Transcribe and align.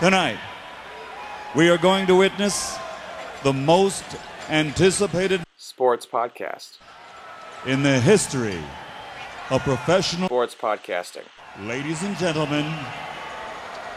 Tonight, 0.00 0.38
we 1.54 1.70
are 1.70 1.78
going 1.78 2.08
to 2.08 2.16
witness 2.16 2.76
the 3.44 3.52
most 3.52 4.04
anticipated 4.48 5.44
sports 5.56 6.04
podcast 6.04 6.78
in 7.64 7.84
the 7.84 8.00
history 8.00 8.58
of 9.50 9.62
professional 9.62 10.26
sports 10.26 10.56
podcasting. 10.56 11.22
Ladies 11.60 12.02
and 12.02 12.18
gentlemen, 12.18 12.64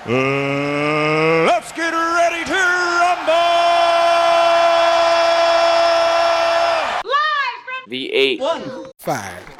uh, 0.06 1.46
let's 1.48 1.72
get 1.72 1.92
ready 1.92 2.46
to 2.46 2.54
rumble! 2.54 3.34
The 7.88 8.14
eight. 8.14 8.40
One. 8.40 8.92
Five. 9.00 9.57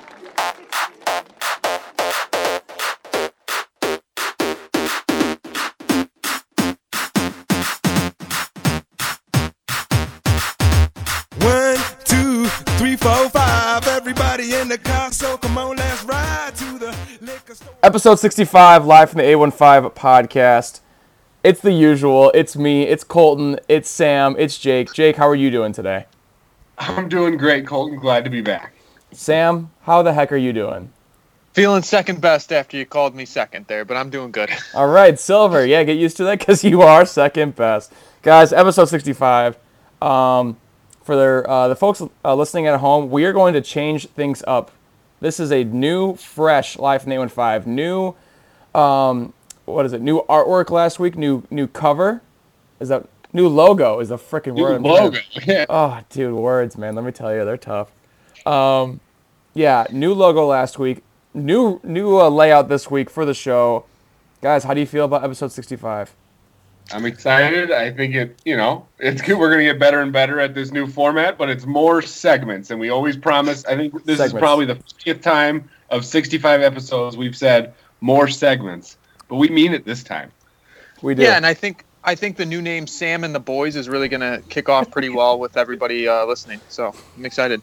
Everybody 14.38 14.62
in 14.62 14.68
the 14.68 14.78
car, 14.78 15.12
so 15.12 15.36
come 15.36 15.58
on, 15.58 15.78
let's 15.78 16.04
ride 16.04 16.56
to 16.58 16.78
the 16.78 16.96
liquor 17.22 17.56
store. 17.56 17.74
Episode 17.82 18.20
65, 18.20 18.86
live 18.86 19.10
from 19.10 19.18
the 19.18 19.24
815 19.24 19.90
podcast. 20.00 20.82
It's 21.44 21.60
the 21.60 21.72
usual. 21.72 22.32
It's 22.36 22.56
me, 22.56 22.84
it's 22.84 23.04
Colton, 23.04 23.60
it's 23.68 23.90
Sam, 23.90 24.36
it's 24.38 24.60
Jake. 24.60 24.94
Jake, 24.94 25.16
how 25.16 25.28
are 25.28 25.34
you 25.34 25.50
doing 25.50 25.74
today? 25.74 26.06
I'm 26.78 27.10
doing 27.10 27.36
great, 27.38 27.66
Colton. 27.66 27.98
Glad 27.98 28.26
to 28.26 28.30
be 28.30 28.42
back. 28.42 28.74
Sam, 29.12 29.72
how 29.82 30.04
the 30.04 30.14
heck 30.14 30.32
are 30.32 30.38
you 30.38 30.54
doing? 30.54 30.94
Feeling 31.54 31.82
second 31.82 32.22
best 32.22 32.54
after 32.54 32.78
you 32.78 32.86
called 32.86 33.16
me 33.16 33.26
second 33.26 33.66
there, 33.66 33.86
but 33.86 33.98
I'm 33.98 34.12
doing 34.12 34.30
good. 34.30 34.52
All 34.76 34.88
right, 34.88 35.20
Silver. 35.20 35.66
Yeah, 35.66 35.84
get 35.84 35.98
used 35.98 36.16
to 36.18 36.24
that 36.26 36.38
because 36.38 36.64
you 36.64 36.84
are 36.84 37.08
second 37.08 37.56
best. 37.56 37.92
Guys, 38.22 38.54
episode 38.54 38.86
65. 38.86 39.58
Um, 40.00 40.58
for 41.08 41.16
their, 41.16 41.50
uh, 41.50 41.70
the 41.70 41.76
folks 41.76 42.04
uh, 42.24 42.36
listening 42.36 42.68
at 42.68 42.80
home, 42.82 43.10
we 43.10 43.24
are 43.24 43.32
going 43.34 43.54
to 43.54 43.62
change 43.62 44.08
things 44.10 44.44
up. 44.46 44.72
This 45.22 45.40
is 45.40 45.52
a 45.52 45.64
new, 45.64 46.16
fresh 46.16 46.78
Live 46.78 47.02
from 47.02 47.10
the 47.10 47.16
815. 47.16 47.74
New, 47.74 48.14
um, 48.80 49.34
what 49.66 49.86
is 49.86 49.94
it? 49.94 50.02
New 50.02 50.22
artwork 50.24 50.70
last 50.70 51.00
week. 51.00 51.18
New 51.18 51.44
new 51.50 51.66
cover. 51.66 52.22
Is 52.82 52.90
that 52.90 53.08
new 53.34 53.48
logo? 53.48 54.00
Is 54.00 54.12
a 54.12 54.18
freaking 54.18 54.54
New 54.56 54.64
word. 54.64 54.76
I'm 54.76 54.84
logo. 54.84 55.18
Yeah. 55.46 55.66
Oh, 55.70 56.02
dude, 56.10 56.34
words, 56.34 56.78
man. 56.78 56.94
Let 56.94 57.06
me 57.06 57.12
tell 57.12 57.34
you, 57.34 57.46
they're 57.46 57.58
tough. 57.58 57.90
Um, 58.46 59.00
yeah, 59.54 59.86
new 59.90 60.14
logo 60.14 60.46
last 60.46 60.78
week. 60.78 61.04
New 61.34 61.80
new 61.84 62.20
uh, 62.20 62.30
layout 62.30 62.68
this 62.68 62.92
week 62.92 63.10
for 63.10 63.26
the 63.26 63.34
show. 63.34 63.86
Guys, 64.42 64.66
how 64.66 64.74
do 64.74 64.82
you 64.82 64.86
feel 64.86 65.06
about 65.06 65.24
episode 65.24 65.52
65? 65.54 66.14
I'm 66.92 67.06
excited. 67.06 67.72
I 67.72 67.92
think 67.92 68.16
it, 68.16 68.40
you 68.46 68.56
know, 68.56 68.88
it's 69.00 69.22
good. 69.22 69.38
We're 69.38 69.50
going 69.50 69.66
to 69.66 69.72
get 69.74 69.80
better 69.80 70.02
and 70.02 70.14
better 70.14 70.40
at 70.40 70.54
this 70.54 70.72
new 70.72 70.88
format, 70.88 71.38
but 71.38 71.50
it's 71.50 71.66
more 71.66 72.02
segments. 72.02 72.72
And 72.72 72.80
we 72.80 72.90
always 72.90 73.18
promise, 73.18 73.66
I 73.66 73.76
think 73.76 74.06
this 74.06 74.20
is 74.20 74.34
probably 74.34 74.66
the 74.66 74.76
50th 74.76 75.22
time 75.22 75.70
of 75.90 76.06
65 76.06 76.62
episodes 76.62 77.18
we've 77.18 77.36
said 77.36 77.74
more 78.02 78.28
segments, 78.28 78.98
but 79.28 79.36
we 79.36 79.50
mean 79.50 79.74
it 79.74 79.86
this 79.86 80.04
time. 80.04 80.32
We 81.02 81.16
do. 81.16 81.24
Yeah, 81.24 81.36
and 81.36 81.46
I 81.46 81.54
think 81.54 81.84
I 82.04 82.16
think 82.16 82.38
the 82.38 82.46
new 82.46 82.62
name 82.62 82.88
Sam 82.88 83.24
and 83.24 83.36
the 83.36 83.40
Boys 83.40 83.76
is 83.76 83.90
really 83.90 84.08
gonna 84.08 84.42
kick 84.50 84.70
off 84.70 84.90
pretty 84.90 85.10
well 85.10 85.38
with 85.38 85.58
everybody 85.58 86.08
uh, 86.08 86.26
listening. 86.26 86.62
So 86.70 86.94
I'm 87.18 87.26
excited. 87.26 87.62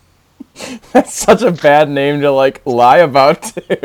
That's 0.92 1.12
such 1.12 1.42
a 1.42 1.50
bad 1.50 1.88
name 1.88 2.20
to 2.20 2.30
like 2.30 2.62
lie 2.64 2.98
about 2.98 3.42
too. 3.42 3.62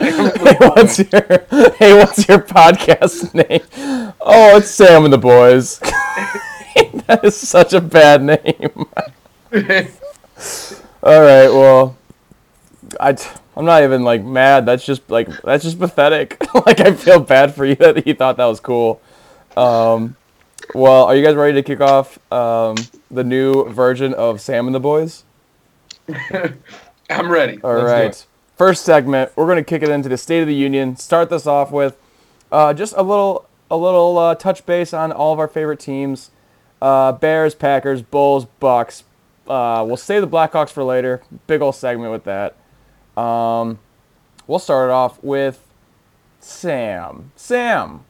hey, 0.00 0.56
what's 0.60 0.98
your 0.98 1.46
Hey, 1.78 1.94
what's 1.94 2.28
your 2.28 2.38
podcast 2.40 3.34
name? 3.34 4.12
Oh, 4.20 4.56
it's 4.58 4.70
Sam 4.70 5.04
and 5.04 5.12
the 5.12 5.18
Boys. 5.18 5.78
that 7.06 7.20
is 7.24 7.36
such 7.36 7.72
a 7.72 7.80
bad 7.80 8.22
name. 8.22 8.86
All 11.02 11.20
right, 11.20 11.48
well, 11.48 11.96
I 13.00 13.16
I'm 13.56 13.64
not 13.64 13.82
even 13.82 14.04
like 14.04 14.22
mad. 14.22 14.66
That's 14.66 14.84
just 14.84 15.08
like 15.10 15.28
that's 15.42 15.64
just 15.64 15.78
pathetic. 15.78 16.40
like 16.66 16.80
I 16.80 16.92
feel 16.94 17.20
bad 17.20 17.54
for 17.54 17.64
you 17.64 17.74
that 17.76 18.06
you 18.06 18.14
thought 18.14 18.36
that 18.36 18.46
was 18.46 18.60
cool. 18.60 19.00
Um, 19.56 20.16
well, 20.74 21.04
are 21.04 21.16
you 21.16 21.24
guys 21.24 21.34
ready 21.34 21.54
to 21.54 21.62
kick 21.62 21.80
off 21.80 22.18
um, 22.32 22.76
the 23.14 23.24
new 23.24 23.68
version 23.70 24.14
of 24.14 24.40
Sam 24.40 24.66
and 24.66 24.74
the 24.74 24.80
Boys? 24.80 25.24
I'm 27.10 27.30
ready. 27.30 27.60
All 27.62 27.82
right. 27.82 28.26
First 28.56 28.84
segment, 28.84 29.32
we're 29.36 29.46
going 29.46 29.56
to 29.56 29.64
kick 29.64 29.82
it 29.82 29.88
into 29.88 30.08
the 30.08 30.16
State 30.16 30.40
of 30.40 30.46
the 30.46 30.54
Union. 30.54 30.96
Start 30.96 31.28
this 31.28 31.46
off 31.46 31.72
with 31.72 31.96
uh, 32.52 32.72
just 32.72 32.94
a 32.96 33.02
little 33.02 33.48
a 33.70 33.76
little 33.76 34.16
uh, 34.16 34.34
touch 34.36 34.64
base 34.64 34.94
on 34.94 35.10
all 35.10 35.32
of 35.32 35.40
our 35.40 35.48
favorite 35.48 35.80
teams: 35.80 36.30
uh, 36.80 37.12
Bears, 37.12 37.54
Packers, 37.54 38.02
Bulls, 38.02 38.46
Bucks. 38.60 39.04
Uh, 39.48 39.84
we'll 39.86 39.96
save 39.96 40.20
the 40.20 40.28
Blackhawks 40.28 40.70
for 40.70 40.84
later. 40.84 41.22
Big 41.46 41.60
old 41.60 41.74
segment 41.74 42.12
with 42.12 42.24
that. 42.24 42.56
Um, 43.20 43.78
we'll 44.46 44.58
start 44.58 44.88
it 44.90 44.92
off 44.92 45.22
with 45.22 45.66
Sam. 46.40 47.32
Sam. 47.36 48.04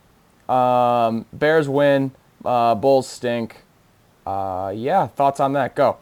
Um, 0.48 1.25
Bears 1.32 1.69
win. 1.69 2.12
Uh, 2.44 2.75
Bulls 2.75 3.09
stink. 3.09 3.63
Uh, 4.26 4.72
yeah, 4.74 5.06
thoughts 5.06 5.40
on 5.40 5.52
that? 5.52 5.74
Go. 5.74 5.96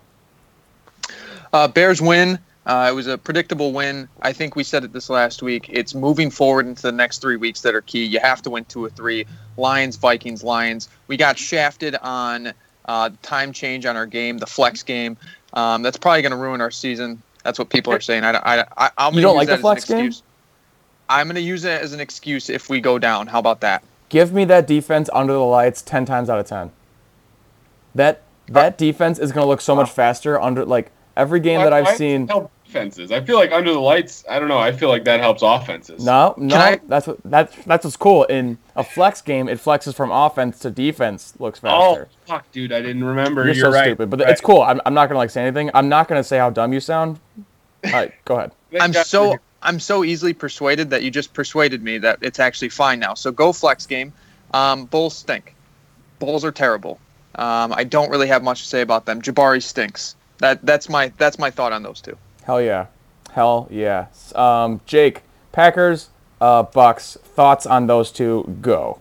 Uh, 1.52 1.68
Bears 1.68 2.00
win. 2.00 2.38
Uh, 2.64 2.88
it 2.90 2.94
was 2.94 3.08
a 3.08 3.18
predictable 3.18 3.72
win. 3.72 4.08
I 4.20 4.32
think 4.32 4.54
we 4.54 4.62
said 4.62 4.84
it 4.84 4.92
this 4.92 5.10
last 5.10 5.42
week. 5.42 5.68
It's 5.68 5.94
moving 5.94 6.30
forward 6.30 6.66
into 6.66 6.82
the 6.82 6.92
next 6.92 7.20
three 7.20 7.36
weeks 7.36 7.62
that 7.62 7.74
are 7.74 7.80
key. 7.80 8.04
You 8.04 8.20
have 8.20 8.40
to 8.42 8.50
win 8.50 8.64
two 8.66 8.84
or 8.84 8.90
three. 8.90 9.26
Lions, 9.56 9.96
Vikings, 9.96 10.44
Lions. 10.44 10.88
We 11.08 11.16
got 11.16 11.36
shafted 11.36 11.96
on 11.96 12.52
uh, 12.86 13.10
time 13.22 13.52
change 13.52 13.84
on 13.84 13.96
our 13.96 14.06
game, 14.06 14.38
the 14.38 14.46
flex 14.46 14.82
game. 14.82 15.16
Um, 15.54 15.82
that's 15.82 15.96
probably 15.96 16.22
going 16.22 16.30
to 16.30 16.38
ruin 16.38 16.60
our 16.60 16.70
season. 16.70 17.20
That's 17.42 17.58
what 17.58 17.68
people 17.68 17.92
are 17.92 18.00
saying. 18.00 18.22
I, 18.22 18.30
I, 18.30 18.64
I, 18.76 18.90
I'm 18.96 19.14
You 19.14 19.22
don't 19.22 19.36
like 19.36 19.48
the 19.48 19.56
that 19.56 19.58
as 19.58 19.58
an 19.58 19.62
flex 19.62 19.84
game? 19.86 20.12
I'm 21.08 21.26
going 21.26 21.34
to 21.34 21.42
use 21.42 21.64
it 21.64 21.82
as 21.82 21.92
an 21.92 22.00
excuse 22.00 22.48
if 22.48 22.70
we 22.70 22.80
go 22.80 22.98
down. 22.98 23.26
How 23.26 23.40
about 23.40 23.60
that? 23.60 23.82
Give 24.08 24.32
me 24.32 24.44
that 24.46 24.66
defense 24.66 25.10
under 25.12 25.32
the 25.32 25.40
lights 25.40 25.82
10 25.82 26.04
times 26.04 26.30
out 26.30 26.38
of 26.38 26.46
10. 26.46 26.70
That 27.94 28.22
that 28.48 28.78
defense 28.78 29.18
is 29.18 29.32
going 29.32 29.44
to 29.44 29.48
look 29.48 29.60
so 29.60 29.74
much 29.74 29.90
faster 29.90 30.40
under 30.40 30.64
like 30.64 30.90
every 31.16 31.40
game 31.40 31.60
that 31.60 31.70
Why- 31.72 31.78
I've 31.78 31.84
why 31.86 31.94
seen. 31.96 32.26
Help 32.28 32.50
defenses. 32.66 33.12
I 33.12 33.20
feel 33.20 33.36
like 33.36 33.52
under 33.52 33.70
the 33.72 33.78
lights. 33.78 34.24
I 34.28 34.38
don't 34.38 34.48
know. 34.48 34.58
I 34.58 34.72
feel 34.72 34.88
like 34.88 35.04
that 35.04 35.20
helps 35.20 35.42
offenses. 35.42 36.04
No, 36.04 36.34
no, 36.38 36.56
I- 36.56 36.80
that's 36.88 37.06
what 37.06 37.18
that's 37.24 37.54
that's 37.66 37.84
what's 37.84 37.96
cool. 37.96 38.24
In 38.24 38.58
a 38.76 38.82
flex 38.82 39.20
game, 39.20 39.48
it 39.48 39.58
flexes 39.58 39.94
from 39.94 40.10
offense 40.10 40.58
to 40.60 40.70
defense, 40.70 41.34
looks 41.38 41.58
faster. 41.60 42.08
Oh 42.10 42.16
fuck, 42.26 42.50
dude! 42.50 42.72
I 42.72 42.80
didn't 42.80 43.04
remember. 43.04 43.44
You're, 43.44 43.54
You're, 43.54 43.64
so 43.66 43.72
right. 43.72 43.84
stupid, 43.88 44.08
but 44.10 44.20
Right. 44.20 44.30
it's 44.30 44.40
cool. 44.40 44.62
I'm, 44.62 44.80
I'm 44.86 44.94
not 44.94 45.08
gonna 45.08 45.18
like 45.18 45.30
say 45.30 45.42
anything. 45.42 45.70
I'm 45.74 45.88
not 45.90 46.08
gonna 46.08 46.24
say 46.24 46.38
how 46.38 46.48
dumb 46.50 46.72
you 46.72 46.80
sound. 46.80 47.20
All 47.84 47.92
right, 47.92 48.12
go 48.24 48.36
ahead. 48.36 48.52
I'm 48.80 48.92
so 48.94 49.36
I'm 49.62 49.78
so 49.78 50.02
easily 50.02 50.32
persuaded 50.32 50.88
that 50.90 51.02
you 51.02 51.10
just 51.10 51.34
persuaded 51.34 51.82
me 51.82 51.98
that 51.98 52.18
it's 52.22 52.40
actually 52.40 52.70
fine 52.70 52.98
now. 52.98 53.12
So 53.14 53.30
go 53.30 53.52
flex 53.52 53.84
game. 53.86 54.12
Um, 54.54 54.86
Bulls 54.86 55.14
stink. 55.16 55.54
Bulls 56.18 56.44
are 56.44 56.52
terrible. 56.52 56.98
Um, 57.34 57.72
I 57.72 57.84
don't 57.84 58.10
really 58.10 58.28
have 58.28 58.42
much 58.42 58.62
to 58.62 58.68
say 58.68 58.80
about 58.82 59.06
them. 59.06 59.22
Jabari 59.22 59.62
stinks. 59.62 60.16
That 60.38 60.64
that's 60.64 60.88
my 60.88 61.12
that's 61.18 61.38
my 61.38 61.50
thought 61.50 61.72
on 61.72 61.82
those 61.82 62.00
two. 62.00 62.16
Hell 62.44 62.60
yeah, 62.60 62.86
hell 63.32 63.68
yeah. 63.70 64.06
Um, 64.34 64.80
Jake, 64.86 65.22
Packers, 65.52 66.10
uh, 66.40 66.64
Bucks. 66.64 67.16
Thoughts 67.22 67.64
on 67.66 67.86
those 67.86 68.10
two? 68.10 68.58
Go. 68.60 68.98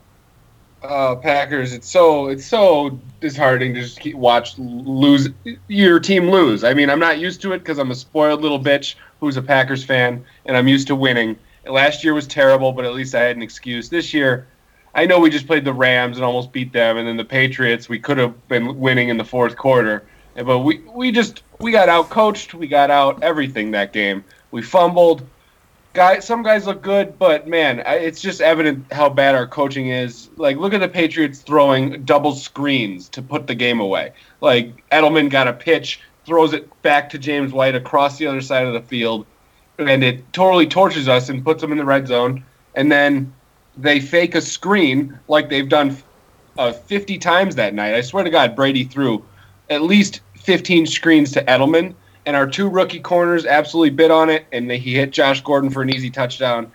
uh, 0.83 1.15
Packers. 1.15 1.73
It's 1.73 1.89
so 1.89 2.27
it's 2.27 2.45
so 2.45 2.99
disheartening 3.19 3.73
to 3.75 3.81
just 3.81 3.99
keep, 3.99 4.15
watch 4.15 4.57
lose 4.57 5.29
your 5.67 5.99
team 5.99 6.29
lose. 6.29 6.63
I 6.63 6.73
mean, 6.73 6.89
I'm 6.89 6.99
not 6.99 7.19
used 7.19 7.41
to 7.41 7.53
it 7.53 7.59
because 7.59 7.77
I'm 7.77 7.91
a 7.91 7.95
spoiled 7.95 8.41
little 8.41 8.59
bitch 8.59 8.95
who's 9.19 9.37
a 9.37 9.41
Packers 9.41 9.83
fan, 9.83 10.23
and 10.45 10.57
I'm 10.57 10.67
used 10.67 10.87
to 10.87 10.95
winning. 10.95 11.37
Last 11.67 12.03
year 12.03 12.13
was 12.15 12.25
terrible, 12.25 12.71
but 12.71 12.85
at 12.85 12.93
least 12.93 13.13
I 13.13 13.21
had 13.21 13.35
an 13.35 13.43
excuse. 13.43 13.89
This 13.89 14.13
year, 14.13 14.47
I 14.93 15.05
know 15.05 15.19
we 15.19 15.29
just 15.29 15.47
played 15.47 15.65
the 15.65 15.73
Rams 15.73 16.17
and 16.17 16.25
almost 16.25 16.51
beat 16.51 16.73
them, 16.73 16.97
and 16.97 17.07
then 17.07 17.17
the 17.17 17.25
Patriots. 17.25 17.87
We 17.87 17.99
could 17.99 18.17
have 18.17 18.47
been 18.47 18.79
winning 18.79 19.09
in 19.09 19.17
the 19.17 19.23
fourth 19.23 19.55
quarter, 19.55 20.03
but 20.35 20.59
we 20.59 20.79
we 20.93 21.11
just 21.11 21.43
we 21.59 21.71
got 21.71 21.89
out 21.89 22.09
coached. 22.09 22.53
We 22.53 22.67
got 22.67 22.91
out 22.91 23.23
everything 23.23 23.71
that 23.71 23.93
game. 23.93 24.23
We 24.51 24.61
fumbled 24.61 25.23
guys 25.93 26.25
some 26.25 26.41
guys 26.41 26.65
look 26.65 26.81
good 26.81 27.19
but 27.19 27.47
man 27.47 27.83
it's 27.85 28.21
just 28.21 28.39
evident 28.39 28.85
how 28.93 29.09
bad 29.09 29.35
our 29.35 29.45
coaching 29.45 29.89
is 29.89 30.29
like 30.37 30.55
look 30.55 30.73
at 30.73 30.79
the 30.79 30.87
patriots 30.87 31.39
throwing 31.39 32.01
double 32.03 32.33
screens 32.33 33.09
to 33.09 33.21
put 33.21 33.45
the 33.45 33.55
game 33.55 33.81
away 33.81 34.13
like 34.39 34.87
edelman 34.91 35.29
got 35.29 35.49
a 35.49 35.53
pitch 35.53 35.99
throws 36.25 36.53
it 36.53 36.81
back 36.81 37.09
to 37.09 37.17
james 37.17 37.51
white 37.51 37.75
across 37.75 38.17
the 38.17 38.25
other 38.25 38.39
side 38.39 38.65
of 38.65 38.73
the 38.73 38.81
field 38.81 39.25
and 39.79 40.01
it 40.01 40.31
totally 40.31 40.65
torches 40.65 41.09
us 41.09 41.27
and 41.27 41.43
puts 41.43 41.59
them 41.59 41.73
in 41.73 41.77
the 41.77 41.85
red 41.85 42.07
zone 42.07 42.41
and 42.75 42.89
then 42.89 43.33
they 43.77 43.99
fake 43.99 44.35
a 44.35 44.41
screen 44.41 45.17
like 45.27 45.49
they've 45.49 45.69
done 45.69 45.95
uh, 46.57 46.71
50 46.71 47.17
times 47.17 47.55
that 47.55 47.73
night 47.73 47.93
i 47.93 48.01
swear 48.01 48.23
to 48.23 48.29
god 48.29 48.55
brady 48.55 48.83
threw 48.83 49.23
at 49.69 49.81
least 49.81 50.21
15 50.35 50.85
screens 50.85 51.31
to 51.31 51.43
edelman 51.45 51.95
and 52.25 52.35
our 52.35 52.47
two 52.47 52.69
rookie 52.69 52.99
corners 52.99 53.45
absolutely 53.45 53.89
bit 53.91 54.11
on 54.11 54.29
it, 54.29 54.45
and 54.51 54.69
he 54.71 54.95
hit 54.95 55.11
Josh 55.11 55.41
Gordon 55.41 55.69
for 55.69 55.81
an 55.81 55.89
easy 55.89 56.09
touchdown. 56.09 56.71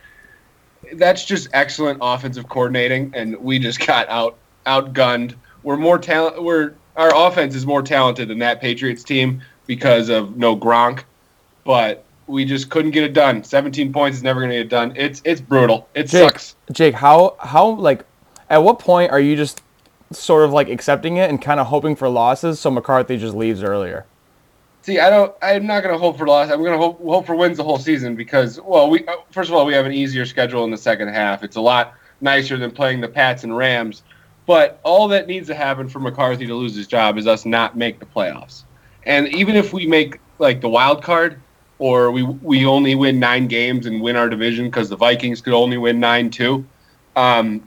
that's 0.95 1.25
just 1.25 1.49
excellent 1.53 1.99
offensive 2.01 2.49
coordinating, 2.49 3.13
and 3.15 3.37
we 3.39 3.59
just 3.59 3.85
got 3.87 4.09
out 4.09 4.37
outgunned. 4.67 5.35
We're 5.63 5.77
more 5.77 5.99
talent. 5.99 6.43
We're 6.43 6.75
our 6.97 7.15
offense 7.15 7.55
is 7.55 7.67
more 7.67 7.83
talented 7.83 8.29
than 8.29 8.39
that 8.39 8.61
Patriots 8.61 9.05
team 9.05 9.43
because 9.67 10.09
of 10.09 10.37
no 10.37 10.57
Gronk, 10.57 11.05
but 11.65 12.05
we 12.27 12.45
just 12.45 12.71
couldn't 12.71 12.91
get 12.91 13.05
it 13.05 13.13
done. 13.13 13.45
17 13.45 13.93
points 13.93 14.19
is 14.19 14.23
never 14.23 14.41
going 14.41 14.51
to 14.51 14.59
get 14.59 14.69
done. 14.69 14.93
It's 14.97 15.23
it's 15.25 15.41
brutal. 15.41 15.89
It 15.95 16.05
Jake, 16.05 16.31
sucks. 16.31 16.57
Jake, 16.73 16.95
how 16.95 17.37
how 17.39 17.69
like 17.71 18.05
at 18.51 18.59
what 18.59 18.79
point 18.79 19.13
are 19.13 19.21
you 19.21 19.37
just 19.37 19.63
sort 20.13 20.45
of 20.45 20.53
like 20.53 20.69
accepting 20.69 21.17
it 21.17 21.31
and 21.31 21.41
kind 21.41 21.61
of 21.61 21.67
hoping 21.67 21.97
for 21.97 22.09
losses 22.09 22.61
so 22.61 22.71
McCarthy 22.71 23.17
just 23.17 23.35
leaves 23.35 23.63
earlier? 23.63 24.07
See, 24.83 25.01
I 25.01 25.11
don't. 25.11 25.35
I'm 25.43 25.67
not 25.67 25.83
going 25.83 25.93
to 25.93 25.99
hope 25.99 26.17
for 26.17 26.27
loss. 26.29 26.51
I'm 26.51 26.61
going 26.61 26.73
to 26.73 26.79
hope 26.79 27.01
hope 27.01 27.27
for 27.27 27.35
wins 27.35 27.57
the 27.57 27.65
whole 27.65 27.79
season 27.79 28.15
because, 28.15 28.61
well, 28.61 28.89
we 28.89 29.05
uh, 29.07 29.17
first 29.31 29.51
of 29.51 29.57
all 29.57 29.67
we 29.67 29.73
have 29.75 29.87
an 29.87 29.93
easier 29.93 30.25
schedule 30.25 30.65
in 30.65 30.71
the 30.71 30.77
second 30.77 31.09
half. 31.09 31.43
It's 31.43 31.57
a 31.57 31.61
lot 31.61 31.95
nicer 32.21 32.57
than 32.57 32.71
playing 32.71 33.01
the 33.01 33.09
Pats 33.09 33.45
and 33.45 33.57
Rams. 33.57 34.03
But 34.47 34.79
all 34.85 35.09
that 35.09 35.27
needs 35.27 35.49
to 35.49 35.55
happen 35.55 35.89
for 35.89 35.99
McCarthy 35.99 36.47
to 36.47 36.55
lose 36.55 36.77
his 36.77 36.87
job 36.87 37.19
is 37.19 37.27
us 37.27 37.45
not 37.45 37.77
make 37.77 37.99
the 37.99 38.07
playoffs. 38.07 38.63
And 39.05 39.27
even 39.29 39.57
if 39.57 39.73
we 39.73 39.87
make 39.87 40.21
like 40.39 40.61
the 40.61 40.69
wild 40.69 41.03
card, 41.03 41.41
or 41.79 42.11
we 42.11 42.23
we 42.23 42.65
only 42.65 42.95
win 42.95 43.19
nine 43.19 43.47
games 43.47 43.87
and 43.87 44.01
win 44.01 44.17
our 44.17 44.29
division 44.29 44.67
because 44.67 44.89
the 44.89 44.97
Vikings 44.97 45.41
could 45.41 45.53
only 45.53 45.77
win 45.77 46.01
nine 46.01 46.31
too, 46.31 46.65
um, 47.17 47.63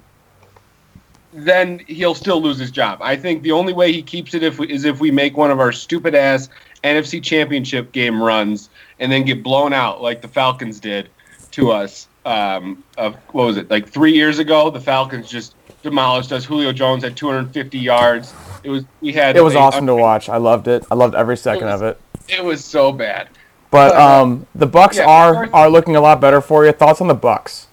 then 1.34 1.80
he'll 1.88 2.16
still 2.16 2.42
lose 2.42 2.58
his 2.58 2.72
job. 2.72 3.00
I 3.02 3.16
think 3.16 3.44
the 3.44 3.52
only 3.52 3.74
way 3.74 3.92
he 3.92 4.02
keeps 4.02 4.34
it 4.34 4.44
if 4.44 4.60
we, 4.60 4.72
is 4.72 4.86
if 4.86 5.00
we 5.00 5.12
make 5.12 5.38
one 5.38 5.52
of 5.52 5.60
our 5.60 5.72
stupid 5.72 6.16
ass 6.16 6.50
NFC 6.84 7.22
Championship 7.22 7.92
game 7.92 8.22
runs 8.22 8.70
and 9.00 9.12
then 9.12 9.24
get 9.24 9.44
blown 9.44 9.74
out 9.74 10.02
like 10.02 10.22
the 10.22 10.28
Falcons 10.28 10.80
did 10.80 11.10
to 11.52 11.72
us. 11.72 12.08
Um, 12.26 12.84
of 12.98 13.16
what 13.32 13.46
was 13.46 13.58
it 13.58 13.72
like 13.72 13.88
three 13.88 14.14
years 14.14 14.40
ago? 14.40 14.70
The 14.70 14.82
Falcons 14.82 15.30
just 15.30 15.56
demolished 15.82 16.32
us. 16.32 16.46
Julio 16.46 16.72
Jones 16.72 17.04
had 17.04 17.16
250 17.16 17.80
yards. 17.80 18.34
It 18.64 18.70
was 18.70 18.84
we 19.02 19.14
had 19.14 19.38
It 19.38 19.44
was 19.44 19.56
awesome 19.56 19.88
to 19.88 19.96
watch. 19.96 20.30
I 20.30 20.38
loved 20.38 20.68
it. 20.68 20.86
I 20.92 20.96
loved 20.96 21.16
every 21.16 21.38
second 21.38 21.70
of 21.70 21.82
it. 21.82 22.00
It 22.28 22.44
was 22.44 22.64
so 22.64 22.92
bad. 22.92 23.30
But 23.72 23.96
uh, 23.96 24.22
um, 24.22 24.48
the 24.56 24.66
Bucks 24.66 24.98
yeah, 24.98 25.06
are 25.06 25.50
are 25.54 25.70
looking 25.70 25.96
a 25.96 26.02
lot 26.02 26.20
better 26.20 26.42
for 26.42 26.66
you. 26.66 26.72
Thoughts 26.72 27.02
on 27.02 27.08
the 27.08 27.14
Bucks? 27.14 27.68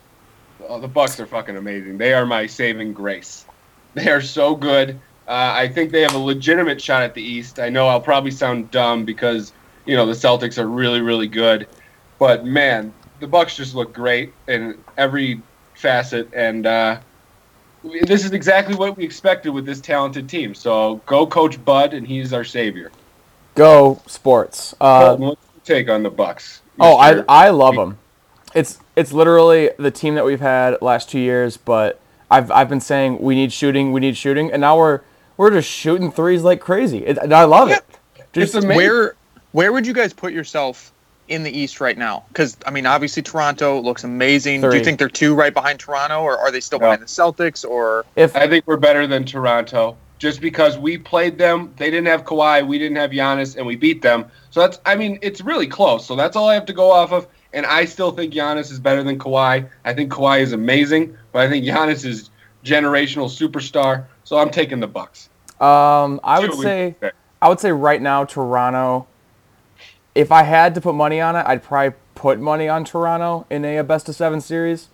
Oh, 0.69 0.81
the 0.81 0.89
Bucks 0.89 1.19
are 1.21 1.27
fucking 1.27 1.57
amazing. 1.57 1.97
They 1.99 2.13
are 2.13 2.27
my 2.27 2.47
saving 2.47 2.93
grace. 2.93 3.45
They 3.95 4.11
are 4.11 4.21
so 4.21 4.55
good. 4.55 5.01
Uh, 5.27 5.55
I 5.57 5.69
think 5.69 5.91
they 5.91 6.03
have 6.03 6.15
a 6.15 6.19
legitimate 6.19 6.83
shot 6.83 7.03
at 7.03 7.15
the 7.15 7.23
East. 7.23 7.59
I 7.59 7.71
know 7.71 7.89
I'll 7.89 7.99
probably 7.99 8.31
sound 8.31 8.71
dumb 8.71 9.07
because 9.07 9.55
you 9.87 9.97
know 9.97 10.05
the 10.05 10.13
Celtics 10.13 10.59
are 10.59 10.67
really 10.67 11.01
really 11.01 11.29
good, 11.29 11.67
but 12.19 12.45
man, 12.45 12.93
the 13.21 13.27
Bucks 13.27 13.57
just 13.57 13.75
look 13.75 13.95
great 13.95 14.35
in 14.49 14.77
every 14.99 15.41
facet, 15.75 16.29
and 16.35 16.67
uh, 16.67 17.01
this 17.83 18.25
is 18.25 18.33
exactly 18.33 18.75
what 18.75 18.97
we 18.97 19.05
expected 19.05 19.51
with 19.51 19.65
this 19.65 19.81
talented 19.81 20.29
team. 20.29 20.55
So 20.55 21.01
go, 21.07 21.27
Coach 21.27 21.65
Bud, 21.65 21.95
and 21.95 22.07
he's 22.07 22.33
our 22.33 22.45
savior. 22.45 22.93
Go 23.55 24.03
sports. 24.07 24.75
Uh, 24.81 25.07
Colton, 25.07 25.27
what's 25.27 25.43
your 25.43 25.46
take 25.67 25.89
on 25.89 26.03
the 26.03 26.11
Bucks? 26.11 26.63
Oh, 26.81 26.97
I 26.97 27.25
I 27.29 27.51
love 27.51 27.75
them. 27.75 27.99
It's 28.55 28.79
it's 28.95 29.13
literally 29.13 29.71
the 29.79 29.91
team 29.91 30.15
that 30.15 30.25
we've 30.25 30.41
had 30.41 30.81
last 30.81 31.11
two 31.11 31.19
years. 31.19 31.57
But 31.57 32.01
I've 32.31 32.51
I've 32.51 32.69
been 32.69 32.81
saying 32.81 33.21
we 33.21 33.35
need 33.35 33.53
shooting, 33.53 33.93
we 33.93 34.01
need 34.01 34.17
shooting, 34.17 34.51
and 34.51 34.61
now 34.61 34.79
we're 34.79 35.01
we're 35.37 35.51
just 35.51 35.69
shooting 35.69 36.11
threes 36.11 36.43
like 36.43 36.61
crazy. 36.61 37.05
It, 37.05 37.19
and 37.19 37.33
I 37.33 37.45
love 37.45 37.71
it. 37.71 37.85
It's 38.35 38.55
amazing. 38.55 38.77
Where 38.77 39.15
where 39.53 39.73
would 39.73 39.87
you 39.87 39.93
guys 39.95 40.13
put 40.13 40.33
yourself 40.33 40.93
in 41.29 41.43
the 41.43 41.51
East 41.51 41.81
right 41.81 41.97
now? 41.97 42.25
Because 42.29 42.57
I 42.67 42.71
mean, 42.71 42.87
obviously 42.87 43.23
Toronto 43.23 43.81
looks 43.81 44.05
amazing. 44.05 44.61
Do 44.61 44.75
you 44.77 44.85
think 44.85 44.99
they're 44.99 45.09
two 45.09 45.35
right 45.35 45.53
behind 45.53 45.81
Toronto, 45.81 46.21
or 46.21 46.39
are 46.39 46.51
they 46.51 46.61
still 46.61 46.79
No. 46.79 46.87
behind 46.87 47.03
the 47.03 47.07
Celtics? 47.07 47.69
Or 47.69 48.05
if 48.17 48.37
I 48.37 48.47
think 48.47 48.67
we're 48.67 48.77
better 48.77 49.07
than 49.07 49.25
Toronto 49.25 49.97
just 50.19 50.41
because 50.41 50.79
we 50.79 50.99
played 50.99 51.39
them. 51.39 51.73
They 51.77 51.91
didn't 51.91 52.07
have 52.07 52.25
Kawhi, 52.25 52.67
we 52.67 52.79
didn't 52.79 52.97
have 52.97 53.11
Giannis, 53.11 53.57
and 53.57 53.67
we 53.67 53.77
beat 53.77 54.03
them. 54.03 54.27
So 54.51 54.61
that's, 54.61 54.79
I 54.87 54.95
mean, 54.95 55.19
it's 55.23 55.41
really 55.41 55.67
close. 55.67 56.07
So 56.07 56.17
that's 56.17 56.37
all 56.37 56.49
I 56.49 56.55
have 56.55 56.67
to 56.67 56.73
go 56.73 56.91
off 56.91 57.13
of. 57.13 57.27
And 57.53 57.65
I 57.67 57.85
still 57.85 58.11
think 58.11 58.35
Giannis 58.35 58.71
is 58.71 58.79
better 58.79 59.03
than 59.03 59.19
Kawhi. 59.19 59.69
I 59.85 59.95
think 59.95 60.13
Kawhi 60.13 60.41
is 60.41 60.53
amazing, 60.53 61.17
but 61.33 61.43
I 61.43 61.49
think 61.49 61.65
Giannis 61.65 62.05
is 62.05 62.31
generational 62.65 63.31
superstar. 63.31 64.07
So 64.25 64.39
I'm 64.39 64.51
taking 64.51 64.81
the 64.81 64.89
Bucks. 64.89 65.29
um, 65.61 66.21
I 66.25 66.41
would 66.41 66.55
say 66.55 66.97
I 67.41 67.49
would 67.49 67.61
say 67.61 67.73
right 67.73 68.03
now 68.03 68.25
Toronto. 68.25 69.07
If 70.15 70.33
I 70.33 70.43
had 70.43 70.75
to 70.75 70.81
put 70.81 70.95
money 70.95 71.21
on 71.21 71.37
it, 71.37 71.45
I'd 71.47 71.63
probably 71.63 71.95
put 72.15 72.41
money 72.41 72.69
on 72.69 72.85
Toronto 72.85 73.47
in 73.51 73.65
a, 73.65 73.83
best 73.83 74.09
of 74.09 74.17
seven 74.17 74.41
series, 74.41 74.89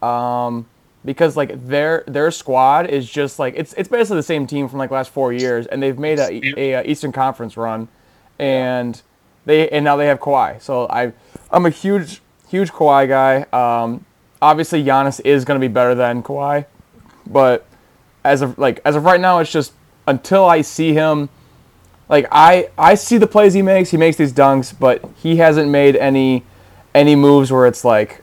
um, 0.00 0.66
because 1.04 1.36
like 1.36 1.66
their 1.66 2.04
their 2.06 2.30
squad 2.30 2.88
is 2.88 3.08
just 3.08 3.38
like 3.38 3.54
it's 3.56 3.72
it's 3.74 3.88
basically 3.88 4.16
the 4.16 4.22
same 4.22 4.46
team 4.46 4.68
from 4.68 4.78
like 4.78 4.90
last 4.90 5.10
four 5.10 5.32
years, 5.32 5.66
and 5.66 5.82
they've 5.82 5.98
made 5.98 6.18
a, 6.18 6.58
a, 6.58 6.72
a 6.72 6.82
Eastern 6.84 7.12
Conference 7.12 7.56
run, 7.56 7.88
and 8.38 9.02
they 9.44 9.68
and 9.68 9.84
now 9.84 9.96
they 9.96 10.06
have 10.06 10.20
Kawhi. 10.20 10.60
So 10.60 10.86
I 10.88 11.12
I'm 11.50 11.66
a 11.66 11.70
huge 11.70 12.20
huge 12.48 12.70
Kawhi 12.70 13.08
guy. 13.08 13.46
Um, 13.52 14.04
obviously 14.40 14.82
Giannis 14.84 15.20
is 15.24 15.44
going 15.44 15.58
to 15.60 15.64
be 15.66 15.72
better 15.72 15.94
than 15.94 16.22
Kawhi, 16.22 16.66
but 17.26 17.66
as 18.24 18.42
of 18.42 18.58
like 18.58 18.80
as 18.84 18.96
of 18.96 19.04
right 19.04 19.20
now, 19.20 19.38
it's 19.38 19.52
just 19.52 19.72
until 20.06 20.44
I 20.44 20.62
see 20.62 20.92
him. 20.92 21.28
Like 22.08 22.26
I 22.30 22.68
I 22.76 22.94
see 22.94 23.18
the 23.18 23.26
plays 23.26 23.54
he 23.54 23.62
makes. 23.62 23.90
He 23.90 23.96
makes 23.96 24.16
these 24.16 24.32
dunks, 24.32 24.76
but 24.78 25.02
he 25.22 25.36
hasn't 25.36 25.70
made 25.70 25.96
any 25.96 26.44
any 26.94 27.16
moves 27.16 27.50
where 27.50 27.66
it's 27.66 27.84
like, 27.84 28.21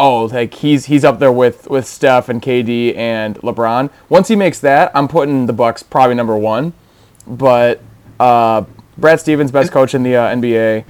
oh, 0.00 0.24
like 0.24 0.54
he's 0.54 0.86
he's 0.86 1.04
up 1.04 1.18
there 1.18 1.30
with 1.30 1.68
with 1.68 1.86
Steph 1.86 2.28
and 2.28 2.40
KD 2.40 2.96
and 2.96 3.36
LeBron. 3.36 3.90
Once 4.08 4.28
he 4.28 4.34
makes 4.36 4.58
that, 4.60 4.90
I'm 4.94 5.06
putting 5.06 5.46
the 5.46 5.52
Bucks 5.52 5.82
probably 5.82 6.14
number 6.14 6.36
one. 6.36 6.72
But 7.26 7.80
uh, 8.18 8.64
Brad 8.96 9.20
Stevens, 9.20 9.50
best 9.50 9.70
coach 9.70 9.94
in 9.94 10.02
the 10.02 10.16
uh, 10.16 10.34
NBA, 10.34 10.84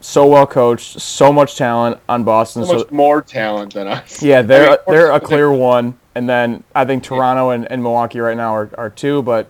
so 0.00 0.26
well 0.26 0.46
coached, 0.46 1.00
so 1.00 1.32
much 1.32 1.56
talent 1.56 1.98
on 2.08 2.24
Boston. 2.24 2.64
So 2.64 2.72
So, 2.72 2.78
much 2.78 2.90
more 2.90 3.22
talent 3.22 3.74
than 3.74 3.86
us. 3.86 4.22
yeah, 4.22 4.42
they're 4.42 4.66
I 4.66 4.70
mean, 4.70 4.78
they're 4.88 5.12
a 5.12 5.20
clear 5.20 5.50
one, 5.50 5.98
and 6.14 6.28
then 6.28 6.64
I 6.74 6.84
think 6.84 7.04
Toronto 7.04 7.50
and, 7.50 7.70
and 7.70 7.82
Milwaukee 7.82 8.18
right 8.18 8.36
now 8.36 8.54
are, 8.54 8.70
are 8.76 8.90
two. 8.90 9.22
But 9.22 9.46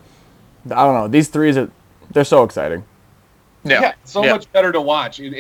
I 0.67 0.85
don't 0.85 0.95
know 0.95 1.09
these 1.09 1.29
threes 1.29 1.57
are 1.57 1.71
they're 2.11 2.25
so 2.25 2.45
exciting. 2.45 2.85
yeah, 3.65 3.81
Yeah, 3.81 3.93
so 4.05 4.25
yeah. 4.25 4.33
much 4.33 4.53
better 4.53 4.73
to 4.73 4.81
watch. 4.81 5.21
It, 5.21 5.33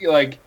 it, 0.00 0.08
like 0.08 0.38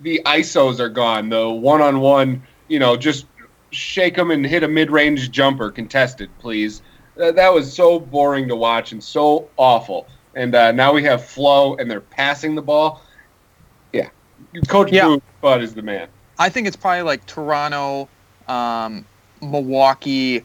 the 0.00 0.20
ISOs 0.24 0.80
are 0.80 0.88
gone. 0.88 1.28
The 1.28 1.48
one-on-one, 1.48 2.42
you 2.68 2.78
know, 2.78 2.96
just 2.96 3.26
shake 3.70 4.16
them 4.16 4.30
and 4.30 4.44
hit 4.44 4.62
a 4.62 4.68
mid-range 4.68 5.30
jumper 5.30 5.70
contested, 5.70 6.30
please. 6.38 6.82
That, 7.16 7.36
that 7.36 7.52
was 7.52 7.72
so 7.72 8.00
boring 8.00 8.48
to 8.48 8.56
watch 8.56 8.92
and 8.92 9.02
so 9.02 9.48
awful. 9.56 10.08
And 10.34 10.54
uh, 10.54 10.72
now 10.72 10.92
we 10.92 11.02
have 11.04 11.24
flow, 11.24 11.76
and 11.76 11.90
they're 11.90 12.00
passing 12.00 12.54
the 12.54 12.62
ball. 12.62 13.02
Yeah, 13.92 14.08
Coach 14.68 14.92
Yeah. 14.92 15.16
Bud 15.40 15.62
is 15.62 15.74
the 15.74 15.82
man. 15.82 16.08
I 16.38 16.48
think 16.48 16.66
it's 16.66 16.76
probably 16.76 17.02
like 17.02 17.26
Toronto, 17.26 18.08
um, 18.48 19.04
Milwaukee, 19.42 20.44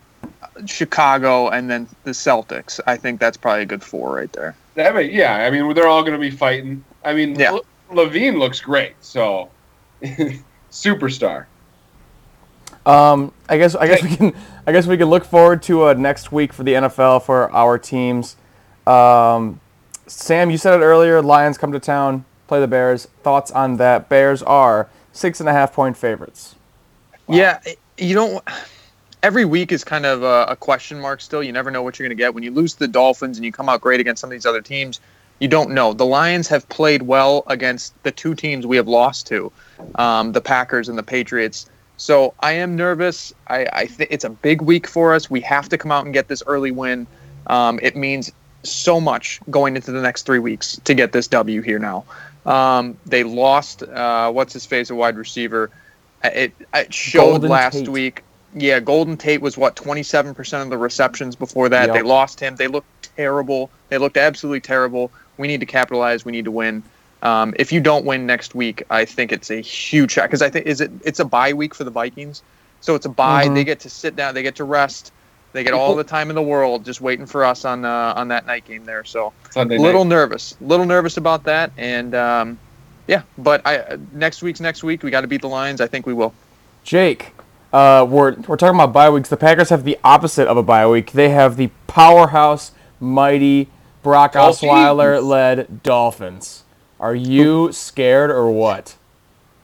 Chicago, 0.65 1.49
and 1.49 1.69
then 1.69 1.87
the 2.03 2.11
Celtics. 2.11 2.79
I 2.87 2.97
think 2.97 3.19
that's 3.19 3.37
probably 3.37 3.61
a 3.63 3.65
good 3.65 3.83
four 3.83 4.15
right 4.15 4.31
there. 4.33 4.55
I 4.77 4.91
mean, 4.91 5.11
yeah, 5.11 5.35
I 5.35 5.49
mean 5.51 5.73
they're 5.73 5.87
all 5.87 6.01
going 6.01 6.13
to 6.13 6.19
be 6.19 6.31
fighting. 6.31 6.83
I 7.03 7.13
mean, 7.13 7.35
Yeah. 7.39 7.51
Le- 7.51 7.61
LaVine 7.91 8.37
looks 8.37 8.59
great, 8.59 8.93
so 9.01 9.49
superstar. 10.71 11.45
Um, 12.85 13.31
I 13.49 13.57
guess 13.57 13.75
I 13.75 13.87
guess 13.87 14.03
we 14.03 14.15
can 14.15 14.33
I 14.67 14.71
guess 14.71 14.85
we 14.85 14.97
can 14.97 15.09
look 15.09 15.25
forward 15.25 15.63
to 15.63 15.87
uh, 15.87 15.93
next 15.93 16.31
week 16.31 16.53
for 16.53 16.63
the 16.63 16.73
NFL 16.73 17.23
for 17.23 17.51
our 17.51 17.77
teams. 17.77 18.35
Um, 18.85 19.59
Sam, 20.07 20.51
you 20.51 20.57
said 20.57 20.79
it 20.79 20.83
earlier. 20.83 21.21
Lions 21.21 21.57
come 21.57 21.71
to 21.71 21.79
town, 21.79 22.25
play 22.47 22.59
the 22.59 22.67
Bears. 22.67 23.07
Thoughts 23.23 23.49
on 23.51 23.77
that? 23.77 24.07
Bears 24.07 24.43
are 24.43 24.87
six 25.11 25.39
and 25.39 25.49
a 25.49 25.53
half 25.53 25.73
point 25.73 25.97
favorites. 25.97 26.55
Yeah, 27.27 27.59
you 27.97 28.13
don't. 28.13 28.43
Every 29.23 29.45
week 29.45 29.71
is 29.71 29.83
kind 29.83 30.05
of 30.05 30.21
a, 30.21 30.45
a 30.49 30.55
question 30.55 30.99
mark 30.99 31.21
still. 31.21 31.41
You 31.41 31.51
never 31.51 31.71
know 31.71 31.81
what 31.81 31.97
you're 31.97 32.07
going 32.07 32.15
to 32.15 32.21
get. 32.21 32.35
When 32.35 32.43
you 32.43 32.51
lose 32.51 32.73
to 32.73 32.79
the 32.79 32.87
Dolphins 32.87 33.37
and 33.37 33.45
you 33.45 33.51
come 33.51 33.67
out 33.67 33.81
great 33.81 33.99
against 33.99 34.21
some 34.21 34.27
of 34.27 34.31
these 34.31 34.45
other 34.45 34.61
teams, 34.61 34.99
you 35.39 35.47
don't 35.47 35.71
know. 35.71 35.93
The 35.93 36.05
Lions 36.05 36.47
have 36.47 36.67
played 36.69 37.03
well 37.03 37.43
against 37.47 37.93
the 38.03 38.11
two 38.11 38.35
teams 38.35 38.65
we 38.65 38.77
have 38.77 38.87
lost 38.87 39.27
to, 39.27 39.51
um, 39.95 40.31
the 40.31 40.41
Packers 40.41 40.87
and 40.89 40.97
the 40.97 41.03
Patriots. 41.03 41.69
So 41.97 42.33
I 42.41 42.53
am 42.53 42.75
nervous. 42.75 43.33
I, 43.47 43.67
I 43.71 43.85
think 43.85 44.11
it's 44.11 44.25
a 44.25 44.29
big 44.29 44.61
week 44.61 44.87
for 44.87 45.13
us. 45.13 45.29
We 45.29 45.41
have 45.41 45.69
to 45.69 45.77
come 45.77 45.91
out 45.91 46.05
and 46.05 46.13
get 46.13 46.27
this 46.27 46.43
early 46.47 46.71
win. 46.71 47.07
Um, 47.47 47.79
it 47.81 47.95
means 47.95 48.31
so 48.63 48.99
much 48.99 49.39
going 49.49 49.75
into 49.75 49.91
the 49.91 50.01
next 50.01 50.23
three 50.23 50.39
weeks 50.39 50.79
to 50.85 50.93
get 50.93 51.11
this 51.11 51.27
W 51.27 51.61
here 51.61 51.79
now. 51.79 52.05
Um, 52.45 52.97
they 53.05 53.23
lost, 53.23 53.83
uh, 53.83 54.31
what's 54.31 54.53
his 54.53 54.65
face, 54.65 54.89
a 54.89 54.95
wide 54.95 55.17
receiver. 55.17 55.69
It, 56.23 56.53
it 56.73 56.93
showed 56.93 57.31
Golden 57.31 57.49
last 57.49 57.73
Tate. 57.73 57.89
week. 57.89 58.23
Yeah, 58.53 58.79
Golden 58.79 59.17
Tate 59.17 59.41
was 59.41 59.57
what 59.57 59.75
27% 59.75 60.61
of 60.61 60.69
the 60.69 60.77
receptions 60.77 61.35
before 61.35 61.69
that. 61.69 61.87
Yep. 61.87 61.95
They 61.95 62.01
lost 62.01 62.39
him. 62.39 62.55
They 62.55 62.67
looked 62.67 63.09
terrible. 63.15 63.69
They 63.89 63.97
looked 63.97 64.17
absolutely 64.17 64.61
terrible. 64.61 65.11
We 65.37 65.47
need 65.47 65.59
to 65.59 65.65
capitalize. 65.65 66.25
We 66.25 66.31
need 66.31 66.45
to 66.45 66.51
win. 66.51 66.83
Um, 67.21 67.53
if 67.57 67.71
you 67.71 67.79
don't 67.79 68.05
win 68.05 68.25
next 68.25 68.53
week, 68.55 68.83
I 68.89 69.05
think 69.05 69.31
it's 69.31 69.49
a 69.49 69.61
huge 69.61 70.11
shot 70.11 70.23
because 70.23 70.41
I 70.41 70.49
think 70.49 70.67
is 70.67 70.81
it 70.81 70.91
it's 71.03 71.19
a 71.19 71.25
bye 71.25 71.53
week 71.53 71.73
for 71.73 71.83
the 71.83 71.91
Vikings. 71.91 72.43
So 72.81 72.93
it's 72.95 73.05
a 73.05 73.09
bye. 73.09 73.47
Mhm. 73.47 73.55
They 73.55 73.63
get 73.63 73.79
to 73.81 73.89
sit 73.89 74.15
down. 74.15 74.35
They 74.35 74.43
get 74.43 74.55
to 74.57 74.63
rest. 74.63 75.11
They 75.53 75.63
get 75.63 75.73
all 75.73 75.95
the 75.95 76.03
time 76.03 76.29
in 76.29 76.35
the 76.35 76.41
world 76.41 76.83
just 76.83 76.99
waiting 76.99 77.25
for 77.25 77.45
us 77.45 77.63
on 77.63 77.85
uh, 77.85 78.13
on 78.15 78.27
that 78.27 78.45
night 78.45 78.65
game 78.65 78.83
there. 78.85 79.05
So 79.05 79.31
Sunday 79.51 79.75
a 79.75 79.77
night. 79.79 79.85
little 79.85 80.03
nervous, 80.05 80.55
little 80.59 80.85
nervous 80.85 81.15
about 81.15 81.45
that. 81.45 81.71
And 81.77 82.13
um, 82.13 82.59
yeah, 83.07 83.21
but 83.37 83.61
I 83.65 83.97
next 84.11 84.43
week's 84.43 84.59
next 84.59 84.83
week. 84.83 85.01
We 85.01 85.11
got 85.11 85.21
to 85.21 85.27
beat 85.27 85.41
the 85.41 85.47
Lions. 85.47 85.79
I 85.79 85.87
think 85.87 86.05
we 86.05 86.13
will. 86.13 86.33
Jake, 86.83 87.31
uh, 87.71 88.05
we're 88.07 88.33
we're 88.47 88.57
talking 88.57 88.75
about 88.75 88.91
bye 88.91 89.09
weeks. 89.09 89.29
The 89.29 89.37
Packers 89.37 89.69
have 89.69 89.85
the 89.85 89.97
opposite 90.03 90.47
of 90.47 90.57
a 90.57 90.63
bye 90.63 90.85
week. 90.87 91.13
They 91.13 91.29
have 91.29 91.55
the 91.55 91.69
powerhouse, 91.87 92.71
mighty 92.99 93.69
Brock. 94.05 94.33
Osweiler 94.33 95.19
led 95.25 95.81
Dolphins. 95.81 96.63
Are 96.99 97.15
you 97.15 97.71
scared 97.71 98.29
or 98.29 98.51
what? 98.51 98.97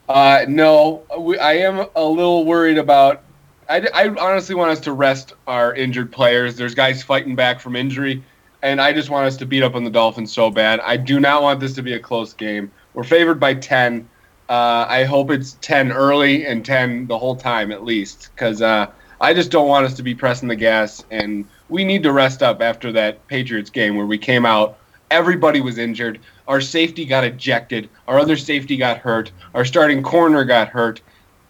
Uh, 0.10 0.46
no, 0.48 1.04
we, 1.20 1.38
I 1.38 1.54
am 1.58 1.86
a 1.96 2.04
little 2.04 2.44
worried 2.44 2.80
about. 2.80 3.22
I, 3.70 3.88
I 3.94 4.08
honestly 4.08 4.56
want 4.56 4.72
us 4.72 4.80
to 4.80 4.94
rest 4.94 5.34
our 5.46 5.76
injured 5.76 6.12
players. 6.12 6.56
There's 6.56 6.74
guys 6.74 7.04
fighting 7.04 7.36
back 7.36 7.60
from 7.60 7.76
injury, 7.76 8.24
and 8.64 8.82
I 8.82 8.94
just 8.94 9.12
want 9.12 9.28
us 9.28 9.38
to 9.38 9.46
beat 9.46 9.62
up 9.62 9.76
on 9.76 9.84
the 9.84 9.92
Dolphins 9.92 10.34
so 10.34 10.50
bad. 10.50 10.80
I 10.80 10.98
do 10.98 11.20
not 11.20 11.44
want 11.44 11.60
this 11.60 11.76
to 11.76 11.84
be 11.84 11.94
a 11.94 12.00
close 12.00 12.34
game. 12.34 12.72
We're 12.96 13.04
favored 13.04 13.40
by 13.40 13.54
10. 13.54 14.10
Uh, 14.50 14.88
I 14.90 15.04
hope 15.04 15.30
it's 15.30 15.56
10 15.62 15.92
early 15.92 16.48
and 16.48 16.66
10 16.66 17.06
the 17.06 17.18
whole 17.20 17.36
time 17.36 17.72
at 17.72 17.84
least, 17.84 18.32
because 18.34 18.64
uh, 18.64 18.88
I 19.22 19.36
just 19.36 19.52
don't 19.52 19.68
want 19.68 19.86
us 19.86 19.94
to 19.94 20.04
be 20.04 20.16
pressing 20.16 20.48
the 20.48 20.56
gas, 20.56 21.06
and 21.12 21.46
we 21.72 21.86
need 21.86 22.04
to 22.04 22.12
rest 22.12 22.44
up 22.44 22.62
after 22.62 22.92
that 22.92 23.26
Patriots 23.28 23.70
game 23.70 23.96
where 23.96 24.06
we 24.06 24.18
came 24.18 24.46
out. 24.46 24.78
Everybody 25.10 25.62
was 25.62 25.78
injured. 25.78 26.20
Our 26.48 26.62
safety 26.62 27.06
got 27.06 27.24
ejected. 27.24 27.90
Our 28.08 28.20
other 28.20 28.36
safety 28.38 28.78
got 28.78 28.98
hurt. 28.98 29.32
Our 29.56 29.66
starting 29.66 30.04
corner 30.04 30.44
got 30.44 30.68
hurt. 30.68 31.02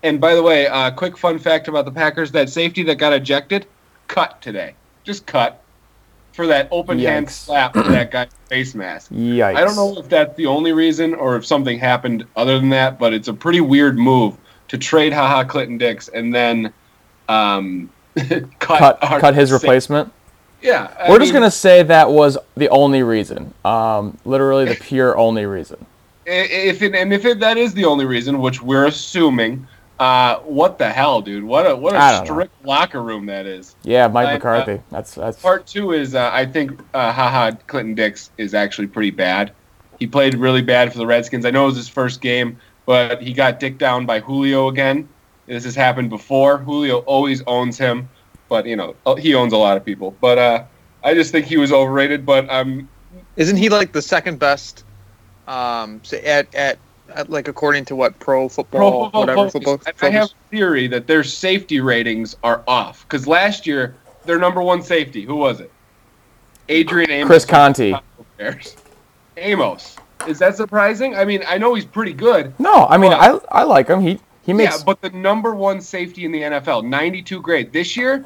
And 0.04 0.22
by 0.22 0.36
the 0.36 0.44
way, 0.44 0.68
uh, 0.68 0.92
quick 0.92 1.18
fun 1.18 1.40
fact 1.40 1.68
about 1.68 1.86
the 1.86 1.92
Packers: 1.92 2.32
that 2.32 2.50
safety 2.50 2.84
that 2.84 2.96
got 2.96 3.14
ejected, 3.14 3.68
cut 4.08 4.42
today, 4.42 4.76
just 5.04 5.26
cut 5.26 5.64
for 6.34 6.48
that 6.48 6.70
open 6.72 6.98
hand 6.98 7.30
slap 7.30 7.74
to 7.74 7.84
that 7.84 8.10
guy's 8.12 8.30
face 8.48 8.74
mask. 8.74 9.12
Yikes! 9.12 9.56
I 9.56 9.62
don't 9.62 9.76
know 9.76 9.98
if 10.00 10.08
that's 10.08 10.36
the 10.38 10.46
only 10.46 10.72
reason 10.72 11.14
or 11.14 11.36
if 11.36 11.46
something 11.46 11.78
happened 11.78 12.26
other 12.36 12.60
than 12.60 12.70
that, 12.70 12.98
but 12.98 13.14
it's 13.14 13.28
a 13.28 13.34
pretty 13.34 13.62
weird 13.62 13.98
move 13.98 14.38
to 14.70 14.78
trade 14.78 15.14
Ha 15.14 15.28
Ha 15.28 15.44
Clinton-Dix 15.44 16.08
and 16.10 16.34
then 16.34 16.74
um, 17.28 17.90
cut 18.60 19.00
Cut 19.00 19.00
cut 19.00 19.36
his 19.36 19.52
replacement. 19.52 20.12
Yeah, 20.62 20.92
I 21.00 21.10
We're 21.10 21.20
just 21.20 21.34
gonna 21.34 21.50
say 21.52 21.82
that 21.84 22.10
was 22.12 22.38
the 22.56 22.70
only 22.70 23.04
reason. 23.04 23.54
Um, 23.66 24.18
literally 24.26 24.66
the 24.66 24.76
pure 24.76 25.18
only 25.18 25.46
reason. 25.46 25.84
if 26.26 26.82
it, 26.82 26.94
and 26.94 27.12
if 27.12 27.26
it, 27.26 27.40
that 27.40 27.58
is 27.58 27.74
the 27.74 27.86
only 27.86 28.06
reason, 28.06 28.40
which 28.40 28.62
we're 28.62 28.86
assuming. 28.86 29.68
Uh, 30.00 30.40
what 30.40 30.80
the 30.80 30.90
hell, 30.90 31.22
dude? 31.22 31.44
What 31.44 31.70
a 31.70 31.76
what 31.76 31.94
a 31.94 31.98
don't 32.00 32.26
know. 32.28 32.34
strict 32.34 32.66
locker 32.66 33.04
room 33.04 33.28
that 33.28 33.46
is. 33.46 33.76
Yeah, 33.84 34.08
Mike 34.08 34.28
I- 34.28 34.32
uh, 34.32 34.34
McCarthy. 34.36 34.82
that's 34.90 35.14
that's 35.14 35.40
Part 35.40 35.68
two 35.68 35.94
is 35.94 36.16
uh, 36.16 36.30
I 36.34 36.46
think 36.46 36.80
uh, 36.96 37.12
Ha 37.12 37.30
Ha 37.30 37.52
Clinton-Dix 37.68 38.32
is 38.40 38.56
actually 38.56 38.88
pretty 38.88 39.12
bad. 39.12 39.52
He 40.00 40.08
played 40.08 40.34
really 40.34 40.64
bad 40.64 40.92
for 40.92 40.98
the 40.98 41.06
Redskins. 41.06 41.46
I 41.46 41.52
know 41.52 41.64
it 41.66 41.68
was 41.68 41.76
his 41.78 41.88
first 41.88 42.20
game, 42.22 42.58
but 42.88 43.22
he 43.22 43.32
got 43.34 43.60
dicked 43.60 43.78
down 43.78 44.08
by 44.08 44.20
Julio 44.20 44.70
again. 44.70 45.08
This 45.48 45.64
has 45.66 45.76
happened 45.76 46.10
before. 46.10 46.58
Julio 46.60 47.00
always 47.00 47.42
owns 47.48 47.78
him, 47.78 48.10
but 48.50 48.66
you 48.66 48.76
know 48.76 48.96
uh, 49.06 49.16
he 49.16 49.34
owns 49.36 49.54
a 49.54 49.58
lot 49.58 49.78
of 49.78 49.84
people. 49.86 50.16
But 50.22 50.38
uh, 50.38 50.64
I 51.04 51.14
just 51.14 51.32
think 51.32 51.46
he 51.46 51.58
was 51.58 51.72
overrated. 51.72 52.26
But 52.26 52.50
um, 52.50 52.88
Isn't 53.36 53.58
he 53.58 53.70
like 53.70 53.92
the 53.92 54.02
second 54.02 54.40
best? 54.40 54.86
Um, 55.48 56.00
say 56.04 56.22
at, 56.24 56.54
at 56.56 56.78
at 57.14 57.30
like 57.30 57.48
according 57.48 57.86
to 57.86 57.96
what 57.96 58.18
pro 58.20 58.48
football, 58.48 58.80
Pro 58.80 59.04
Football 59.04 59.22
whatever 59.22 59.38
Focus, 59.50 59.54
football. 59.54 59.82
I- 60.02 60.08
I 60.08 60.10
have 60.12 60.30
a 60.30 60.50
theory 60.56 60.88
that 60.88 61.08
their 61.08 61.24
safety 61.24 61.80
ratings 61.82 62.38
are 62.44 62.64
off 62.68 63.04
because 63.08 63.28
last 63.28 63.68
year 63.68 63.96
their 64.26 64.38
number 64.40 64.62
one 64.62 64.82
safety, 64.82 65.24
who 65.26 65.36
was 65.36 65.60
it? 65.60 65.72
Adrian 66.70 67.10
Amos. 67.12 67.28
Chris 67.28 67.46
Conti. 67.46 67.94
Amos. 69.38 69.98
Is 70.28 70.40
that 70.40 70.56
surprising? 70.56 71.16
I 71.16 71.26
mean, 71.26 71.44
I 71.48 71.58
know 71.58 71.74
he's 71.74 71.86
pretty 71.86 72.14
good. 72.14 72.54
No, 72.60 72.86
I 72.88 72.98
mean 72.98 73.12
I 73.12 73.40
I 73.52 73.64
like 73.64 73.88
him. 73.88 74.00
He 74.02 74.20
he 74.44 74.54
makes 74.54 74.78
yeah, 74.78 74.84
but 74.86 75.02
the 75.02 75.10
number 75.12 75.54
one 75.56 75.82
safety 75.82 76.26
in 76.26 76.32
the 76.32 76.42
NFL, 76.42 76.86
92 76.88 77.42
grade. 77.42 77.72
This 77.72 77.96
year, 77.96 78.26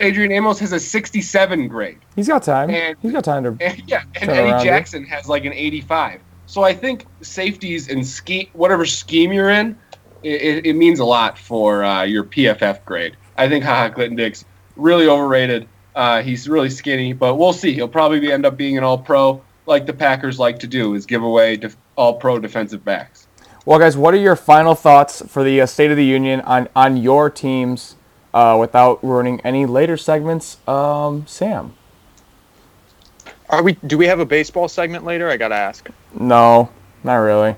Adrian 0.00 0.32
Amos 0.32 0.58
has 0.58 0.72
a 0.72 0.80
67 0.80 1.68
grade. 1.68 1.98
he's 2.16 2.28
got 2.28 2.42
time. 2.42 2.70
and- 2.70 2.96
he's 3.00 3.12
got 3.12 3.24
time 3.24 3.44
to 3.44 3.56
And 3.64 3.82
yeah, 3.86 4.02
and 4.20 4.30
Eddie 4.30 4.50
around 4.50 4.62
here. 4.62 4.72
Jackson 4.72 5.04
has 5.04 5.28
like 5.28 5.44
an 5.44 5.52
85. 5.52 6.20
So 6.46 6.62
I 6.64 6.74
think 6.74 7.06
safeties 7.20 7.88
and 7.88 8.06
scheme, 8.06 8.48
whatever 8.54 8.84
scheme 8.84 9.32
you're 9.32 9.50
in, 9.50 9.78
it, 10.22 10.42
it, 10.42 10.66
it 10.66 10.72
means 10.74 10.98
a 10.98 11.04
lot 11.04 11.38
for 11.38 11.84
uh, 11.84 12.02
your 12.02 12.24
PFF 12.24 12.84
grade. 12.84 13.16
I 13.38 13.48
think 13.48 13.64
Ha 13.64 13.74
Ha 13.74 13.88
Clinton-Dix 13.90 14.44
really 14.76 15.06
overrated. 15.06 15.68
Uh, 15.94 16.22
he's 16.22 16.48
really 16.48 16.68
skinny, 16.70 17.12
but 17.12 17.36
we'll 17.36 17.52
see. 17.52 17.72
He'll 17.72 17.88
probably 17.88 18.20
be, 18.20 18.32
end 18.32 18.44
up 18.44 18.56
being 18.56 18.76
an 18.76 18.84
All 18.84 18.98
Pro, 18.98 19.42
like 19.66 19.86
the 19.86 19.92
Packers 19.92 20.38
like 20.38 20.58
to 20.60 20.66
do, 20.66 20.94
is 20.94 21.06
give 21.06 21.22
away 21.22 21.56
def- 21.56 21.76
All 21.96 22.14
Pro 22.14 22.38
defensive 22.38 22.84
backs. 22.84 23.19
Well, 23.66 23.78
guys, 23.78 23.96
what 23.96 24.14
are 24.14 24.18
your 24.18 24.36
final 24.36 24.74
thoughts 24.74 25.22
for 25.26 25.44
the 25.44 25.60
uh, 25.60 25.66
State 25.66 25.90
of 25.90 25.96
the 25.96 26.04
Union 26.04 26.40
on 26.42 26.68
on 26.74 26.96
your 26.96 27.28
teams 27.28 27.96
uh, 28.32 28.56
without 28.58 29.02
ruining 29.04 29.40
any 29.42 29.66
later 29.66 29.98
segments? 29.98 30.56
Um, 30.66 31.26
Sam. 31.26 31.74
Are 33.50 33.62
we? 33.62 33.74
Do 33.86 33.98
we 33.98 34.06
have 34.06 34.18
a 34.18 34.24
baseball 34.24 34.66
segment 34.68 35.04
later? 35.04 35.28
I 35.28 35.36
gotta 35.36 35.56
ask. 35.56 35.90
No, 36.18 36.70
not 37.04 37.16
really. 37.16 37.54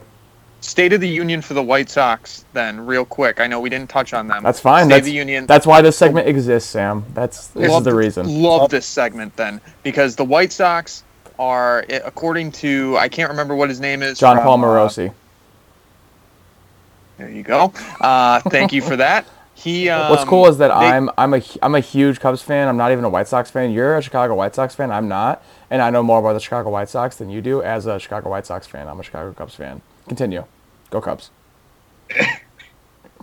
State 0.60 0.92
of 0.92 1.00
the 1.00 1.08
Union 1.08 1.42
for 1.42 1.54
the 1.54 1.62
White 1.62 1.90
Sox, 1.90 2.44
then, 2.52 2.84
real 2.86 3.04
quick. 3.04 3.40
I 3.40 3.48
know 3.48 3.58
we 3.58 3.68
didn't 3.68 3.90
touch 3.90 4.12
on 4.12 4.28
them. 4.28 4.44
That's 4.44 4.60
fine. 4.60 4.84
State 4.86 4.90
That's 4.90 5.00
of 5.00 5.06
the 5.06 5.12
Union. 5.12 5.46
That's 5.46 5.66
why 5.66 5.82
this 5.82 5.96
segment 5.96 6.28
exists, 6.28 6.70
Sam. 6.70 7.04
That's 7.14 7.48
this 7.48 7.72
is 7.72 7.84
the 7.84 7.94
reason. 7.94 8.42
Love 8.42 8.70
this 8.70 8.86
segment 8.86 9.36
then, 9.36 9.60
because 9.82 10.16
the 10.16 10.24
White 10.24 10.52
Sox 10.52 11.04
are, 11.38 11.84
according 12.04 12.52
to 12.52 12.96
I 12.98 13.08
can't 13.08 13.30
remember 13.30 13.54
what 13.54 13.68
his 13.68 13.78
name 13.78 14.02
is. 14.02 14.18
John 14.18 14.36
from, 14.36 14.44
Paul 14.44 14.64
uh, 14.64 14.66
Morosi. 14.66 15.12
There 17.22 17.30
you 17.30 17.42
go. 17.42 17.72
Uh, 18.00 18.40
thank 18.40 18.72
you 18.72 18.82
for 18.82 18.96
that. 18.96 19.26
He. 19.54 19.88
Um, 19.90 20.10
What's 20.10 20.24
cool 20.24 20.48
is 20.48 20.58
that 20.58 20.68
they- 20.68 20.86
I'm 20.88 21.08
I'm 21.16 21.34
a 21.34 21.42
I'm 21.62 21.74
a 21.76 21.80
huge 21.80 22.18
Cubs 22.18 22.42
fan. 22.42 22.66
I'm 22.66 22.76
not 22.78 22.90
even 22.90 23.04
a 23.04 23.08
White 23.08 23.28
Sox 23.28 23.48
fan. 23.50 23.70
You're 23.70 23.96
a 23.98 24.02
Chicago 24.02 24.34
White 24.34 24.54
Sox 24.56 24.74
fan. 24.74 24.90
I'm 24.90 25.06
not, 25.08 25.44
and 25.70 25.80
I 25.82 25.90
know 25.90 26.02
more 26.02 26.18
about 26.18 26.32
the 26.32 26.40
Chicago 26.40 26.70
White 26.70 26.88
Sox 26.88 27.16
than 27.16 27.30
you 27.30 27.40
do. 27.42 27.62
As 27.62 27.86
a 27.86 28.00
Chicago 28.00 28.30
White 28.30 28.46
Sox 28.46 28.66
fan, 28.66 28.88
I'm 28.88 28.98
a 28.98 29.02
Chicago 29.04 29.32
Cubs 29.34 29.54
fan. 29.54 29.80
Continue. 30.08 30.44
Go 30.90 31.00
Cubs. 31.00 31.30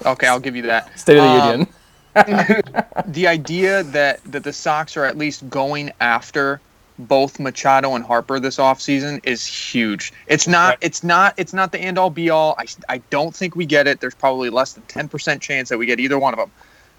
Okay, 0.05 0.27
I'll 0.27 0.39
give 0.39 0.55
you 0.55 0.61
that. 0.63 0.97
State 0.97 1.17
of 1.17 1.23
the 1.23 1.29
Um, 1.29 1.49
Union. 1.49 1.67
the 3.11 3.27
idea 3.27 3.83
that 3.83 4.23
that 4.25 4.43
the 4.43 4.53
Sox 4.53 4.95
are 4.95 5.03
at 5.05 5.17
least 5.17 5.49
going 5.49 5.91
after 5.99 6.61
both 6.99 7.39
Machado 7.39 7.95
and 7.95 8.03
Harper 8.03 8.39
this 8.39 8.57
offseason 8.57 9.19
is 9.23 9.45
huge. 9.45 10.11
It's 10.27 10.47
not 10.47 10.77
it's 10.81 11.03
not 11.03 11.33
it's 11.37 11.53
not 11.53 11.71
the 11.71 11.79
end 11.79 11.97
all 11.97 12.09
be 12.09 12.29
all. 12.29 12.55
I, 12.59 12.65
I 12.89 12.97
don't 13.09 13.33
think 13.35 13.55
we 13.55 13.65
get 13.65 13.87
it. 13.87 14.01
There's 14.01 14.15
probably 14.15 14.49
less 14.49 14.73
than 14.73 14.83
10% 14.83 15.39
chance 15.41 15.69
that 15.69 15.77
we 15.77 15.85
get 15.85 15.99
either 15.99 16.19
one 16.19 16.33
of 16.33 16.39
them. 16.39 16.51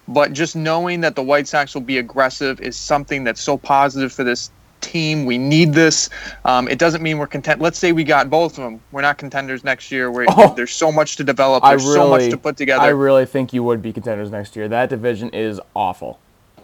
But 0.07 0.33
just 0.33 0.55
knowing 0.55 1.01
that 1.01 1.15
the 1.15 1.21
White 1.23 1.47
Sox 1.47 1.73
will 1.73 1.81
be 1.81 1.99
aggressive 1.99 2.59
is 2.59 2.75
something 2.75 3.23
that's 3.23 3.41
so 3.41 3.57
positive 3.57 4.11
for 4.11 4.23
this 4.23 4.49
team. 4.81 5.25
We 5.25 5.37
need 5.37 5.73
this. 5.73 6.09
Um, 6.43 6.67
it 6.67 6.79
doesn't 6.79 7.03
mean 7.03 7.19
we're 7.19 7.27
content. 7.27 7.61
Let's 7.61 7.77
say 7.77 7.91
we 7.91 8.03
got 8.03 8.29
both 8.29 8.57
of 8.57 8.63
them. 8.63 8.81
We're 8.91 9.03
not 9.03 9.19
contenders 9.19 9.63
next 9.63 9.91
year. 9.91 10.11
We're, 10.11 10.25
Oh. 10.29 10.53
there's 10.55 10.71
so 10.73 10.91
much 10.91 11.17
to 11.17 11.23
develop. 11.23 11.63
There's 11.63 11.83
so 11.83 12.09
much 12.09 12.29
to 12.31 12.37
put 12.37 12.57
together. 12.57 12.81
I 12.83 12.87
really 12.87 13.27
think 13.27 13.53
you 13.53 13.63
would 13.63 13.83
be 13.83 13.93
contenders 13.93 14.31
next 14.31 14.55
year. 14.55 14.67
That 14.67 14.89
division 14.89 15.29
is 15.29 15.61
awful. 15.75 16.19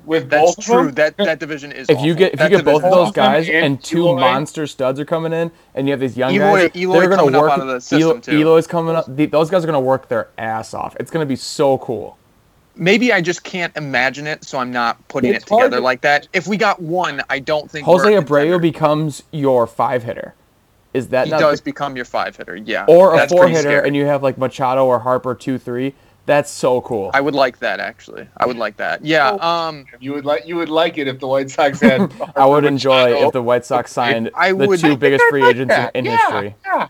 With 0.08 0.30
That's 0.30 0.42
both 0.46 0.58
of 0.60 0.64
true. 0.64 0.86
them, 0.86 0.94
That 0.96 1.18
that 1.18 1.40
division 1.40 1.72
is. 1.74 1.90
If 1.90 2.00
you 2.02 2.16
get 2.16 2.32
if 2.34 2.40
That 2.40 2.50
you 2.50 2.58
get 2.58 2.66
both 2.66 2.82
of 2.84 2.92
those 2.92 3.12
guys 3.12 3.48
and 3.48 3.58
and 3.58 3.84
two 3.84 4.08
Eloy. 4.08 4.20
monster 4.22 4.66
studs 4.66 5.00
are 5.02 5.06
coming 5.06 5.34
in, 5.34 5.52
and 5.76 5.86
you 5.86 5.92
have 5.92 6.00
these 6.00 6.16
young 6.16 6.34
Eloy- 6.34 6.70
guys, 6.70 6.76
Eloy 6.82 7.00
they're 7.02 7.10
gonna 7.10 7.26
work. 7.26 7.52
out 7.52 7.60
of 7.60 7.68
the 7.68 7.82
system, 7.82 8.02
Elo- 8.02 8.20
too. 8.20 8.32
Eloy's 8.42 8.68
coming 8.68 8.96
up. 8.96 9.06
the- 9.14 9.26
Those 9.26 9.50
guys 9.50 9.64
are 9.64 9.68
gonna 9.68 9.82
work 9.82 10.08
their 10.08 10.30
ass 10.38 10.74
off. 10.74 10.96
It's 11.00 11.12
gonna 11.12 11.26
be 11.26 11.36
so 11.36 11.78
cool. 11.80 12.18
maybe 12.80 13.12
I 13.12 13.22
just 13.22 13.44
can't 13.44 13.76
imagine 13.76 14.28
it, 14.28 14.44
so 14.46 14.60
I'm 14.60 14.72
not 14.72 15.06
putting 15.08 15.34
It's 15.34 15.44
it 15.44 15.48
together 15.48 15.72
hard 15.78 15.84
like 15.84 16.02
that. 16.02 16.28
If 16.32 16.48
we 16.48 16.58
got 16.58 16.80
one, 16.82 17.24
I 17.30 17.40
don't 17.40 17.70
think 17.70 17.86
Jose 17.86 18.04
we're 18.06 18.22
Abreu 18.22 18.28
contender. 18.28 18.60
becomes 18.60 19.24
your 19.32 19.66
five 19.68 20.04
hitter. 20.04 20.36
Is 20.94 21.08
that 21.10 21.26
He 21.26 21.32
not 21.32 21.40
does 21.42 21.60
the- 21.60 21.66
become 21.66 21.96
your 21.96 22.06
five 22.06 22.36
hitter, 22.38 22.56
yeah. 22.56 22.86
or 22.88 23.16
a 23.20 23.28
four 23.28 23.48
hitter, 23.48 23.62
scary. 23.62 23.88
and 23.88 23.96
you 23.96 24.06
have 24.06 24.22
like 24.24 24.38
Machado 24.38 24.86
or 24.86 25.00
Harper 25.00 25.34
two 25.36 25.58
three? 25.58 25.96
That's 26.28 26.52
so 26.52 26.82
cool. 26.82 27.10
I 27.14 27.22
would 27.22 27.34
like 27.34 27.58
that 27.60 27.80
actually. 27.80 28.28
I 28.38 28.46
would 28.46 28.58
like 28.58 28.78
that. 28.78 29.04
Yeah. 29.04 29.30
Um. 29.42 29.86
you 30.00 30.14
would 30.14 30.26
like 30.26 30.46
you 30.46 30.58
would 30.58 30.70
like 30.70 30.98
it 31.00 31.08
if 31.08 31.20
the 31.20 31.28
White 31.28 31.50
Sox 31.50 31.80
had. 31.82 32.12
I 32.36 32.46
would 32.46 32.66
enjoy 32.66 33.10
Machado. 33.12 33.28
if 33.28 33.34
the 33.34 33.42
White 33.42 33.66
Sox 33.66 33.92
signed 33.92 34.30
I 34.36 34.50
the 34.50 34.68
would- 34.68 34.80
two 34.80 34.96
biggest 34.98 35.24
free 35.30 35.44
agents 35.48 35.74
in, 35.74 35.90
in 35.96 36.06
Yeah, 36.06 36.18
history. 36.18 36.56
Yeah. 36.66 36.88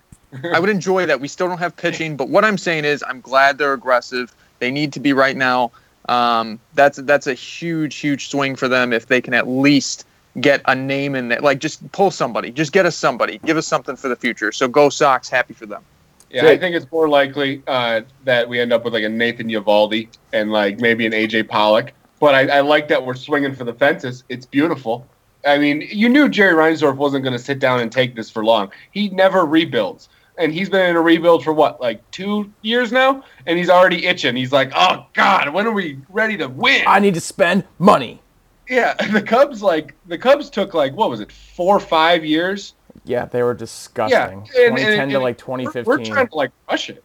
I 0.53 0.59
would 0.59 0.69
enjoy 0.69 1.05
that. 1.05 1.21
We 1.21 1.27
still 1.29 1.47
don't 1.47 1.59
have 1.59 1.75
pitching, 1.77 2.17
but 2.17 2.27
what 2.29 2.43
I'm 2.43 2.57
saying 2.57 2.83
is, 2.83 3.01
I'm 3.07 3.21
glad 3.21 3.57
they're 3.57 3.71
aggressive. 3.73 4.35
They 4.59 4.71
need 4.71 4.91
to 4.93 4.99
be 4.99 5.13
right 5.13 5.37
now. 5.37 5.71
Um, 6.09 6.59
that's 6.73 6.97
that's 6.97 7.27
a 7.27 7.33
huge, 7.33 7.95
huge 7.95 8.29
swing 8.29 8.55
for 8.55 8.67
them 8.67 8.91
if 8.91 9.05
they 9.05 9.21
can 9.21 9.33
at 9.33 9.47
least 9.47 10.05
get 10.41 10.61
a 10.65 10.73
name 10.75 11.15
in 11.15 11.29
there. 11.29 11.39
Like, 11.41 11.59
just 11.59 11.89
pull 11.91 12.11
somebody, 12.11 12.51
just 12.51 12.71
get 12.73 12.85
us 12.85 12.95
somebody, 12.95 13.39
give 13.45 13.55
us 13.55 13.67
something 13.67 13.95
for 13.95 14.07
the 14.09 14.15
future. 14.15 14.51
So 14.51 14.67
go 14.67 14.89
Sox, 14.89 15.29
happy 15.29 15.53
for 15.53 15.65
them. 15.65 15.83
Yeah, 16.29 16.41
Jake. 16.41 16.57
I 16.57 16.57
think 16.57 16.75
it's 16.75 16.91
more 16.91 17.07
likely 17.07 17.63
uh, 17.67 18.01
that 18.25 18.49
we 18.49 18.59
end 18.59 18.73
up 18.73 18.83
with 18.83 18.93
like 18.93 19.03
a 19.03 19.09
Nathan 19.09 19.47
Eovaldi 19.47 20.09
and 20.33 20.51
like 20.51 20.79
maybe 20.79 21.05
an 21.05 21.13
AJ 21.13 21.47
Pollock. 21.47 21.93
But 22.19 22.35
I, 22.35 22.57
I 22.57 22.61
like 22.61 22.87
that 22.89 23.05
we're 23.05 23.15
swinging 23.15 23.53
for 23.53 23.63
the 23.63 23.73
fences. 23.73 24.23
It's 24.27 24.45
beautiful. 24.45 25.07
I 25.45 25.57
mean, 25.57 25.87
you 25.89 26.09
knew 26.09 26.27
Jerry 26.27 26.53
Reinsdorf 26.53 26.95
wasn't 26.95 27.23
going 27.23 27.37
to 27.37 27.43
sit 27.43 27.59
down 27.59 27.79
and 27.79 27.91
take 27.91 28.15
this 28.15 28.29
for 28.29 28.43
long. 28.43 28.71
He 28.91 29.09
never 29.09 29.45
rebuilds. 29.45 30.09
And 30.37 30.53
he's 30.53 30.69
been 30.69 30.89
in 30.89 30.95
a 30.95 31.01
rebuild 31.01 31.43
for 31.43 31.53
what, 31.53 31.79
like 31.79 32.09
two 32.11 32.51
years 32.61 32.91
now? 32.91 33.23
And 33.45 33.57
he's 33.57 33.69
already 33.69 34.05
itching. 34.05 34.35
He's 34.35 34.51
like, 34.51 34.71
oh, 34.75 35.05
God, 35.13 35.49
when 35.49 35.65
are 35.65 35.71
we 35.71 35.99
ready 36.09 36.37
to 36.37 36.47
win? 36.47 36.83
I 36.87 36.99
need 36.99 37.13
to 37.15 37.21
spend 37.21 37.63
money. 37.79 38.21
yeah, 38.69 38.93
the 39.11 39.21
Cubs, 39.21 39.61
like, 39.63 39.95
the 40.07 40.17
Cubs 40.17 40.49
took, 40.49 40.73
like, 40.73 40.93
what 40.93 41.09
was 41.09 41.21
it, 41.21 41.31
four 41.31 41.77
or 41.77 41.79
five 41.79 42.25
years? 42.25 42.73
Yeah, 43.07 43.25
they 43.25 43.43
were 43.43 43.53
disgusting. 43.53 44.17
Yeah, 44.19 44.29
and- 44.29 44.45
2010 44.45 44.99
and- 44.99 45.11
to 45.11 45.17
and 45.17 45.23
like 45.23 45.47
we're- 45.47 45.63
2015. 45.63 45.83
We're, 45.85 46.05
trying 46.05 46.27
to 46.27 46.35
like 46.35 46.51
rush 46.69 46.89
it. 46.89 47.03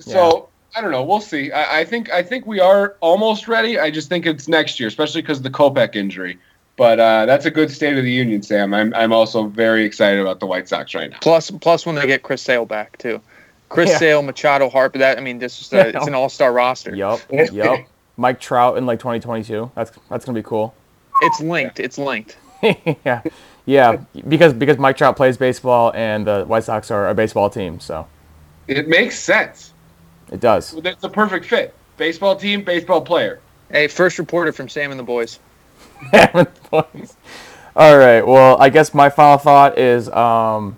So 0.00 0.48
I 0.76 0.80
don't 0.80 0.90
know. 0.90 1.04
We'll 1.04 1.20
see. 1.20 1.52
I, 1.52 1.80
I 1.80 1.84
think 1.84 2.10
I 2.10 2.22
think 2.22 2.46
we 2.46 2.60
are 2.60 2.96
almost 3.00 3.48
ready. 3.48 3.78
I 3.78 3.90
just 3.90 4.08
think 4.08 4.26
it's 4.26 4.48
next 4.48 4.80
year, 4.80 4.88
especially 4.88 5.22
because 5.22 5.38
of 5.38 5.44
the 5.44 5.50
Kopech 5.50 5.94
injury. 5.94 6.38
But 6.76 6.98
uh, 6.98 7.26
that's 7.26 7.46
a 7.46 7.50
good 7.52 7.70
State 7.70 7.96
of 7.96 8.02
the 8.02 8.10
Union, 8.10 8.42
Sam. 8.42 8.74
I'm 8.74 8.92
I'm 8.94 9.12
also 9.12 9.46
very 9.46 9.84
excited 9.84 10.20
about 10.20 10.40
the 10.40 10.46
White 10.46 10.68
Sox 10.68 10.94
right 10.94 11.08
now. 11.10 11.18
Plus, 11.20 11.50
plus 11.50 11.86
when 11.86 11.94
they 11.94 12.06
get 12.06 12.22
Chris 12.22 12.42
Sale 12.42 12.66
back 12.66 12.98
too. 12.98 13.20
Chris 13.68 13.90
Yeah. 13.90 13.98
Sale, 13.98 14.22
Machado, 14.22 14.68
Harper. 14.68 14.98
That 14.98 15.16
I 15.16 15.20
mean, 15.20 15.38
this 15.38 15.60
is 15.60 15.72
a, 15.72 15.88
it's 15.96 16.06
an 16.06 16.14
all-star 16.14 16.52
roster. 16.52 16.94
Yup, 16.94 17.20
yup. 17.52 17.80
Mike 18.16 18.40
Trout 18.40 18.76
in 18.76 18.86
like 18.86 18.98
2022. 18.98 19.70
That's 19.76 19.92
that's 20.10 20.24
gonna 20.24 20.36
be 20.36 20.42
cool. 20.42 20.74
It's 21.22 21.40
linked. 21.40 21.78
It's 21.78 21.98
linked. 21.98 22.36
yeah, 22.62 23.22
yeah. 23.66 23.96
Because 24.28 24.52
because 24.52 24.78
Mike 24.78 24.96
Trout 24.96 25.16
plays 25.16 25.36
baseball 25.36 25.92
and 25.94 26.26
the 26.26 26.44
White 26.44 26.64
Sox 26.64 26.90
are 26.90 27.08
a 27.08 27.14
baseball 27.14 27.48
team, 27.50 27.80
so 27.80 28.06
It 28.68 28.88
makes 28.88 29.18
sense. 29.18 29.72
it 30.32 30.40
does. 30.40 30.74
It's 30.74 31.04
a 31.04 31.08
perfect 31.08 31.46
fit. 31.46 31.74
Baseball 31.96 32.36
team, 32.36 32.62
baseball 32.64 33.00
player. 33.00 33.40
Hey, 33.70 33.88
first 33.88 34.18
reporter 34.18 34.52
from 34.52 34.68
Sam 34.68 34.90
and 34.90 34.98
the 34.98 35.04
boys. 35.04 35.38
All 37.76 37.98
right. 37.98 38.22
Well, 38.26 38.56
I 38.60 38.68
guess 38.68 38.94
my 38.94 39.10
final 39.10 39.38
thought 39.38 39.78
is 39.78 40.08
um, 40.10 40.76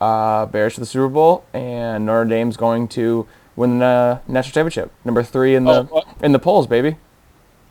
uh, 0.00 0.46
Bears 0.46 0.74
to 0.74 0.80
the 0.80 0.86
Super 0.86 1.08
Bowl, 1.08 1.44
and 1.52 2.06
Notre 2.06 2.24
Dame's 2.28 2.56
going 2.56 2.88
to 2.88 3.26
win 3.56 3.78
the 3.78 4.20
national 4.26 4.52
championship. 4.52 4.92
Number 5.04 5.22
three 5.22 5.54
in 5.54 5.64
the 5.64 5.88
Oh, 5.90 5.98
uh, 5.98 6.02
in 6.22 6.32
the 6.32 6.38
polls, 6.38 6.66
baby. 6.66 6.96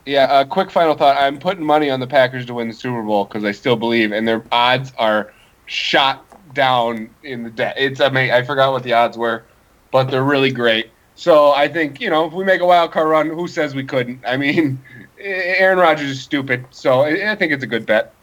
Yeah, 0.06 0.42
a 0.42 0.46
quick 0.46 0.72
final 0.72 0.96
thought. 0.96 1.18
I'm 1.18 1.38
putting 1.40 1.64
money 1.64 1.90
on 1.90 2.00
the 2.00 2.08
Packers 2.08 2.46
to 2.48 2.54
win 2.54 2.68
the 2.68 2.74
Super 2.74 3.04
Bowl 3.04 3.26
because 3.26 3.44
I 3.44 3.52
still 3.52 3.76
believe, 3.76 4.12
and 4.12 4.28
their 4.28 4.44
odds 4.52 4.94
are 4.98 5.34
shot 5.66 6.26
down 6.54 7.10
in 7.24 7.44
the 7.44 7.50
debt. 7.50 7.76
It's 7.78 8.00
amazing. 8.00 8.34
I 8.34 8.44
forgot 8.44 8.72
what 8.72 8.84
the 8.84 8.94
odds 8.94 9.18
were, 9.18 9.44
but 9.92 10.06
they're 10.06 10.24
really 10.24 10.52
great. 10.52 10.92
So 11.16 11.52
I 11.52 11.68
think 11.68 12.00
you 12.00 12.10
know 12.10 12.26
if 12.26 12.34
we 12.34 12.44
make 12.44 12.62
a 12.62 12.66
wild 12.66 12.92
card 12.92 13.10
run, 13.10 13.30
who 13.30 13.48
says 13.48 13.76
we 13.76 13.84
couldn't? 13.84 14.24
I 14.26 14.38
mean, 14.38 14.82
Aaron 15.20 15.78
Rodgers 15.78 16.10
is 16.10 16.22
stupid, 16.22 16.66
so 16.72 17.02
I 17.02 17.32
I 17.32 17.36
think 17.36 17.52
it's 17.52 17.64
a 17.64 17.68
good 17.68 17.86
bet. 17.86 18.14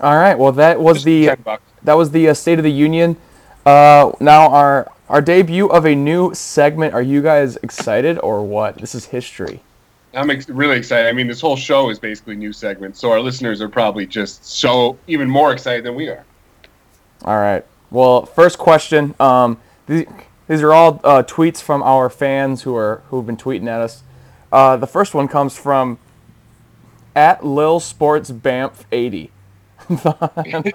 All 0.00 0.16
right. 0.16 0.36
Well, 0.36 0.52
that 0.52 0.80
was 0.80 1.04
Just 1.04 1.06
the 1.06 1.58
that 1.82 1.94
was 1.94 2.10
the 2.10 2.28
uh, 2.28 2.34
State 2.34 2.58
of 2.58 2.64
the 2.64 2.72
Union. 2.72 3.16
Uh, 3.64 4.12
now 4.20 4.48
our 4.50 4.90
our 5.08 5.20
debut 5.20 5.66
of 5.68 5.84
a 5.84 5.94
new 5.94 6.34
segment. 6.34 6.94
Are 6.94 7.02
you 7.02 7.22
guys 7.22 7.56
excited 7.56 8.18
or 8.18 8.42
what? 8.42 8.78
This 8.78 8.94
is 8.94 9.06
history. 9.06 9.62
I'm 10.16 10.30
ex- 10.30 10.48
really 10.48 10.76
excited. 10.76 11.08
I 11.08 11.12
mean, 11.12 11.26
this 11.26 11.40
whole 11.40 11.56
show 11.56 11.90
is 11.90 11.98
basically 11.98 12.36
new 12.36 12.52
segments, 12.52 13.00
so 13.00 13.10
our 13.10 13.20
listeners 13.20 13.60
are 13.60 13.68
probably 13.68 14.06
just 14.06 14.44
so 14.44 14.98
even 15.06 15.28
more 15.28 15.52
excited 15.52 15.84
than 15.84 15.94
we 15.94 16.08
are. 16.08 16.24
All 17.24 17.38
right. 17.38 17.64
Well, 17.90 18.26
first 18.26 18.58
question. 18.58 19.14
Um, 19.20 19.60
these, 19.86 20.06
are 20.48 20.72
all 20.72 21.00
uh, 21.04 21.22
tweets 21.22 21.60
from 21.60 21.82
our 21.82 22.10
fans 22.10 22.62
who 22.62 22.74
are 22.76 23.02
who've 23.08 23.26
been 23.26 23.36
tweeting 23.36 23.68
at 23.68 23.80
us. 23.80 24.02
Uh, 24.52 24.76
the 24.76 24.86
first 24.86 25.14
one 25.14 25.28
comes 25.28 25.56
from 25.56 25.98
at 27.14 27.44
Lil 27.44 27.80
Sports 27.80 28.30
Bamf 28.30 28.84
eighty. 28.92 29.30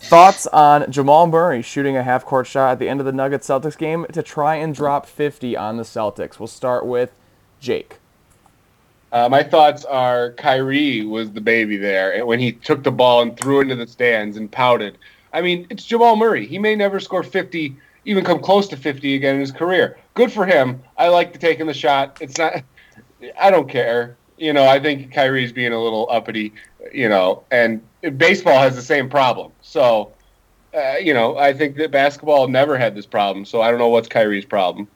Thoughts 0.00 0.46
on 0.48 0.90
Jamal 0.92 1.26
Murray 1.26 1.60
shooting 1.60 1.96
a 1.96 2.04
half 2.04 2.24
court 2.24 2.46
shot 2.46 2.72
at 2.72 2.78
the 2.78 2.88
end 2.88 3.00
of 3.00 3.06
the 3.06 3.12
Nuggets 3.12 3.48
Celtics 3.48 3.76
game 3.76 4.06
to 4.12 4.22
try 4.22 4.54
and 4.54 4.72
drop 4.72 5.06
50 5.06 5.56
on 5.56 5.76
the 5.76 5.82
Celtics? 5.82 6.38
We'll 6.38 6.46
start 6.46 6.86
with 6.86 7.12
Jake. 7.58 7.97
Uh, 9.10 9.28
my 9.28 9.42
thoughts 9.42 9.84
are 9.84 10.32
Kyrie 10.32 11.04
was 11.04 11.32
the 11.32 11.40
baby 11.40 11.76
there 11.76 12.24
when 12.26 12.38
he 12.38 12.52
took 12.52 12.82
the 12.82 12.92
ball 12.92 13.22
and 13.22 13.36
threw 13.38 13.60
it 13.60 13.62
into 13.62 13.76
the 13.76 13.86
stands 13.86 14.36
and 14.36 14.50
pouted. 14.50 14.98
I 15.32 15.40
mean, 15.40 15.66
it's 15.70 15.84
Jamal 15.84 16.16
Murray. 16.16 16.46
He 16.46 16.58
may 16.58 16.74
never 16.74 17.00
score 17.00 17.22
50, 17.22 17.76
even 18.04 18.24
come 18.24 18.40
close 18.40 18.68
to 18.68 18.76
50 18.76 19.14
again 19.14 19.34
in 19.34 19.40
his 19.40 19.52
career. 19.52 19.98
Good 20.14 20.32
for 20.32 20.44
him. 20.44 20.82
I 20.96 21.08
like 21.08 21.32
to 21.32 21.38
taking 21.38 21.66
the 21.66 21.74
shot. 21.74 22.18
It's 22.20 22.38
not. 22.38 22.62
I 23.40 23.50
don't 23.50 23.68
care. 23.68 24.16
You 24.36 24.52
know, 24.52 24.66
I 24.66 24.78
think 24.78 25.12
Kyrie's 25.12 25.52
being 25.52 25.72
a 25.72 25.82
little 25.82 26.06
uppity. 26.10 26.52
You 26.92 27.08
know, 27.08 27.44
and 27.50 27.82
baseball 28.16 28.58
has 28.60 28.76
the 28.76 28.82
same 28.82 29.08
problem. 29.10 29.52
So, 29.60 30.12
uh, 30.74 30.96
you 30.96 31.12
know, 31.12 31.36
I 31.36 31.52
think 31.52 31.76
that 31.76 31.90
basketball 31.90 32.48
never 32.48 32.78
had 32.78 32.94
this 32.94 33.06
problem. 33.06 33.44
So 33.44 33.60
I 33.60 33.70
don't 33.70 33.78
know 33.78 33.88
what's 33.88 34.08
Kyrie's 34.08 34.44
problem. 34.44 34.88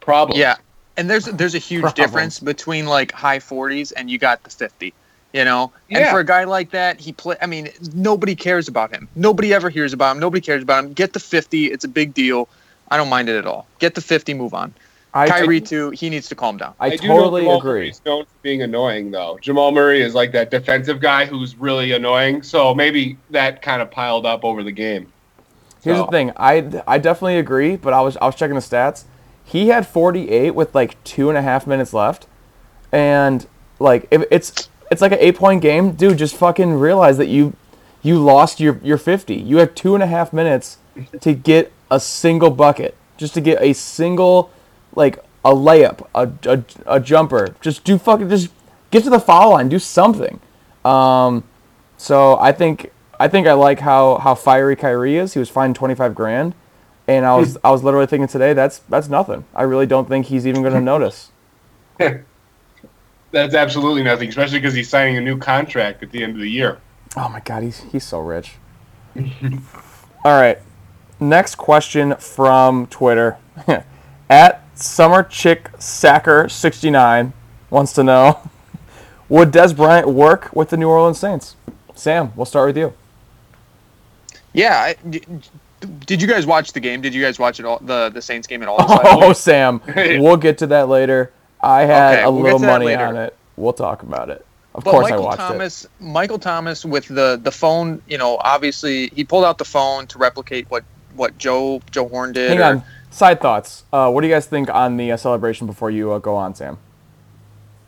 Problem. 0.00 0.38
Yeah, 0.38 0.56
and 0.96 1.08
there's 1.10 1.26
there's 1.26 1.54
a 1.54 1.58
huge 1.58 1.82
Problem. 1.82 2.06
difference 2.06 2.40
between 2.40 2.86
like 2.86 3.12
high 3.12 3.38
40s 3.38 3.92
and 3.96 4.10
you 4.10 4.18
got 4.18 4.42
the 4.44 4.50
50. 4.50 4.92
You 5.32 5.44
know, 5.44 5.72
and 5.90 6.06
for 6.10 6.20
a 6.20 6.24
guy 6.24 6.44
like 6.44 6.70
that, 6.70 7.00
he 7.00 7.12
play. 7.12 7.36
I 7.42 7.46
mean, 7.46 7.68
nobody 7.92 8.36
cares 8.36 8.68
about 8.68 8.94
him. 8.94 9.08
Nobody 9.16 9.52
ever 9.52 9.68
hears 9.68 9.92
about 9.92 10.14
him. 10.14 10.20
Nobody 10.20 10.40
cares 10.40 10.62
about 10.62 10.84
him. 10.84 10.92
Get 10.92 11.12
the 11.12 11.18
50. 11.18 11.72
It's 11.72 11.84
a 11.84 11.88
big 11.88 12.14
deal. 12.14 12.48
I 12.88 12.96
don't 12.96 13.08
mind 13.08 13.28
it 13.28 13.36
at 13.36 13.44
all. 13.44 13.66
Get 13.80 13.96
the 13.96 14.00
50. 14.00 14.32
Move 14.34 14.54
on. 14.54 14.72
I, 15.12 15.28
Kyrie 15.28 15.60
too. 15.60 15.90
He 15.90 16.08
needs 16.08 16.28
to 16.28 16.36
calm 16.36 16.56
down. 16.56 16.74
I, 16.78 16.96
do 16.96 17.08
know 17.08 17.16
totally 17.18 17.42
Jamal 17.42 17.58
agree. 17.58 17.70
Murray's 17.72 18.00
known 18.06 18.24
for 18.26 18.30
being 18.42 18.62
annoying, 18.62 19.10
though. 19.10 19.38
Jamal 19.40 19.72
Murray 19.72 20.02
is 20.02 20.14
like 20.14 20.30
that 20.32 20.52
defensive 20.52 21.00
guy 21.00 21.24
who's 21.24 21.56
really 21.56 21.90
annoying. 21.90 22.44
So 22.44 22.72
maybe 22.72 23.16
that 23.30 23.60
kind 23.60 23.82
of 23.82 23.90
piled 23.90 24.26
up 24.26 24.44
over 24.44 24.62
the 24.62 24.70
game. 24.72 25.12
Here's 25.82 25.98
So- 25.98 26.04
the 26.06 26.10
thing. 26.12 26.30
I, 26.36 26.82
I 26.86 26.98
definitely 26.98 27.38
agree, 27.38 27.74
but 27.74 27.92
I 27.92 28.00
was 28.02 28.16
I 28.18 28.26
was 28.26 28.36
checking 28.36 28.54
the 28.54 28.60
stats. 28.60 29.02
He 29.44 29.68
had 29.68 29.86
48 29.86 30.54
with 30.54 30.74
like 30.74 31.02
two 31.04 31.28
and 31.28 31.38
a 31.38 31.42
half 31.42 31.66
minutes 31.66 31.92
left, 31.92 32.26
and 32.90 33.46
like 33.78 34.08
if 34.10 34.24
it's 34.30 34.68
it's 34.90 35.02
like 35.02 35.12
an 35.12 35.18
eight 35.20 35.36
point 35.36 35.62
game, 35.62 35.92
dude. 35.92 36.18
Just 36.18 36.36
fucking 36.36 36.74
realize 36.74 37.18
that 37.18 37.28
you 37.28 37.54
you 38.02 38.18
lost 38.18 38.60
your 38.60 38.80
your 38.82 38.98
50. 38.98 39.34
You 39.34 39.58
had 39.58 39.76
two 39.76 39.94
and 39.94 40.02
a 40.02 40.06
half 40.06 40.32
minutes 40.32 40.78
to 41.20 41.34
get 41.34 41.72
a 41.90 42.00
single 42.00 42.50
bucket, 42.50 42.96
just 43.16 43.34
to 43.34 43.40
get 43.40 43.60
a 43.62 43.72
single 43.72 44.50
like 44.94 45.18
a 45.44 45.52
layup, 45.52 46.06
a, 46.14 46.30
a, 46.48 46.64
a 46.86 47.00
jumper. 47.00 47.54
Just 47.60 47.84
do 47.84 47.98
fucking 47.98 48.28
just 48.28 48.50
get 48.90 49.04
to 49.04 49.10
the 49.10 49.20
foul 49.20 49.50
line. 49.50 49.68
Do 49.68 49.78
something. 49.78 50.40
Um, 50.84 51.44
so 51.96 52.38
I 52.38 52.52
think 52.52 52.92
I 53.18 53.28
think 53.28 53.46
I 53.46 53.52
like 53.52 53.80
how 53.80 54.18
how 54.18 54.34
fiery 54.34 54.76
Kyrie 54.76 55.16
is. 55.16 55.34
He 55.34 55.38
was 55.38 55.48
fined 55.48 55.76
25 55.76 56.14
grand, 56.14 56.54
and 57.08 57.24
I 57.26 57.36
was 57.36 57.58
I 57.64 57.70
was 57.70 57.82
literally 57.82 58.06
thinking 58.06 58.28
today 58.28 58.52
that's 58.52 58.78
that's 58.88 59.08
nothing. 59.08 59.44
I 59.54 59.62
really 59.62 59.86
don't 59.86 60.08
think 60.08 60.26
he's 60.26 60.46
even 60.46 60.62
going 60.62 60.74
to 60.74 60.80
notice. 60.80 61.30
That's 63.30 63.54
absolutely 63.54 64.04
nothing, 64.04 64.28
especially 64.28 64.60
because 64.60 64.74
he's 64.74 64.88
signing 64.88 65.16
a 65.16 65.20
new 65.20 65.36
contract 65.36 66.04
at 66.04 66.12
the 66.12 66.22
end 66.22 66.34
of 66.34 66.40
the 66.40 66.48
year. 66.48 66.78
Oh 67.16 67.28
my 67.28 67.40
god, 67.40 67.64
he's 67.64 67.80
he's 67.90 68.04
so 68.04 68.20
rich. 68.20 68.54
All 70.24 70.40
right. 70.40 70.58
Next 71.18 71.56
question 71.56 72.14
from 72.16 72.86
Twitter. 72.86 73.36
At 74.30 74.64
Summer 74.76 75.22
Chick 75.22 75.70
Sacker 75.78 76.48
69 76.48 77.32
wants 77.70 77.92
to 77.94 78.04
know 78.04 78.48
Would 79.28 79.52
Dez 79.52 79.76
Bryant 79.76 80.08
work 80.08 80.54
with 80.54 80.70
the 80.70 80.76
New 80.76 80.88
Orleans 80.88 81.18
Saints? 81.18 81.56
Sam, 81.94 82.32
we'll 82.36 82.46
start 82.46 82.68
with 82.68 82.76
you. 82.76 82.92
Yeah. 84.52 84.76
I, 84.76 85.08
d- 85.08 85.22
did 85.84 86.20
you 86.22 86.28
guys 86.28 86.46
watch 86.46 86.72
the 86.72 86.80
game? 86.80 87.00
Did 87.00 87.14
you 87.14 87.22
guys 87.22 87.38
watch 87.38 87.60
it 87.60 87.66
all 87.66 87.78
the 87.78 88.10
the 88.10 88.22
Saints 88.22 88.46
game 88.46 88.62
at 88.62 88.68
all? 88.68 88.78
this 88.78 88.98
Oh. 89.04 89.32
Sam, 89.32 89.80
we'll 89.96 90.36
get 90.36 90.58
to 90.58 90.66
that 90.68 90.88
later. 90.88 91.32
I 91.60 91.82
had 91.82 92.14
Okay, 92.14 92.22
a 92.24 92.30
we'll 92.30 92.42
little 92.42 92.58
money 92.58 92.94
on 92.94 93.16
it. 93.16 93.36
We'll 93.56 93.72
talk 93.72 94.02
about 94.02 94.28
it. 94.30 94.44
Of 94.74 94.82
But 94.84 94.90
course, 94.90 95.06
I 95.06 95.10
Michael 95.10 95.24
watched 95.24 95.38
Thomas, 95.38 95.86
Michael 96.00 96.38
Thomas 96.38 96.84
with 96.84 97.06
the 97.08 97.38
the 97.42 97.52
phone, 97.52 98.02
you 98.08 98.18
know, 98.18 98.38
obviously 98.40 99.08
he 99.14 99.22
pulled 99.24 99.44
out 99.44 99.58
the 99.58 99.64
phone 99.64 100.06
to 100.08 100.18
replicate 100.18 100.68
what 100.70 100.82
what 101.14 101.38
Joe 101.38 101.80
Joe 101.90 102.08
Horn 102.08 102.32
did. 102.32 102.50
Hang 102.50 102.60
or- 102.60 102.64
on. 102.64 102.82
Side 103.10 103.40
thoughts. 103.40 103.84
Uh, 103.92 104.10
what 104.10 104.22
do 104.22 104.26
you 104.26 104.34
guys 104.34 104.46
think 104.46 104.68
on 104.74 104.96
the 104.96 105.12
uh, 105.12 105.16
celebration 105.16 105.68
before 105.68 105.88
you 105.92 106.10
uh, 106.10 106.18
go 106.18 106.34
on, 106.34 106.52
Sam? 106.56 106.78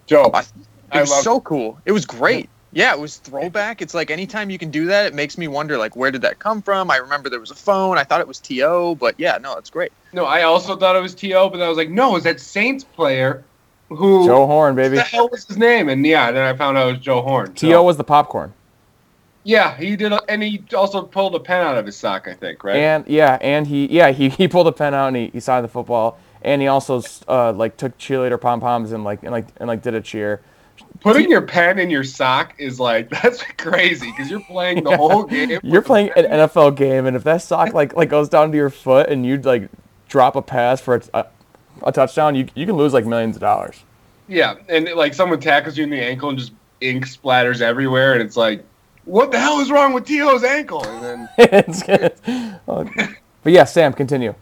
Joe, 0.06 0.30
I- 0.32 0.40
It 0.40 0.46
I 0.92 1.00
was 1.00 1.10
love- 1.10 1.24
so 1.24 1.40
cool. 1.40 1.78
It 1.84 1.90
was 1.92 2.06
great. 2.06 2.48
Yeah, 2.76 2.92
it 2.92 3.00
was 3.00 3.16
throwback. 3.16 3.80
It's 3.80 3.94
like 3.94 4.10
anytime 4.10 4.50
you 4.50 4.58
can 4.58 4.70
do 4.70 4.84
that, 4.84 5.06
it 5.06 5.14
makes 5.14 5.38
me 5.38 5.48
wonder 5.48 5.78
like 5.78 5.96
where 5.96 6.10
did 6.10 6.20
that 6.20 6.38
come 6.38 6.60
from? 6.60 6.90
I 6.90 6.98
remember 6.98 7.30
there 7.30 7.40
was 7.40 7.50
a 7.50 7.54
phone. 7.54 7.96
I 7.96 8.04
thought 8.04 8.20
it 8.20 8.28
was 8.28 8.38
T.O., 8.38 8.96
but 8.96 9.14
yeah, 9.16 9.38
no, 9.38 9.56
it's 9.56 9.70
great. 9.70 9.92
no, 10.12 10.26
I 10.26 10.42
also 10.42 10.76
thought 10.76 10.94
it 10.94 11.00
was 11.00 11.14
T.O., 11.14 11.48
but 11.48 11.62
I 11.62 11.70
was 11.70 11.78
like, 11.78 11.88
no, 11.88 12.16
it's 12.16 12.24
that 12.24 12.38
Saints 12.38 12.84
player 12.84 13.42
who. 13.88 14.26
Joe 14.26 14.46
Horn, 14.46 14.74
baby. 14.74 14.96
What 14.96 15.04
the 15.04 15.08
hell 15.08 15.30
was 15.32 15.46
his 15.46 15.56
name? 15.56 15.88
And 15.88 16.04
yeah, 16.04 16.30
then 16.30 16.42
I 16.42 16.54
found 16.54 16.76
out 16.76 16.90
it 16.90 16.92
was 16.92 17.00
Joe 17.00 17.22
Horn. 17.22 17.56
So- 17.56 17.66
T.O. 17.66 17.82
was 17.82 17.96
the 17.96 18.04
popcorn. 18.04 18.52
Yeah, 19.42 19.74
he 19.78 19.96
did, 19.96 20.12
and 20.28 20.42
he 20.42 20.62
also 20.76 21.00
pulled 21.00 21.34
a 21.34 21.40
pen 21.40 21.64
out 21.66 21.78
of 21.78 21.86
his 21.86 21.96
sock. 21.96 22.28
I 22.28 22.34
think, 22.34 22.62
right? 22.62 22.76
And 22.76 23.06
yeah, 23.08 23.38
and 23.40 23.66
he 23.66 23.86
yeah 23.86 24.10
he, 24.10 24.28
he 24.28 24.48
pulled 24.48 24.66
a 24.66 24.72
pen 24.72 24.92
out 24.92 25.06
and 25.06 25.16
he, 25.16 25.28
he 25.28 25.40
signed 25.40 25.64
the 25.64 25.68
football. 25.68 26.18
And 26.42 26.60
he 26.60 26.68
also 26.68 27.00
uh, 27.26 27.52
like 27.52 27.76
took 27.78 27.96
cheerleader 27.96 28.38
pom 28.40 28.60
poms 28.60 28.92
and 28.92 29.02
like 29.04 29.22
and 29.22 29.30
like 29.30 29.46
and 29.56 29.68
like 29.68 29.82
did 29.82 29.94
a 29.94 30.00
cheer. 30.02 30.42
Putting 31.00 31.30
your 31.30 31.42
pen 31.42 31.78
in 31.78 31.90
your 31.90 32.04
sock 32.04 32.54
is 32.58 32.78
like 32.78 33.10
that's 33.22 33.42
crazy 33.58 34.10
because 34.10 34.30
you're 34.30 34.40
playing 34.40 34.84
the 34.84 34.96
whole 34.96 35.24
game. 35.24 35.58
You're 35.62 35.82
playing 35.82 36.10
an 36.16 36.24
NFL 36.24 36.76
game, 36.76 37.06
and 37.06 37.16
if 37.16 37.24
that 37.24 37.42
sock 37.42 37.72
like 37.74 37.94
like 37.96 38.08
goes 38.08 38.28
down 38.28 38.50
to 38.52 38.56
your 38.56 38.70
foot 38.70 39.08
and 39.08 39.24
you 39.26 39.38
like 39.38 39.68
drop 40.08 40.36
a 40.36 40.42
pass 40.42 40.80
for 40.80 40.96
a, 40.96 41.02
a, 41.14 41.26
a 41.84 41.92
touchdown, 41.92 42.34
you 42.34 42.46
you 42.54 42.66
can 42.66 42.76
lose 42.76 42.92
like 42.92 43.06
millions 43.06 43.36
of 43.36 43.40
dollars. 43.40 43.82
Yeah, 44.28 44.56
and 44.68 44.88
like 44.94 45.14
someone 45.14 45.40
tackles 45.40 45.76
you 45.76 45.84
in 45.84 45.90
the 45.90 46.00
ankle 46.00 46.30
and 46.30 46.38
just 46.38 46.52
ink 46.80 47.06
splatters 47.06 47.60
everywhere, 47.60 48.12
and 48.12 48.22
it's 48.22 48.36
like, 48.36 48.64
what 49.04 49.30
the 49.30 49.38
hell 49.38 49.60
is 49.60 49.70
wrong 49.70 49.92
with 49.92 50.04
T.O.'s 50.04 50.44
ankle? 50.44 50.84
And 50.84 51.28
then. 51.38 52.52
Oh, 52.68 52.84
but 53.44 53.52
yeah, 53.52 53.62
Sam, 53.62 53.92
continue. 53.92 54.34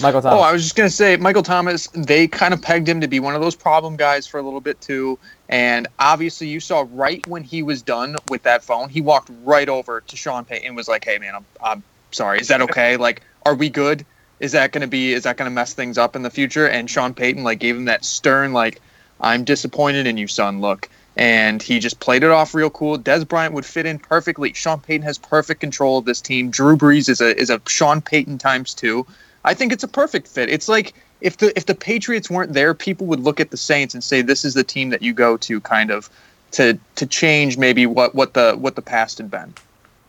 Michael 0.00 0.22
Thomas. 0.22 0.38
Oh, 0.38 0.42
I 0.42 0.52
was 0.52 0.62
just 0.62 0.76
gonna 0.76 0.90
say, 0.90 1.16
Michael 1.16 1.42
Thomas. 1.42 1.86
They 1.88 2.26
kind 2.26 2.54
of 2.54 2.62
pegged 2.62 2.88
him 2.88 3.00
to 3.00 3.08
be 3.08 3.20
one 3.20 3.34
of 3.34 3.42
those 3.42 3.54
problem 3.54 3.96
guys 3.96 4.26
for 4.26 4.38
a 4.38 4.42
little 4.42 4.60
bit 4.60 4.80
too. 4.80 5.18
And 5.48 5.86
obviously, 5.98 6.48
you 6.48 6.60
saw 6.60 6.86
right 6.92 7.26
when 7.26 7.44
he 7.44 7.62
was 7.62 7.82
done 7.82 8.16
with 8.28 8.42
that 8.44 8.64
phone, 8.64 8.88
he 8.88 9.00
walked 9.00 9.30
right 9.44 9.68
over 9.68 10.00
to 10.00 10.16
Sean 10.16 10.44
Payton 10.44 10.68
and 10.68 10.76
was 10.76 10.88
like, 10.88 11.04
"Hey, 11.04 11.18
man, 11.18 11.34
I'm, 11.34 11.44
I'm 11.62 11.82
sorry. 12.10 12.40
Is 12.40 12.48
that 12.48 12.62
okay? 12.70 12.96
like, 12.96 13.22
are 13.44 13.54
we 13.54 13.68
good? 13.68 14.06
Is 14.40 14.52
that 14.52 14.72
gonna 14.72 14.86
be? 14.86 15.12
Is 15.12 15.24
that 15.24 15.36
gonna 15.36 15.50
mess 15.50 15.74
things 15.74 15.98
up 15.98 16.16
in 16.16 16.22
the 16.22 16.30
future?" 16.30 16.66
And 16.66 16.88
Sean 16.88 17.12
Payton 17.12 17.44
like 17.44 17.58
gave 17.58 17.76
him 17.76 17.84
that 17.84 18.04
stern, 18.04 18.52
like, 18.52 18.80
"I'm 19.20 19.44
disappointed 19.44 20.06
in 20.06 20.16
you, 20.16 20.26
son. 20.26 20.60
Look." 20.60 20.88
And 21.14 21.62
he 21.62 21.78
just 21.78 22.00
played 22.00 22.22
it 22.22 22.30
off 22.30 22.54
real 22.54 22.70
cool. 22.70 22.98
Dez 22.98 23.28
Bryant 23.28 23.52
would 23.52 23.66
fit 23.66 23.84
in 23.84 23.98
perfectly. 23.98 24.54
Sean 24.54 24.80
Payton 24.80 25.02
has 25.02 25.18
perfect 25.18 25.60
control 25.60 25.98
of 25.98 26.06
this 26.06 26.22
team. 26.22 26.48
Drew 26.48 26.74
Brees 26.74 27.10
is 27.10 27.20
a 27.20 27.38
is 27.38 27.50
a 27.50 27.60
Sean 27.68 28.00
Payton 28.00 28.38
times 28.38 28.72
two. 28.72 29.06
I 29.44 29.54
think 29.54 29.72
it's 29.72 29.84
a 29.84 29.88
perfect 29.88 30.28
fit. 30.28 30.48
It's 30.48 30.68
like 30.68 30.94
if 31.20 31.36
the 31.38 31.56
if 31.56 31.66
the 31.66 31.74
Patriots 31.74 32.30
weren't 32.30 32.52
there, 32.52 32.74
people 32.74 33.06
would 33.08 33.20
look 33.20 33.40
at 33.40 33.50
the 33.50 33.56
Saints 33.56 33.94
and 33.94 34.02
say 34.02 34.22
this 34.22 34.44
is 34.44 34.54
the 34.54 34.64
team 34.64 34.90
that 34.90 35.02
you 35.02 35.12
go 35.12 35.36
to 35.38 35.60
kind 35.60 35.90
of 35.90 36.10
to 36.52 36.78
to 36.96 37.06
change 37.06 37.58
maybe 37.58 37.86
what 37.86 38.14
what 38.14 38.34
the 38.34 38.54
what 38.54 38.76
the 38.76 38.82
past 38.82 39.18
had 39.18 39.30
been. 39.30 39.54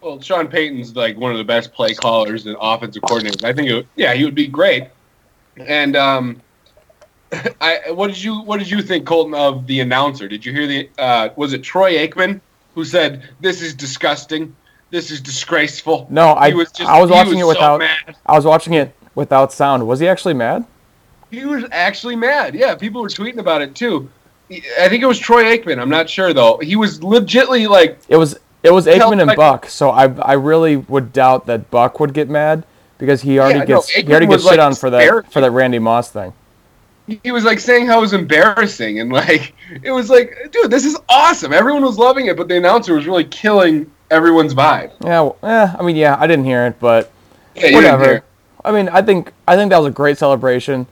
Well, 0.01 0.19
Sean 0.19 0.47
Payton's 0.47 0.95
like 0.95 1.17
one 1.17 1.31
of 1.31 1.37
the 1.37 1.45
best 1.45 1.73
play 1.73 1.93
callers 1.93 2.45
and 2.45 2.57
offensive 2.59 3.03
coordinators. 3.03 3.43
I 3.43 3.53
think, 3.53 3.69
it 3.69 3.73
would, 3.73 3.87
yeah, 3.95 4.13
he 4.13 4.25
would 4.25 4.35
be 4.35 4.47
great. 4.47 4.89
And 5.55 5.95
um, 5.95 6.41
I, 7.61 7.91
what 7.91 8.07
did 8.07 8.21
you 8.21 8.41
what 8.41 8.59
did 8.59 8.69
you 8.69 8.81
think, 8.81 9.07
Colton, 9.07 9.33
of 9.33 9.65
the 9.65 9.79
announcer? 9.79 10.27
Did 10.27 10.45
you 10.45 10.51
hear 10.51 10.67
the? 10.67 10.89
Uh, 10.97 11.29
was 11.35 11.53
it 11.53 11.63
Troy 11.63 11.93
Aikman 12.05 12.41
who 12.75 12.83
said 12.83 13.29
this 13.39 13.61
is 13.61 13.73
disgusting, 13.73 14.55
this 14.89 15.09
is 15.09 15.21
disgraceful? 15.21 16.07
no, 16.09 16.33
I 16.33 16.49
He 16.49 16.55
was 16.55 16.71
just- 16.71 16.89
I 16.89 16.99
was 16.99 17.09
watching 17.09 17.35
was 17.35 17.43
it 17.43 17.47
without 17.47 17.79
mad. 17.79 18.15
I 18.25 18.35
was 18.35 18.45
watching 18.45 18.73
it 18.73 18.93
without 19.15 19.51
sound. 19.53 19.87
Was 19.87 19.99
he 19.99 20.07
actually 20.07 20.33
mad? 20.33 20.65
He 21.31 21.45
was 21.45 21.65
actually 21.71 22.15
mad. 22.15 22.53
Yeah, 22.55 22.75
people 22.75 23.01
were 23.01 23.07
tweeting 23.09 23.39
about 23.39 23.61
it 23.61 23.73
too. 23.75 24.09
I 24.79 24.87
think 24.87 25.01
it 25.01 25.07
was 25.07 25.17
Troy 25.17 25.43
Aikman. 25.45 25.79
I'm 25.79 25.89
not 25.89 26.09
sure 26.09 26.33
though. 26.33 26.57
He 26.59 26.75
was 26.75 26.99
legitly 26.99 27.67
like, 27.67 27.99
It 28.07 28.17
was 28.17 28.37
it 28.61 28.71
was 28.71 28.85
Aikman 28.85 29.21
and 29.21 29.35
Buck, 29.35 29.65
so 29.67 29.89
I 29.89 30.05
I 30.21 30.33
really 30.33 30.77
would 30.77 31.11
doubt 31.11 31.47
that 31.47 31.71
Buck 31.71 31.99
would 31.99 32.13
get 32.13 32.29
mad 32.29 32.63
because 32.97 33.21
he 33.21 33.39
already 33.39 33.59
Yeah, 33.59 33.65
no, 33.65 33.65
gets 33.77 33.89
he 33.89 34.07
already 34.07 34.27
gets 34.27 34.43
shit 34.43 34.51
like, 34.51 34.59
on 34.59 34.75
for 34.75 34.89
that 34.91 35.31
for 35.31 35.41
that 35.41 35.51
Randy 35.51 35.79
Moss 35.79 36.11
thing. 36.11 36.33
he 37.07 37.31
was 37.31 37.43
like 37.43 37.59
saying 37.59 37.87
how 37.87 37.97
it 37.97 38.01
was 38.01 38.13
embarrassing 38.13 38.99
and 38.99 39.11
like 39.11 39.53
it 39.81 39.91
was 39.91 40.09
like, 40.09 40.37
dude, 40.51 40.69
this 40.69 40.85
is 40.85 40.97
awesome. 41.09 41.51
Everyone 41.51 41.83
was 41.83 41.97
loving 41.97 42.27
it, 42.27 42.37
but 42.37 42.47
the 42.47 42.55
announcer 42.57 42.93
was 42.93 43.07
really 43.07 43.25
killing 43.25 43.89
everyone's 44.11 44.53
vibe. 44.53 44.91
Yeah, 45.03 45.21
well, 45.21 45.37
eh, 45.43 45.75
I 45.79 45.81
mean, 45.83 45.95
yeah, 45.95 46.15
I 46.19 46.27
didn't 46.27 46.45
hear 46.45 46.67
it, 46.67 46.79
but 46.79 47.11
Yeah, 47.55 47.73
whatever. 47.73 48.23
I 48.65 48.71
mean, 48.71 48.89
I 48.89 49.01
think 49.01 49.33
I 49.47 49.55
think 49.55 49.69
that 49.71 49.77
was 49.77 49.87
a 49.87 49.91
great 49.91 50.17
celebration. 50.17 50.87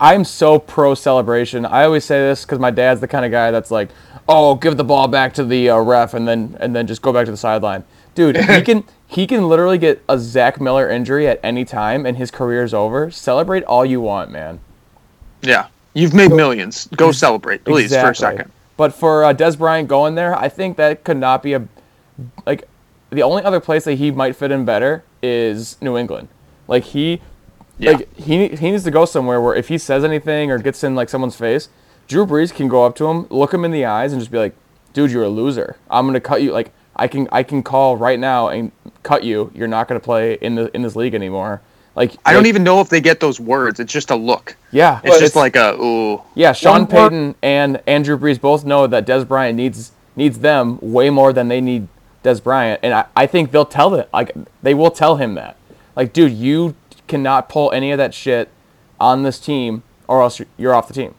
I'm 0.00 0.24
so 0.24 0.58
pro 0.58 0.94
celebration. 0.94 1.66
I 1.66 1.84
always 1.84 2.04
say 2.04 2.20
this 2.20 2.44
because 2.44 2.58
my 2.58 2.70
dad's 2.70 3.00
the 3.00 3.08
kind 3.08 3.24
of 3.24 3.30
guy 3.30 3.50
that's 3.50 3.70
like, 3.70 3.90
"Oh, 4.28 4.54
give 4.54 4.76
the 4.76 4.84
ball 4.84 5.08
back 5.08 5.34
to 5.34 5.44
the 5.44 5.70
uh, 5.70 5.78
ref 5.78 6.14
and 6.14 6.26
then 6.26 6.56
and 6.60 6.74
then 6.74 6.86
just 6.86 7.02
go 7.02 7.12
back 7.12 7.24
to 7.26 7.30
the 7.30 7.36
sideline." 7.36 7.84
Dude, 8.14 8.36
he 8.36 8.62
can 8.62 8.84
he 9.06 9.26
can 9.26 9.48
literally 9.48 9.78
get 9.78 10.02
a 10.08 10.18
Zach 10.18 10.60
Miller 10.60 10.88
injury 10.88 11.26
at 11.26 11.40
any 11.42 11.64
time 11.64 12.06
and 12.06 12.16
his 12.16 12.30
career's 12.30 12.72
over. 12.74 13.10
Celebrate 13.10 13.64
all 13.64 13.84
you 13.84 14.00
want, 14.00 14.30
man. 14.30 14.60
Yeah, 15.42 15.68
you've 15.92 16.14
made 16.14 16.30
millions. 16.30 16.88
Go 16.96 17.12
celebrate, 17.12 17.64
please, 17.64 17.94
for 17.94 18.10
a 18.10 18.14
second. 18.14 18.50
But 18.76 18.92
for 18.92 19.24
uh, 19.24 19.34
Dez 19.34 19.56
Bryant 19.56 19.88
going 19.88 20.16
there, 20.16 20.36
I 20.36 20.48
think 20.48 20.76
that 20.78 21.04
could 21.04 21.16
not 21.16 21.42
be 21.42 21.54
a 21.54 21.66
like 22.46 22.68
the 23.10 23.22
only 23.22 23.42
other 23.42 23.60
place 23.60 23.84
that 23.84 23.94
he 23.94 24.10
might 24.10 24.36
fit 24.36 24.50
in 24.50 24.64
better 24.64 25.04
is 25.22 25.80
New 25.80 25.96
England. 25.96 26.28
Like 26.68 26.84
he, 26.84 27.20
Yeah. 27.78 27.92
like 27.92 28.14
he 28.16 28.48
he 28.48 28.70
needs 28.70 28.84
to 28.84 28.90
go 28.90 29.04
somewhere 29.04 29.40
where 29.40 29.54
if 29.54 29.68
he 29.68 29.78
says 29.78 30.04
anything 30.04 30.50
or 30.50 30.58
gets 30.58 30.82
in 30.84 30.94
like 30.94 31.08
someone's 31.08 31.36
face, 31.36 31.68
Drew 32.08 32.26
Brees 32.26 32.52
can 32.54 32.68
go 32.68 32.84
up 32.84 32.94
to 32.96 33.06
him, 33.08 33.26
look 33.30 33.52
him 33.54 33.64
in 33.64 33.70
the 33.70 33.84
eyes, 33.84 34.12
and 34.12 34.20
just 34.20 34.30
be 34.30 34.38
like, 34.38 34.54
"Dude, 34.92 35.10
you're 35.10 35.24
a 35.24 35.28
loser. 35.28 35.76
I'm 35.90 36.06
gonna 36.06 36.20
cut 36.20 36.42
you. 36.42 36.52
Like 36.52 36.72
I 36.96 37.08
can 37.08 37.28
I 37.32 37.42
can 37.42 37.62
call 37.62 37.96
right 37.96 38.18
now 38.18 38.48
and 38.48 38.70
cut 39.02 39.24
you. 39.24 39.50
You're 39.54 39.68
not 39.68 39.88
gonna 39.88 40.00
play 40.00 40.34
in 40.34 40.54
the 40.54 40.74
in 40.74 40.82
this 40.82 40.94
league 40.96 41.14
anymore." 41.14 41.60
Like 41.96 42.16
I 42.26 42.32
don't 42.32 42.46
even 42.46 42.64
know 42.64 42.80
if 42.80 42.88
they 42.88 43.00
get 43.00 43.20
those 43.20 43.38
words. 43.38 43.78
It's 43.78 43.92
just 43.92 44.10
a 44.10 44.16
look. 44.16 44.56
Yeah, 44.72 45.00
It's 45.04 45.20
just 45.20 45.36
like 45.36 45.54
a 45.54 45.74
ooh. 45.80 46.22
Yeah, 46.34 46.52
Sean 46.52 46.72
One 46.72 46.80
more- 46.90 47.08
Payton 47.10 47.34
and 47.40 47.80
Andrew 47.86 48.18
Brees 48.18 48.40
both 48.40 48.64
know 48.64 48.88
that 48.88 49.06
Dez 49.06 49.26
Bryant 49.28 49.56
needs 49.56 49.92
needs 50.16 50.38
them 50.40 50.78
way 50.82 51.08
more 51.10 51.32
than 51.32 51.46
they 51.48 51.60
need 51.60 51.86
Dez 52.24 52.42
Bryant, 52.42 52.80
and 52.82 52.92
I, 52.94 53.04
I 53.14 53.26
think 53.26 53.52
they'll 53.52 53.64
tell 53.64 53.94
it. 53.94 54.08
Like 54.12 54.32
they 54.62 54.74
will 54.74 54.90
tell 54.90 55.16
him 55.16 55.34
that. 55.36 55.56
Like, 55.96 56.12
dude, 56.12 56.32
you 56.32 56.74
cannot 57.08 57.48
pull 57.48 57.70
any 57.72 57.90
of 57.92 57.98
that 57.98 58.14
shit 58.14 58.48
on 59.00 59.22
this 59.22 59.38
team, 59.38 59.82
or 60.08 60.22
else 60.22 60.38
you're- 60.38 60.48
you're 60.56 60.74
off 60.74 60.88
the 60.88 60.94
team. 60.94 61.14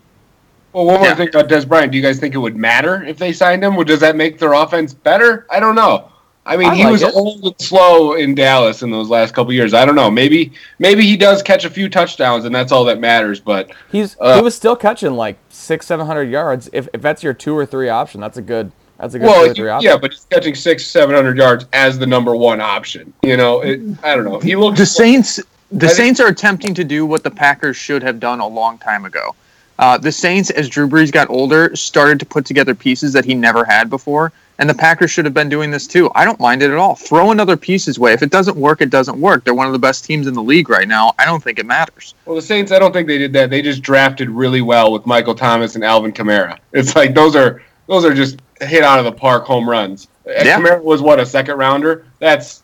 Well, 0.74 0.86
one 0.86 0.98
more 1.00 1.08
Yeah. 1.08 1.16
thing 1.16 1.30
about 1.30 1.48
Dez 1.48 1.68
Bryant. 1.68 1.92
Do 1.92 1.98
you 1.98 2.04
guys 2.04 2.20
think 2.20 2.36
it 2.36 2.40
would 2.40 2.58
matter 2.58 3.04
if 3.08 3.18
they 3.18 3.32
signed 3.32 3.64
him? 3.64 3.78
Or 3.78 3.84
does 3.86 4.00
that 4.02 4.16
make 4.16 4.40
their 4.40 4.54
offense 4.54 4.94
better? 4.94 5.46
I 5.50 5.60
don't 5.60 5.76
know. 5.76 6.06
I 6.48 6.58
mean, 6.58 6.68
I 6.70 6.76
he 6.76 6.84
like 6.84 6.92
was 6.92 7.02
it. 7.02 7.16
old 7.16 7.44
and 7.44 7.56
slow 7.60 8.14
in 8.14 8.36
Dallas 8.36 8.84
in 8.84 8.92
those 8.92 9.10
last 9.10 9.34
couple 9.34 9.52
years. 9.54 9.74
I 9.74 9.84
don't 9.84 9.96
know. 9.96 10.12
Maybe 10.12 10.52
maybe 10.78 11.02
he 11.04 11.18
does 11.18 11.42
catch 11.42 11.66
a 11.66 11.72
few 11.72 11.90
touchdowns, 11.90 12.46
and 12.46 12.54
that's 12.54 12.72
all 12.72 12.84
that 12.86 13.00
matters. 13.00 13.40
But 13.40 13.72
He's 13.92 14.16
Uh, 14.20 14.36
he 14.36 14.42
was 14.42 14.54
still 14.54 14.76
catching 14.76 15.16
like 15.16 15.38
six, 15.50 15.88
seven 15.88 16.06
hundred 16.06 16.30
yards. 16.30 16.70
If, 16.72 16.88
if 16.94 17.02
that's 17.02 17.24
your 17.24 17.34
two 17.34 17.58
or 17.58 17.66
three 17.66 17.90
option, 17.90 18.22
that's 18.22 18.38
a 18.38 18.44
good 18.44 18.72
that's 18.98 19.14
a 19.14 19.20
good 19.20 19.26
well, 19.26 19.50
or 19.50 19.54
three 19.54 19.70
option. 19.70 19.90
yeah, 19.90 19.98
but 19.98 20.12
he's 20.12 20.26
catching 20.30 20.56
six, 20.56 20.86
seven 20.86 21.16
hundred 21.16 21.38
yards 21.38 21.66
as 21.74 22.00
the 22.00 22.08
number 22.08 22.36
one 22.36 22.62
option. 22.62 23.14
You 23.24 23.38
know, 23.38 23.62
it, 23.62 23.82
I 24.04 24.16
don't 24.16 24.26
know. 24.26 24.40
He 24.40 24.56
looks 24.56 24.80
The 24.80 24.86
Saints, 24.86 25.36
the 25.72 25.88
I 25.88 25.90
think- 25.90 25.92
Saints 25.92 26.20
are 26.20 26.28
attempting 26.28 26.74
to 26.76 26.84
do 26.84 27.06
what 27.06 27.24
the 27.24 27.32
Packers 27.32 27.76
should 27.78 28.04
have 28.04 28.20
done 28.20 28.40
a 28.40 28.48
long 28.48 28.78
time 28.78 29.06
ago. 29.06 29.36
Uh, 29.78 29.98
the 29.98 30.12
Saints, 30.12 30.50
as 30.52 30.70
Drew 30.70 30.88
Brees 30.88 31.12
got 31.12 31.30
older, 31.30 31.76
started 31.76 32.18
to 32.20 32.26
put 32.26 32.46
together 32.46 32.74
pieces 32.74 33.12
that 33.12 33.26
he 33.26 33.34
never 33.34 33.66
had 33.66 33.90
before, 33.90 34.32
and 34.58 34.70
the 34.70 34.74
Packers 34.74 35.12
should 35.12 35.26
have 35.26 35.34
been 35.34 35.50
doing 35.50 35.70
this 35.70 35.86
too. 35.86 36.10
I 36.16 36.24
don't 36.24 36.40
mind 36.40 36.64
it 36.64 36.72
at 36.72 36.78
all. 36.78 36.96
Throw 36.96 37.32
another 37.32 37.58
piece 37.58 37.84
his 37.84 38.00
way. 38.00 38.14
If 38.14 38.22
it 38.24 38.30
doesn't 38.30 38.56
work, 38.56 38.80
it 38.80 38.90
doesn't 38.90 39.20
work. 39.20 39.44
They're 39.44 39.54
one 39.54 39.68
of 39.68 39.74
the 39.74 39.80
best 39.80 40.06
teams 40.06 40.28
in 40.28 40.34
the 40.34 40.42
league 40.42 40.70
right 40.70 40.88
now. 40.88 41.14
I 41.20 41.26
don't 41.26 41.44
think 41.44 41.60
it 41.60 41.66
matters. 41.66 42.14
Well, 42.26 42.38
the 42.38 42.42
Saints, 42.42 42.72
I 42.72 42.80
don't 42.80 42.94
think 42.94 43.10
they 43.10 43.18
did 43.18 43.34
that. 43.34 43.50
They 43.50 43.62
just 43.62 43.82
drafted 43.82 44.30
really 44.30 44.62
well 44.62 44.94
with 44.94 45.06
Michael 45.06 45.36
Thomas 45.36 45.76
and 45.76 45.84
Alvin 45.84 46.14
Kamara. 46.14 46.58
It's 46.72 46.96
like 46.96 47.14
those 47.14 47.36
are 47.36 47.62
those 47.88 48.06
are 48.06 48.14
just 48.14 48.40
hit 48.62 48.84
out 48.84 49.00
of 49.00 49.06
the 49.06 49.12
park 49.12 49.46
home 49.46 49.70
runs. 49.70 50.08
Yeah. 50.26 50.60
Kamara 50.60 50.84
was 50.84 51.02
what 51.02 51.20
a 51.20 51.26
second 51.26 51.58
rounder. 51.58 52.06
That's, 52.20 52.64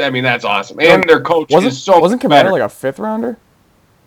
I 0.00 0.10
mean, 0.10 0.22
that's 0.22 0.44
awesome. 0.44 0.78
And 0.80 1.08
their 1.08 1.20
coach 1.20 1.50
wasn't 1.50 1.72
is 1.72 1.82
so 1.82 1.98
wasn't 1.98 2.22
Kamara 2.22 2.28
better. 2.30 2.52
like 2.52 2.62
a 2.62 2.68
fifth 2.68 2.98
rounder? 2.98 3.36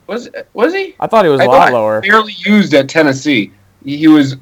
was 0.07 0.29
was 0.53 0.73
he? 0.73 0.95
I 0.99 1.07
thought 1.07 1.25
he 1.25 1.31
was 1.31 1.39
a 1.39 1.43
I 1.43 1.47
lot 1.47 1.73
lower. 1.73 2.01
Barely 2.01 2.33
used 2.33 2.73
at 2.73 2.89
Tennessee. 2.89 3.51
He 3.83 4.07
was 4.07 4.37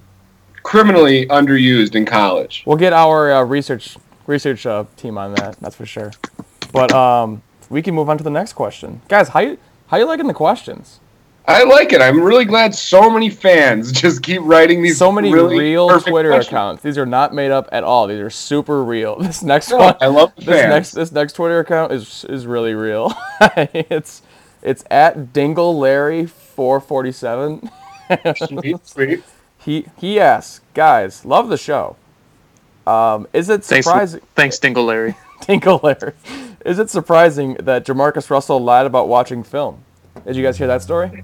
criminally 0.64 1.26
underused 1.28 1.96
in 1.96 2.06
college. 2.06 2.64
We'll 2.66 2.78
get 2.78 2.94
our 2.94 3.34
uh, 3.34 3.44
research 3.44 3.98
research 4.28 4.66
uh, 4.66 4.86
team 4.98 5.18
on 5.18 5.34
that. 5.36 5.60
That's 5.60 5.76
for 5.76 5.86
sure. 5.86 6.12
But 6.72 6.94
um, 6.94 7.42
we 7.70 7.82
can 7.82 7.94
move 7.94 8.10
on 8.10 8.18
to 8.18 8.24
the 8.24 8.30
next 8.30 8.54
question, 8.54 9.02
guys. 9.08 9.30
How 9.30 9.40
you 9.42 9.58
how 9.88 9.98
you 9.98 10.06
liking 10.06 10.28
the 10.28 10.34
questions? 10.34 11.01
I 11.48 11.64
like 11.64 11.92
it. 11.92 12.02
I'm 12.02 12.22
really 12.22 12.46
glad 12.46 12.74
so 12.76 13.10
many 13.10 13.30
fans 13.30 13.92
just 14.02 14.22
keep 14.24 14.42
writing 14.44 14.82
these. 14.84 14.98
So 14.98 15.12
many 15.12 15.34
really 15.34 15.58
real 15.60 15.88
Twitter 16.00 16.30
questions. 16.30 16.48
accounts. 16.48 16.84
These 16.84 16.98
are 16.98 17.06
not 17.06 17.34
made 17.34 17.52
up 17.52 17.68
at 17.72 17.84
all. 17.84 18.08
These 18.08 18.20
are 18.20 18.30
super 18.30 18.84
real. 18.84 19.18
This 19.22 19.42
next 19.44 19.70
No, 19.72 19.78
one, 19.78 19.96
I 20.02 20.08
love 20.08 20.34
the 20.36 20.46
this 20.46 20.56
fans. 20.62 20.70
next 20.70 20.92
this 20.92 21.12
next 21.12 21.34
Twitter 21.34 21.60
account 21.60 21.92
is 21.92 22.26
is 22.30 22.46
really 22.46 22.74
real. 22.74 23.14
it's 23.42 24.22
it's 24.62 24.84
at 24.92 25.34
Dingle 25.34 25.78
Larry 25.78 26.26
four 26.28 26.80
forty 26.80 27.12
seven. 27.12 27.70
Sweet, 28.36 28.86
sweet. 28.88 29.24
He 29.58 29.86
he 29.98 30.20
asks, 30.20 30.62
guys, 30.74 31.26
love 31.26 31.50
the 31.50 31.58
show. 31.58 31.96
Um, 32.88 33.28
is 33.34 33.50
it 33.50 33.64
Thanks, 33.64 33.86
surprising? 33.88 34.22
thanks, 34.36 34.60
Dingle 34.60 34.86
Larry. 34.86 35.16
Dingle 35.48 35.80
Larry. 35.84 36.14
Is 36.66 36.78
it 36.80 36.90
surprising 36.90 37.56
that 37.56 37.86
Jamarcus 37.86 38.30
Russell 38.30 38.60
lied 38.60 38.86
about 38.86 39.08
watching 39.08 39.44
film? 39.44 39.84
Did 40.26 40.36
you 40.36 40.44
guys 40.44 40.58
hear 40.58 40.68
that 40.68 40.82
story? 40.82 41.24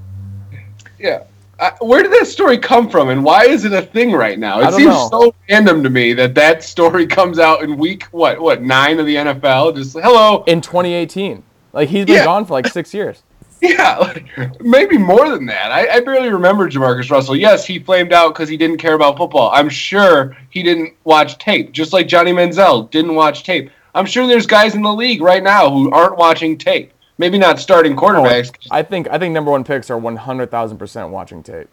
Yeah. 0.99 1.23
Uh, 1.59 1.71
where 1.81 2.03
did 2.03 2.11
that 2.11 2.27
story 2.27 2.57
come 2.57 2.87
from, 2.87 3.09
and 3.09 3.23
why 3.23 3.45
is 3.45 3.65
it 3.65 3.73
a 3.73 3.81
thing 3.81 4.11
right 4.11 4.37
now? 4.37 4.59
It 4.59 4.73
seems 4.73 4.93
know. 4.93 5.07
so 5.09 5.35
random 5.49 5.81
to 5.83 5.89
me 5.89 6.13
that 6.13 6.35
that 6.35 6.63
story 6.63 7.07
comes 7.07 7.39
out 7.39 7.63
in 7.63 7.77
week 7.77 8.03
what 8.11 8.39
what 8.39 8.61
nine 8.61 8.99
of 8.99 9.07
the 9.07 9.15
NFL. 9.15 9.75
Just 9.75 9.93
hello, 9.93 10.43
In 10.45 10.61
2018, 10.61 11.41
like 11.73 11.89
he's 11.89 12.05
been 12.05 12.15
Yeah. 12.15 12.25
gone 12.25 12.45
for 12.45 12.53
like 12.53 12.67
six 12.67 12.93
years. 12.93 13.23
yeah, 13.61 13.97
like, 13.97 14.61
maybe 14.61 14.99
more 14.99 15.31
than 15.31 15.47
that. 15.47 15.71
I, 15.71 15.95
I 15.95 15.99
barely 16.01 16.29
remember 16.29 16.69
Jamarcus 16.69 17.09
Russell. 17.09 17.35
Yes, 17.35 17.65
he 17.65 17.79
flamed 17.79 18.13
out 18.13 18.35
because 18.35 18.47
he 18.47 18.55
didn't 18.55 18.77
care 18.77 18.93
about 18.93 19.17
football. 19.17 19.49
I'm 19.51 19.67
sure 19.67 20.37
he 20.51 20.61
didn't 20.61 20.93
watch 21.05 21.39
tape, 21.39 21.71
just 21.71 21.91
like 21.91 22.07
Johnny 22.07 22.31
Manziel 22.31 22.91
didn't 22.91 23.15
watch 23.15 23.43
tape. 23.43 23.71
I'm 23.95 24.05
sure 24.05 24.27
there's 24.27 24.45
guys 24.45 24.75
in 24.75 24.83
the 24.83 24.93
league 24.93 25.23
right 25.23 25.41
now 25.41 25.71
who 25.71 25.89
aren't 25.89 26.17
watching 26.17 26.55
tape. 26.55 26.93
Maybe 27.17 27.37
not 27.37 27.59
starting 27.59 27.95
quarterbacks. 27.95 28.51
I 28.69 28.83
think 28.83 29.07
I 29.09 29.17
think 29.17 29.33
number 29.33 29.51
one 29.51 29.63
picks 29.63 29.89
are 29.89 29.97
100,000 29.97 30.77
percent 30.77 31.09
watching 31.09 31.41
tape. 31.43 31.67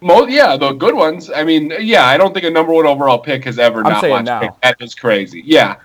Mo- 0.00 0.26
yeah, 0.26 0.56
the 0.56 0.72
good 0.72 0.94
ones. 0.94 1.30
I 1.30 1.42
mean, 1.42 1.72
yeah, 1.80 2.04
I 2.04 2.16
don't 2.16 2.32
think 2.32 2.44
a 2.44 2.50
number 2.50 2.72
one 2.72 2.86
overall 2.86 3.18
pick 3.18 3.44
has 3.44 3.58
ever 3.58 3.78
I'm 3.84 3.92
not 3.92 4.08
watched 4.08 4.26
now. 4.26 4.40
tape. 4.40 4.50
That 4.62 4.76
is 4.80 4.94
crazy. 4.94 5.42
Yeah, 5.44 5.76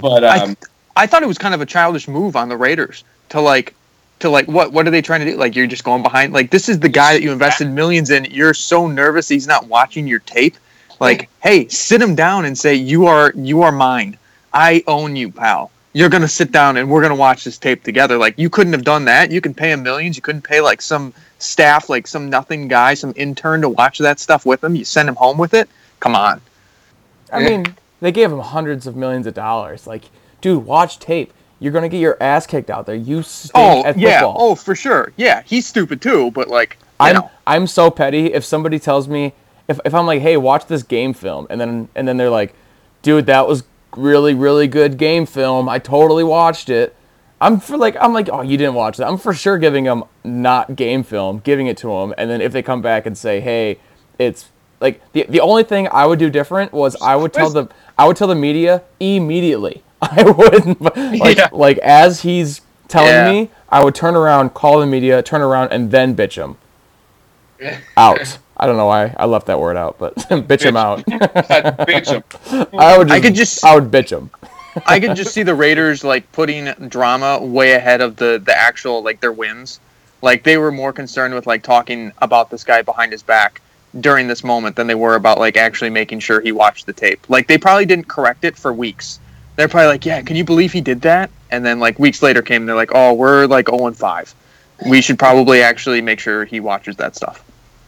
but 0.00 0.24
I, 0.24 0.38
um, 0.38 0.56
I 0.96 1.06
thought 1.06 1.22
it 1.22 1.26
was 1.26 1.38
kind 1.38 1.54
of 1.54 1.60
a 1.60 1.66
childish 1.66 2.08
move 2.08 2.36
on 2.36 2.48
the 2.48 2.56
Raiders 2.56 3.04
to 3.28 3.40
like 3.40 3.74
to 4.20 4.30
like 4.30 4.46
what 4.48 4.72
what 4.72 4.86
are 4.86 4.90
they 4.90 5.02
trying 5.02 5.20
to 5.20 5.26
do? 5.30 5.36
Like 5.36 5.54
you're 5.54 5.66
just 5.66 5.84
going 5.84 6.02
behind 6.02 6.32
like 6.32 6.50
this 6.50 6.68
is 6.68 6.80
the 6.80 6.88
guy 6.88 7.12
that 7.12 7.22
you 7.22 7.32
invested 7.32 7.68
millions 7.68 8.10
in. 8.10 8.24
You're 8.26 8.54
so 8.54 8.86
nervous 8.86 9.28
he's 9.28 9.46
not 9.46 9.66
watching 9.66 10.06
your 10.06 10.20
tape. 10.20 10.56
Like, 10.98 11.30
hey, 11.42 11.66
sit 11.68 12.00
him 12.02 12.14
down 12.14 12.44
and 12.44 12.56
say 12.56 12.74
you 12.74 13.06
are 13.06 13.32
you 13.36 13.62
are 13.62 13.72
mine. 13.72 14.18
I 14.52 14.82
own 14.86 15.16
you, 15.16 15.30
pal. 15.30 15.70
You're 15.92 16.08
gonna 16.08 16.28
sit 16.28 16.52
down 16.52 16.76
and 16.76 16.88
we're 16.88 17.02
gonna 17.02 17.16
watch 17.16 17.44
this 17.44 17.58
tape 17.58 17.82
together. 17.82 18.16
Like 18.16 18.38
you 18.38 18.48
couldn't 18.48 18.72
have 18.72 18.84
done 18.84 19.04
that. 19.06 19.30
You 19.30 19.40
can 19.40 19.54
pay 19.54 19.72
him 19.72 19.82
millions. 19.82 20.16
You 20.16 20.22
couldn't 20.22 20.42
pay 20.42 20.60
like 20.60 20.80
some 20.80 21.12
staff, 21.38 21.88
like 21.88 22.06
some 22.06 22.30
nothing 22.30 22.68
guy, 22.68 22.94
some 22.94 23.12
intern 23.16 23.62
to 23.62 23.68
watch 23.68 23.98
that 23.98 24.20
stuff 24.20 24.46
with 24.46 24.62
him. 24.62 24.76
You 24.76 24.84
send 24.84 25.08
him 25.08 25.16
home 25.16 25.36
with 25.36 25.52
it. 25.54 25.68
Come 25.98 26.14
on. 26.14 26.40
I 27.32 27.42
mean, 27.42 27.76
they 28.00 28.12
gave 28.12 28.30
him 28.32 28.38
hundreds 28.40 28.86
of 28.86 28.96
millions 28.96 29.26
of 29.26 29.34
dollars. 29.34 29.86
Like, 29.86 30.04
dude, 30.40 30.64
watch 30.64 30.98
tape. 30.98 31.32
You're 31.58 31.72
gonna 31.72 31.88
get 31.88 31.98
your 31.98 32.16
ass 32.20 32.46
kicked 32.46 32.70
out 32.70 32.86
there. 32.86 32.94
You 32.94 33.22
stink 33.22 33.52
Oh 33.54 33.84
at 33.84 33.98
yeah. 33.98 34.20
football. 34.20 34.36
Oh 34.38 34.54
for 34.54 34.74
sure. 34.74 35.12
Yeah, 35.16 35.42
he's 35.42 35.66
stupid 35.66 36.00
too. 36.00 36.30
But 36.30 36.48
like, 36.48 36.78
I'm 36.98 37.16
know. 37.16 37.30
I'm 37.46 37.66
so 37.66 37.90
petty. 37.90 38.32
If 38.32 38.44
somebody 38.44 38.78
tells 38.78 39.08
me, 39.08 39.34
if, 39.68 39.78
if 39.84 39.94
I'm 39.94 40.06
like, 40.06 40.22
hey, 40.22 40.36
watch 40.36 40.66
this 40.66 40.82
game 40.82 41.12
film, 41.14 41.46
and 41.50 41.60
then 41.60 41.88
and 41.94 42.08
then 42.08 42.16
they're 42.16 42.30
like, 42.30 42.54
dude, 43.02 43.26
that 43.26 43.46
was 43.46 43.64
really 43.96 44.34
really 44.34 44.66
good 44.66 44.96
game 44.98 45.26
film. 45.26 45.68
I 45.68 45.78
totally 45.78 46.24
watched 46.24 46.68
it. 46.68 46.94
I'm 47.40 47.58
for 47.60 47.76
like 47.76 47.96
I'm 48.00 48.12
like, 48.12 48.28
oh, 48.30 48.42
you 48.42 48.56
didn't 48.56 48.74
watch 48.74 48.98
that. 48.98 49.06
I'm 49.08 49.16
for 49.18 49.32
sure 49.32 49.56
giving 49.58 49.84
them 49.84 50.04
not 50.24 50.76
game 50.76 51.02
film, 51.02 51.38
giving 51.40 51.66
it 51.66 51.76
to 51.78 51.88
them, 51.88 52.14
and 52.18 52.28
then 52.30 52.40
if 52.40 52.52
they 52.52 52.62
come 52.62 52.82
back 52.82 53.06
and 53.06 53.16
say, 53.16 53.40
hey, 53.40 53.78
it's 54.18 54.48
like 54.80 55.00
the 55.12 55.24
the 55.28 55.40
only 55.40 55.62
thing 55.64 55.88
I 55.90 56.06
would 56.06 56.18
do 56.18 56.28
different 56.30 56.72
was 56.72 56.96
I 57.00 57.16
would 57.16 57.32
tell 57.32 57.50
the 57.50 57.68
I 57.98 58.06
would 58.06 58.16
tell 58.16 58.28
the 58.28 58.34
media 58.34 58.82
immediately. 58.98 59.82
I 60.02 60.22
wouldn't 60.22 60.80
like 61.20 61.36
Yeah. 61.38 61.48
like 61.52 61.78
as 61.78 62.22
he's 62.22 62.60
telling 62.88 63.10
Yeah. 63.10 63.30
me, 63.30 63.50
I 63.68 63.84
would 63.84 63.94
turn 63.94 64.16
around, 64.16 64.52
call 64.54 64.80
the 64.80 64.86
media, 64.86 65.22
turn 65.22 65.40
around, 65.42 65.72
and 65.72 65.90
then 65.90 66.14
bitch 66.16 66.34
him 66.34 66.56
out. 67.96 68.38
I 68.60 68.66
don't 68.66 68.76
know 68.76 68.86
why 68.86 69.14
I 69.18 69.24
left 69.24 69.46
that 69.46 69.58
word 69.58 69.78
out, 69.78 69.98
but 69.98 70.14
bitch 70.16 70.62
him 70.62 70.76
out. 70.76 70.98
bitch 71.06 72.10
him. 72.12 72.68
I 72.78 72.98
would. 72.98 73.08
Just, 73.08 73.16
I 73.18 73.20
could 73.20 73.34
just- 73.34 73.64
I 73.64 73.74
would 73.74 73.90
bitch 73.90 74.10
him. 74.16 74.30
I 74.86 75.00
could 75.00 75.16
just 75.16 75.32
see 75.34 75.42
the 75.42 75.54
Raiders 75.54 76.04
like 76.04 76.30
putting 76.30 76.66
drama 76.88 77.42
way 77.42 77.72
ahead 77.72 78.00
of 78.00 78.16
the 78.16 78.40
the 78.44 78.56
actual 78.56 79.02
like 79.02 79.20
their 79.20 79.32
wins. 79.32 79.80
Like 80.22 80.44
they 80.44 80.58
were 80.58 80.70
more 80.70 80.92
concerned 80.92 81.34
with 81.34 81.46
like 81.46 81.62
talking 81.62 82.12
about 82.18 82.50
this 82.50 82.62
guy 82.62 82.82
behind 82.82 83.10
his 83.12 83.22
back 83.22 83.62
during 84.00 84.28
this 84.28 84.44
moment 84.44 84.76
than 84.76 84.86
they 84.86 84.94
were 84.94 85.16
about 85.16 85.38
like 85.38 85.56
actually 85.56 85.90
making 85.90 86.20
sure 86.20 86.40
he 86.40 86.52
watched 86.52 86.84
the 86.86 86.92
tape. 86.92 87.28
Like 87.30 87.48
they 87.48 87.58
probably 87.58 87.86
didn't 87.86 88.08
correct 88.08 88.44
it 88.44 88.56
for 88.56 88.72
weeks. 88.72 89.18
They're 89.56 89.68
probably 89.68 89.88
like, 89.88 90.04
"Yeah, 90.06 90.20
can 90.22 90.36
you 90.36 90.44
believe 90.44 90.72
he 90.72 90.80
did 90.82 91.00
that?" 91.00 91.30
And 91.50 91.64
then 91.64 91.80
like 91.80 91.98
weeks 91.98 92.22
later 92.22 92.42
came, 92.42 92.66
they're 92.66 92.76
like, 92.76 92.92
"Oh, 92.94 93.14
we're 93.14 93.46
like 93.46 93.68
0 93.68 93.86
and 93.86 93.96
5. 93.96 94.34
We 94.88 95.00
should 95.00 95.18
probably 95.18 95.62
actually 95.62 96.00
make 96.02 96.20
sure 96.20 96.44
he 96.44 96.60
watches 96.60 96.96
that 96.96 97.16
stuff." 97.16 97.42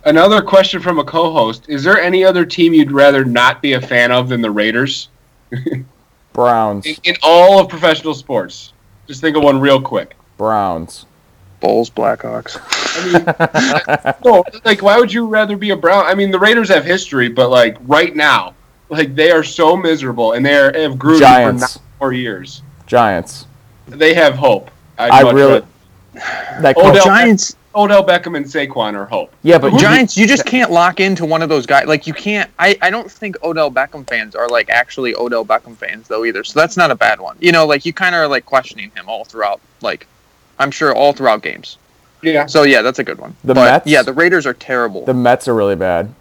Another 0.04 0.42
question 0.42 0.80
from 0.80 0.98
a 0.98 1.04
co-host: 1.04 1.64
Is 1.68 1.84
there 1.84 2.00
any 2.00 2.24
other 2.24 2.44
team 2.44 2.74
you'd 2.74 2.90
rather 2.92 3.24
not 3.24 3.62
be 3.62 3.74
a 3.74 3.80
fan 3.80 4.10
of 4.10 4.28
than 4.28 4.40
the 4.40 4.50
Raiders 4.50 5.08
Browns. 6.32 6.86
in, 6.86 6.96
in 7.04 7.14
all 7.22 7.60
of 7.60 7.68
professional 7.68 8.14
sports? 8.14 8.72
Just 9.06 9.20
think 9.20 9.36
of 9.36 9.42
one 9.42 9.60
real 9.60 9.80
quick. 9.80 10.16
Browns. 10.36 11.06
Bulls, 11.60 11.90
Blackhawks. 11.90 12.58
I 12.60 14.04
mean, 14.04 14.14
no, 14.24 14.42
like 14.64 14.82
why 14.82 14.98
would 14.98 15.12
you 15.12 15.26
rather 15.26 15.56
be 15.56 15.70
a 15.70 15.76
Brown? 15.76 16.04
I 16.06 16.14
mean, 16.16 16.32
the 16.32 16.38
Raiders 16.38 16.68
have 16.70 16.84
history, 16.84 17.28
but 17.28 17.50
like 17.50 17.76
right 17.82 18.16
now, 18.16 18.54
like 18.88 19.14
they 19.14 19.30
are 19.30 19.44
so 19.44 19.76
miserable, 19.76 20.32
and 20.32 20.44
they 20.44 20.54
are, 20.56 20.72
have 20.76 20.94
Gruden 20.94 21.20
Giants. 21.20 21.74
for 21.74 21.78
nine 21.78 21.88
more 22.00 22.12
years. 22.12 22.62
Giants. 22.86 23.46
They 23.86 24.14
have 24.14 24.34
hope. 24.34 24.70
I'd 24.98 25.10
I 25.12 25.30
really. 25.30 25.52
rather- 25.60 25.66
That 26.62 26.74
oh, 26.76 26.90
Odell- 26.90 27.04
Giants. 27.04 27.56
Odell 27.74 28.04
Beckham 28.04 28.36
and 28.36 28.44
Saquon 28.44 28.94
are 28.94 29.06
hope. 29.06 29.32
yeah, 29.42 29.58
but 29.58 29.78
Giants, 29.78 30.16
you 30.16 30.26
just 30.26 30.44
can't 30.44 30.70
lock 30.70 31.00
into 31.00 31.24
one 31.24 31.42
of 31.42 31.48
those 31.48 31.64
guys. 31.66 31.86
Like 31.86 32.06
you 32.06 32.12
can't. 32.14 32.50
I, 32.58 32.76
I 32.82 32.90
don't 32.90 33.10
think 33.10 33.36
Odell 33.42 33.70
Beckham 33.70 34.06
fans 34.06 34.34
are 34.34 34.48
like 34.48 34.68
actually 34.70 35.14
Odell 35.14 35.44
Beckham 35.44 35.76
fans 35.76 36.08
though 36.08 36.24
either. 36.24 36.44
So 36.44 36.60
that's 36.60 36.76
not 36.76 36.90
a 36.90 36.94
bad 36.94 37.20
one. 37.20 37.36
You 37.40 37.52
know, 37.52 37.66
like 37.66 37.86
you 37.86 37.92
kind 37.92 38.14
of 38.14 38.20
are 38.20 38.28
like 38.28 38.44
questioning 38.44 38.90
him 38.94 39.08
all 39.08 39.24
throughout. 39.24 39.60
Like 39.80 40.06
I'm 40.58 40.70
sure 40.70 40.94
all 40.94 41.12
throughout 41.12 41.42
games. 41.42 41.78
Yeah. 42.22 42.46
So 42.46 42.62
yeah, 42.64 42.82
that's 42.82 42.98
a 42.98 43.04
good 43.04 43.18
one. 43.18 43.34
The 43.42 43.54
but, 43.54 43.64
Mets? 43.70 43.86
Yeah, 43.86 44.02
the 44.02 44.12
Raiders 44.12 44.46
are 44.46 44.54
terrible. 44.54 45.04
the 45.04 45.14
Mets 45.14 45.48
are 45.48 45.54
really 45.54 45.76
bad. 45.76 46.14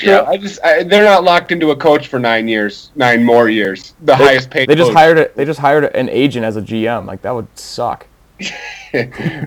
Yeah, 0.00 0.22
I 0.28 0.36
just 0.36 0.62
I, 0.64 0.84
they're 0.84 1.04
not 1.04 1.24
locked 1.24 1.50
into 1.50 1.72
a 1.72 1.76
coach 1.76 2.06
for 2.06 2.20
nine 2.20 2.46
years, 2.46 2.92
nine 2.94 3.24
more 3.24 3.48
years. 3.48 3.94
The 4.00 4.14
They, 4.14 4.24
highest 4.24 4.48
paid. 4.48 4.68
they 4.68 4.76
just 4.76 4.90
coach. 4.90 4.96
hired 4.96 5.18
a, 5.18 5.30
They 5.34 5.44
just 5.44 5.58
hired 5.58 5.84
an 5.86 6.08
agent 6.08 6.44
as 6.44 6.56
a 6.56 6.62
GM. 6.62 7.04
Like 7.04 7.22
that 7.22 7.32
would 7.34 7.48
suck. 7.58 8.06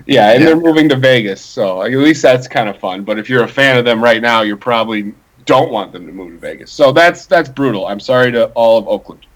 yeah, 0.06 0.32
and 0.32 0.42
they're 0.44 0.56
moving 0.56 0.88
to 0.88 0.96
Vegas, 0.96 1.40
so 1.40 1.82
at 1.82 1.90
least 1.92 2.22
that's 2.22 2.46
kind 2.48 2.68
of 2.68 2.78
fun. 2.78 3.04
But 3.04 3.18
if 3.18 3.28
you're 3.28 3.44
a 3.44 3.48
fan 3.48 3.78
of 3.78 3.84
them 3.84 4.02
right 4.02 4.20
now, 4.22 4.42
you 4.42 4.56
probably 4.56 5.14
don't 5.46 5.70
want 5.72 5.92
them 5.92 6.06
to 6.06 6.12
move 6.12 6.32
to 6.32 6.38
Vegas. 6.38 6.70
So 6.70 6.92
that's 6.92 7.26
that's 7.26 7.48
brutal. 7.48 7.86
I'm 7.86 8.00
sorry 8.00 8.30
to 8.32 8.46
all 8.50 8.78
of 8.78 8.86
Oakland. 8.88 9.26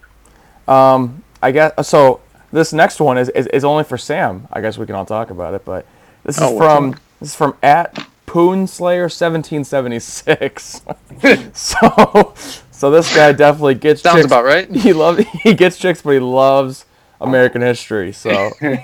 Um, 0.68 1.22
I 1.42 1.50
guess 1.52 1.88
so. 1.88 2.20
This 2.52 2.72
next 2.72 3.00
one 3.00 3.18
is, 3.18 3.28
is, 3.30 3.48
is 3.48 3.64
only 3.64 3.82
for 3.84 3.98
Sam. 3.98 4.46
I 4.52 4.60
guess 4.60 4.78
we 4.78 4.86
can 4.86 4.94
all 4.94 5.04
talk 5.04 5.30
about 5.30 5.52
it, 5.54 5.64
but 5.64 5.84
this 6.24 6.36
is 6.36 6.42
Oh, 6.42 6.52
what's 6.52 6.64
from 6.64 6.90
this 7.20 7.30
is 7.30 7.34
from 7.34 7.56
at 7.62 7.94
Poonslayer 8.26 9.10
seventeen 9.10 9.64
seventy 9.64 9.98
six. 9.98 10.82
So 11.54 12.34
so 12.70 12.90
this 12.90 13.14
guy 13.14 13.32
definitely 13.32 13.74
gets 13.74 14.02
Sounds 14.02 14.16
chicks. 14.16 14.26
about 14.26 14.44
right. 14.44 14.70
He 14.76 14.92
loves 14.92 15.24
he 15.42 15.54
gets 15.54 15.76
chicks, 15.76 16.02
but 16.02 16.10
he 16.10 16.18
loves 16.20 16.84
American 17.20 17.62
history. 17.62 18.12
So 18.12 18.50
he, 18.60 18.76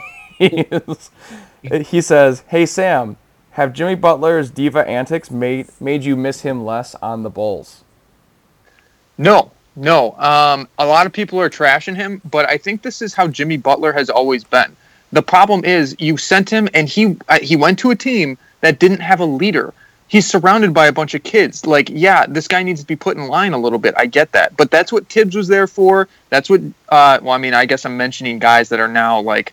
is, 0.46 1.11
he 1.88 2.00
says, 2.00 2.42
"Hey 2.48 2.66
Sam, 2.66 3.16
have 3.52 3.72
Jimmy 3.72 3.94
Butler's 3.94 4.50
diva 4.50 4.87
antics 4.88 5.31
made 5.31 5.68
made 5.81 6.05
you 6.05 6.16
miss 6.16 6.42
him 6.42 6.64
less 6.64 6.94
on 6.96 7.22
the 7.22 7.31
Bulls?" 7.31 7.85
No, 9.18 9.50
no. 9.76 10.12
Um, 10.18 10.68
a 10.78 10.87
lot 10.87 11.07
of 11.07 11.12
people 11.12 11.40
are 11.40 11.50
trashing 11.50 11.96
him, 11.96 12.20
but 12.31 12.48
I 12.48 12.59
think 12.59 12.83
this 12.83 13.02
is 13.02 13.14
how 13.14 13.28
Jimmy 13.28 13.57
Butler 13.57 13.92
has 13.92 14.11
always 14.11 14.44
been. 14.44 14.76
The 15.12 15.22
problem 15.22 15.64
is 15.64 15.94
you 15.98 16.16
sent 16.16 16.48
him, 16.50 16.68
and 16.74 16.88
he 16.88 17.16
uh, 17.28 17.38
he 17.40 17.57
went 17.57 17.78
to 17.81 17.90
a 17.90 17.96
team 17.96 18.38
that 18.61 18.78
didn't 18.78 19.00
have 19.00 19.20
a 19.20 19.24
leader. 19.24 19.74
He's 20.09 20.26
surrounded 20.26 20.74
by 20.74 20.87
a 20.88 20.92
bunch 20.92 21.14
of 21.14 21.22
kids. 21.22 21.64
Like, 21.64 21.88
yeah, 21.90 22.26
this 22.26 22.46
guy 22.46 22.62
needs 22.62 22.81
to 22.83 22.87
be 22.87 22.96
put 22.96 23.16
in 23.16 23.28
line 23.28 23.55
a 23.55 23.59
little 23.59 23.78
bit. 23.78 23.94
I 23.96 24.05
get 24.07 24.33
that, 24.33 24.57
but 24.59 24.70
that's 24.70 24.92
what 24.92 25.09
Thibs 25.09 25.35
was 25.35 25.48
there 25.48 25.66
for. 25.66 26.09
That's 26.31 26.50
what. 26.50 26.61
Uh, 26.88 27.18
well, 27.22 27.33
I 27.33 27.38
mean, 27.38 27.55
I 27.55 27.66
guess 27.66 27.85
I'm 27.85 27.96
mentioning 27.96 28.38
guys 28.38 28.68
that 28.70 28.81
are 28.81 28.88
now 28.88 29.20
like 29.20 29.52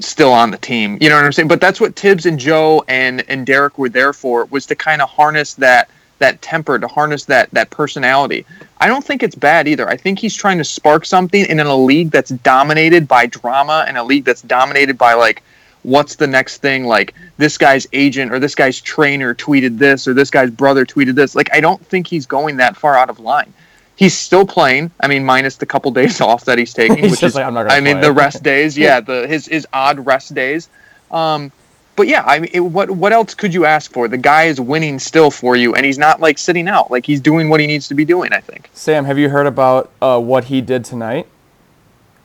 still 0.00 0.32
on 0.32 0.50
the 0.50 0.58
team. 0.58 0.98
You 1.00 1.08
know 1.08 1.16
what 1.16 1.24
I'm 1.24 1.32
saying? 1.32 1.48
But 1.48 1.60
that's 1.60 1.80
what 1.80 1.96
Thibs 1.96 2.26
and 2.26 2.38
Joe 2.38 2.84
and 2.88 3.24
and 3.28 3.46
Derek 3.46 3.78
were 3.78 3.88
there 3.88 4.12
for 4.12 4.44
was 4.46 4.66
to 4.66 4.74
kind 4.74 5.02
of 5.02 5.08
harness 5.08 5.54
that 5.54 5.88
that 6.18 6.40
temper, 6.42 6.78
to 6.78 6.88
harness 6.88 7.24
that 7.26 7.50
that 7.52 7.70
personality. 7.70 8.46
I 8.78 8.86
don't 8.86 9.04
think 9.04 9.22
it's 9.22 9.34
bad 9.34 9.68
either. 9.68 9.88
I 9.88 9.96
think 9.96 10.18
he's 10.18 10.34
trying 10.34 10.58
to 10.58 10.64
spark 10.64 11.04
something 11.04 11.44
in 11.46 11.60
a 11.60 11.76
league 11.76 12.10
that's 12.10 12.30
dominated 12.30 13.08
by 13.08 13.26
drama 13.26 13.84
and 13.86 13.96
a 13.96 14.02
league 14.02 14.24
that's 14.24 14.42
dominated 14.42 14.98
by 14.98 15.14
like 15.14 15.42
what's 15.82 16.16
the 16.16 16.26
next 16.26 16.58
thing 16.58 16.84
like 16.84 17.14
this 17.36 17.58
guy's 17.58 17.86
agent 17.92 18.32
or 18.32 18.38
this 18.38 18.54
guy's 18.54 18.80
trainer 18.80 19.34
tweeted 19.34 19.78
this 19.78 20.08
or 20.08 20.14
this 20.14 20.30
guy's 20.30 20.50
brother 20.50 20.84
tweeted 20.86 21.14
this. 21.14 21.34
Like 21.34 21.52
I 21.52 21.60
don't 21.60 21.84
think 21.86 22.06
he's 22.06 22.26
going 22.26 22.56
that 22.56 22.76
far 22.76 22.96
out 22.96 23.10
of 23.10 23.20
line. 23.20 23.52
He's 23.96 24.16
still 24.16 24.46
playing. 24.46 24.90
I 25.00 25.06
mean, 25.06 25.24
minus 25.24 25.56
the 25.56 25.66
couple 25.66 25.90
days 25.90 26.20
off 26.28 26.44
that 26.46 26.58
he's 26.58 26.72
taking, 26.72 26.98
He's 26.98 27.12
which 27.12 27.22
is, 27.22 27.34
like, 27.34 27.44
"I'm 27.44 27.54
not 27.54 27.64
gonna 27.64 27.74
I 27.74 27.80
mean, 27.80 28.00
the 28.00 28.12
rest 28.12 28.42
days. 28.42 28.76
Yeah, 28.84 29.00
the 29.00 29.26
his 29.26 29.46
his 29.46 29.66
odd 29.72 30.04
rest 30.04 30.34
days. 30.34 30.68
Um, 31.10 31.52
but 31.96 32.08
yeah, 32.08 32.24
I 32.26 32.40
mean, 32.40 32.50
it, 32.52 32.60
what 32.60 32.90
what 32.90 33.12
else 33.12 33.34
could 33.34 33.54
you 33.54 33.64
ask 33.64 33.92
for? 33.92 34.08
The 34.08 34.18
guy 34.18 34.44
is 34.44 34.60
winning 34.60 34.98
still 34.98 35.30
for 35.30 35.54
you, 35.54 35.74
and 35.74 35.86
he's 35.86 35.98
not 35.98 36.20
like 36.20 36.38
sitting 36.38 36.68
out. 36.68 36.90
Like 36.90 37.06
he's 37.06 37.20
doing 37.20 37.48
what 37.48 37.60
he 37.60 37.66
needs 37.66 37.86
to 37.88 37.94
be 37.94 38.04
doing. 38.04 38.32
I 38.32 38.40
think. 38.40 38.68
Sam, 38.74 39.04
have 39.04 39.18
you 39.18 39.28
heard 39.28 39.46
about 39.46 39.90
uh, 40.02 40.20
what 40.20 40.44
he 40.44 40.60
did 40.60 40.84
tonight? 40.84 41.28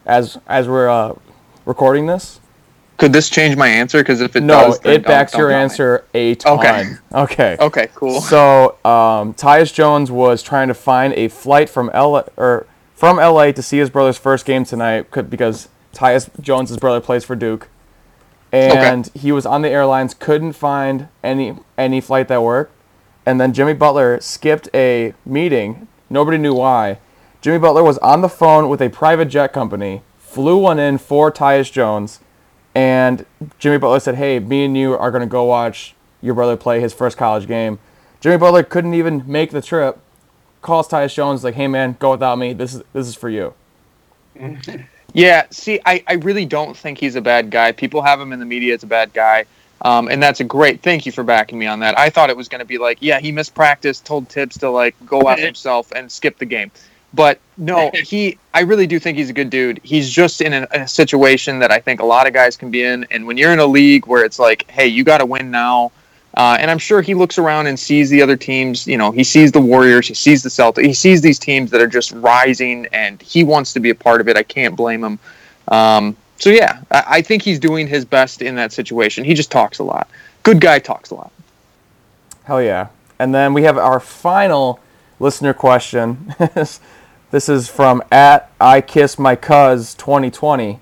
As 0.06 0.40
as 0.48 0.68
we're 0.68 0.90
uh, 0.90 1.14
recording 1.66 2.08
this, 2.08 2.40
Could 3.00 3.14
this 3.14 3.30
change 3.30 3.56
my 3.56 3.68
answer? 3.68 4.00
Because 4.00 4.22
if 4.22 4.36
it 4.36 4.44
No, 4.44 4.62
does, 4.68 4.76
it 4.80 4.84
don't- 4.84 5.06
backs 5.06 5.32
don't 5.32 5.40
your 5.40 5.50
tell 5.50 5.58
me. 5.60 5.64
answer 5.64 6.04
a 6.14 6.36
ton. 6.36 6.60
Okay. 6.60 6.86
Okay. 7.14 7.58
Okay, 7.60 7.88
cool. 7.96 8.22
So, 8.22 8.76
um, 8.86 9.34
Tyus 9.34 9.74
Jones 9.74 10.12
was 10.12 10.44
trying 10.44 10.68
to 10.68 10.74
find 10.74 11.14
a 11.14 11.30
flight 11.30 11.70
from 11.70 11.90
L 11.94 12.24
or 12.38 12.66
from 12.94 13.18
LA 13.18 13.52
to 13.54 13.62
see 13.62 13.78
his 13.78 13.90
brother's 13.90 14.18
first 14.18 14.46
game 14.46 14.66
tonight 14.66 15.08
because 15.30 15.70
Tyus 15.96 16.30
Jones's 16.42 16.78
brother 16.78 17.00
plays 17.00 17.24
for 17.24 17.36
Duke, 17.36 17.70
and 18.52 19.10
he 19.14 19.32
was 19.32 19.46
on 19.46 19.62
the 19.62 19.70
airlines, 19.70 20.14
couldn't 20.14 20.54
find 20.54 21.08
any 21.24 21.56
any 21.78 22.02
flight 22.02 22.28
that 22.28 22.44
worked, 22.44 22.74
and 23.26 23.40
then 23.40 23.54
Jimmy 23.54 23.74
Butler 23.74 24.20
skipped 24.20 24.68
a 24.74 25.14
meeting. 25.26 25.88
Nobody 26.10 26.38
knew 26.38 26.54
why. 26.54 26.98
Jimmy 27.42 27.60
Butler 27.60 27.84
was 27.84 27.98
on 28.00 28.22
the 28.22 28.28
phone 28.30 28.68
with 28.68 28.82
a 28.82 28.90
private 28.90 29.26
jet 29.30 29.54
company, 29.54 30.02
flew 30.18 30.58
one 30.58 30.78
in 30.80 30.98
for 30.98 31.32
Tyus 31.32 31.72
Jones, 31.72 32.20
and 32.76 33.26
Jimmy 33.58 33.78
Butler 33.78 34.00
said, 34.00 34.16
"Hey, 34.16 34.40
me 34.40 34.66
and 34.66 34.78
you 34.78 34.96
are 34.96 35.12
going 35.12 35.22
to 35.22 35.28
go 35.28 35.44
watch 35.44 35.96
your 36.22 36.34
brother 36.34 36.58
play 36.58 36.80
his 36.80 36.94
first 36.94 37.18
college 37.18 37.48
game." 37.48 37.80
Jimmy 38.22 38.38
Butler 38.38 38.64
couldn't 38.64 38.94
even 38.94 39.24
make 39.26 39.52
the 39.52 39.62
trip. 39.62 40.00
Calls 40.62 40.88
Tyus 40.88 41.14
Jones 41.14 41.44
like, 41.44 41.56
"Hey 41.56 41.68
man, 41.68 41.96
go 42.00 42.12
without 42.12 42.38
me. 42.38 42.54
This 42.54 42.74
is 42.74 42.84
this 42.94 43.08
is 43.08 43.16
for 43.16 43.30
you." 43.30 43.54
Yeah, 45.14 45.46
see, 45.50 45.80
I, 45.86 46.04
I 46.08 46.14
really 46.14 46.46
don't 46.46 46.76
think 46.76 47.00
he's 47.00 47.16
a 47.16 47.22
bad 47.22 47.50
guy. 47.50 47.72
People 47.72 48.02
have 48.02 48.20
him 48.20 48.32
in 48.32 48.40
the 48.40 48.46
media 48.46 48.74
as 48.74 48.84
a 48.84 48.88
bad 48.88 49.14
guy. 49.14 49.46
Um, 49.82 50.10
and 50.10 50.22
that's 50.22 50.42
a 50.42 50.44
great 50.44 50.82
thank 50.82 51.06
you 51.06 51.12
for 51.12 51.24
backing 51.24 51.58
me 51.58 51.66
on 51.66 51.80
that. 51.80 51.98
I 51.98 52.10
thought 52.10 52.30
it 52.30 52.36
was 52.36 52.50
going 52.50 52.60
to 52.60 52.66
be 52.66 52.78
like, 52.78 52.98
yeah, 53.02 53.20
he 53.20 53.32
missed 53.32 53.56
practice, 53.56 54.00
told 54.02 54.28
Thibs 54.28 54.58
to 54.60 54.70
like 54.70 54.96
go 55.06 55.28
out 55.28 55.40
himself 55.40 55.92
and 55.94 56.12
skip 56.12 56.38
the 56.38 56.46
game. 56.46 56.70
But 57.14 57.40
no, 57.58 57.92
he 57.94 58.38
I 58.54 58.62
really 58.62 58.88
do 58.88 59.00
think 59.00 59.18
he's 59.18 59.30
a 59.30 59.34
good 59.34 59.50
dude. 59.50 59.80
He's 59.84 60.10
just 60.10 60.42
in 60.42 60.54
a, 60.54 60.68
a 60.72 60.88
situation 60.88 61.60
that 61.60 61.72
I 61.72 61.80
think 61.80 62.02
a 62.02 62.06
lot 62.06 62.28
of 62.28 62.34
guys 62.34 62.56
can 62.56 62.70
be 62.70 62.84
in. 62.84 63.06
And 63.10 63.26
when 63.26 63.38
you're 63.38 63.52
in 63.52 63.60
a 63.60 63.66
league 63.66 64.06
where 64.06 64.24
it's 64.24 64.40
like, 64.40 64.70
hey, 64.70 64.88
you 64.88 65.04
got 65.04 65.20
to 65.20 65.26
win 65.26 65.50
now. 65.50 65.92
Uh, 66.36 66.58
and 66.60 66.70
I'm 66.70 66.78
sure 66.78 67.02
he 67.02 67.16
looks 67.16 67.38
around 67.38 67.68
and 67.68 67.80
sees 67.80 68.10
the 68.10 68.22
other 68.22 68.38
teams. 68.38 68.88
You 68.88 68.98
know, 68.98 69.12
he 69.12 69.24
sees 69.24 69.52
the 69.52 69.60
Warriors, 69.60 70.08
he 70.08 70.14
sees 70.14 70.44
the 70.44 70.50
Celtics, 70.50 70.86
he 70.86 70.94
sees 70.94 71.22
these 71.22 71.40
teams 71.40 71.72
that 71.72 71.82
are 71.82 71.88
just 71.88 72.12
rising, 72.12 72.88
and 72.94 73.22
he 73.22 73.44
wants 73.44 73.74
to 73.74 73.80
be 73.80 73.90
a 73.90 73.96
part 73.96 74.22
of 74.22 74.28
it. 74.28 74.38
I 74.38 74.44
can't 74.44 74.76
blame 74.76 75.04
him. 75.04 75.20
Um, 75.68 76.16
so 76.38 76.50
yeah, 76.52 76.82
I, 76.92 77.04
I 77.08 77.22
think 77.22 77.42
he's 77.42 77.60
doing 77.60 77.88
his 77.88 78.06
best 78.06 78.42
in 78.42 78.56
that 78.56 78.72
situation. 78.72 79.26
He 79.26 79.34
just 79.34 79.52
talks 79.52 79.80
a 79.80 79.84
lot. 79.84 80.08
Good 80.44 80.62
guy 80.62 80.80
talks 80.80 81.10
a 81.10 81.16
lot. 81.16 81.32
Hell 82.44 82.62
yeah! 82.62 82.88
And 83.18 83.34
then 83.34 83.54
we 83.54 83.64
have 83.64 83.78
our 83.78 84.00
final 84.00 84.80
listener 85.20 85.54
question. 85.54 86.34
this 87.32 87.50
is 87.50 87.68
from 87.68 88.02
at 88.12 88.52
I 88.60 88.82
kiss 88.82 89.20
my 89.20 89.36
cuz 89.36 89.94
2020. 89.96 90.80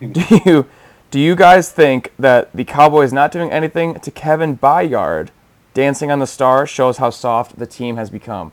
Do 0.12 0.22
you 0.44 0.66
do 1.10 1.18
you 1.18 1.34
guys 1.34 1.72
think 1.72 2.12
that 2.18 2.52
the 2.54 2.64
Cowboys 2.64 3.14
not 3.14 3.32
doing 3.32 3.50
anything 3.50 3.98
to 4.00 4.10
Kevin 4.10 4.58
Byard 4.58 5.28
dancing 5.72 6.10
on 6.10 6.18
the 6.18 6.26
star 6.26 6.66
shows 6.66 6.98
how 6.98 7.08
soft 7.08 7.58
the 7.58 7.66
team 7.66 7.96
has 7.96 8.10
become? 8.10 8.52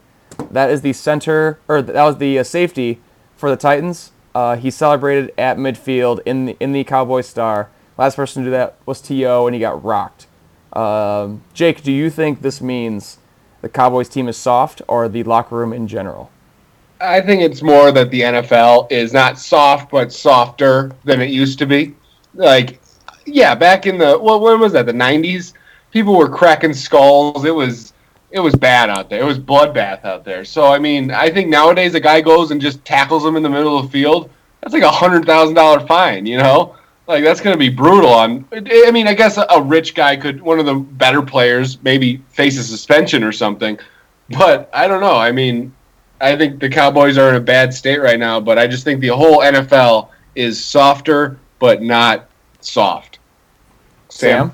That 0.49 0.69
is 0.69 0.79
the 0.79 0.93
center, 0.93 1.59
or 1.67 1.81
that 1.81 2.03
was 2.03 2.17
the 2.17 2.39
uh, 2.39 2.43
safety 2.43 3.01
for 3.35 3.49
the 3.49 3.57
Titans. 3.57 4.11
Uh, 4.33 4.55
he 4.55 4.71
celebrated 4.71 5.33
at 5.37 5.57
midfield 5.57 6.21
in 6.25 6.45
the 6.45 6.57
in 6.61 6.71
the 6.71 6.85
Cowboys 6.85 7.27
star. 7.27 7.69
Last 7.97 8.15
person 8.15 8.43
to 8.43 8.47
do 8.47 8.51
that 8.51 8.77
was 8.85 9.01
T.O, 9.01 9.47
and 9.47 9.53
he 9.53 9.59
got 9.59 9.83
rocked. 9.83 10.27
Um, 10.71 11.43
Jake, 11.53 11.83
do 11.83 11.91
you 11.91 12.09
think 12.09 12.41
this 12.41 12.61
means 12.61 13.17
the 13.61 13.69
Cowboys 13.69 14.07
team 14.07 14.29
is 14.29 14.37
soft, 14.37 14.81
or 14.87 15.09
the 15.09 15.23
locker 15.23 15.57
room 15.57 15.73
in 15.73 15.89
general? 15.89 16.31
I 17.05 17.21
think 17.21 17.41
it's 17.41 17.61
more 17.61 17.91
that 17.91 18.11
the 18.11 18.21
NFL 18.21 18.91
is 18.91 19.13
not 19.13 19.39
soft, 19.39 19.91
but 19.91 20.11
softer 20.11 20.91
than 21.03 21.21
it 21.21 21.29
used 21.29 21.59
to 21.59 21.65
be. 21.65 21.95
Like, 22.33 22.81
yeah, 23.25 23.55
back 23.55 23.85
in 23.85 23.97
the 23.97 24.19
well, 24.19 24.39
when 24.39 24.59
was 24.59 24.73
that? 24.73 24.85
The 24.85 24.93
'90s. 24.93 25.53
People 25.91 26.17
were 26.17 26.29
cracking 26.29 26.73
skulls. 26.73 27.45
It 27.45 27.55
was 27.55 27.93
it 28.31 28.39
was 28.39 28.55
bad 28.55 28.89
out 28.89 29.09
there. 29.09 29.21
It 29.21 29.25
was 29.25 29.39
bloodbath 29.39 30.03
out 30.03 30.25
there. 30.25 30.43
So 30.43 30.65
I 30.65 30.79
mean, 30.79 31.11
I 31.11 31.29
think 31.29 31.49
nowadays 31.49 31.95
a 31.95 31.99
guy 31.99 32.21
goes 32.21 32.51
and 32.51 32.59
just 32.59 32.83
tackles 32.83 33.25
him 33.25 33.35
in 33.35 33.43
the 33.43 33.49
middle 33.49 33.77
of 33.77 33.85
the 33.85 33.91
field. 33.91 34.29
That's 34.61 34.73
like 34.73 34.83
a 34.83 34.91
hundred 34.91 35.25
thousand 35.25 35.55
dollar 35.55 35.85
fine. 35.87 36.25
You 36.25 36.37
know, 36.37 36.75
like 37.07 37.23
that's 37.23 37.41
going 37.41 37.53
to 37.53 37.59
be 37.59 37.69
brutal. 37.69 38.09
On 38.09 38.45
I 38.51 38.91
mean, 38.91 39.07
I 39.07 39.13
guess 39.13 39.37
a, 39.37 39.45
a 39.49 39.61
rich 39.61 39.95
guy 39.95 40.15
could, 40.15 40.41
one 40.41 40.59
of 40.59 40.65
the 40.65 40.75
better 40.75 41.21
players, 41.21 41.81
maybe 41.83 42.17
face 42.29 42.57
a 42.57 42.63
suspension 42.63 43.23
or 43.23 43.31
something. 43.31 43.77
But 44.29 44.69
I 44.73 44.87
don't 44.87 45.01
know. 45.01 45.15
I 45.15 45.31
mean, 45.31 45.74
I 46.21 46.35
think 46.37 46.59
the 46.59 46.69
Cowboys 46.69 47.17
are 47.17 47.29
in 47.29 47.35
a 47.35 47.41
bad 47.41 47.73
state 47.73 47.99
right 47.99 48.19
now, 48.19 48.39
but 48.39 48.57
I 48.57 48.67
just 48.67 48.83
think 48.83 49.01
the 49.01 49.09
whole 49.09 49.39
NFL 49.39 50.09
is 50.35 50.63
softer, 50.63 51.37
but 51.59 51.81
not 51.81 52.29
soft. 52.61 53.19
Sam? 54.09 54.53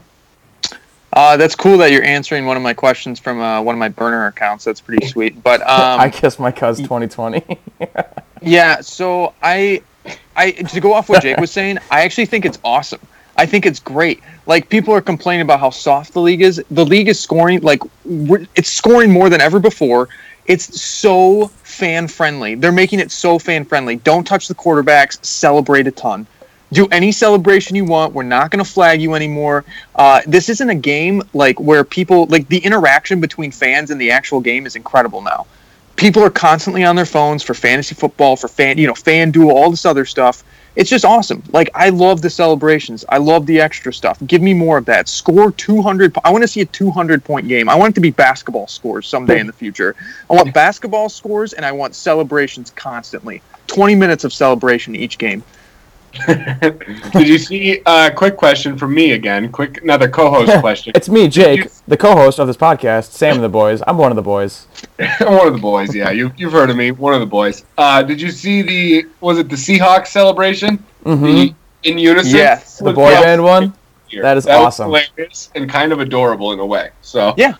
Uh, 1.14 1.36
that's 1.36 1.56
cool 1.56 1.78
that 1.78 1.92
you're 1.92 2.04
answering 2.04 2.46
one 2.46 2.56
of 2.56 2.64
my 2.64 2.74
questions 2.74 3.20
from 3.20 3.42
uh, 3.42 3.62
one 3.62 3.76
of 3.76 3.80
my 3.80 3.90
burner 3.90 4.28
accounts. 4.28 4.64
That's 4.64 4.80
pretty 4.80 5.06
sweet. 5.08 5.44
But 5.44 5.62
um, 5.70 6.00
I 6.00 6.10
kiss 6.10 6.40
my 6.40 6.52
cuz 6.52 6.78
2020. 6.78 7.58
Yeah, 8.44 8.82
so 8.82 9.36
I, 9.44 9.84
I 10.36 10.52
to 10.52 10.80
go 10.80 10.94
off 10.94 11.10
what 11.10 11.22
Jake 11.22 11.38
was 11.38 11.52
saying, 11.52 11.78
I 11.92 12.02
actually 12.02 12.26
think 12.26 12.44
it's 12.44 12.58
awesome. 12.64 13.00
I 13.38 13.46
think 13.46 13.66
it's 13.66 13.80
great. 13.80 14.22
Like 14.46 14.68
people 14.68 14.94
are 14.94 15.02
complaining 15.02 15.44
about 15.44 15.60
how 15.60 15.70
soft 15.70 16.14
the 16.14 16.22
league 16.22 16.42
is. 16.42 16.64
The 16.72 16.86
league 16.86 17.08
is 17.08 17.20
scoring 17.20 17.62
like 17.62 17.82
it's 18.56 18.72
scoring 18.72 19.12
more 19.12 19.30
than 19.30 19.42
ever 19.42 19.60
before. 19.60 20.10
It's 20.46 20.82
so 20.82 21.48
fan 21.64 22.08
friendly. 22.08 22.56
They're 22.56 22.72
making 22.72 23.00
it 23.00 23.12
so 23.12 23.40
fan 23.40 23.66
friendly. 23.66 23.98
Don't 23.98 24.26
touch 24.26 24.48
the 24.48 24.56
quarterbacks. 24.56 25.24
Celebrate 25.24 25.88
a 25.88 25.92
ton. 25.92 26.28
Do 26.74 26.88
any 26.88 27.12
celebration 27.12 27.76
you 27.76 27.86
want. 27.86 28.14
We're 28.14 28.24
not 28.24 28.50
going 28.50 28.64
to 28.64 28.70
flag 28.70 29.02
you 29.02 29.14
anymore. 29.14 29.66
Uh, 29.96 30.22
this 30.26 30.48
isn't 30.50 30.70
a 30.70 30.76
game 30.76 31.22
like 31.34 31.60
where 31.60 31.84
people 31.84 32.26
like 32.28 32.48
the 32.48 32.60
interaction 32.60 33.20
between 33.20 33.52
fans 33.52 33.92
and 33.92 34.00
the 34.00 34.12
actual 34.12 34.40
game 34.40 34.66
is 34.66 34.76
incredible 34.76 35.22
now 35.22 35.46
people 36.02 36.24
are 36.24 36.32
constantly 36.32 36.84
on 36.84 36.96
their 36.96 37.06
phones 37.06 37.44
for 37.44 37.54
fantasy 37.54 37.94
football, 37.94 38.36
for 38.36 38.48
fan, 38.48 38.78
you 38.80 38.88
know, 38.88 38.96
fan 38.96 39.30
duel, 39.30 39.52
all 39.52 39.70
this 39.70 39.86
other 39.86 40.04
stuff. 40.04 40.44
It's 40.76 40.90
just 40.90 41.04
awesome. 41.04 41.44
Like 41.52 41.70
I 41.76 41.90
love 41.90 42.22
the 42.22 42.30
celebrations. 42.30 43.04
I 43.10 43.18
love 43.18 43.46
the 43.46 43.60
extra 43.60 43.94
stuff. 43.94 44.20
Give 44.26 44.42
me 44.42 44.54
more 44.54 44.78
of 44.78 44.86
that. 44.86 45.10
Score 45.10 45.52
200. 45.52 46.18
I 46.24 46.32
want 46.32 46.44
to 46.44 46.48
see 46.48 46.62
a 46.62 46.66
200 46.66 47.24
point 47.24 47.48
game. 47.48 47.68
I 47.68 47.76
want 47.76 47.92
it 47.92 47.96
to 47.96 48.02
be 48.02 48.12
basketball 48.12 48.68
scores 48.68 49.08
someday 49.08 49.40
in 49.40 49.48
the 49.48 49.54
future. 49.54 49.96
I 50.30 50.34
want 50.36 50.54
basketball 50.54 51.10
scores 51.10 51.54
and 51.54 51.66
I 51.66 51.74
want 51.74 51.96
celebrations 51.96 52.72
constantly. 52.72 53.42
20 53.68 53.96
minutes 53.96 54.24
of 54.24 54.32
celebration 54.32 54.96
each 54.96 55.18
game. 55.18 55.44
Did 56.28 57.28
you 57.28 57.38
see? 57.38 57.82
Uh, 57.86 58.10
quick 58.16 58.38
question 58.38 58.78
from 58.78 58.94
me 58.94 59.12
again. 59.12 59.52
Quick, 59.52 59.82
another 59.82 60.10
co-host 60.10 60.52
question. 60.60 60.92
it's 60.96 61.10
me, 61.10 61.28
Jake, 61.28 61.70
the 61.88 61.98
co-host 61.98 62.40
of 62.40 62.48
this 62.48 62.58
podcast, 62.58 63.12
Sam 63.12 63.36
and 63.36 63.44
the 63.44 63.50
boys. 63.50 63.82
I'm 63.88 63.98
one 63.98 64.12
of 64.12 64.16
the 64.16 64.22
boys. 64.22 64.68
I'm 65.00 65.34
one 65.38 65.48
of 65.48 65.54
the 65.54 65.60
boys. 65.60 65.96
Yeah, 65.96 66.12
you, 66.12 66.32
you've 66.38 66.52
heard 66.52 66.70
of 66.70 66.76
me. 66.76 66.92
One 66.92 67.14
of 67.14 67.20
the 67.20 67.26
boys. 67.26 67.66
Uh, 67.78 68.04
did 68.04 68.22
you 68.22 68.30
see 68.32 68.62
the? 68.62 69.06
Was 69.22 69.38
it 69.40 69.50
the 69.50 69.56
Seahawks 69.56 70.08
celebration? 70.08 70.84
The, 71.04 71.54
in 71.84 71.98
unison. 71.98 72.38
Yes. 72.38 72.78
The 72.80 72.94
boy 72.94 73.12
Yeah. 73.12 73.22
band 73.22 73.44
one. 73.44 73.74
Here. 74.08 74.22
That 74.22 74.38
is 74.38 74.46
was 74.46 74.54
awesome. 74.56 74.88
hilarious 74.88 75.50
and 75.56 75.70
kind 75.70 75.92
of 75.94 76.00
adorable 76.02 76.52
in 76.52 76.60
a 76.60 76.66
way. 76.66 76.90
So 77.02 77.34
Yeah. 77.38 77.54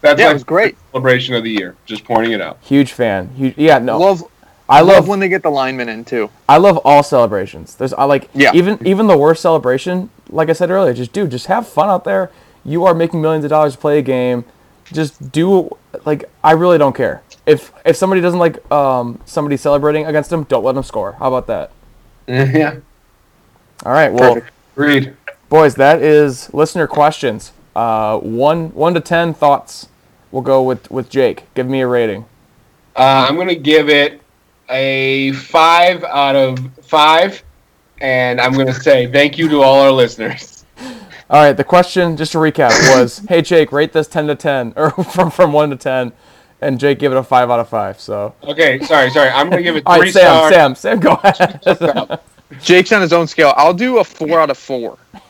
that's 0.00 0.18
Yeah, 0.20 0.26
my 0.26 0.30
it 0.30 0.34
was 0.34 0.44
great. 0.44 0.76
celebration 0.92 1.34
of 1.34 1.42
the 1.44 1.50
year. 1.50 1.74
Just 1.84 2.04
pointing 2.04 2.32
it 2.32 2.40
out. 2.40 2.58
Huge 2.62 2.92
fan. 2.92 3.28
Huge, 3.36 3.54
yeah, 3.58 3.78
no. 3.78 3.98
Love 3.98 4.22
I 4.68 4.80
love 4.80 4.88
love 4.96 5.08
when 5.08 5.20
they 5.20 5.28
get 5.28 5.42
the 5.42 5.50
linemen 5.50 5.88
in 5.88 6.04
too. 6.04 6.30
I 6.48 6.56
love 6.58 6.78
all 6.78 7.02
celebrations. 7.02 7.74
There's 7.76 7.92
I 7.92 8.04
like 8.04 8.28
Yeah. 8.34 8.50
even 8.54 8.84
even 8.86 9.06
the 9.06 9.16
worst 9.16 9.42
celebration, 9.42 10.10
like 10.28 10.48
I 10.50 10.54
said 10.54 10.70
earlier, 10.70 10.92
just 10.92 11.12
dude, 11.12 11.30
just 11.30 11.46
have 11.46 11.68
fun 11.68 11.88
out 11.88 12.04
there. 12.04 12.30
You 12.64 12.84
are 12.84 12.94
making 12.94 13.20
millions 13.22 13.44
of 13.44 13.50
dollars 13.50 13.74
to 13.74 13.78
play 13.78 13.98
a 13.98 14.02
game. 14.02 14.44
Just 14.92 15.30
do 15.32 15.70
like 16.04 16.24
I 16.42 16.52
really 16.52 16.78
don't 16.78 16.96
care. 16.96 17.22
If 17.46 17.72
if 17.84 17.96
somebody 17.96 18.20
doesn't 18.20 18.40
like 18.40 18.68
um 18.72 19.20
somebody 19.24 19.56
celebrating 19.56 20.04
against 20.06 20.30
them, 20.30 20.44
don't 20.44 20.64
let 20.64 20.74
them 20.74 20.82
score. 20.84 21.12
How 21.12 21.28
about 21.32 21.46
that? 21.46 21.70
yeah. 22.26 22.76
All 23.84 23.92
right, 23.92 24.12
well, 24.12 24.34
Perfect. 24.34 24.52
Agreed. 24.74 25.16
boys, 25.48 25.74
that 25.76 26.02
is 26.02 26.52
listener 26.52 26.86
questions. 26.88 27.52
Uh, 27.76 28.18
one 28.18 28.70
one 28.74 28.94
to 28.94 29.00
ten 29.00 29.32
thoughts. 29.34 29.88
We'll 30.32 30.42
go 30.42 30.62
with 30.62 30.90
with 30.90 31.08
Jake. 31.08 31.44
Give 31.54 31.68
me 31.68 31.82
a 31.82 31.86
rating. 31.86 32.24
Uh, 32.96 33.26
I'm 33.28 33.36
gonna 33.36 33.54
give 33.54 33.88
it 33.88 34.20
a 34.68 35.32
five 35.32 36.02
out 36.04 36.36
of 36.36 36.58
five, 36.82 37.42
and 38.00 38.40
I'm 38.40 38.52
gonna 38.52 38.74
say 38.74 39.10
thank 39.10 39.38
you 39.38 39.48
to 39.48 39.62
all 39.62 39.80
our 39.80 39.92
listeners. 39.92 40.64
All 41.28 41.42
right, 41.42 41.54
the 41.54 41.64
question, 41.64 42.16
just 42.16 42.30
to 42.32 42.38
recap, 42.38 42.70
was, 42.96 43.18
"Hey 43.28 43.42
Jake, 43.42 43.72
rate 43.72 43.92
this 43.92 44.06
ten 44.06 44.28
to 44.28 44.36
ten, 44.36 44.72
or 44.76 44.90
from 45.04 45.30
from 45.32 45.52
one 45.52 45.70
to 45.70 45.76
10. 45.76 46.12
and 46.60 46.78
Jake 46.78 47.00
gave 47.00 47.10
it 47.10 47.16
a 47.16 47.22
five 47.24 47.50
out 47.50 47.58
of 47.58 47.68
five. 47.68 47.98
So, 48.00 48.34
Okay, 48.44 48.78
sorry, 48.84 49.10
sorry. 49.10 49.30
I'm 49.30 49.50
gonna 49.50 49.62
give 49.62 49.74
it 49.74 49.82
all 49.86 49.96
three 49.96 50.06
right, 50.06 50.12
Sam, 50.14 50.22
stars. 50.50 50.54
Sam, 50.54 50.74
Sam, 50.76 51.00
go 51.00 51.18
ahead. 51.24 52.20
Jake's 52.62 52.92
on 52.92 53.00
his 53.02 53.12
own 53.12 53.26
scale. 53.26 53.52
I'll 53.56 53.74
do 53.74 53.98
a 53.98 54.04
four 54.04 54.38
out 54.40 54.50
of 54.50 54.56
four. 54.58 54.98
Um, 55.14 55.20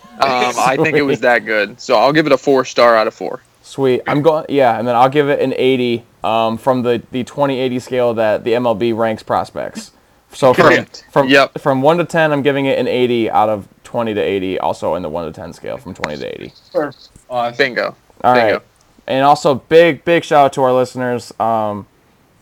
I 0.59 0.77
think 0.77 0.97
it 0.97 1.03
was 1.03 1.21
that 1.21 1.47
good, 1.47 1.81
so 1.81 1.97
I'll 1.97 2.13
give 2.13 2.27
it 2.27 2.33
a 2.33 2.39
four 2.39 2.65
star 2.67 2.95
out 2.95 3.07
of 3.07 3.15
four. 3.15 3.41
Sweet. 3.63 4.03
I'm 4.07 4.21
going, 4.23 4.45
yeah, 4.51 4.79
and 4.79 4.87
then 4.87 4.95
I'll 4.97 5.09
give 5.09 5.29
it 5.31 5.41
an 5.41 5.55
80 5.57 6.05
um, 6.27 6.59
from 6.59 6.83
the 6.83 7.03
the 7.13 7.23
2080 7.25 7.79
scale 7.79 8.15
that 8.15 8.45
the 8.45 8.53
MLB 8.53 8.97
ranks 8.97 9.23
prospects. 9.23 9.93
So 10.33 10.53
from 10.53 10.67
Correct. 10.67 11.05
from 11.11 11.29
Yep. 11.29 11.61
from 11.61 11.83
one 11.83 11.99
to 11.99 12.05
ten, 12.05 12.33
I'm 12.33 12.43
giving 12.43 12.67
it 12.67 12.79
an 12.79 12.89
80 12.89 13.31
out 13.31 13.49
of 13.49 13.69
20 13.85 14.13
to 14.15 14.21
80, 14.21 14.59
also 14.59 14.97
in 14.97 15.03
the 15.03 15.09
1 15.09 15.27
to 15.27 15.33
10 15.33 15.53
scale 15.53 15.79
from 15.79 15.95
20 15.95 16.19
to 16.19 16.43
80. 16.43 16.53
Perfect. 16.73 17.09
Awesome. 17.31 17.57
Bingo. 17.57 17.95
All 18.25 18.33
right, 18.33 18.45
Bingo. 18.47 18.63
And 19.07 19.25
also, 19.25 19.55
big, 19.55 20.05
big 20.05 20.25
shout 20.25 20.47
out 20.47 20.53
to 20.55 20.63
our 20.63 20.73
listeners. 20.73 21.33
Um, 21.39 21.87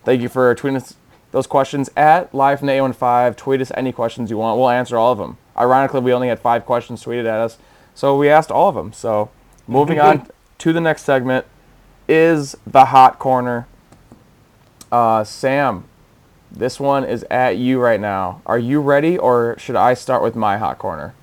thank 0.04 0.22
you 0.22 0.30
for 0.30 0.52
tweeting 0.54 0.76
us 0.76 0.94
those 1.30 1.46
questions 1.46 1.90
at 1.96 2.34
live 2.34 2.60
from 2.60 2.66
the 2.66 2.72
815. 2.72 3.34
Tweet 3.34 3.60
us 3.60 3.70
any 3.76 3.92
questions 3.92 4.30
you 4.30 4.38
want. 4.38 4.58
We'll 4.58 4.70
answer 4.70 4.96
all 4.96 5.12
of 5.12 5.18
them. 5.18 5.36
Ironically, 5.56 6.00
we 6.00 6.12
only 6.14 6.28
had 6.28 6.40
five 6.40 6.64
questions 6.64 7.04
tweeted 7.04 7.26
at 7.26 7.38
us, 7.40 7.58
so 7.94 8.16
we 8.16 8.30
asked 8.30 8.50
all 8.50 8.70
of 8.70 8.74
them. 8.74 8.92
So, 8.94 9.30
moving 9.68 10.00
on 10.00 10.26
to 10.58 10.72
the 10.72 10.80
next 10.80 11.02
segment 11.02 11.44
is 12.08 12.56
the 12.66 12.86
hot 12.86 13.18
corner. 13.18 13.66
Uh, 14.90 15.24
Sam, 15.24 15.84
this 16.50 16.78
one 16.78 17.04
is 17.04 17.24
at 17.30 17.56
you 17.56 17.80
right 17.80 18.00
now. 18.00 18.42
Are 18.46 18.58
you 18.58 18.80
ready, 18.80 19.18
or 19.18 19.56
should 19.58 19.76
I 19.76 19.94
start 19.94 20.22
with 20.22 20.36
my 20.36 20.56
hot 20.58 20.78
corner? 20.78 21.14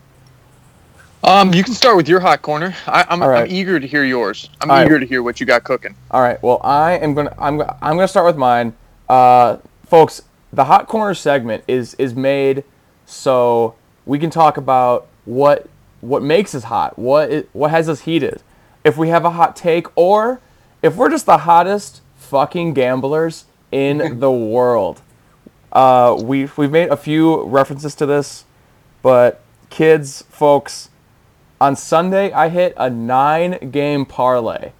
Um, 1.23 1.53
you 1.53 1.63
can 1.63 1.73
start 1.73 1.95
with 1.95 2.09
your 2.09 2.19
hot 2.19 2.41
corner. 2.41 2.75
I, 2.87 3.05
I'm, 3.07 3.21
All 3.21 3.29
right. 3.29 3.43
I'm 3.49 3.55
eager 3.55 3.79
to 3.79 3.87
hear 3.87 4.03
yours. 4.03 4.49
I'm 4.59 4.71
All 4.71 4.77
right. 4.77 4.85
eager 4.85 4.99
to 4.99 5.05
hear 5.05 5.21
what 5.21 5.39
you 5.39 5.45
got 5.45 5.63
cooking. 5.63 5.95
All 6.09 6.21
right. 6.21 6.41
Well, 6.41 6.59
I 6.63 6.93
am 6.93 7.13
gonna 7.13 7.33
I'm 7.37 7.61
I'm 7.61 7.95
gonna 7.95 8.07
start 8.07 8.25
with 8.25 8.37
mine, 8.37 8.73
uh, 9.07 9.57
folks. 9.85 10.23
The 10.51 10.65
hot 10.65 10.87
corner 10.87 11.13
segment 11.13 11.63
is 11.67 11.93
is 11.95 12.15
made 12.15 12.63
so 13.05 13.75
we 14.05 14.17
can 14.19 14.29
talk 14.31 14.57
about 14.57 15.07
what 15.25 15.69
what 16.01 16.23
makes 16.23 16.55
us 16.55 16.65
hot, 16.65 16.97
what 16.97 17.47
what 17.53 17.69
has 17.71 17.87
us 17.87 18.01
heated. 18.01 18.41
If 18.83 18.97
we 18.97 19.09
have 19.09 19.23
a 19.23 19.31
hot 19.31 19.55
take, 19.55 19.85
or 19.95 20.41
if 20.81 20.95
we're 20.95 21.09
just 21.09 21.27
the 21.27 21.39
hottest 21.39 22.01
fucking 22.15 22.73
gamblers 22.73 23.45
in 23.71 24.19
the 24.19 24.31
world. 24.31 25.01
Uh, 25.71 26.17
we've 26.21 26.57
we've 26.57 26.71
made 26.71 26.89
a 26.89 26.97
few 26.97 27.43
references 27.43 27.95
to 27.95 28.05
this, 28.05 28.45
but 29.01 29.41
kids, 29.69 30.23
folks, 30.29 30.89
on 31.61 31.75
Sunday 31.75 32.31
I 32.31 32.49
hit 32.49 32.73
a 32.77 32.89
nine 32.89 33.71
game 33.71 34.05
parlay 34.05 34.71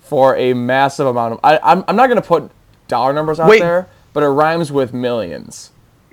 for 0.00 0.36
a 0.36 0.54
massive 0.54 1.06
amount 1.06 1.34
of. 1.34 1.40
I, 1.42 1.58
I'm, 1.62 1.84
I'm 1.88 1.96
not 1.96 2.06
going 2.06 2.20
to 2.20 2.26
put 2.26 2.50
dollar 2.86 3.12
numbers 3.12 3.40
out 3.40 3.48
Wait. 3.48 3.60
there, 3.60 3.88
but 4.12 4.22
it 4.22 4.28
rhymes 4.28 4.70
with 4.70 4.94
millions. 4.94 5.72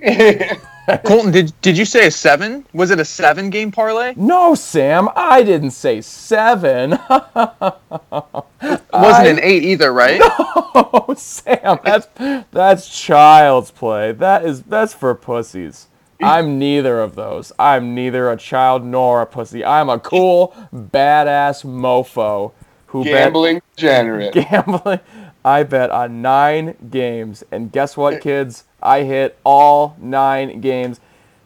Colton, 1.04 1.32
did 1.32 1.52
did 1.62 1.78
you 1.78 1.84
say 1.84 2.06
a 2.06 2.10
seven? 2.10 2.66
Was 2.72 2.90
it 2.90 3.00
a 3.00 3.04
seven 3.04 3.50
game 3.50 3.72
parlay? 3.72 4.14
No, 4.16 4.54
Sam, 4.54 5.08
I 5.16 5.42
didn't 5.42 5.70
say 5.70 6.00
seven. 6.00 6.92
It 6.92 7.00
wasn't 8.92 9.28
an 9.28 9.40
eight 9.42 9.64
either, 9.64 9.92
right? 9.92 10.20
oh, 10.22 11.14
Sam, 11.16 11.78
that's 11.84 12.08
that's 12.50 12.88
child's 12.88 13.70
play. 13.70 14.12
That 14.12 14.44
is 14.44 14.62
that's 14.62 14.92
for 14.94 15.14
pussies. 15.14 15.88
I'm 16.22 16.58
neither 16.58 17.00
of 17.00 17.16
those. 17.16 17.52
I'm 17.58 17.94
neither 17.94 18.30
a 18.30 18.36
child 18.36 18.84
nor 18.84 19.20
a 19.22 19.26
pussy. 19.26 19.64
I'm 19.64 19.88
a 19.90 19.98
cool, 19.98 20.54
badass 20.72 21.64
mofo 21.64 22.52
who 22.86 23.04
bet 23.04 23.12
Gambling 23.12 23.60
degenerate. 23.76 24.32
gambling. 24.32 25.00
I 25.44 25.64
bet 25.64 25.90
on 25.90 26.22
nine 26.22 26.76
games, 26.90 27.44
and 27.50 27.70
guess 27.70 27.96
what, 27.96 28.22
kids? 28.22 28.64
I 28.84 29.02
hit 29.02 29.38
all 29.44 29.96
nine 29.98 30.60
games. 30.60 31.00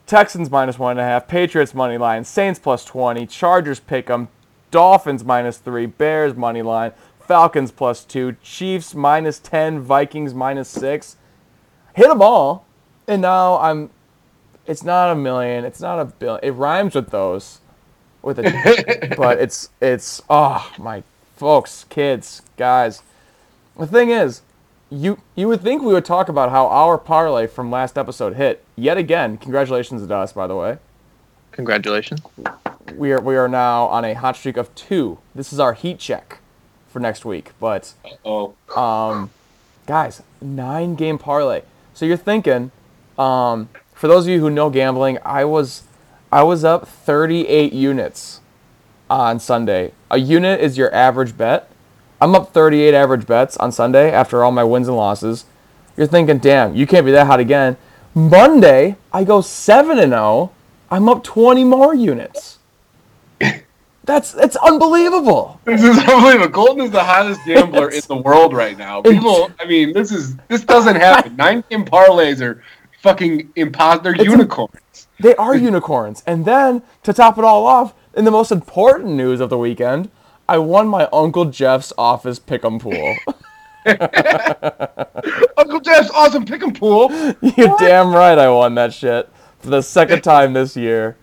Texans 0.07 0.51
minus 0.51 0.79
one 0.79 0.93
and 0.93 1.01
a 1.01 1.05
half, 1.05 1.29
Patriots 1.29 1.75
money 1.75 1.99
line, 1.99 2.25
Saints 2.25 2.59
plus 2.59 2.85
twenty, 2.85 3.27
Chargers 3.27 3.79
pick 3.79 4.11
'em, 4.11 4.29
Dolphins 4.71 5.25
minus 5.25 5.59
three, 5.59 5.87
Bears 5.87 6.35
money 6.35 6.63
line, 6.63 6.93
Falcons 7.21 7.71
plus 7.71 8.05
two, 8.05 8.37
Chiefs 8.43 8.95
minus 8.95 9.39
ten, 9.39 9.81
Vikings 9.81 10.35
minus 10.35 10.69
six. 10.69 11.17
Hit 11.95 12.09
them 12.09 12.23
all, 12.23 12.65
and 13.07 13.23
now 13.23 13.59
I'm. 13.59 13.91
It's 14.67 14.83
not 14.83 15.11
a 15.11 15.15
million. 15.15 15.65
It's 15.65 15.81
not 15.81 15.99
a 15.99 16.07
billion. 16.07 16.41
It 16.43 16.51
rhymes 16.53 16.95
with 16.95 17.11
those, 17.11 17.61
with 18.23 18.39
a, 18.39 19.15
but 19.17 19.39
it's 19.39 19.69
it's 19.81 20.23
oh 20.31 20.73
my 20.79 21.03
folks, 21.37 21.85
kids, 21.89 22.43
guys. 22.57 23.03
The 23.79 23.87
thing 23.87 24.11
is, 24.11 24.43
you 24.91 25.19
you 25.35 25.49
would 25.49 25.61
think 25.61 25.83
we 25.83 25.93
would 25.93 26.05
talk 26.05 26.29
about 26.29 26.51
how 26.51 26.67
our 26.69 26.97
parlay 26.99 27.47
from 27.47 27.71
last 27.71 27.99
episode 27.99 28.37
hit 28.37 28.65
yet 28.77 28.97
again. 28.97 29.37
Congratulations 29.39 30.07
to 30.07 30.15
us, 30.15 30.33
by 30.33 30.47
the 30.47 30.57
way. 30.57 30.79
Congratulations. 31.53 32.21
We 32.95 33.13
are 33.13 33.21
we 33.21 33.37
are 33.37 33.49
now 33.49 33.87
on 33.87 34.05
a 34.05 34.15
hot 34.15 34.37
streak 34.37 34.57
of 34.57 34.75
two. 34.75 35.19
This 35.35 35.53
is 35.53 35.61
our 35.61 35.75
heat 35.75 35.99
check 35.99 36.39
for 36.89 37.01
next 37.01 37.25
week. 37.25 37.53
But 37.61 37.93
Oh, 38.25 38.55
um, 38.77 39.31
guys, 39.87 40.23
nine 40.41 40.95
game 40.95 41.19
parlay. 41.19 41.63
So 41.95 42.07
you're 42.07 42.17
thinking, 42.17 42.71
um, 43.19 43.69
for 43.93 44.09
those 44.09 44.27
of 44.27 44.31
you 44.31 44.41
who 44.41 44.51
know 44.51 44.71
gambling, 44.71 45.19
I 45.25 45.45
was 45.45 45.83
I 46.33 46.43
was 46.43 46.65
up 46.65 46.87
38 46.87 47.73
units 47.73 48.41
on 49.11 49.41
Sunday. 49.41 49.93
A 50.11 50.19
unit 50.19 50.61
is 50.61 50.79
your 50.79 50.95
average 50.95 51.37
bet. 51.37 51.71
I'm 52.21 52.35
up 52.35 52.53
38 52.53 52.95
average 52.95 53.27
bets 53.27 53.57
on 53.59 53.71
Sunday 53.71 54.11
after 54.11 54.43
all 54.43 54.51
my 54.51 54.65
wins 54.65 54.89
and 54.89 54.97
losses. 54.97 55.45
You're 55.97 56.07
thinking, 56.07 56.39
damn, 56.39 56.75
you 56.75 56.87
can't 56.87 57.07
be 57.07 57.13
that 57.13 57.27
hot 57.27 57.41
again. 57.41 57.77
Monday, 58.15 58.97
I 59.13 59.25
go 59.25 59.41
7 59.41 59.99
and 59.99 60.13
0. 60.13 60.53
I'm 60.91 61.09
up 61.09 61.23
20 61.23 61.65
more 61.65 61.95
units. 61.95 62.59
That's 64.09 64.35
it's 64.35 64.57
unbelievable. 64.57 65.61
this 65.65 65.83
is 65.83 65.99
unbelievable. 66.09 66.49
Colton 66.49 66.87
is 66.87 66.91
the 66.91 67.05
hottest 67.05 67.41
gambler 67.45 67.91
in 67.91 68.01
the 68.09 68.17
world 68.17 68.55
right 68.55 68.77
now. 68.79 69.03
People, 69.03 69.51
I 69.61 69.67
mean, 69.67 69.93
this 69.93 70.11
is 70.11 70.35
this 70.49 70.65
doesn't 70.65 70.97
happen. 70.97 71.37
Nine 71.37 71.63
game 71.69 71.85
parlays 71.85 72.41
are 72.41 72.65
fucking 73.03 73.53
impossible. 73.55 74.15
They're 74.15 74.25
unicorns. 74.25 75.09
They 75.21 75.35
are 75.37 75.55
unicorns. 75.55 76.23
And 76.27 76.47
then 76.47 76.83
to 77.03 77.13
top 77.13 77.37
it 77.37 77.45
all 77.45 77.67
off, 77.67 77.93
in 78.15 78.25
the 78.25 78.31
most 78.31 78.51
important 78.51 79.11
news 79.11 79.41
of 79.41 79.51
the 79.51 79.59
weekend, 79.59 80.11
I 80.49 80.59
won 80.59 80.89
my 80.89 81.09
Uncle 81.13 81.45
Jeff's 81.47 81.93
office 81.99 82.39
pick'em 82.39 82.81
pool. 82.81 83.17
Uncle 85.57 85.81
Jeff's 85.81 86.11
awesome 86.11 86.45
pick 86.45 86.63
'em 86.63 86.73
pool. 86.73 87.11
you 87.41 87.77
damn 87.79 88.13
right 88.15 88.39
I 88.39 88.51
won 88.51 88.75
that 88.75 88.93
shit 88.93 89.29
for 89.61 89.71
the 89.71 89.83
second 89.83 90.23
time 90.23 90.53
this 90.53 90.77
year. 90.77 91.17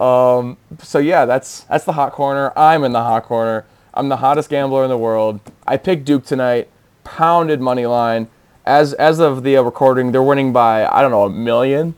Um, 0.00 0.56
so 0.82 0.98
yeah, 0.98 1.24
that's 1.24 1.62
that's 1.62 1.84
the 1.84 1.92
hot 1.92 2.12
corner. 2.12 2.52
I'm 2.56 2.84
in 2.84 2.92
the 2.92 3.02
hot 3.02 3.24
corner. 3.24 3.66
I'm 3.92 4.08
the 4.08 4.16
hottest 4.16 4.48
gambler 4.50 4.84
in 4.84 4.90
the 4.90 4.98
world. 4.98 5.40
I 5.66 5.76
picked 5.76 6.04
Duke 6.04 6.24
tonight, 6.24 6.68
pounded 7.04 7.60
money 7.60 7.86
line. 7.86 8.28
As 8.64 8.92
as 8.94 9.20
of 9.20 9.42
the 9.42 9.56
uh, 9.56 9.62
recording, 9.62 10.12
they're 10.12 10.22
winning 10.22 10.52
by 10.52 10.86
I 10.86 11.02
don't 11.02 11.10
know 11.10 11.24
a 11.24 11.30
million. 11.30 11.94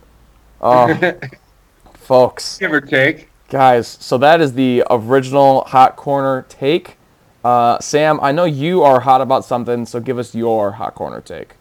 Oh, 0.60 1.14
folks, 1.94 2.58
Give 2.58 2.72
or 2.72 2.80
take. 2.80 3.28
Guys. 3.48 3.88
So 4.00 4.18
that 4.18 4.40
is 4.40 4.52
the 4.52 4.84
original 4.90 5.62
hot 5.64 5.96
corner 5.96 6.46
take. 6.48 6.96
Uh, 7.44 7.78
Sam, 7.80 8.20
I 8.20 8.32
know 8.32 8.44
you 8.44 8.82
are 8.82 9.00
hot 9.00 9.20
about 9.20 9.44
something, 9.44 9.86
so 9.86 10.00
give 10.00 10.18
us 10.18 10.34
your 10.34 10.72
hot 10.72 10.94
corner 10.94 11.20
take. 11.20 11.54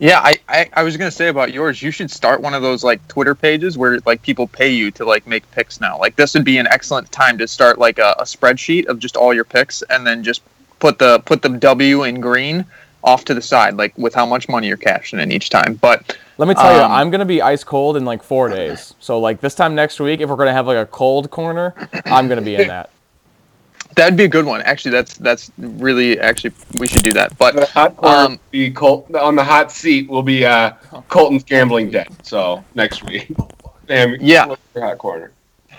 Yeah, 0.00 0.18
I, 0.18 0.34
I, 0.48 0.70
I 0.72 0.82
was 0.82 0.96
gonna 0.96 1.10
say 1.10 1.28
about 1.28 1.52
yours. 1.52 1.80
You 1.80 1.92
should 1.92 2.10
start 2.10 2.40
one 2.40 2.52
of 2.52 2.62
those 2.62 2.82
like 2.82 3.06
Twitter 3.06 3.34
pages 3.34 3.78
where 3.78 4.00
like 4.04 4.22
people 4.22 4.48
pay 4.48 4.70
you 4.70 4.90
to 4.92 5.04
like 5.04 5.26
make 5.26 5.48
picks 5.52 5.80
now. 5.80 5.98
Like 5.98 6.16
this 6.16 6.34
would 6.34 6.44
be 6.44 6.58
an 6.58 6.66
excellent 6.66 7.10
time 7.12 7.38
to 7.38 7.46
start 7.46 7.78
like 7.78 7.98
a, 7.98 8.14
a 8.18 8.24
spreadsheet 8.24 8.86
of 8.86 8.98
just 8.98 9.16
all 9.16 9.32
your 9.32 9.44
picks, 9.44 9.82
and 9.82 10.04
then 10.04 10.24
just 10.24 10.42
put 10.80 10.98
the 10.98 11.20
put 11.20 11.42
the 11.42 11.50
W 11.50 12.02
in 12.02 12.20
green 12.20 12.66
off 13.04 13.24
to 13.26 13.34
the 13.34 13.42
side, 13.42 13.76
like 13.76 13.96
with 13.96 14.14
how 14.14 14.26
much 14.26 14.48
money 14.48 14.66
you're 14.66 14.76
cashing 14.76 15.20
in 15.20 15.30
each 15.30 15.50
time. 15.50 15.74
But 15.74 16.16
Let 16.38 16.48
me 16.48 16.54
tell 16.54 16.74
you, 16.74 16.82
Um, 16.82 16.90
I'm 16.90 17.10
gonna 17.10 17.24
be 17.24 17.40
ice 17.40 17.62
cold 17.62 17.96
in 17.96 18.04
like 18.04 18.22
four 18.22 18.48
days. 18.48 18.94
So 18.98 19.20
like 19.20 19.40
this 19.40 19.54
time 19.54 19.74
next 19.74 20.00
week, 20.00 20.20
if 20.20 20.28
we're 20.28 20.36
gonna 20.36 20.52
have 20.52 20.66
like 20.66 20.78
a 20.78 20.86
cold 20.86 21.30
corner, 21.30 21.74
I'm 22.06 22.28
gonna 22.28 22.40
be 22.40 22.56
in 22.56 22.68
that. 22.68 22.90
that'd 23.94 24.16
be 24.16 24.24
a 24.24 24.28
good 24.28 24.44
one. 24.46 24.62
Actually, 24.62 24.92
that's 24.92 25.16
that's 25.18 25.52
really 25.58 26.18
actually 26.18 26.52
we 26.78 26.88
should 26.88 27.02
do 27.02 27.12
that. 27.12 27.36
But 27.38 27.54
The 27.54 27.60
But 27.60 27.70
hot 27.70 27.96
corner 27.96 28.16
Um, 28.16 28.40
be 28.50 28.70
Colt 28.70 29.14
on 29.14 29.36
the 29.36 29.44
hot 29.44 29.70
seat 29.70 30.08
will 30.08 30.22
be 30.22 30.44
uh, 30.44 30.72
Colton's 31.08 31.44
gambling 31.44 31.90
debt. 31.90 32.08
So 32.22 32.64
next 32.74 33.04
week. 33.04 33.30
Damn. 33.86 34.16
Yeah. 34.20 34.54
hot 34.74 34.98
corner. 34.98 35.30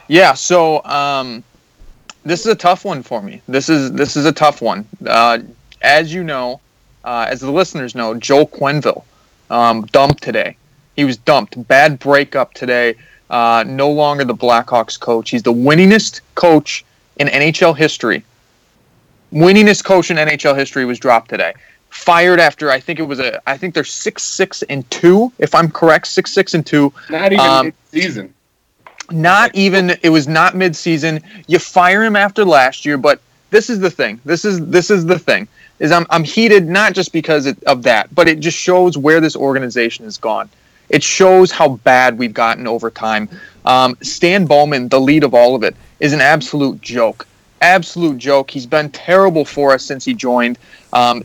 Yeah, 0.07 0.33
so 0.35 0.83
um, 0.85 1.43
this 2.23 2.41
is 2.41 2.47
a 2.47 2.55
tough 2.55 2.85
one 2.85 3.01
for 3.01 3.21
me. 3.21 3.41
This 3.47 3.69
is 3.69 3.91
this 3.93 4.15
is 4.15 4.25
a 4.25 4.31
tough 4.31 4.61
one. 4.61 4.87
Uh, 5.05 5.39
as 5.81 6.13
you 6.13 6.23
know, 6.23 6.61
uh, 7.05 7.27
as 7.29 7.39
the 7.41 7.51
listeners 7.51 7.95
know, 7.95 8.13
Joel 8.15 8.47
Quenneville 8.47 9.03
um, 9.49 9.85
dumped 9.87 10.21
today. 10.23 10.57
He 10.95 11.05
was 11.05 11.17
dumped. 11.17 11.67
Bad 11.67 11.99
breakup 11.99 12.53
today. 12.53 12.95
Uh, 13.29 13.63
no 13.67 13.89
longer 13.89 14.23
the 14.25 14.35
Blackhawks 14.35 14.99
coach. 14.99 15.29
He's 15.29 15.43
the 15.43 15.53
winningest 15.53 16.21
coach 16.35 16.83
in 17.17 17.27
NHL 17.27 17.75
history. 17.75 18.23
Winningest 19.33 19.83
coach 19.83 20.11
in 20.11 20.17
NHL 20.17 20.55
history 20.57 20.85
was 20.85 20.99
dropped 20.99 21.29
today. 21.29 21.53
Fired 21.89 22.39
after 22.39 22.69
I 22.71 22.79
think 22.79 22.99
it 22.99 23.03
was 23.03 23.19
a 23.19 23.41
I 23.49 23.57
think 23.57 23.73
they're 23.73 23.83
six 23.83 24.21
six 24.23 24.63
and 24.63 24.89
two 24.91 25.31
if 25.39 25.55
I'm 25.55 25.71
correct 25.71 26.07
six 26.07 26.31
six 26.33 26.53
and 26.53 26.65
two 26.65 26.93
Not 27.09 27.31
even 27.33 27.45
Um, 27.45 27.73
season. 27.91 28.33
not 29.11 29.53
even 29.55 29.91
it 30.03 30.09
was 30.09 30.27
not 30.27 30.53
midseason. 30.53 31.23
You 31.47 31.57
fire 31.59 32.03
him 32.03 32.15
after 32.15 32.43
last 32.43 32.85
year, 32.85 32.97
but 32.97 33.21
this 33.49 33.69
is 33.69 33.79
the 33.79 33.89
thing. 33.89 34.19
This 34.25 34.43
is 34.45 34.65
this 34.67 34.91
is 34.91 35.05
the 35.05 35.17
thing. 35.17 35.47
Is 35.79 35.91
I'm 35.91 36.05
I'm 36.09 36.23
heated 36.23 36.67
not 36.67 36.93
just 36.93 37.11
because 37.11 37.47
of 37.47 37.83
that, 37.83 38.13
but 38.15 38.27
it 38.27 38.39
just 38.39 38.57
shows 38.57 38.97
where 38.97 39.19
this 39.19 39.35
organization 39.35 40.05
has 40.05 40.17
gone. 40.17 40.49
It 40.89 41.03
shows 41.03 41.51
how 41.51 41.69
bad 41.77 42.17
we've 42.17 42.33
gotten 42.33 42.67
over 42.67 42.89
time. 42.89 43.29
Um, 43.65 43.97
Stan 44.01 44.45
Bowman, 44.45 44.89
the 44.89 44.99
lead 44.99 45.23
of 45.23 45.33
all 45.33 45.55
of 45.55 45.63
it, 45.63 45.75
is 45.99 46.13
an 46.13 46.21
absolute 46.21 46.81
joke. 46.81 47.27
Absolute 47.61 48.17
joke. 48.17 48.51
He's 48.51 48.65
been 48.65 48.89
terrible 48.91 49.43
for 49.43 49.73
us 49.73 49.83
since 49.83 50.05
he 50.05 50.13
joined. 50.13 50.57
Um, 50.93 51.23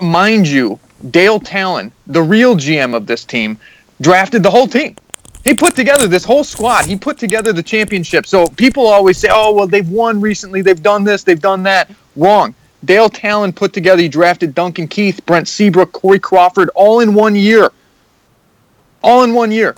mind 0.00 0.46
you, 0.46 0.78
Dale 1.10 1.40
Tallon, 1.40 1.90
the 2.06 2.22
real 2.22 2.54
GM 2.56 2.94
of 2.94 3.06
this 3.06 3.24
team, 3.24 3.58
drafted 4.00 4.42
the 4.42 4.50
whole 4.50 4.66
team. 4.66 4.96
He 5.44 5.54
put 5.54 5.74
together 5.74 6.06
this 6.06 6.24
whole 6.24 6.44
squad. 6.44 6.84
He 6.84 6.96
put 6.96 7.18
together 7.18 7.52
the 7.52 7.62
championship. 7.62 8.26
So 8.26 8.46
people 8.46 8.86
always 8.86 9.16
say, 9.16 9.28
"Oh, 9.32 9.52
well, 9.52 9.66
they've 9.66 9.88
won 9.88 10.20
recently. 10.20 10.60
They've 10.60 10.82
done 10.82 11.04
this. 11.04 11.22
They've 11.22 11.40
done 11.40 11.62
that." 11.62 11.90
Wrong. 12.14 12.54
Dale 12.84 13.10
Tallon 13.10 13.52
put 13.52 13.72
together. 13.72 14.02
He 14.02 14.08
drafted 14.08 14.54
Duncan 14.54 14.88
Keith, 14.88 15.24
Brent 15.26 15.48
Seabrook, 15.48 15.92
Corey 15.92 16.18
Crawford, 16.18 16.70
all 16.74 17.00
in 17.00 17.14
one 17.14 17.36
year. 17.36 17.70
All 19.02 19.22
in 19.22 19.34
one 19.34 19.52
year. 19.52 19.76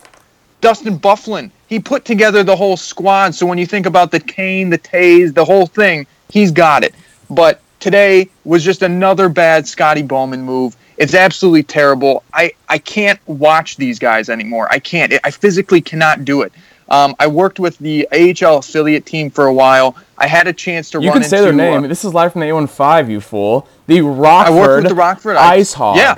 Dustin 0.61 0.99
Byfuglien. 0.99 1.51
He 1.69 1.81
put 1.81 2.05
together 2.05 2.43
the 2.45 2.55
whole 2.55 2.77
squad. 2.77 3.35
So 3.35 3.47
when 3.47 3.59
you 3.59 3.67
think 3.67 3.87
about 3.87 4.11
the 4.11 4.21
Kane, 4.21 4.71
the 4.71 4.79
Toews, 4.79 5.35
the 5.35 5.45
whole 5.45 5.67
thing, 5.67 6.07
he's 6.29 6.51
got 6.51 6.85
it. 6.85 6.95
But 7.31 7.61
today 7.81 8.29
was 8.45 8.63
just 8.63 8.83
another 8.83 9.29
bad 9.29 9.67
Scotty 9.67 10.03
Bowman 10.03 10.43
move. 10.43 10.77
It's 10.99 11.15
absolutely 11.15 11.65
terrible. 11.65 12.23
I, 12.33 12.53
I 12.69 12.79
can't 12.79 13.19
watch 13.27 13.77
these 13.77 13.99
guys 13.99 14.29
anymore. 14.29 14.69
I 14.71 14.79
can't. 14.79 15.13
I 15.25 15.31
physically 15.31 15.81
cannot 15.81 16.25
do 16.25 16.43
it. 16.43 16.53
Um, 16.89 17.15
I 17.19 17.27
worked 17.27 17.59
with 17.59 17.79
the 17.79 18.07
AHL 18.13 18.59
affiliate 18.59 19.07
team 19.07 19.31
for 19.31 19.47
a 19.47 19.55
while. 19.55 19.97
I 20.19 20.27
had 20.27 20.47
a 20.47 20.53
chance 20.53 20.91
to 20.91 21.01
You 21.01 21.09
run 21.11 21.21
can 21.21 21.29
say 21.29 21.39
into, 21.39 21.57
their 21.57 21.73
name. 21.73 21.85
uh, 21.85 21.89
this 21.89 22.05
is 22.05 22.13
live 22.15 22.33
from 22.33 22.41
the 22.41 22.47
815, 22.49 23.11
you 23.11 23.21
fool. 23.21 23.67
The 23.87 24.01
Rockford, 24.03 24.53
I 24.55 24.57
worked 24.57 24.83
with 24.83 24.89
the 24.91 24.95
Rockford 24.95 25.37
IceHogs. 25.37 25.97
Yeah, 25.97 26.15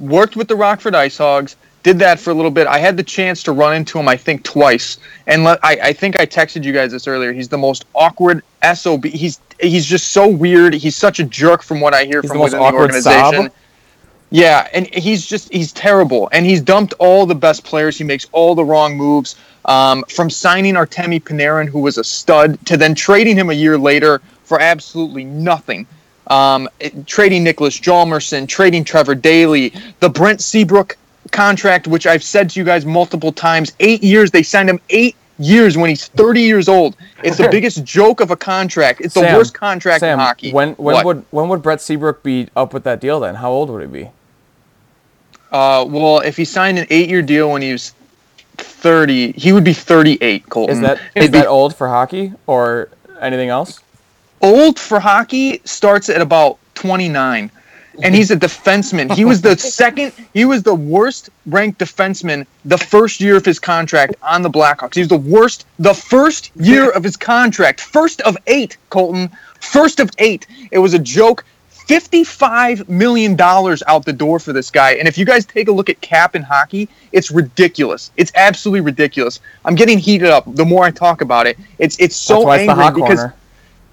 worked 0.00 0.36
with 0.36 0.48
the 0.48 0.56
Rockford 0.56 0.94
IceHogs. 0.94 1.56
Did 1.82 2.00
that 2.00 2.18
for 2.18 2.30
a 2.30 2.34
little 2.34 2.50
bit. 2.50 2.66
I 2.66 2.78
had 2.78 2.96
the 2.96 3.02
chance 3.04 3.44
to 3.44 3.52
run 3.52 3.76
into 3.76 3.96
him, 3.98 4.08
I 4.08 4.16
think, 4.16 4.42
twice. 4.42 4.98
And 5.28 5.44
let, 5.44 5.60
I, 5.62 5.78
I 5.80 5.92
think 5.92 6.16
I 6.16 6.26
texted 6.26 6.64
you 6.64 6.72
guys 6.72 6.90
this 6.90 7.06
earlier. 7.06 7.32
He's 7.32 7.48
the 7.48 7.58
most 7.58 7.84
awkward 7.94 8.42
sob. 8.74 9.04
He's 9.04 9.40
he's 9.60 9.86
just 9.86 10.08
so 10.08 10.26
weird. 10.26 10.74
He's 10.74 10.96
such 10.96 11.20
a 11.20 11.24
jerk 11.24 11.62
from 11.62 11.80
what 11.80 11.94
I 11.94 12.04
hear 12.04 12.20
He's 12.22 12.30
from 12.32 12.38
the 12.38 12.42
most 12.42 12.52
within 12.54 12.72
the 12.72 12.74
organization. 12.74 13.42
sob? 13.44 13.52
Yeah, 14.30 14.66
and 14.74 14.86
he's 14.92 15.24
just 15.24 15.52
he's 15.52 15.72
terrible, 15.72 16.28
and 16.32 16.44
he's 16.44 16.60
dumped 16.60 16.94
all 16.98 17.26
the 17.26 17.34
best 17.34 17.64
players. 17.64 17.96
He 17.96 18.04
makes 18.04 18.26
all 18.32 18.54
the 18.54 18.64
wrong 18.64 18.96
moves. 18.96 19.36
Um, 19.66 20.04
from 20.04 20.30
signing 20.30 20.74
Artemi 20.74 21.20
Panarin, 21.20 21.68
who 21.68 21.80
was 21.80 21.98
a 21.98 22.04
stud, 22.04 22.58
to 22.66 22.76
then 22.76 22.94
trading 22.94 23.36
him 23.36 23.50
a 23.50 23.52
year 23.52 23.76
later 23.76 24.20
for 24.44 24.60
absolutely 24.60 25.24
nothing. 25.24 25.86
Um, 26.28 26.68
it- 26.78 27.06
trading 27.06 27.44
Niklas 27.44 27.80
Hjalmarsson, 27.80 28.48
trading 28.48 28.84
Trevor 28.84 29.14
Daley, 29.16 29.72
the 30.00 30.08
Brent 30.08 30.40
Seabrook 30.40 30.96
contract, 31.32 31.86
which 31.88 32.06
I've 32.06 32.22
said 32.22 32.50
to 32.50 32.60
you 32.60 32.64
guys 32.64 32.86
multiple 32.86 33.32
times, 33.32 33.72
eight 33.80 34.02
years. 34.04 34.30
They 34.30 34.42
signed 34.42 34.70
him 34.70 34.80
eight 34.90 35.16
years 35.38 35.76
when 35.76 35.88
he's 35.90 36.08
30 36.08 36.40
years 36.40 36.68
old. 36.68 36.96
It's 37.22 37.36
the 37.36 37.48
biggest 37.48 37.84
joke 37.84 38.20
of 38.20 38.30
a 38.30 38.36
contract. 38.36 39.00
It's 39.00 39.14
the 39.14 39.20
worst 39.22 39.54
contract 39.54 40.00
Sam, 40.00 40.18
in 40.18 40.24
hockey. 40.24 40.52
when 40.52 40.70
when 40.74 40.94
What? 40.94 41.04
would 41.04 41.24
when 41.30 41.48
would 41.48 41.62
Brett 41.62 41.80
Seabrook 41.80 42.22
be 42.22 42.48
up 42.56 42.72
with 42.72 42.84
that 42.84 43.00
deal 43.00 43.20
then? 43.20 43.36
How 43.36 43.50
old 43.50 43.70
would 43.70 43.82
he 43.82 43.86
be? 43.88 44.10
Uh, 45.52 45.84
well, 45.88 46.20
if 46.20 46.36
he 46.36 46.44
signed 46.44 46.78
an 46.78 46.86
eight-year 46.90 47.22
deal 47.22 47.50
when 47.52 47.62
he 47.62 47.72
was 47.72 47.94
30, 48.56 49.32
he 49.32 49.52
would 49.52 49.64
be 49.64 49.72
38. 49.72 50.48
Colton. 50.48 50.74
Is 50.76 50.80
that 50.82 50.98
be 51.14 51.26
that 51.28 51.46
old 51.46 51.74
for 51.74 51.88
hockey 51.88 52.32
or 52.46 52.88
anything 53.20 53.48
else? 53.48 53.80
old 54.42 54.78
for 54.78 55.00
hockey? 55.00 55.60
Starts 55.64 56.08
at 56.08 56.20
about 56.20 56.58
29, 56.74 57.50
and 58.02 58.14
he's 58.14 58.30
a 58.30 58.36
defenseman. 58.36 59.12
He 59.14 59.24
was 59.24 59.40
the 59.40 59.56
second. 59.82 60.12
He 60.32 60.44
was 60.44 60.62
the 60.62 60.74
worst 60.74 61.30
ranked 61.46 61.80
defenseman 61.80 62.46
the 62.64 62.78
first 62.78 63.20
year 63.20 63.36
of 63.36 63.44
his 63.44 63.58
contract 63.58 64.16
on 64.22 64.42
the 64.42 64.50
Blackhawks. 64.50 64.94
He 64.94 65.00
was 65.00 65.08
the 65.08 65.16
worst 65.16 65.66
the 65.78 65.94
first 65.94 66.50
year 66.56 66.90
of 66.90 67.04
his 67.04 67.16
contract. 67.16 67.80
First 67.80 68.20
of 68.22 68.36
eight, 68.46 68.76
Colton. 68.90 69.30
First 69.60 70.00
of 70.00 70.10
eight. 70.18 70.46
It 70.70 70.78
was 70.78 70.94
a 70.94 70.98
joke. 70.98 71.44
$55 71.88 72.88
million 72.88 73.40
out 73.40 74.04
the 74.04 74.12
door 74.12 74.40
for 74.40 74.52
this 74.52 74.70
guy. 74.70 74.94
And 74.94 75.06
if 75.06 75.16
you 75.16 75.24
guys 75.24 75.46
take 75.46 75.68
a 75.68 75.72
look 75.72 75.88
at 75.88 76.00
cap 76.00 76.34
in 76.34 76.42
hockey, 76.42 76.88
it's 77.12 77.30
ridiculous. 77.30 78.10
It's 78.16 78.32
absolutely 78.34 78.80
ridiculous. 78.80 79.38
I'm 79.64 79.76
getting 79.76 79.98
heated 79.98 80.28
up 80.28 80.52
the 80.52 80.64
more 80.64 80.84
I 80.84 80.90
talk 80.90 81.20
about 81.20 81.46
it. 81.46 81.56
It's 81.78 81.96
it's 82.00 82.16
so 82.16 82.34
That's 82.34 82.44
why 82.44 82.56
it's 82.56 82.66
the 82.66 82.70
angry 82.72 82.84
hot 82.84 82.94
because 82.94 83.18
corner. 83.20 83.34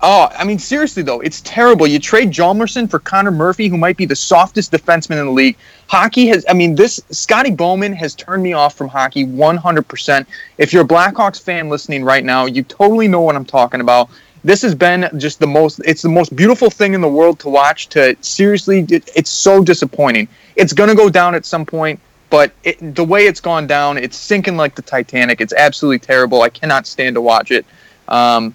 Oh, 0.05 0.27
I 0.37 0.43
mean, 0.43 0.59
seriously 0.59 1.01
though, 1.01 1.21
it's 1.21 1.39
terrible. 1.41 1.87
You 1.87 1.97
trade 1.97 2.29
Hjalmarsson 2.29 2.89
for 2.89 2.99
Connor 2.99 3.31
Murphy, 3.31 3.69
who 3.69 3.77
might 3.77 3.95
be 3.95 4.05
the 4.05 4.17
softest 4.17 4.73
defenseman 4.73 5.17
in 5.17 5.27
the 5.27 5.31
league. 5.31 5.55
Hockey 5.87 6.27
has, 6.27 6.45
I 6.49 6.53
mean, 6.53 6.75
this 6.75 6.99
Scotty 7.11 7.51
Bowman 7.51 7.93
has 7.93 8.13
turned 8.13 8.43
me 8.43 8.51
off 8.51 8.75
from 8.75 8.89
hockey 8.89 9.25
100%. 9.25 10.25
If 10.57 10.73
you're 10.73 10.83
a 10.83 10.87
Blackhawks 10.87 11.41
fan 11.41 11.69
listening 11.69 12.03
right 12.03 12.25
now, 12.25 12.47
you 12.47 12.63
totally 12.63 13.07
know 13.07 13.21
what 13.21 13.37
I'm 13.37 13.45
talking 13.45 13.79
about. 13.79 14.09
This 14.43 14.61
has 14.63 14.75
been 14.75 15.09
just 15.19 15.39
the 15.39 15.47
most, 15.47 15.79
it's 15.85 16.01
the 16.01 16.09
most 16.09 16.35
beautiful 16.35 16.69
thing 16.69 16.93
in 16.93 16.99
the 16.99 17.07
world 17.07 17.39
to 17.39 17.47
watch. 17.47 17.87
To 17.89 18.17
seriously, 18.19 18.85
it, 18.89 19.09
it's 19.15 19.29
so 19.29 19.63
disappointing. 19.63 20.27
It's 20.57 20.73
going 20.73 20.89
to 20.89 20.95
go 20.95 21.09
down 21.09 21.33
at 21.33 21.45
some 21.45 21.65
point, 21.65 21.97
but 22.29 22.51
it, 22.65 22.93
the 22.93 23.05
way 23.05 23.25
it's 23.25 23.39
gone 23.39 23.67
down, 23.67 23.97
it's 23.97 24.17
sinking 24.17 24.57
like 24.57 24.75
the 24.75 24.81
Titanic. 24.81 25.39
It's 25.39 25.53
absolutely 25.53 25.99
terrible. 25.99 26.41
I 26.41 26.49
cannot 26.49 26.87
stand 26.87 27.15
to 27.15 27.21
watch 27.21 27.51
it. 27.51 27.65
Um, 28.09 28.53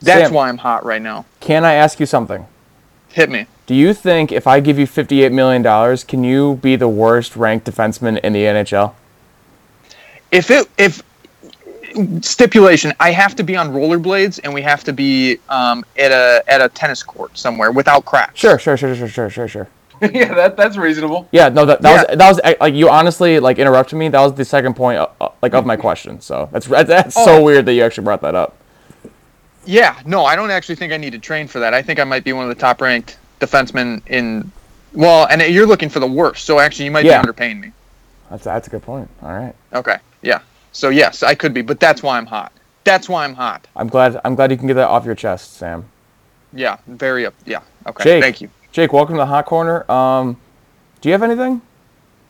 that's 0.00 0.26
Sam. 0.26 0.34
why 0.34 0.48
I'm 0.48 0.58
hot 0.58 0.84
right 0.84 1.02
now. 1.02 1.24
Can 1.40 1.64
I 1.64 1.74
ask 1.74 2.00
you 2.00 2.06
something? 2.06 2.46
Hit 3.08 3.30
me. 3.30 3.46
Do 3.66 3.74
you 3.74 3.94
think 3.94 4.32
if 4.32 4.46
I 4.46 4.60
give 4.60 4.78
you 4.78 4.86
$58 4.86 5.32
million, 5.32 5.96
can 6.06 6.24
you 6.24 6.56
be 6.56 6.76
the 6.76 6.88
worst 6.88 7.36
ranked 7.36 7.66
defenseman 7.66 8.18
in 8.20 8.32
the 8.32 8.42
NHL? 8.44 8.94
If 10.32 10.50
it 10.50 10.68
if 10.78 11.02
stipulation, 12.20 12.92
I 13.00 13.10
have 13.10 13.34
to 13.36 13.42
be 13.42 13.56
on 13.56 13.70
rollerblades 13.70 14.40
and 14.44 14.54
we 14.54 14.62
have 14.62 14.84
to 14.84 14.92
be 14.92 15.38
um, 15.48 15.84
at 15.98 16.12
a 16.12 16.42
at 16.48 16.60
a 16.60 16.68
tennis 16.68 17.02
court 17.02 17.36
somewhere 17.36 17.72
without 17.72 18.04
cracks. 18.04 18.38
Sure, 18.38 18.58
sure, 18.58 18.76
sure, 18.76 18.94
sure, 18.94 19.08
sure, 19.08 19.30
sure, 19.30 19.48
sure. 19.48 19.68
yeah, 20.00 20.32
that 20.34 20.56
that's 20.56 20.76
reasonable. 20.76 21.28
Yeah, 21.32 21.48
no, 21.48 21.66
that, 21.66 21.82
that 21.82 21.90
Yeah. 21.90 22.28
was 22.30 22.40
that 22.40 22.52
was 22.54 22.58
like 22.60 22.74
you 22.74 22.88
honestly 22.88 23.40
like 23.40 23.58
interrupted 23.58 23.98
me. 23.98 24.08
That 24.08 24.20
was 24.20 24.34
the 24.34 24.44
second 24.44 24.74
point 24.74 24.98
uh, 24.98 25.08
uh, 25.20 25.28
like 25.42 25.52
of 25.54 25.66
my 25.66 25.76
question. 25.76 26.20
So 26.20 26.48
that's 26.52 26.66
that's 26.66 27.16
Oh. 27.16 27.24
so 27.24 27.42
weird 27.42 27.66
that 27.66 27.74
you 27.74 27.82
actually 27.82 28.04
brought 28.04 28.22
that 28.22 28.34
up. 28.34 28.56
Yeah. 29.64 30.00
No, 30.06 30.24
I 30.24 30.36
don't 30.36 30.50
actually 30.50 30.76
think 30.76 30.92
I 30.92 30.96
need 30.96 31.12
to 31.12 31.18
train 31.18 31.46
for 31.46 31.60
that. 31.60 31.74
I 31.74 31.82
think 31.82 32.00
I 32.00 32.04
might 32.04 32.24
be 32.24 32.32
one 32.32 32.44
of 32.44 32.48
the 32.48 32.60
top 32.60 32.80
ranked 32.80 33.18
defensemen 33.40 34.02
in. 34.06 34.50
Well, 34.92 35.26
and 35.30 35.40
you're 35.42 35.66
looking 35.66 35.88
for 35.88 36.00
the 36.00 36.06
worst, 36.06 36.44
so 36.44 36.58
actually 36.58 36.86
you 36.86 36.90
might 36.90 37.04
Yeah. 37.04 37.22
be 37.22 37.28
underpaying 37.28 37.60
me. 37.60 37.72
That's 38.30 38.44
that's 38.44 38.66
a 38.66 38.70
good 38.70 38.82
point. 38.82 39.08
All 39.22 39.32
right, 39.32 39.54
Okay. 39.72 39.96
Yeah. 40.22 40.40
So 40.72 40.88
yes, 40.88 41.22
I 41.22 41.34
could 41.34 41.52
be, 41.54 41.62
but 41.62 41.80
that's 41.80 42.02
why 42.02 42.16
I'm 42.16 42.26
hot. 42.26 42.52
That's 42.84 43.08
why 43.08 43.24
I'm 43.24 43.34
hot. 43.34 43.66
I'm 43.76 43.88
glad 43.88 44.20
I'm 44.24 44.34
glad 44.34 44.50
you 44.50 44.56
can 44.56 44.66
get 44.66 44.74
that 44.74 44.88
off 44.88 45.04
your 45.04 45.14
chest, 45.14 45.54
Sam. 45.56 45.84
Yeah. 46.52 46.78
Very 46.86 47.26
up. 47.26 47.34
Yeah. 47.44 47.60
Okay. 47.86 48.04
Jake. 48.04 48.22
Thank 48.22 48.40
you. 48.40 48.50
Jake, 48.72 48.92
welcome 48.92 49.14
to 49.16 49.18
the 49.20 49.26
hot 49.26 49.46
corner. 49.46 49.90
Um, 49.90 50.36
do 51.00 51.08
you 51.08 51.12
have 51.12 51.22
anything? 51.22 51.60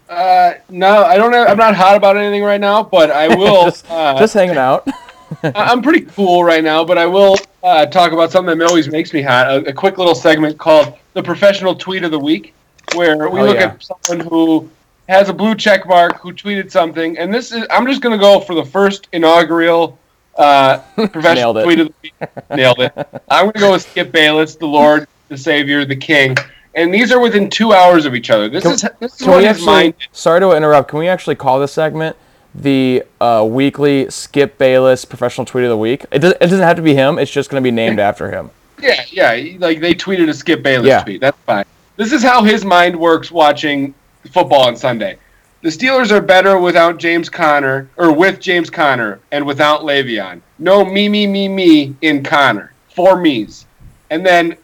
Uh, 0.08 0.54
no, 0.68 1.04
I 1.04 1.16
don't. 1.16 1.32
Have, 1.32 1.48
I'm 1.48 1.56
not 1.56 1.74
hot 1.76 1.96
about 1.96 2.16
anything 2.16 2.42
right 2.42 2.60
now, 2.60 2.82
but 2.82 3.10
I 3.10 3.28
will. 3.28 3.64
just, 3.70 3.88
uh, 3.90 4.18
just 4.18 4.34
hanging 4.34 4.56
out. 4.56 4.86
I'm 5.42 5.82
pretty 5.82 6.02
cool 6.02 6.44
right 6.44 6.62
now, 6.64 6.84
but 6.84 6.98
I 6.98 7.06
will 7.06 7.36
uh, 7.62 7.86
talk 7.86 8.12
about 8.12 8.30
something 8.32 8.58
that 8.58 8.68
always 8.68 8.88
makes 8.88 9.12
me 9.12 9.22
hot. 9.22 9.46
A, 9.50 9.56
a 9.68 9.72
quick 9.72 9.98
little 9.98 10.14
segment 10.14 10.58
called 10.58 10.94
the 11.14 11.22
professional 11.22 11.74
tweet 11.74 12.04
of 12.04 12.10
the 12.10 12.18
week, 12.18 12.54
where 12.94 13.28
we 13.28 13.40
Oh, 13.40 13.44
look 13.44 13.56
yeah. 13.56 13.74
at 13.74 13.82
someone 14.06 14.26
who 14.28 14.70
has 15.08 15.28
a 15.28 15.32
blue 15.32 15.54
check 15.54 15.86
mark 15.86 16.18
who 16.20 16.32
tweeted 16.32 16.70
something, 16.70 17.18
and 17.18 17.32
this 17.32 17.52
is. 17.52 17.66
I'm 17.70 17.86
just 17.86 18.00
going 18.02 18.16
to 18.18 18.20
go 18.22 18.40
for 18.40 18.54
the 18.54 18.64
first 18.64 19.08
inaugural 19.12 19.98
uh, 20.36 20.78
professional 20.96 21.54
tweet 21.62 21.80
of 21.80 21.88
the 21.88 21.94
week. 22.02 22.14
Nailed 22.50 22.80
it. 22.80 22.92
I'm 23.28 23.44
going 23.46 23.52
to 23.54 23.58
go 23.60 23.72
with 23.72 23.82
Skip 23.82 24.12
Bayless, 24.12 24.54
the 24.56 24.66
Lord, 24.66 25.06
the 25.28 25.36
Savior, 25.36 25.84
the 25.84 25.96
King, 25.96 26.36
and 26.74 26.92
these 26.94 27.12
are 27.12 27.20
within 27.20 27.50
two 27.50 27.72
hours 27.72 28.04
of 28.06 28.14
each 28.14 28.30
other. 28.30 28.48
This 28.48 28.62
Can- 28.62 28.72
is 28.72 28.84
this 29.00 29.20
is 29.20 29.26
what 29.26 29.38
we 29.38 29.44
his 29.46 29.64
mind. 29.64 29.94
Sorry 30.12 30.40
to 30.40 30.52
interrupt. 30.52 30.88
Can 30.90 30.98
we 30.98 31.08
actually 31.08 31.36
call 31.36 31.58
this 31.60 31.72
segment 31.72 32.16
the 32.54 33.04
uh, 33.20 33.46
weekly 33.48 34.10
Skip 34.10 34.58
Bayless 34.58 35.04
professional 35.04 35.44
tweet 35.44 35.64
of 35.64 35.70
the 35.70 35.76
week? 35.76 36.04
It, 36.10 36.20
does, 36.20 36.32
it 36.32 36.40
doesn't 36.40 36.60
have 36.60 36.76
to 36.76 36.82
be 36.82 36.94
him. 36.94 37.18
It's 37.18 37.30
just 37.30 37.50
going 37.50 37.62
to 37.62 37.64
be 37.64 37.70
named 37.70 37.98
after 37.98 38.30
him. 38.30 38.50
Yeah, 38.80 39.04
yeah. 39.10 39.56
Like 39.58 39.80
they 39.80 39.94
tweeted 39.94 40.28
a 40.28 40.34
Skip 40.34 40.62
Bayless 40.62 40.88
Yeah. 40.88 41.02
tweet. 41.02 41.20
That's 41.20 41.38
fine. 41.46 41.64
This 41.96 42.12
is 42.12 42.22
how 42.22 42.42
his 42.42 42.64
mind 42.64 42.98
works 42.98 43.30
watching 43.30 43.94
football 44.30 44.62
on 44.62 44.76
Sunday. 44.76 45.18
The 45.62 45.68
Steelers 45.68 46.10
are 46.10 46.22
better 46.22 46.58
without 46.58 46.98
James 46.98 47.28
Conner, 47.28 47.90
or 47.98 48.12
with 48.12 48.40
James 48.40 48.70
Conner, 48.70 49.20
and 49.30 49.44
without 49.44 49.82
Le'Veon. 49.82 50.40
No 50.58 50.82
me, 50.86 51.08
me, 51.10 51.26
me, 51.26 51.48
me 51.48 51.94
in 52.00 52.22
Conner. 52.22 52.72
Four 52.94 53.20
me's. 53.20 53.66
And 54.08 54.24
then 54.24 54.56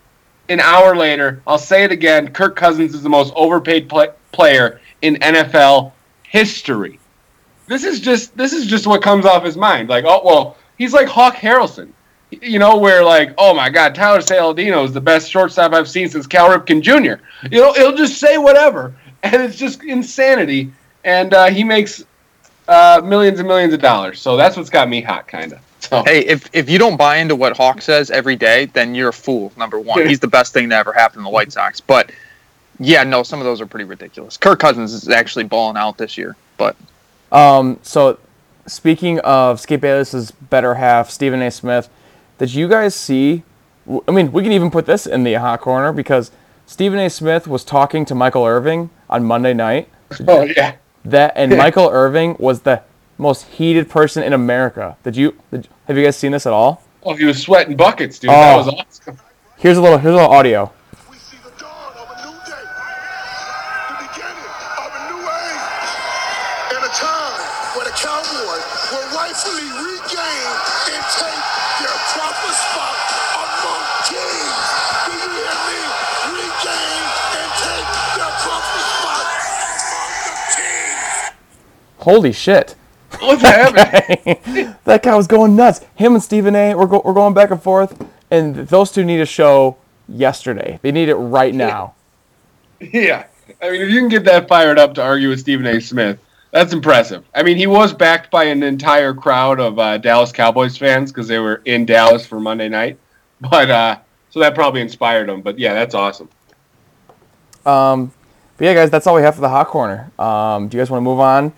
an 0.48 0.60
hour 0.60 0.96
later, 0.96 1.42
I'll 1.46 1.58
say 1.58 1.84
it 1.84 1.92
again 1.92 2.32
Kirk 2.32 2.56
Cousins 2.56 2.94
is 2.94 3.02
the 3.02 3.10
most 3.10 3.32
overpaid 3.36 3.88
pla 3.88 4.06
player 4.32 4.80
in 5.02 5.16
NFL 5.16 5.92
history. 6.22 6.98
This 7.66 7.84
is 7.84 8.00
just 8.00 8.36
this 8.36 8.52
is 8.52 8.66
just 8.66 8.86
what 8.86 9.02
comes 9.02 9.24
off 9.24 9.44
his 9.44 9.56
mind. 9.56 9.88
Like, 9.88 10.04
oh 10.06 10.22
well, 10.24 10.56
he's 10.78 10.92
like 10.92 11.08
Hawk 11.08 11.34
Harrelson 11.34 11.92
you 12.30 12.58
know, 12.58 12.76
where 12.76 13.04
like, 13.04 13.32
oh 13.38 13.54
my 13.54 13.70
God, 13.70 13.94
Tyler 13.94 14.18
Saladino 14.18 14.84
is 14.84 14.92
the 14.92 15.00
best 15.00 15.30
shortstop 15.30 15.72
I've 15.72 15.88
seen 15.88 16.08
since 16.08 16.26
Cal 16.26 16.48
Ripken 16.48 16.82
Jr. 16.82 17.22
You 17.50 17.60
know, 17.60 17.72
he'll 17.72 17.96
just 17.96 18.18
say 18.18 18.38
whatever, 18.38 18.94
and 19.22 19.42
it's 19.42 19.56
just 19.56 19.82
insanity. 19.84 20.72
and 21.04 21.32
uh, 21.32 21.46
he 21.46 21.62
makes 21.62 22.04
uh, 22.68 23.00
millions 23.04 23.38
and 23.38 23.46
millions 23.46 23.72
of 23.72 23.80
dollars. 23.80 24.20
So 24.20 24.36
that's 24.36 24.56
what's 24.56 24.70
got 24.70 24.88
me 24.88 25.00
hot, 25.00 25.28
kind 25.28 25.52
of. 25.52 25.60
So 25.80 26.02
Hey, 26.04 26.20
if 26.20 26.48
if 26.52 26.68
you 26.68 26.78
don't 26.78 26.96
buy 26.96 27.18
into 27.18 27.36
what 27.36 27.56
Hawk 27.56 27.80
says 27.80 28.10
every 28.10 28.34
day, 28.34 28.66
then 28.66 28.94
you're 28.94 29.10
a 29.10 29.12
fool. 29.12 29.52
Number 29.56 29.78
one, 29.78 30.06
he's 30.06 30.20
the 30.20 30.26
best 30.26 30.52
thing 30.52 30.70
to 30.70 30.76
ever 30.76 30.92
happen 30.92 31.18
to 31.18 31.22
the 31.22 31.30
White 31.30 31.52
Sox. 31.52 31.80
But 31.80 32.10
yeah, 32.80 33.04
no, 33.04 33.22
some 33.22 33.38
of 33.38 33.44
those 33.44 33.60
are 33.60 33.66
pretty 33.66 33.84
ridiculous. 33.84 34.36
Kirk 34.36 34.58
Cousins 34.58 34.92
is 34.92 35.08
actually 35.08 35.44
balling 35.44 35.76
out 35.76 35.96
this 35.96 36.18
year, 36.18 36.34
but 36.56 36.76
Um, 37.32 37.78
so, 37.82 38.18
speaking 38.66 39.18
of 39.20 39.60
Skip 39.60 39.80
Bayless's 39.80 40.30
better 40.30 40.74
half, 40.74 41.10
Stephen 41.10 41.42
A. 41.42 41.50
Smith, 41.50 41.88
did 42.38 42.54
you 42.54 42.68
guys 42.68 42.94
see? 42.94 43.42
I 44.08 44.10
mean, 44.12 44.32
we 44.32 44.42
can 44.42 44.52
even 44.52 44.70
put 44.70 44.86
this 44.86 45.06
in 45.06 45.22
the 45.24 45.34
hot 45.34 45.60
corner 45.60 45.92
because 45.92 46.30
Stephen 46.66 46.98
A. 46.98 47.08
Smith 47.10 47.46
was 47.46 47.64
talking 47.64 48.04
to 48.06 48.14
Michael 48.14 48.44
Irvin 48.44 48.90
on 49.08 49.24
Monday 49.24 49.54
night. 49.54 49.88
oh 50.28 50.42
yeah, 50.44 50.76
That 51.04 51.32
and 51.36 51.56
Michael 51.56 51.88
Irvin 51.90 52.36
was 52.38 52.60
the 52.62 52.82
most 53.18 53.44
heated 53.44 53.88
person 53.88 54.22
in 54.22 54.32
America. 54.32 54.96
Did 55.02 55.16
you? 55.16 55.36
Did, 55.50 55.68
have 55.86 55.96
you 55.96 56.04
guys 56.04 56.16
seen 56.16 56.32
this 56.32 56.46
at 56.46 56.52
all? 56.52 56.82
oh 57.04 57.14
he 57.14 57.24
was 57.24 57.40
sweating 57.40 57.76
buckets, 57.76 58.18
dude. 58.18 58.30
That 58.30 58.54
Oh. 58.54 58.58
was 58.58 58.68
awesome. 58.68 59.18
Here's 59.56 59.76
a 59.78 59.80
little. 59.82 59.98
Here's 59.98 60.12
a 60.14 60.16
little 60.16 60.30
audio. 60.32 60.72
Holy 82.06 82.30
shit! 82.30 82.76
What's 83.18 83.42
happening? 83.42 84.76
that 84.84 85.02
guy 85.02 85.16
was 85.16 85.26
going 85.26 85.56
nuts. 85.56 85.80
Him 85.96 86.14
and 86.14 86.22
Stephen 86.22 86.54
A. 86.54 86.72
were, 86.72 86.86
go, 86.86 87.02
were 87.04 87.12
going 87.12 87.34
back 87.34 87.50
and 87.50 87.60
forth, 87.60 88.00
and 88.30 88.54
those 88.68 88.92
two 88.92 89.04
need 89.04 89.18
a 89.20 89.26
show 89.26 89.76
yesterday. 90.08 90.78
They 90.82 90.92
need 90.92 91.08
it 91.08 91.16
right 91.16 91.52
now. 91.52 91.94
yeah, 92.78 93.24
I 93.60 93.70
mean, 93.72 93.80
if 93.80 93.90
you 93.90 93.98
can 93.98 94.08
get 94.08 94.22
that 94.22 94.46
fired 94.46 94.78
up 94.78 94.94
to 94.94 95.02
argue 95.02 95.30
with 95.30 95.40
Stephen 95.40 95.66
A. 95.66 95.80
Smith, 95.80 96.20
that's 96.52 96.72
impressive. 96.72 97.24
I 97.34 97.42
mean, 97.42 97.56
he 97.56 97.66
was 97.66 97.92
backed 97.92 98.30
by 98.30 98.44
an 98.44 98.62
entire 98.62 99.12
crowd 99.12 99.58
of 99.58 99.76
uh, 99.80 99.98
Dallas 99.98 100.30
Cowboys 100.30 100.76
fans 100.76 101.10
because 101.10 101.26
they 101.26 101.40
were 101.40 101.60
in 101.64 101.86
Dallas 101.86 102.24
for 102.24 102.38
Monday 102.38 102.68
night, 102.68 103.00
but 103.40 103.68
uh, 103.68 103.98
so 104.30 104.38
that 104.38 104.54
probably 104.54 104.80
inspired 104.80 105.28
him. 105.28 105.42
But 105.42 105.58
yeah, 105.58 105.74
that's 105.74 105.96
awesome. 105.96 106.28
Um, 107.64 108.12
but 108.58 108.66
yeah, 108.66 108.74
guys, 108.74 108.90
that's 108.90 109.08
all 109.08 109.16
we 109.16 109.22
have 109.22 109.34
for 109.34 109.40
the 109.40 109.48
hot 109.48 109.66
corner. 109.66 110.12
Um, 110.20 110.68
do 110.68 110.76
you 110.76 110.80
guys 110.80 110.88
want 110.88 111.00
to 111.00 111.04
move 111.04 111.18
on 111.18 111.52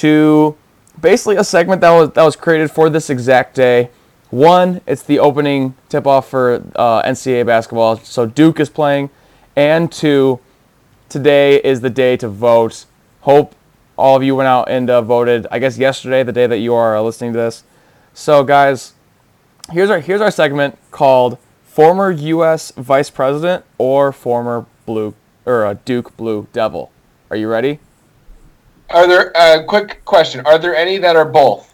to 0.00 0.56
basically 1.00 1.36
a 1.36 1.44
segment 1.44 1.80
that 1.80 1.90
was 1.90 2.10
that 2.12 2.22
was 2.22 2.36
created 2.36 2.70
for 2.70 2.88
this 2.90 3.10
exact 3.10 3.54
day? 3.54 3.90
One, 4.30 4.80
it's 4.86 5.02
the 5.02 5.18
opening 5.20 5.74
tip-off 5.88 6.28
for 6.28 6.62
uh, 6.74 7.02
NCAA 7.02 7.46
basketball, 7.46 7.98
so 7.98 8.26
Duke 8.26 8.58
is 8.58 8.68
playing, 8.68 9.10
and 9.54 9.90
two, 9.90 10.40
today 11.08 11.56
is 11.58 11.80
the 11.80 11.90
day 11.90 12.16
to 12.16 12.28
vote. 12.28 12.86
Hope 13.20 13.54
all 13.96 14.16
of 14.16 14.22
you 14.22 14.34
went 14.34 14.48
out 14.48 14.68
and 14.68 14.90
uh, 14.90 15.00
voted. 15.00 15.46
I 15.50 15.58
guess 15.58 15.78
yesterday, 15.78 16.22
the 16.22 16.32
day 16.32 16.46
that 16.46 16.58
you 16.58 16.74
are 16.74 16.96
uh, 16.96 17.02
listening 17.02 17.32
to 17.34 17.38
this. 17.38 17.64
So, 18.14 18.44
guys, 18.44 18.94
here's 19.70 19.90
our 19.90 20.00
here's 20.00 20.20
our 20.20 20.30
segment 20.30 20.78
called 20.90 21.38
former 21.64 22.10
U.S. 22.10 22.72
Vice 22.72 23.10
President 23.10 23.64
or 23.78 24.12
former 24.12 24.66
Blue 24.86 25.14
or 25.44 25.66
a 25.66 25.74
Duke 25.74 26.16
Blue 26.16 26.48
Devil. 26.52 26.90
Are 27.30 27.36
you 27.36 27.48
ready? 27.48 27.78
Are 28.90 29.06
there 29.06 29.36
uh, 29.36 29.62
quick 29.64 30.04
question? 30.04 30.44
Are 30.46 30.58
there 30.58 30.74
any 30.74 30.98
that 30.98 31.16
are 31.16 31.24
both? 31.24 31.72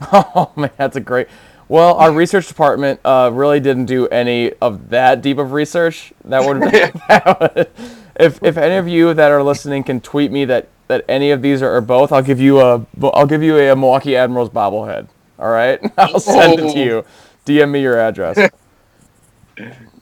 Oh 0.12 0.50
man, 0.56 0.70
that's 0.76 0.96
a 0.96 1.00
great. 1.00 1.28
Well, 1.68 1.94
our 1.94 2.12
research 2.12 2.48
department 2.48 3.00
uh, 3.04 3.30
really 3.32 3.60
didn't 3.60 3.86
do 3.86 4.08
any 4.08 4.52
of 4.54 4.90
that 4.90 5.22
deep 5.22 5.38
of 5.38 5.52
research. 5.52 6.12
That 6.24 6.44
would, 6.44 6.60
that 7.08 7.40
would 7.40 7.70
if 8.16 8.42
if 8.42 8.56
any 8.56 8.76
of 8.76 8.88
you 8.88 9.14
that 9.14 9.30
are 9.30 9.42
listening 9.42 9.84
can 9.84 10.00
tweet 10.00 10.32
me 10.32 10.44
that 10.46 10.68
that 10.88 11.04
any 11.08 11.30
of 11.30 11.40
these 11.40 11.62
are, 11.62 11.74
are 11.74 11.80
both, 11.80 12.12
I'll 12.12 12.22
give 12.22 12.40
you 12.40 12.60
a 12.60 12.84
I'll 13.14 13.26
give 13.26 13.42
you 13.42 13.58
a 13.58 13.74
Milwaukee 13.76 14.16
Admirals 14.16 14.50
bobblehead. 14.50 15.08
All 15.38 15.50
right, 15.50 15.80
I'll 15.96 16.20
send 16.20 16.60
it 16.60 16.72
to 16.72 16.78
you. 16.78 17.04
DM 17.46 17.70
me 17.70 17.80
your 17.80 17.98
address. 17.98 18.50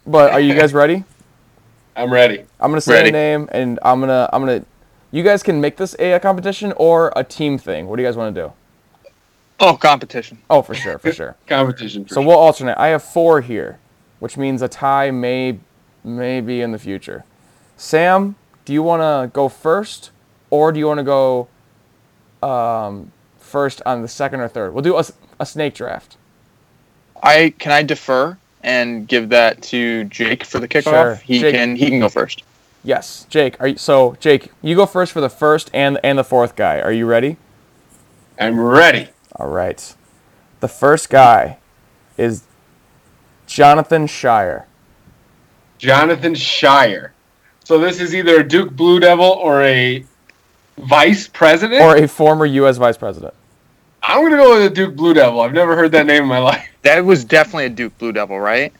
But 0.06 0.32
are 0.32 0.40
you 0.40 0.54
guys 0.54 0.74
ready? 0.74 1.04
I'm 1.96 2.12
ready. 2.12 2.40
I'm 2.58 2.70
gonna 2.70 2.80
say 2.80 2.94
Ready. 2.94 3.08
a 3.10 3.12
name, 3.12 3.48
and 3.52 3.78
I'm 3.82 4.00
gonna 4.00 4.28
I'm 4.32 4.42
gonna. 4.42 4.64
You 5.12 5.22
guys 5.22 5.42
can 5.42 5.60
make 5.60 5.76
this 5.76 5.96
a, 5.98 6.12
a 6.12 6.20
competition 6.20 6.72
or 6.76 7.12
a 7.16 7.24
team 7.24 7.58
thing. 7.58 7.86
What 7.88 7.96
do 7.96 8.02
you 8.02 8.08
guys 8.08 8.16
want 8.16 8.34
to 8.34 8.40
do? 8.42 8.52
oh, 9.60 9.76
competition. 9.76 10.38
Oh, 10.48 10.62
for 10.62 10.74
sure, 10.74 10.98
for 10.98 11.12
sure. 11.12 11.36
Competition. 11.46 12.04
For 12.06 12.14
So 12.14 12.22
we'll 12.22 12.38
alternate. 12.38 12.78
I 12.78 12.88
have 12.88 13.02
four 13.02 13.40
here, 13.42 13.78
which 14.18 14.36
means 14.36 14.62
a 14.62 14.68
tie 14.68 15.10
may 15.10 15.58
may 16.02 16.40
be 16.40 16.62
in 16.62 16.72
the 16.72 16.78
future. 16.78 17.24
Sam, 17.76 18.36
do 18.64 18.72
you 18.72 18.82
want 18.82 19.02
to 19.02 19.30
go 19.32 19.48
first, 19.48 20.10
or 20.48 20.72
do 20.72 20.78
you 20.78 20.86
want 20.86 20.98
to 20.98 21.04
go 21.04 21.48
um, 22.42 23.12
first 23.38 23.82
on 23.84 24.02
the 24.02 24.08
second 24.08 24.40
or 24.40 24.48
third? 24.48 24.72
We'll 24.72 24.82
do 24.82 24.96
a, 24.96 25.04
a 25.38 25.46
snake 25.46 25.74
draft. 25.74 26.16
I 27.22 27.52
can 27.58 27.72
I 27.72 27.82
defer 27.82 28.38
and 28.62 29.06
give 29.06 29.28
that 29.30 29.62
to 29.64 30.04
Jake 30.04 30.44
for 30.44 30.58
the 30.58 30.68
kickoff. 30.68 30.84
Sure. 30.84 31.14
He 31.16 31.40
Jake- 31.40 31.54
can 31.54 31.76
he 31.76 31.90
can 31.90 32.00
go 32.00 32.08
first. 32.08 32.42
Yes, 32.82 33.26
Jake. 33.28 33.60
Are 33.60 33.68
you, 33.68 33.76
so 33.76 34.16
Jake, 34.20 34.50
you 34.62 34.74
go 34.74 34.86
first 34.86 35.12
for 35.12 35.20
the 35.20 35.28
first 35.28 35.70
and 35.74 35.98
and 36.02 36.18
the 36.18 36.24
fourth 36.24 36.56
guy. 36.56 36.80
Are 36.80 36.92
you 36.92 37.06
ready? 37.06 37.36
I'm 38.38 38.58
ready. 38.58 39.08
All 39.36 39.48
right. 39.48 39.94
The 40.60 40.68
first 40.68 41.10
guy 41.10 41.58
is 42.16 42.44
Jonathan 43.46 44.06
Scheyer. 44.06 44.64
Jonathan 45.78 46.34
Scheyer. 46.34 47.10
So 47.64 47.78
this 47.78 48.00
is 48.00 48.14
either 48.14 48.40
a 48.40 48.44
Duke 48.48 48.72
Blue 48.72 48.98
Devil 48.98 49.26
or 49.26 49.62
a 49.62 50.04
vice 50.78 51.28
president. 51.28 51.82
or 51.82 51.96
a 51.96 52.08
former 52.08 52.46
U.S. 52.46 52.78
vice 52.78 52.96
president. 52.96 53.34
I'm 54.02 54.22
gonna 54.22 54.36
go 54.36 54.54
with 54.56 54.72
a 54.72 54.74
Duke 54.74 54.96
Blue 54.96 55.12
Devil. 55.14 55.40
I've 55.40 55.52
never 55.52 55.76
heard 55.76 55.92
that 55.92 56.06
name 56.06 56.22
in 56.22 56.28
my 56.28 56.38
life. 56.52 56.66
That 56.82 57.04
was 57.04 57.24
definitely 57.24 57.66
a 57.66 57.70
Duke 57.70 57.96
Blue 57.98 58.12
Devil, 58.12 58.40
right? 58.40 58.72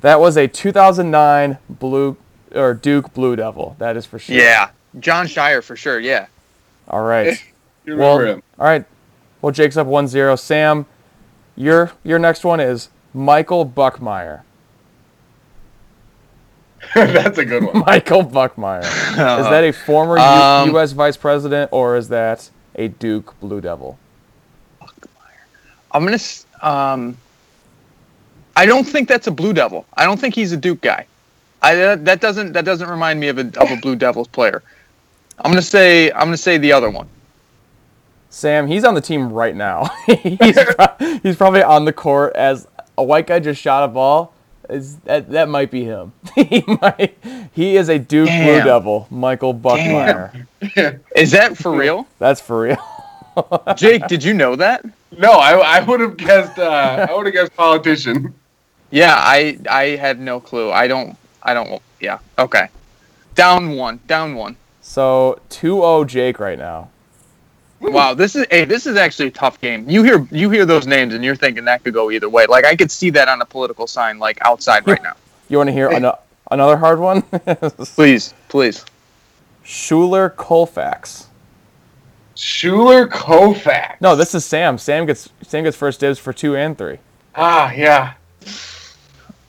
That 0.00 0.20
was 0.20 0.36
a 0.36 0.46
2009 0.46 1.58
Blue 1.70 2.16
or 2.54 2.74
Duke 2.74 3.12
Blue 3.14 3.36
Devil. 3.36 3.76
That 3.78 3.96
is 3.96 4.06
for 4.06 4.18
sure. 4.18 4.36
Yeah, 4.36 4.70
John 5.00 5.26
Scheyer 5.26 5.62
for 5.62 5.76
sure. 5.76 5.98
Yeah. 6.00 6.26
All 6.88 7.02
right. 7.02 7.42
Well, 7.86 8.18
him? 8.18 8.42
all 8.58 8.66
right. 8.66 8.84
Well, 9.40 9.50
Jake's 9.50 9.78
up 9.78 9.86
1-0. 9.86 10.38
Sam, 10.38 10.84
your 11.56 11.90
your 12.04 12.18
next 12.18 12.44
one 12.44 12.60
is 12.60 12.90
Michael 13.14 13.64
Buckmire. 13.64 14.42
That's 16.94 17.38
a 17.38 17.44
good 17.46 17.64
one. 17.64 17.78
Michael 17.86 18.22
Buckmire. 18.24 18.82
is 18.82 19.16
that 19.16 19.64
a 19.64 19.72
former 19.72 20.16
U- 20.18 20.22
Um, 20.22 20.68
U.S. 20.70 20.92
vice 20.92 21.16
president 21.16 21.70
or 21.72 21.96
is 21.96 22.08
that 22.10 22.50
a 22.74 22.88
Duke 22.88 23.34
Blue 23.40 23.60
Devil? 23.62 23.98
I'm 25.90 26.04
gonna. 26.04 26.18
Um, 26.60 27.16
I 28.54 28.66
don't 28.66 28.84
think 28.86 29.08
that's 29.08 29.26
a 29.28 29.30
Blue 29.30 29.54
Devil. 29.54 29.86
I 29.94 30.04
don't 30.04 30.20
think 30.20 30.34
he's 30.34 30.52
a 30.52 30.56
Duke 30.58 30.80
guy. 30.82 31.06
I 31.62 31.74
that, 31.74 32.04
that 32.04 32.20
doesn't 32.20 32.52
that 32.52 32.64
doesn't 32.64 32.88
remind 32.88 33.20
me 33.20 33.28
of 33.28 33.38
a 33.38 33.46
of 33.60 33.70
a 33.70 33.76
Blue 33.76 33.96
Devils 33.96 34.28
player. 34.28 34.62
I'm 35.38 35.50
gonna 35.50 35.62
say 35.62 36.10
I'm 36.12 36.26
gonna 36.26 36.36
say 36.36 36.58
the 36.58 36.72
other 36.72 36.90
one. 36.90 37.08
Sam, 38.30 38.66
he's 38.66 38.84
on 38.84 38.94
the 38.94 39.00
team 39.00 39.32
right 39.32 39.56
now. 39.56 39.84
he's, 40.06 40.58
pro- 40.74 41.18
he's 41.22 41.36
probably 41.36 41.62
on 41.62 41.84
the 41.84 41.92
court 41.92 42.36
as 42.36 42.68
a 42.96 43.02
white 43.02 43.26
guy 43.26 43.40
just 43.40 43.60
shot 43.60 43.84
a 43.84 43.88
ball. 43.88 44.34
Is 44.68 44.96
that 44.98 45.30
that 45.30 45.48
might 45.48 45.70
be 45.70 45.84
him? 45.84 46.12
he 46.34 46.62
might. 46.82 47.16
He 47.52 47.76
is 47.76 47.88
a 47.88 47.98
Duke 47.98 48.28
Blue 48.28 48.62
Devil, 48.62 49.06
Michael 49.10 49.54
Buckmire. 49.54 50.46
Is 51.16 51.30
that 51.30 51.56
for 51.56 51.72
real? 51.72 52.06
That's 52.18 52.40
for 52.40 52.62
real. 52.62 52.76
Jake, 53.76 54.06
did 54.08 54.22
you 54.22 54.34
know 54.34 54.56
that? 54.56 54.84
No, 55.16 55.30
I, 55.32 55.78
I 55.78 55.80
would 55.80 56.00
have 56.00 56.16
guessed. 56.18 56.58
Uh, 56.58 57.06
I 57.08 57.14
would 57.14 57.24
have 57.26 57.32
guessed 57.32 57.56
politician. 57.56 58.34
Yeah, 58.90 59.14
I 59.16 59.58
I 59.70 59.84
had 59.96 60.20
no 60.20 60.38
clue. 60.38 60.70
I 60.70 60.86
don't 60.86 61.16
I 61.48 61.54
don't. 61.54 61.80
Yeah. 61.98 62.18
Okay. 62.38 62.68
Down 63.34 63.72
one. 63.76 64.00
Down 64.06 64.34
one. 64.34 64.56
So 64.82 65.40
2-0 65.48 66.06
Jake 66.06 66.38
right 66.38 66.58
now. 66.58 66.90
Wow, 67.80 68.12
this 68.12 68.34
is 68.34 68.44
hey, 68.50 68.64
this 68.64 68.86
is 68.86 68.96
actually 68.96 69.28
a 69.28 69.30
tough 69.30 69.60
game. 69.60 69.88
You 69.88 70.02
hear 70.02 70.26
you 70.32 70.50
hear 70.50 70.66
those 70.66 70.86
names 70.86 71.14
and 71.14 71.24
you're 71.24 71.36
thinking 71.36 71.64
that 71.66 71.84
could 71.84 71.94
go 71.94 72.10
either 72.10 72.28
way. 72.28 72.44
Like 72.46 72.64
I 72.64 72.74
could 72.74 72.90
see 72.90 73.08
that 73.10 73.28
on 73.28 73.40
a 73.40 73.46
political 73.46 73.86
sign 73.86 74.18
like 74.18 74.36
outside 74.42 74.86
right 74.86 75.02
now. 75.02 75.14
You 75.50 75.56
want 75.56 75.68
to 75.68 75.72
hear 75.72 75.88
ano- 75.88 76.18
another 76.50 76.76
hard 76.76 76.98
one? 76.98 77.22
Please, 77.94 78.34
please. 78.50 78.84
Schuyler 79.64 80.28
Colfax. 80.28 81.28
Schuyler 82.34 83.06
Colfax. 83.06 83.98
No, 84.02 84.14
this 84.14 84.34
is 84.34 84.44
Sam. 84.44 84.76
Sam 84.76 85.06
gets 85.06 85.30
Sam 85.40 85.64
gets 85.64 85.74
first 85.74 86.00
dibs 86.00 86.18
for 86.18 86.34
two 86.34 86.54
and 86.54 86.76
three. 86.76 86.98
Ah, 87.34 87.72
yeah. 87.72 88.12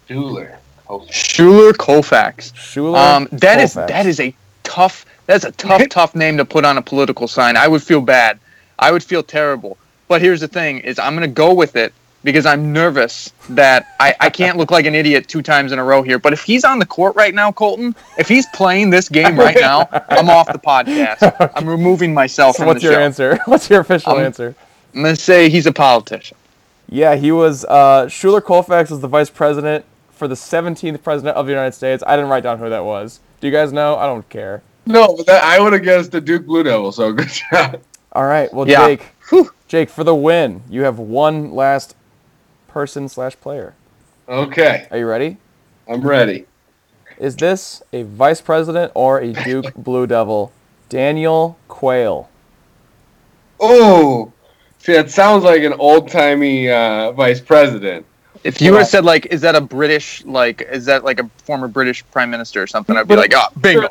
Schuyler. 0.05 0.59
Colfax. 0.89 1.15
Schuyler 1.17 1.73
Colfax. 1.73 2.53
Schuyler. 2.57 2.97
Um, 2.97 3.27
that 3.31 3.59
is 3.61 3.73
Colfax. 3.75 3.91
that 3.93 4.05
is 4.07 4.19
a 4.19 4.33
tough 4.63 5.05
That's 5.27 5.45
a 5.45 5.51
tough, 5.51 5.87
tough 5.89 6.15
name 6.15 6.37
to 6.37 6.45
put 6.45 6.65
on 6.65 6.77
a 6.77 6.81
political 6.81 7.27
sign. 7.27 7.55
I 7.55 7.67
would 7.67 7.83
feel 7.83 8.01
bad. 8.01 8.39
I 8.79 8.91
would 8.91 9.03
feel 9.03 9.21
terrible. 9.23 9.77
But 10.07 10.21
here's 10.21 10.39
the 10.41 10.47
thing: 10.47 10.79
is 10.79 10.97
I'm 10.97 11.13
gonna 11.13 11.27
go 11.27 11.53
with 11.53 11.75
it 11.75 11.93
because 12.23 12.45
I'm 12.47 12.73
nervous 12.73 13.31
that 13.49 13.85
I, 13.99 14.13
I 14.19 14.29
can't 14.29 14.57
look 14.57 14.71
like 14.71 14.85
an 14.85 14.95
idiot 14.95 15.27
two 15.27 15.41
times 15.43 15.71
in 15.71 15.77
a 15.79 15.83
row 15.83 16.01
here. 16.01 16.17
But 16.19 16.33
if 16.33 16.41
he's 16.43 16.63
on 16.65 16.79
the 16.79 16.85
court 16.85 17.15
right 17.15 17.33
now, 17.35 17.51
Colton, 17.51 17.95
if 18.17 18.27
he's 18.27 18.45
playing 18.47 18.89
this 18.89 19.07
game 19.07 19.37
right 19.39 19.55
now, 19.69 19.87
I'm 20.09 20.29
off 20.29 20.51
the 20.51 20.59
podcast. 20.59 21.51
I'm 21.55 21.69
removing 21.69 22.13
myself 22.13 22.57
from 22.57 22.65
the 22.67 22.73
So 22.73 22.73
from 22.73 22.73
what's 22.73 22.81
the 22.81 22.85
your 22.87 22.93
show. 22.95 23.05
answer? 23.05 23.39
What's 23.45 23.69
your 23.69 23.81
official 23.81 24.13
Um, 24.13 24.19
answer? 24.21 24.55
I'm 24.95 25.03
gonna 25.03 25.15
say 25.15 25.49
he's 25.49 25.67
a 25.67 25.71
politician. 25.71 26.35
Yeah, 26.89 27.15
he 27.15 27.31
was. 27.31 27.63
Uh, 27.65 28.09
Schuyler 28.09 28.41
Colfax 28.41 28.89
was 28.89 28.99
the 29.01 29.07
vice 29.07 29.29
president 29.29 29.85
for 30.19 30.27
the 30.27 30.35
17th 30.35 31.01
president 31.01 31.37
of 31.37 31.45
the 31.47 31.51
United 31.53 31.71
States. 31.71 32.03
I 32.05 32.15
didn't 32.17 32.29
write 32.29 32.43
down 32.43 32.59
who 32.59 32.69
that 32.69 32.83
was. 32.83 33.21
Do 33.39 33.47
you 33.47 33.53
guys 33.53 33.71
know? 33.73 33.95
I 33.95 34.05
don't 34.05 34.27
care. 34.29 34.61
No, 34.85 35.15
but 35.15 35.25
that, 35.27 35.43
I 35.43 35.59
would 35.61 35.71
have 35.73 35.81
guessed 35.83 36.11
the 36.11 36.19
Duke 36.21 36.45
Blue 36.45 36.61
Devil. 36.61 36.91
So 36.91 37.13
good 37.13 37.29
job. 37.51 37.81
All 38.11 38.25
right. 38.25 38.53
Well, 38.53 38.67
Yeah. 38.67 38.85
Jake, 38.85 39.13
Jake, 39.67 39.89
for 39.89 40.03
the 40.03 40.13
win, 40.15 40.61
you 40.69 40.83
have 40.83 40.99
one 40.99 41.51
last 41.53 41.95
person 42.67 43.07
slash 43.07 43.39
player. 43.39 43.73
Okay, 44.27 44.87
Are 44.91 44.97
you 44.97 45.07
ready? 45.07 45.37
I'm 45.87 46.01
ready. 46.01 46.45
Is 47.17 47.35
this 47.35 47.81
a 47.91 48.03
vice 48.03 48.41
president 48.41 48.91
or 48.93 49.19
a 49.19 49.33
Duke 49.33 49.73
Blue 49.75 50.05
Devil? 50.05 50.51
Daniel 50.89 51.57
Quayle. 51.67 52.29
Oh, 53.59 54.31
see, 54.79 54.93
that 54.93 55.09
sounds 55.11 55.43
like 55.43 55.63
an 55.63 55.73
old 55.73 56.09
timey 56.09 56.69
uh, 56.69 57.11
vice 57.11 57.39
president. 57.41 58.05
If 58.43 58.61
you 58.61 58.71
would 58.71 58.79
have 58.79 58.87
said 58.87 59.05
like, 59.05 59.27
is 59.27 59.41
that 59.41 59.55
a 59.55 59.61
British 59.61 60.23
like, 60.25 60.61
is 60.61 60.85
that 60.85 61.03
like 61.03 61.19
a 61.19 61.29
former 61.43 61.67
British 61.67 62.03
prime 62.11 62.29
minister 62.29 62.61
or 62.61 62.67
something? 62.67 62.95
I'd 62.95 63.07
be 63.07 63.15
like, 63.15 63.33
ah, 63.35 63.49
bingo. 63.59 63.89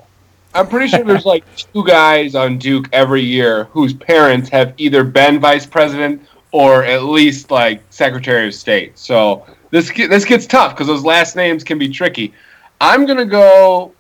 I'm 0.55 0.67
pretty 0.67 0.89
sure 0.89 1.05
there's 1.05 1.27
like 1.27 1.45
two 1.57 1.85
guys 1.85 2.35
on 2.35 2.59
Duke 2.59 2.89
every 2.93 3.21
year 3.21 3.65
whose 3.65 3.93
parents 3.93 4.49
have 4.49 4.73
either 4.79 5.05
been 5.05 5.39
vice 5.39 5.67
president 5.67 6.27
or 6.53 6.85
at 6.85 7.05
least 7.05 7.51
like 7.51 7.83
secretary 7.91 8.47
of 8.47 8.55
state. 8.55 8.99
So 8.99 9.47
this 9.71 9.93
this 9.93 10.25
gets 10.25 10.47
tough 10.47 10.73
because 10.73 10.87
those 10.87 11.05
last 11.05 11.37
names 11.37 11.63
can 11.63 11.79
be 11.79 11.89
tricky. 11.89 12.33
I'm 12.81 13.07
gonna 13.07 13.27
go 13.27 13.93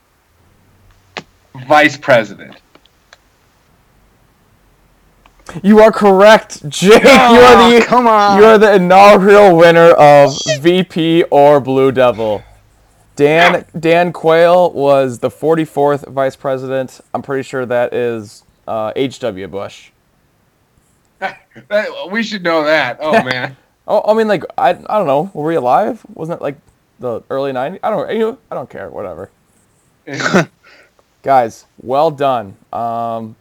vice 1.67 1.97
president. 1.97 2.57
You 5.63 5.81
are 5.81 5.93
correct, 5.93 6.69
Jake. 6.69 7.03
you 7.03 7.09
are 7.09 7.71
the 7.71 7.85
come 7.87 8.07
on. 8.07 8.39
you 8.39 8.45
are 8.45 8.59
the 8.59 8.75
inaugural 8.75 9.57
winner 9.57 9.91
of 9.93 10.33
VP 10.61 11.25
or 11.31 11.61
Blue 11.61 11.93
Devil. 11.93 12.43
Dan 13.17 13.65
Dan 13.79 14.13
Quayle 14.13 14.71
was 14.73 15.19
the 15.19 15.29
44th 15.29 16.09
vice 16.09 16.37
president. 16.37 17.01
I'm 17.13 17.23
pretty 17.23 17.43
sure 17.43 17.67
that 17.67 17.93
is 17.93 18.45
uh, 18.69 18.93
H.W. 18.95 19.49
Bush. 19.49 19.91
We 22.13 22.23
should 22.23 22.45
know 22.45 22.63
that. 22.65 22.99
Oh 23.01 23.23
man. 23.25 23.57
Oh, 23.89 24.03
I 24.07 24.15
mean, 24.15 24.29
like 24.29 24.45
I, 24.57 24.71
I 24.71 24.75
don't 24.99 25.07
know. 25.09 25.31
Were 25.35 25.45
we 25.45 25.57
alive? 25.57 26.05
Wasn't 26.15 26.41
it 26.41 26.43
like 26.43 26.57
the 27.01 27.23
early 27.31 27.53
'90s? 27.53 27.81
I 27.83 27.91
don't. 27.91 28.09
You 28.13 28.19
know, 28.19 28.39
I 28.51 28.55
don't 28.55 28.71
care. 28.71 28.89
Whatever. 28.91 29.31
Guys, 31.23 31.67
well 31.83 32.13
done. 32.13 32.57
Um, 32.73 33.35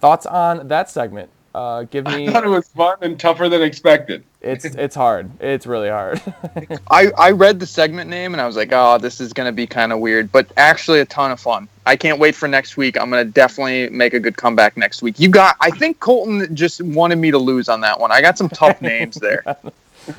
thoughts 0.00 0.26
on 0.26 0.68
that 0.68 0.90
segment? 0.90 1.30
Uh, 1.54 1.84
give 1.84 2.04
me. 2.06 2.12
I 2.12 2.16
me. 2.16 2.28
thought 2.30 2.44
it 2.44 2.48
was 2.48 2.66
fun 2.68 2.96
and 3.02 3.18
tougher 3.18 3.48
than 3.48 3.62
expected. 3.62 4.24
It's 4.40 4.64
it's 4.64 4.94
hard. 4.96 5.30
It's 5.40 5.66
really 5.66 5.88
hard. 5.88 6.20
I, 6.90 7.12
I 7.16 7.30
read 7.30 7.60
the 7.60 7.66
segment 7.66 8.10
name 8.10 8.34
and 8.34 8.40
I 8.40 8.46
was 8.46 8.56
like, 8.56 8.70
oh, 8.72 8.98
this 8.98 9.20
is 9.20 9.32
going 9.32 9.46
to 9.46 9.52
be 9.52 9.66
kind 9.66 9.92
of 9.92 10.00
weird, 10.00 10.32
but 10.32 10.48
actually 10.56 10.98
a 11.00 11.04
ton 11.04 11.30
of 11.30 11.38
fun. 11.38 11.68
I 11.86 11.94
can't 11.96 12.18
wait 12.18 12.34
for 12.34 12.48
next 12.48 12.76
week. 12.76 13.00
I'm 13.00 13.08
going 13.08 13.24
to 13.24 13.30
definitely 13.32 13.88
make 13.90 14.14
a 14.14 14.20
good 14.20 14.36
comeback 14.36 14.76
next 14.76 15.00
week. 15.00 15.20
You 15.20 15.28
got, 15.28 15.56
I 15.60 15.70
think 15.70 16.00
Colton 16.00 16.54
just 16.56 16.82
wanted 16.82 17.16
me 17.16 17.30
to 17.30 17.38
lose 17.38 17.68
on 17.68 17.80
that 17.82 18.00
one. 18.00 18.10
I 18.10 18.20
got 18.20 18.36
some 18.36 18.48
tough 18.48 18.82
names 18.82 19.14
there. 19.16 19.44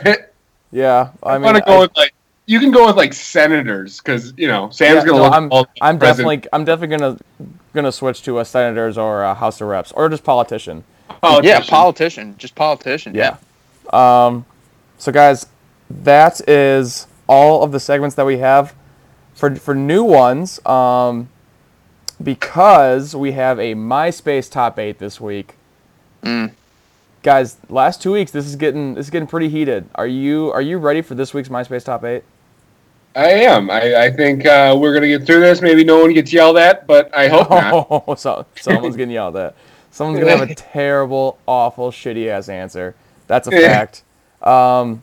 yeah, 0.71 1.09
I 1.21 1.33
I 1.33 1.37
mean, 1.37 1.43
want 1.43 1.57
to 1.57 1.63
go 1.63 1.77
I- 1.77 1.79
with 1.81 1.97
like 1.97 2.13
you 2.47 2.59
can 2.59 2.71
go 2.71 2.85
with 2.87 2.95
like 2.95 3.13
senators 3.13 3.97
because 3.99 4.33
you 4.37 4.47
know 4.47 4.69
Sam's 4.69 5.03
yeah, 5.03 5.05
gonna 5.05 5.17
no, 5.17 5.23
look. 5.23 5.33
I'm, 5.33 5.51
all 5.51 5.67
I'm 5.81 5.97
definitely 5.97 6.43
I'm 6.53 6.63
definitely 6.63 6.97
gonna 6.97 7.17
gonna 7.75 7.91
switch 7.91 8.23
to 8.23 8.39
a 8.39 8.45
senators 8.45 8.97
or 8.97 9.23
a 9.23 9.35
House 9.35 9.61
of 9.61 9.67
Reps 9.67 9.91
or 9.91 10.09
just 10.09 10.23
politician. 10.23 10.83
Oh 11.21 11.41
yeah, 11.43 11.59
politician. 11.59 11.69
politician. 11.69 12.35
Just 12.37 12.55
politician. 12.55 13.15
Yeah. 13.15 13.37
Um, 13.93 14.45
so 14.97 15.11
guys, 15.11 15.45
that 15.89 16.47
is 16.49 17.07
all 17.27 17.63
of 17.63 17.71
the 17.71 17.79
segments 17.79 18.15
that 18.15 18.25
we 18.25 18.39
have 18.39 18.73
for 19.33 19.55
for 19.55 19.75
new 19.75 20.03
ones. 20.03 20.65
Um, 20.65 21.29
because 22.21 23.15
we 23.15 23.33
have 23.33 23.59
a 23.59 23.75
MySpace 23.75 24.49
top 24.49 24.79
eight 24.79 24.99
this 24.99 25.19
week. 25.19 25.55
Mm. 26.23 26.51
Guys, 27.23 27.57
last 27.69 28.01
two 28.01 28.11
weeks 28.11 28.31
this 28.31 28.45
is 28.45 28.55
getting 28.55 28.95
this 28.95 29.07
is 29.07 29.09
getting 29.09 29.27
pretty 29.27 29.49
heated. 29.49 29.89
Are 29.95 30.07
you 30.07 30.51
are 30.51 30.61
you 30.61 30.77
ready 30.77 31.01
for 31.01 31.15
this 31.15 31.33
week's 31.33 31.49
MySpace 31.49 31.83
top 31.83 32.03
eight? 32.03 32.23
I 33.15 33.29
am. 33.29 33.69
I, 33.69 33.95
I 33.95 34.11
think 34.11 34.45
uh, 34.45 34.75
we're 34.79 34.93
gonna 34.93 35.07
get 35.07 35.25
through 35.25 35.39
this. 35.39 35.61
Maybe 35.61 35.83
no 35.83 36.01
one 36.01 36.13
gets 36.13 36.33
yelled 36.33 36.57
at, 36.57 36.85
but 36.85 37.13
I 37.15 37.29
hope 37.29 37.49
not. 37.49 37.87
Oh, 38.07 38.15
so, 38.15 38.45
someone's 38.55 38.97
getting 38.97 39.13
yelled 39.13 39.37
at. 39.37 39.55
Someone's 39.91 40.19
gonna 40.19 40.37
have 40.37 40.49
a 40.49 40.55
terrible, 40.55 41.39
awful, 41.47 41.91
shitty 41.91 42.27
ass 42.27 42.49
answer. 42.49 42.95
That's 43.27 43.47
a 43.47 43.51
fact. 43.51 44.03
Um, 44.41 45.01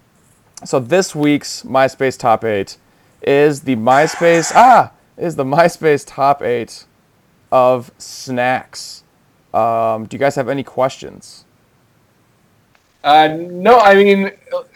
so 0.65 0.79
this 0.79 1.15
week's 1.15 1.63
MySpace 1.63 2.19
top 2.19 2.45
eight 2.45 2.77
is 3.23 3.63
the 3.63 3.77
MySpace 3.77 4.53
ah 4.55 4.93
is 5.17 5.37
the 5.37 5.45
MySpace 5.45 6.05
top 6.07 6.43
eight 6.43 6.85
of 7.51 7.91
snacks. 7.99 9.03
Um, 9.53 10.07
do 10.07 10.15
you 10.15 10.19
guys 10.19 10.37
have 10.37 10.49
any 10.49 10.63
questions? 10.63 11.45
Uh, 13.05 13.37
no, 13.37 13.79
I 13.79 13.95
mean 13.95 14.31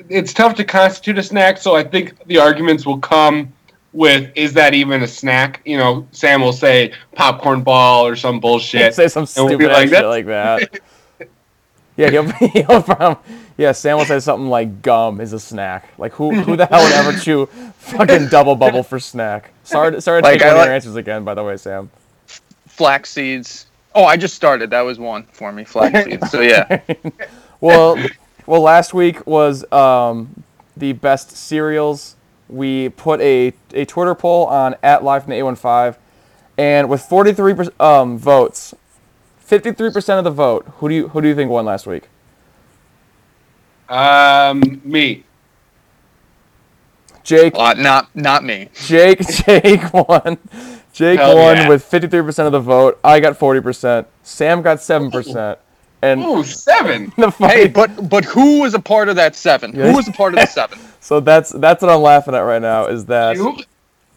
it's 0.08 0.32
tough 0.32 0.54
to 0.56 0.64
constitute 0.64 1.18
a 1.18 1.22
snack, 1.22 1.58
so 1.58 1.76
I 1.76 1.84
think 1.84 2.14
the 2.26 2.38
arguments 2.38 2.84
will 2.84 2.98
come 2.98 3.52
with 3.92 4.30
is 4.34 4.52
that 4.54 4.74
even 4.74 5.02
a 5.02 5.06
snack? 5.08 5.60
You 5.64 5.78
know, 5.78 6.06
Sam 6.12 6.40
will 6.40 6.52
say 6.52 6.92
popcorn 7.14 7.62
ball 7.62 8.06
or 8.06 8.16
some 8.16 8.40
bullshit. 8.40 8.94
Say 8.94 9.08
some 9.08 9.22
And 9.36 9.46
we'll 9.46 9.48
stupid 9.48 9.68
like, 9.72 9.88
shit 9.88 10.04
like 10.04 10.26
that. 10.26 10.80
yeah, 11.96 12.10
he'll, 12.10 12.24
he'll 12.50 12.82
probably, 12.82 13.22
yeah. 13.56 13.72
Sam 13.72 13.96
will 13.98 14.04
say 14.04 14.18
something 14.20 14.48
like 14.48 14.82
gum 14.82 15.20
is 15.20 15.32
a 15.32 15.40
snack. 15.40 15.88
Like 15.96 16.12
who 16.12 16.34
who 16.34 16.56
the 16.56 16.66
hell 16.66 16.82
would 16.82 16.92
ever 16.92 17.18
chew 17.20 17.46
fucking 17.78 18.28
double 18.28 18.56
bubble 18.56 18.82
for 18.82 18.98
snack? 18.98 19.52
Sorry, 19.64 20.00
sorry 20.02 20.20
to 20.22 20.28
Like, 20.28 20.40
take 20.40 20.48
I 20.48 20.54
like- 20.54 20.66
your 20.66 20.74
answers 20.74 20.96
again. 20.96 21.24
By 21.24 21.34
the 21.34 21.44
way, 21.44 21.56
Sam. 21.56 21.90
Flax 22.66 23.10
seeds. 23.10 23.66
Oh, 23.94 24.04
I 24.04 24.18
just 24.18 24.34
started. 24.34 24.68
That 24.70 24.82
was 24.82 24.98
one 24.98 25.22
for 25.32 25.50
me. 25.52 25.64
Flax 25.64 26.04
seeds. 26.04 26.30
So 26.30 26.40
yeah. 26.42 26.80
Well, 27.60 27.98
well, 28.46 28.60
last 28.60 28.94
week 28.94 29.26
was 29.26 29.70
um, 29.72 30.44
the 30.76 30.92
best 30.92 31.30
cereals. 31.30 32.16
We 32.48 32.90
put 32.90 33.20
a, 33.20 33.52
a 33.72 33.84
Twitter 33.84 34.14
poll 34.14 34.46
on 34.46 34.76
at 34.82 35.02
live 35.02 35.24
from 35.24 35.30
the 35.30 35.36
815, 35.36 36.00
and 36.58 36.88
with 36.88 37.02
43 37.02 37.68
um, 37.80 38.18
votes, 38.18 38.74
53 39.38 39.90
percent 39.90 40.18
of 40.18 40.24
the 40.24 40.30
vote. 40.30 40.66
Who 40.78 40.88
do 40.88 40.94
you 40.94 41.08
who 41.08 41.20
do 41.20 41.28
you 41.28 41.34
think 41.34 41.50
won 41.50 41.64
last 41.64 41.86
week? 41.86 42.08
Um, 43.88 44.80
me. 44.84 45.24
Jake. 47.22 47.54
Uh, 47.56 47.74
not 47.74 48.14
not 48.14 48.44
me. 48.44 48.68
Jake 48.74 49.20
Jake 49.46 49.92
won. 49.92 50.38
Jake 50.92 51.18
Hell 51.18 51.36
won 51.36 51.56
yeah. 51.56 51.68
with 51.68 51.84
53% 51.84 52.46
of 52.46 52.52
the 52.52 52.60
vote. 52.60 52.98
I 53.04 53.20
got 53.20 53.38
40%. 53.38 54.06
Sam 54.22 54.62
got 54.62 54.78
7%. 54.78 55.58
And 56.02 56.22
Ooh, 56.22 56.44
seven. 56.44 57.12
the 57.18 57.30
funny, 57.30 57.52
Hey, 57.54 57.68
but 57.68 58.08
but 58.08 58.24
who 58.24 58.60
was 58.60 58.74
a 58.74 58.78
part 58.80 59.08
of 59.08 59.16
that 59.16 59.34
seven? 59.36 59.74
Yeah. 59.74 59.90
Who 59.90 59.96
was 59.96 60.08
a 60.08 60.12
part 60.12 60.34
of 60.34 60.40
the 60.40 60.46
seven? 60.46 60.78
so 61.00 61.20
that's 61.20 61.50
that's 61.50 61.82
what 61.82 61.90
I'm 61.90 62.02
laughing 62.02 62.34
at 62.34 62.40
right 62.40 62.62
now 62.62 62.86
is 62.86 63.06
that 63.06 63.36
You? 63.36 63.58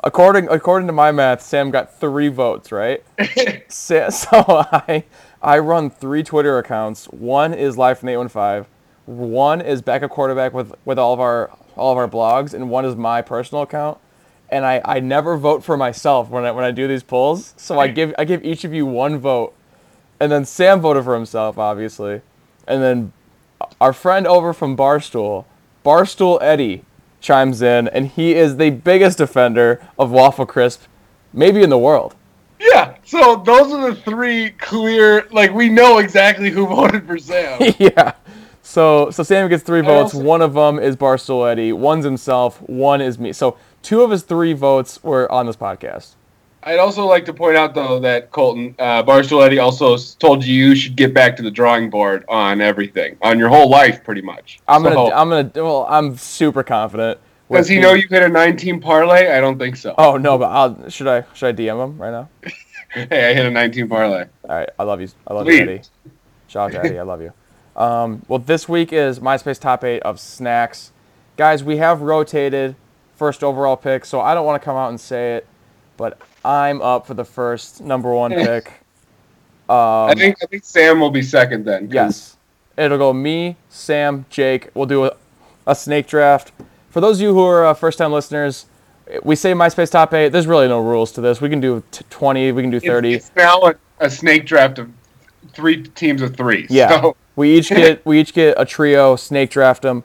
according 0.04 0.50
according 0.50 0.88
to 0.88 0.94
my 0.94 1.12
math, 1.12 1.42
Sam 1.42 1.72
got 1.72 2.00
3 2.00 2.28
votes, 2.30 2.72
right? 2.72 3.04
Sa- 3.70 4.10
so 4.10 4.44
I 4.48 5.04
I 5.42 5.60
run 5.60 5.90
3 5.90 6.24
Twitter 6.24 6.58
accounts. 6.58 7.06
One 7.06 7.54
is 7.54 7.78
live 7.78 8.00
from 8.00 8.08
the 8.08 8.14
815. 8.14 8.66
One 9.06 9.62
is 9.62 9.82
backup 9.82 10.12
quarterback 10.12 10.54
with 10.54 10.74
with 10.86 11.00
all 11.00 11.14
of 11.14 11.20
our 11.20 11.50
all 11.76 11.92
of 11.92 11.98
our 11.98 12.08
blogs 12.10 12.54
and 12.54 12.70
one 12.70 12.86
is 12.86 12.96
my 12.96 13.22
personal 13.22 13.64
account. 13.64 13.98
And 14.52 14.66
I, 14.66 14.82
I 14.84 15.00
never 15.00 15.38
vote 15.38 15.64
for 15.64 15.78
myself 15.78 16.30
when 16.30 16.44
I 16.44 16.52
when 16.52 16.66
I 16.66 16.72
do 16.72 16.88
these 16.88 17.04
polls. 17.04 17.54
So 17.58 17.80
I 17.80 17.88
give 17.88 18.14
I 18.18 18.26
give 18.26 18.44
each 18.44 18.64
of 18.66 18.74
you 18.74 18.86
one 18.86 19.18
vote. 19.20 19.54
And 20.20 20.32
then 20.32 20.45
Sam 20.45 20.82
voted 20.82 21.03
for 21.05 21.15
himself, 21.15 21.57
obviously. 21.57 22.22
And 22.67 22.82
then 22.84 23.13
our 23.80 23.93
friend 23.93 24.28
over 24.28 24.53
from 24.53 24.76
Barstool, 24.76 25.45
Barstool 25.86 26.39
Eddie, 26.41 26.84
chimes 27.22 27.61
in, 27.61 27.88
and 27.89 28.07
he 28.07 28.34
is 28.34 28.57
the 28.57 28.70
biggest 28.70 29.17
defender 29.17 29.82
of 29.97 30.11
Waffle 30.11 30.45
Crisp, 30.45 30.84
maybe 31.34 31.63
in 31.63 31.70
the 31.70 31.78
world. 31.78 32.15
Yeah. 32.59 32.95
So 33.05 33.38
those 33.45 33.72
are 33.74 33.91
the 33.91 33.95
three 34.01 34.51
clear. 34.51 35.28
Like 35.32 35.53
we 35.53 35.70
know 35.70 35.97
exactly 35.99 36.49
who 36.49 36.67
voted 36.76 37.05
for 37.07 37.17
Sam. 37.17 37.74
yeah. 37.80 38.13
So 38.61 39.09
so 39.11 39.24
Sam 39.24 39.49
gets 39.49 39.63
three 39.63 39.82
votes. 39.82 40.13
also- 40.13 40.26
One 40.26 40.41
of 40.41 40.53
them 40.53 40.78
is 40.80 40.95
Barstool 40.95 41.49
Eddie. 41.49 41.72
One's 41.74 42.03
himself. 42.05 42.61
One 42.63 42.99
is 43.01 43.17
me. 43.17 43.32
So 43.34 43.57
two 43.82 44.01
of 44.01 44.11
his 44.11 44.24
three 44.24 44.53
votes 44.53 45.01
were 45.03 45.32
on 45.32 45.45
this 45.45 45.55
podcast. 45.55 46.15
I'd 46.64 46.80
also 46.80 47.05
like 47.05 47.26
to 47.26 47.34
point 47.34 47.55
out 47.55 47.74
though 47.74 47.99
that 47.99 48.32
Colton 48.32 48.76
uh, 48.80 49.03
Barstool 49.03 49.45
Eddie 49.45 49.60
also 49.60 49.97
told 49.97 50.43
you 50.43 50.68
you 50.70 50.76
should 50.76 50.95
get 50.95 51.14
back 51.14 51.36
to 51.38 51.43
the 51.43 51.51
drawing 51.51 51.89
board 51.89 52.26
on 52.28 52.62
everything, 52.62 53.18
on 53.22 53.39
your 53.39 53.49
whole 53.49 53.70
life, 53.70 54.03
pretty 54.03 54.22
much. 54.22 54.60
I'm 54.68 54.84
gonna, 54.84 55.05
I'm 55.05 55.30
gonna. 55.30 55.51
Well, 55.55 55.86
I'm 55.89 56.18
super 56.18 56.64
confident. 56.64 57.20
Does 57.51 57.68
he 57.68 57.80
know 57.80 57.93
you 57.93 58.07
hit 58.07 58.22
a 58.22 58.30
19 58.30 58.80
parlay? 58.80 59.32
I 59.32 59.39
don't 59.39 59.57
think 59.57 59.76
so. 59.76 59.95
Oh 59.97 60.18
no, 60.18 60.38
but 60.38 60.51
I'll, 60.51 60.89
should 60.89 61.07
I? 61.07 61.24
Should 61.34 61.47
I 61.47 61.53
DM 61.53 61.84
him 61.84 61.97
right 61.97 62.12
now? 62.12 62.30
Hey, 62.91 63.30
I 63.30 63.36
hit 63.36 63.45
a 63.45 63.51
19 63.51 63.88
parlay. 63.88 64.26
All 64.49 64.55
right, 64.55 64.70
I 64.80 64.84
love 64.84 64.99
you. 64.99 65.10
I 65.28 65.36
love 65.36 65.45
Please. 65.45 65.60
you, 65.60 65.62
Eddie. 65.62 65.82
Shout 66.47 66.74
out 66.74 66.82
to 66.82 66.88
Eddie. 66.88 66.97
I 66.97 67.03
love 67.03 67.22
you. 67.22 67.32
Um, 67.76 68.24
well, 68.28 68.39
this 68.39 68.68
week 68.68 68.91
is 68.91 69.20
MySpace 69.20 69.60
top 69.60 69.84
eight 69.84 70.01
of 70.01 70.20
snacks, 70.20 70.91
guys. 71.38 71.64
We 71.64 71.78
have 71.78 72.01
rotated 72.01 72.76
first 73.16 73.43
overall 73.43 73.78
pick, 73.78 74.05
so 74.05 74.20
I 74.20 74.34
don't 74.34 74.45
want 74.45 74.60
to 74.60 74.66
come 74.66 74.76
out 74.76 74.89
and 74.89 74.99
say 74.99 75.36
it, 75.36 75.47
but 76.00 76.18
I'm 76.45 76.82
up 76.82 77.06
for 77.06 77.14
the 77.14 77.26
first 77.26 77.82
number 77.82 78.12
one 78.14 78.32
pick. 78.32 78.72
I 79.70 80.14
think 80.18 80.38
I 80.41 80.45
think 80.47 80.64
Sam 80.64 81.00
will 81.00 81.12
be 81.12 81.22
second 81.22 81.66
then. 81.66 81.88
'cause 81.88 81.93
Yes, 81.93 82.38
it'll 82.78 82.97
go 82.97 83.14
me, 83.14 83.58
Sam, 83.70 84.26
Jake. 84.30 84.70
We'll 84.74 84.88
do 84.88 85.06
a, 85.06 85.12
a 85.68 85.76
snake 85.76 86.08
draft. 86.08 86.52
For 86.89 87.02
those 87.02 87.18
of 87.18 87.22
you 87.22 87.34
who 87.34 87.43
are 87.43 87.66
uh, 87.68 87.74
first-time 87.76 88.12
listeners, 88.12 88.66
we 89.24 89.36
say 89.36 89.54
MySpace 89.54 89.91
top 89.91 90.14
eight. 90.14 90.30
There's 90.30 90.47
really 90.47 90.68
no 90.68 90.80
rules 90.80 91.12
to 91.12 91.22
this. 91.22 91.39
We 91.41 91.50
can 91.50 91.60
do 91.60 91.84
t- 91.91 92.04
20. 92.10 92.52
We 92.54 92.64
can 92.64 92.72
do 92.72 92.78
it's- 92.78 92.89
30. 92.89 93.14
It's 93.14 93.32
now 93.36 93.60
a, 93.62 93.76
a 94.00 94.10
snake 94.10 94.45
draft 94.47 94.80
of 94.80 94.89
three 95.54 95.84
teams 95.84 96.22
of 96.24 96.36
three. 96.36 96.66
Yeah. 96.70 96.89
So, 97.02 97.16
we 97.36 97.58
each 97.58 97.70
get 97.70 98.04
we 98.06 98.20
each 98.22 98.34
get 98.34 98.56
a 98.58 98.66
trio, 98.66 99.16
snake 99.18 99.50
draft 99.52 99.82
them, 99.84 100.04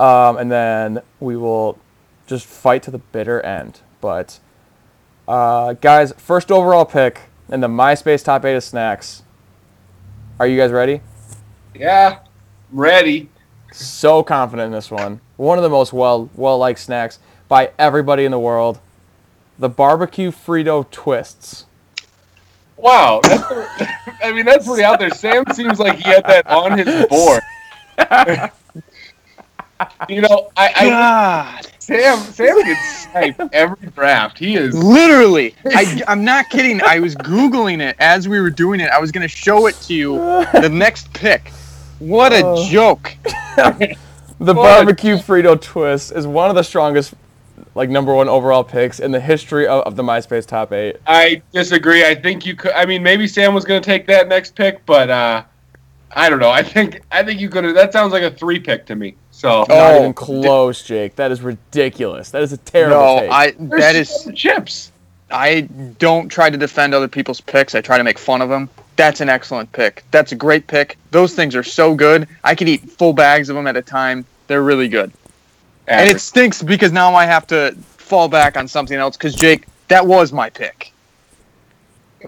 um, 0.00 0.38
and 0.38 0.50
then 0.50 1.02
we 1.20 1.36
will 1.36 1.78
just 2.26 2.46
fight 2.46 2.82
to 2.84 2.90
the 2.90 2.98
bitter 2.98 3.40
end. 3.42 3.80
But 4.00 4.38
uh, 5.28 5.74
guys, 5.74 6.12
first 6.16 6.50
overall 6.50 6.84
pick 6.84 7.20
in 7.48 7.60
the 7.60 7.68
MySpace 7.68 8.24
top 8.24 8.44
eight 8.44 8.56
of 8.56 8.64
snacks. 8.64 9.22
Are 10.40 10.46
you 10.46 10.56
guys 10.56 10.70
ready? 10.70 11.00
yeah, 11.74 12.20
ready. 12.70 13.28
So 13.72 14.22
confident 14.22 14.66
in 14.66 14.72
this 14.72 14.90
one. 14.90 15.20
One 15.36 15.58
of 15.58 15.62
the 15.64 15.70
most 15.70 15.92
well 15.92 16.28
well 16.34 16.58
liked 16.58 16.80
snacks 16.80 17.18
by 17.48 17.72
everybody 17.78 18.24
in 18.24 18.30
the 18.32 18.38
world. 18.38 18.80
The 19.58 19.68
barbecue 19.68 20.30
Frito 20.30 20.90
twists. 20.90 21.66
Wow, 22.76 23.20
that's 23.22 23.42
I 24.22 24.32
mean 24.32 24.44
that's 24.44 24.66
pretty 24.66 24.84
out 24.84 24.98
there. 24.98 25.10
Sam 25.10 25.44
seems 25.52 25.78
like 25.78 25.96
he 25.96 26.02
had 26.02 26.24
that 26.26 26.46
on 26.48 26.76
his 26.78 27.06
board. 27.06 27.42
you 30.08 30.20
know, 30.22 30.50
I, 30.56 30.72
I 30.76 30.88
God, 30.88 31.66
Sam 31.78 32.18
Sam 32.18 32.62
gets 32.64 32.86
sniped 33.10 33.40
every 33.52 33.88
draft. 33.88 34.38
He 34.38 34.56
is 34.56 34.74
literally, 34.74 35.54
I, 35.66 36.02
I'm 36.08 36.24
not 36.24 36.48
kidding. 36.50 36.80
I 36.82 36.98
was 37.00 37.14
googling 37.16 37.80
it 37.80 37.96
as 37.98 38.28
we 38.28 38.40
were 38.40 38.50
doing 38.50 38.80
it. 38.80 38.90
I 38.90 38.98
was 39.00 39.10
gonna 39.12 39.28
show 39.28 39.66
it 39.66 39.80
to 39.82 39.94
you. 39.94 40.16
The 40.52 40.68
next 40.72 41.12
pick. 41.12 41.54
What 41.98 42.32
a 42.32 42.42
Oh. 42.44 42.68
joke! 42.68 43.14
The 44.38 44.54
What? 44.54 44.62
barbecue 44.64 45.16
Frito 45.18 45.60
twist 45.60 46.10
is 46.10 46.26
one 46.26 46.50
of 46.50 46.56
the 46.56 46.64
strongest, 46.64 47.14
like 47.76 47.88
number 47.90 48.12
one 48.12 48.28
overall 48.28 48.64
picks 48.64 48.98
in 48.98 49.12
the 49.12 49.20
history 49.20 49.68
of, 49.68 49.84
of 49.84 49.94
the 49.94 50.02
MySpace 50.02 50.46
top 50.46 50.72
eight. 50.72 50.96
I 51.06 51.42
disagree. 51.52 52.04
I 52.04 52.16
think 52.16 52.44
you 52.44 52.56
could 52.56 52.72
I 52.72 52.84
mean 52.84 53.04
maybe 53.04 53.28
Sam 53.28 53.54
was 53.54 53.64
gonna 53.64 53.80
take 53.80 54.04
that 54.08 54.26
next 54.26 54.56
pick, 54.56 54.84
but 54.84 55.10
uh 55.10 55.44
I 56.10 56.28
don't 56.28 56.40
know. 56.40 56.50
I 56.50 56.62
think 56.64 57.02
I 57.12 57.22
think 57.22 57.40
you 57.40 57.48
could 57.48 57.62
have 57.62 57.74
that 57.76 57.92
sounds 57.92 58.12
like 58.12 58.24
a 58.24 58.32
three 58.32 58.58
pick 58.58 58.84
to 58.86 58.96
me. 58.96 59.14
So 59.42 59.64
Not 59.68 59.70
Oh, 59.70 59.98
even 59.98 60.14
close, 60.14 60.84
Jake. 60.84 61.16
That 61.16 61.32
is 61.32 61.42
ridiculous. 61.42 62.30
That 62.30 62.42
is 62.42 62.52
a 62.52 62.58
terrible 62.58 62.96
No, 62.96 63.20
take. 63.22 63.30
I 63.32 63.50
There's 63.58 63.80
that 63.82 63.96
is 63.96 64.30
chips. 64.36 64.92
I 65.32 65.62
don't 65.98 66.28
try 66.28 66.48
to 66.48 66.56
defend 66.56 66.94
other 66.94 67.08
people's 67.08 67.40
picks. 67.40 67.74
I 67.74 67.80
try 67.80 67.98
to 67.98 68.04
make 68.04 68.20
fun 68.20 68.40
of 68.40 68.48
them. 68.48 68.70
That's 68.94 69.20
an 69.20 69.28
excellent 69.28 69.72
pick. 69.72 70.04
That's 70.12 70.30
a 70.30 70.36
great 70.36 70.68
pick. 70.68 70.96
Those 71.10 71.34
things 71.34 71.56
are 71.56 71.64
so 71.64 71.92
good. 71.92 72.28
I 72.44 72.54
could 72.54 72.68
eat 72.68 72.88
full 72.88 73.12
bags 73.14 73.48
of 73.48 73.56
them 73.56 73.66
at 73.66 73.76
a 73.76 73.82
time. 73.82 74.24
They're 74.46 74.62
really 74.62 74.86
good. 74.86 75.10
And 75.88 76.08
it 76.08 76.20
stinks 76.20 76.62
because 76.62 76.92
now 76.92 77.12
I 77.16 77.24
have 77.26 77.44
to 77.48 77.74
fall 77.96 78.28
back 78.28 78.56
on 78.56 78.68
something 78.68 78.96
else 78.96 79.16
because 79.16 79.34
Jake, 79.34 79.64
that 79.88 80.06
was 80.06 80.32
my 80.32 80.50
pick. 80.50 80.92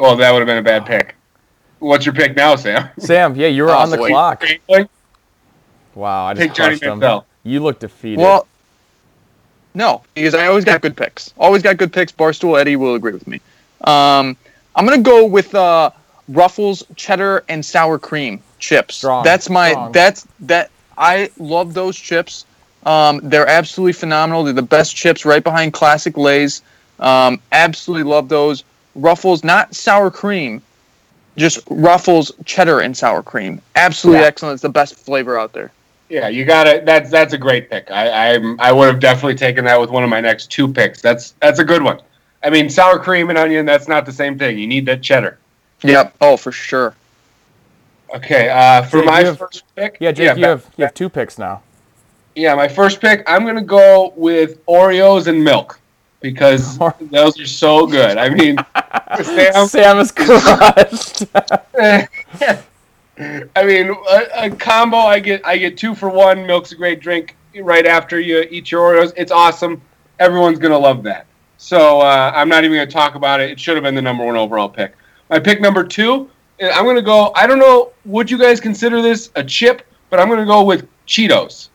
well 0.00 0.16
that 0.16 0.32
would 0.32 0.40
have 0.40 0.48
been 0.48 0.58
a 0.58 0.62
bad 0.62 0.84
pick. 0.84 1.14
What's 1.78 2.06
your 2.06 2.14
pick 2.14 2.34
now, 2.34 2.56
Sam? 2.56 2.88
Sam, 2.98 3.36
yeah, 3.36 3.46
you 3.46 3.62
were 3.62 3.70
Oh, 3.70 3.74
on 3.78 3.90
the 3.90 3.98
boy. 3.98 4.08
clock. 4.08 4.42
Like, 5.94 6.02
Wow, 6.02 6.26
I 6.26 6.34
just 6.34 6.42
Pick 6.48 6.54
Johnny 6.54 6.68
crushed 6.78 6.82
them. 6.82 7.00
Manziel. 7.00 7.24
You 7.44 7.60
look 7.60 7.78
defeated. 7.78 8.18
Well, 8.20 8.46
no, 9.74 10.02
because 10.14 10.34
I 10.34 10.46
always 10.46 10.64
got 10.64 10.80
good 10.80 10.96
picks. 10.96 11.32
Always 11.36 11.62
got 11.62 11.76
good 11.76 11.92
picks. 11.92 12.12
Barstool 12.12 12.58
Eddie 12.60 12.76
will 12.76 12.94
agree 12.94 13.12
with 13.12 13.26
me. 13.26 13.40
Um, 13.82 14.36
I'm 14.76 14.84
gonna 14.86 14.98
go 14.98 15.26
with 15.26 15.54
uh, 15.54 15.90
Ruffles 16.28 16.84
cheddar 16.96 17.44
and 17.48 17.64
sour 17.64 17.98
cream 17.98 18.42
chips. 18.58 18.96
Strong, 18.96 19.24
That's 19.24 19.50
my 19.50 19.70
strong. 19.72 19.92
that's 19.92 20.26
that. 20.40 20.70
I 20.96 21.30
love 21.38 21.74
those 21.74 21.96
chips. 21.96 22.46
Um, 22.86 23.20
they're 23.22 23.48
absolutely 23.48 23.94
phenomenal. 23.94 24.44
They're 24.44 24.52
the 24.52 24.62
best 24.62 24.94
chips, 24.94 25.24
right 25.24 25.42
behind 25.42 25.72
classic 25.72 26.16
Lay's. 26.16 26.62
Um, 27.00 27.40
absolutely 27.50 28.08
love 28.08 28.28
those. 28.28 28.62
Ruffles, 28.94 29.42
not 29.42 29.74
sour 29.74 30.10
cream, 30.10 30.62
just 31.36 31.58
Ruffles 31.68 32.30
cheddar 32.44 32.78
and 32.80 32.96
sour 32.96 33.22
cream. 33.24 33.60
Absolutely 33.74 34.20
Yeah. 34.20 34.28
excellent. 34.28 34.54
It's 34.54 34.62
the 34.62 34.68
best 34.68 34.94
flavor 34.94 35.36
out 35.38 35.52
there. 35.52 35.72
Yeah, 36.14 36.28
you 36.28 36.44
got 36.44 36.68
it. 36.68 36.86
That's 36.86 37.10
that's 37.10 37.32
a 37.32 37.38
great 37.38 37.68
pick. 37.68 37.90
I 37.90 38.34
I'm, 38.36 38.60
I 38.60 38.70
would 38.70 38.86
have 38.86 39.00
definitely 39.00 39.34
taken 39.34 39.64
that 39.64 39.80
with 39.80 39.90
one 39.90 40.04
of 40.04 40.10
my 40.10 40.20
next 40.20 40.48
two 40.48 40.72
picks. 40.72 41.02
That's 41.02 41.32
that's 41.40 41.58
a 41.58 41.64
good 41.64 41.82
one. 41.82 42.00
I 42.44 42.50
mean, 42.50 42.70
sour 42.70 43.00
cream 43.00 43.30
and 43.30 43.38
onion. 43.38 43.66
That's 43.66 43.88
not 43.88 44.06
the 44.06 44.12
same 44.12 44.38
thing. 44.38 44.56
You 44.56 44.68
need 44.68 44.86
that 44.86 45.02
cheddar. 45.02 45.38
Yep. 45.82 46.14
Oh, 46.20 46.36
for 46.36 46.52
sure. 46.52 46.94
Okay. 48.14 48.48
Uh, 48.48 48.82
for 48.84 48.98
Jake, 48.98 49.06
my 49.06 49.24
have- 49.24 49.38
first 49.38 49.64
pick. 49.74 49.96
yeah, 49.98 50.12
Jake, 50.12 50.36
you 50.38 50.44
have 50.44 50.64
you 50.76 50.84
have 50.84 50.94
two 50.94 51.08
picks 51.08 51.36
now. 51.36 51.62
Yeah, 52.36 52.54
my 52.54 52.68
first 52.68 53.00
pick. 53.00 53.24
I'm 53.26 53.44
gonna 53.44 53.60
go 53.64 54.12
with 54.14 54.64
Oreos 54.66 55.26
and 55.26 55.42
milk 55.42 55.80
because 56.20 56.78
those 57.10 57.40
are 57.40 57.46
so 57.46 57.88
good. 57.88 58.18
I 58.18 58.28
mean, 58.28 58.56
Sam. 59.20 59.66
Sam 59.66 59.98
is 59.98 60.12
crushed. 60.12 61.24
I 63.18 63.64
mean, 63.64 63.94
a, 64.10 64.46
a 64.46 64.50
combo. 64.50 64.96
I 64.96 65.20
get 65.20 65.46
I 65.46 65.56
get 65.56 65.76
two 65.76 65.94
for 65.94 66.08
one. 66.08 66.46
Milk's 66.46 66.72
a 66.72 66.76
great 66.76 67.00
drink 67.00 67.36
right 67.60 67.86
after 67.86 68.18
you 68.18 68.44
eat 68.50 68.70
your 68.72 68.92
Oreos. 68.94 69.12
It's 69.16 69.30
awesome. 69.32 69.80
Everyone's 70.18 70.58
gonna 70.58 70.78
love 70.78 71.02
that. 71.04 71.26
So 71.56 72.00
uh, 72.00 72.32
I'm 72.34 72.48
not 72.48 72.64
even 72.64 72.76
gonna 72.76 72.90
talk 72.90 73.14
about 73.14 73.40
it. 73.40 73.50
It 73.50 73.60
should 73.60 73.76
have 73.76 73.84
been 73.84 73.94
the 73.94 74.02
number 74.02 74.24
one 74.24 74.36
overall 74.36 74.68
pick. 74.68 74.94
My 75.30 75.38
pick 75.38 75.60
number 75.60 75.84
two. 75.84 76.28
uh, 76.60 76.68
I'm 76.70 76.84
gonna 76.84 77.02
go. 77.02 77.30
I 77.36 77.46
don't 77.46 77.58
know. 77.60 77.92
Would 78.04 78.30
you 78.30 78.38
guys 78.38 78.60
consider 78.60 79.00
this 79.00 79.30
a 79.36 79.44
chip? 79.44 79.82
But 80.10 80.18
I'm 80.20 80.28
gonna 80.28 80.44
go 80.46 80.62
with 80.64 80.86
Cheetos, 81.06 81.68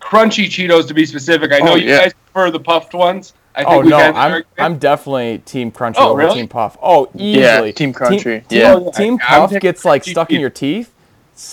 crunchy 0.00 0.46
Cheetos 0.46 0.86
to 0.88 0.94
be 0.94 1.06
specific. 1.06 1.52
I 1.52 1.58
know 1.58 1.72
Oh, 1.72 1.76
you 1.76 1.88
guys 1.96 2.12
prefer 2.14 2.50
the 2.50 2.60
puffed 2.60 2.94
ones. 2.94 3.34
I 3.60 3.64
oh, 3.64 3.66
think 3.66 3.76
oh 3.76 3.80
we've 3.80 3.90
no, 3.90 3.98
I'm 3.98 4.14
argument. 4.14 4.46
I'm 4.58 4.78
definitely 4.78 5.38
Team 5.44 5.70
Crunchy 5.70 5.94
Oh, 5.98 6.10
over 6.10 6.18
really? 6.18 6.34
Team 6.34 6.48
Puff. 6.48 6.78
Oh, 6.82 7.10
Yeah, 7.14 7.56
easily. 7.56 7.72
Team 7.72 7.92
Crunchy. 7.92 8.22
Team, 8.22 8.44
Yeah. 8.48 8.74
Team, 8.74 8.92
Team 8.92 9.18
Puff 9.18 9.38
oh, 9.38 9.46
taking 9.48 9.60
gets 9.60 9.84
like 9.84 10.02
Crunchy 10.02 10.10
stuck 10.10 10.32
in 10.32 10.40
your 10.40 10.50
teeth. 10.50 10.90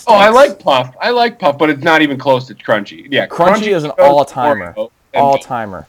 Oh, 0.07 0.15
I 0.15 0.29
like 0.29 0.59
Puff. 0.59 0.95
I 1.01 1.09
like 1.11 1.37
Puff, 1.39 1.57
but 1.57 1.69
it's 1.69 1.83
not 1.83 2.01
even 2.01 2.17
close 2.17 2.47
to 2.47 2.55
Crunchy. 2.55 3.07
Yeah, 3.09 3.27
Crunchy 3.27 3.75
is 3.75 3.83
an 3.83 3.91
all-timer. 3.97 4.73
All 5.13 5.37
timer. 5.37 5.87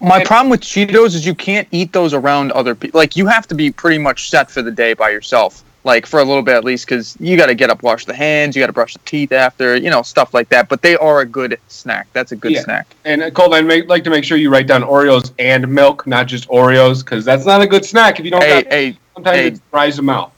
My 0.00 0.22
problem 0.24 0.50
with 0.50 0.60
Cheetos 0.60 1.14
is 1.14 1.24
you 1.24 1.34
can't 1.34 1.66
eat 1.70 1.92
those 1.92 2.12
around 2.12 2.52
other 2.52 2.74
people. 2.74 2.98
Like 2.98 3.16
you 3.16 3.26
have 3.26 3.46
to 3.48 3.54
be 3.54 3.70
pretty 3.70 3.98
much 3.98 4.30
set 4.30 4.50
for 4.50 4.62
the 4.62 4.70
day 4.70 4.94
by 4.94 5.10
yourself. 5.10 5.64
Like 5.86 6.04
for 6.04 6.18
a 6.18 6.24
little 6.24 6.42
bit 6.42 6.56
at 6.56 6.64
least, 6.64 6.84
because 6.84 7.16
you 7.20 7.36
got 7.36 7.46
to 7.46 7.54
get 7.54 7.70
up, 7.70 7.84
wash 7.84 8.06
the 8.06 8.12
hands, 8.12 8.56
you 8.56 8.60
got 8.60 8.66
to 8.66 8.72
brush 8.72 8.94
the 8.94 8.98
teeth 9.04 9.30
after, 9.30 9.76
you 9.76 9.88
know, 9.88 10.02
stuff 10.02 10.34
like 10.34 10.48
that. 10.48 10.68
But 10.68 10.82
they 10.82 10.96
are 10.96 11.20
a 11.20 11.24
good 11.24 11.60
snack. 11.68 12.08
That's 12.12 12.32
a 12.32 12.36
good 12.36 12.50
Yeah. 12.50 12.62
snack. 12.62 12.88
And 13.04 13.22
uh, 13.22 13.30
Colt, 13.30 13.54
I'd 13.54 13.64
make, 13.66 13.88
like 13.88 14.02
to 14.02 14.10
make 14.10 14.24
sure 14.24 14.36
you 14.36 14.50
write 14.50 14.66
down 14.66 14.82
Oreos 14.82 15.30
and 15.38 15.68
milk, 15.68 16.04
not 16.04 16.26
just 16.26 16.48
Oreos, 16.48 17.04
because 17.04 17.24
that's 17.24 17.46
not 17.46 17.62
a 17.62 17.68
good 17.68 17.84
snack 17.84 18.18
if 18.18 18.24
you 18.24 18.32
don't. 18.32 18.42
Hey, 18.42 18.62
got, 18.64 18.72
hey, 18.72 18.98
sometimes 19.14 19.36
hey. 19.36 19.46
it 19.46 19.60
dries 19.70 19.94
them 19.94 20.08
out. 20.08 20.32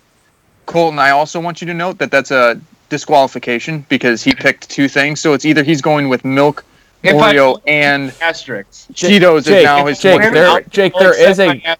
Colton, 0.67 0.99
I 0.99 1.11
also 1.11 1.41
want 1.41 1.63
you 1.63 1.67
to 1.69 1.73
note 1.75 1.97
that 1.97 2.11
that's 2.11 2.31
a 2.31 2.61
disqualification 2.91 3.87
because 3.89 4.23
he 4.23 4.35
picked 4.35 4.69
two 4.69 4.87
things. 4.87 5.19
So 5.19 5.33
it's 5.33 5.47
either 5.47 5.63
he's 5.63 5.81
going 5.81 6.11
with 6.11 6.27
milk, 6.27 6.63
If 7.03 7.17
I- 7.17 7.35
Oreo, 7.35 7.59
and 7.67 8.13
Asterisks. 8.21 8.87
Cheetos 8.93 9.47
Jake, 9.47 9.59
is 9.61 9.65
now 9.65 9.87
his 9.87 9.99
Jake, 9.99 10.21
twin. 10.21 10.35
there, 10.35 10.61
Jake, 10.69 10.93
there 10.99 11.13
Except 11.13 11.31
is 11.31 11.41
a 11.41 11.77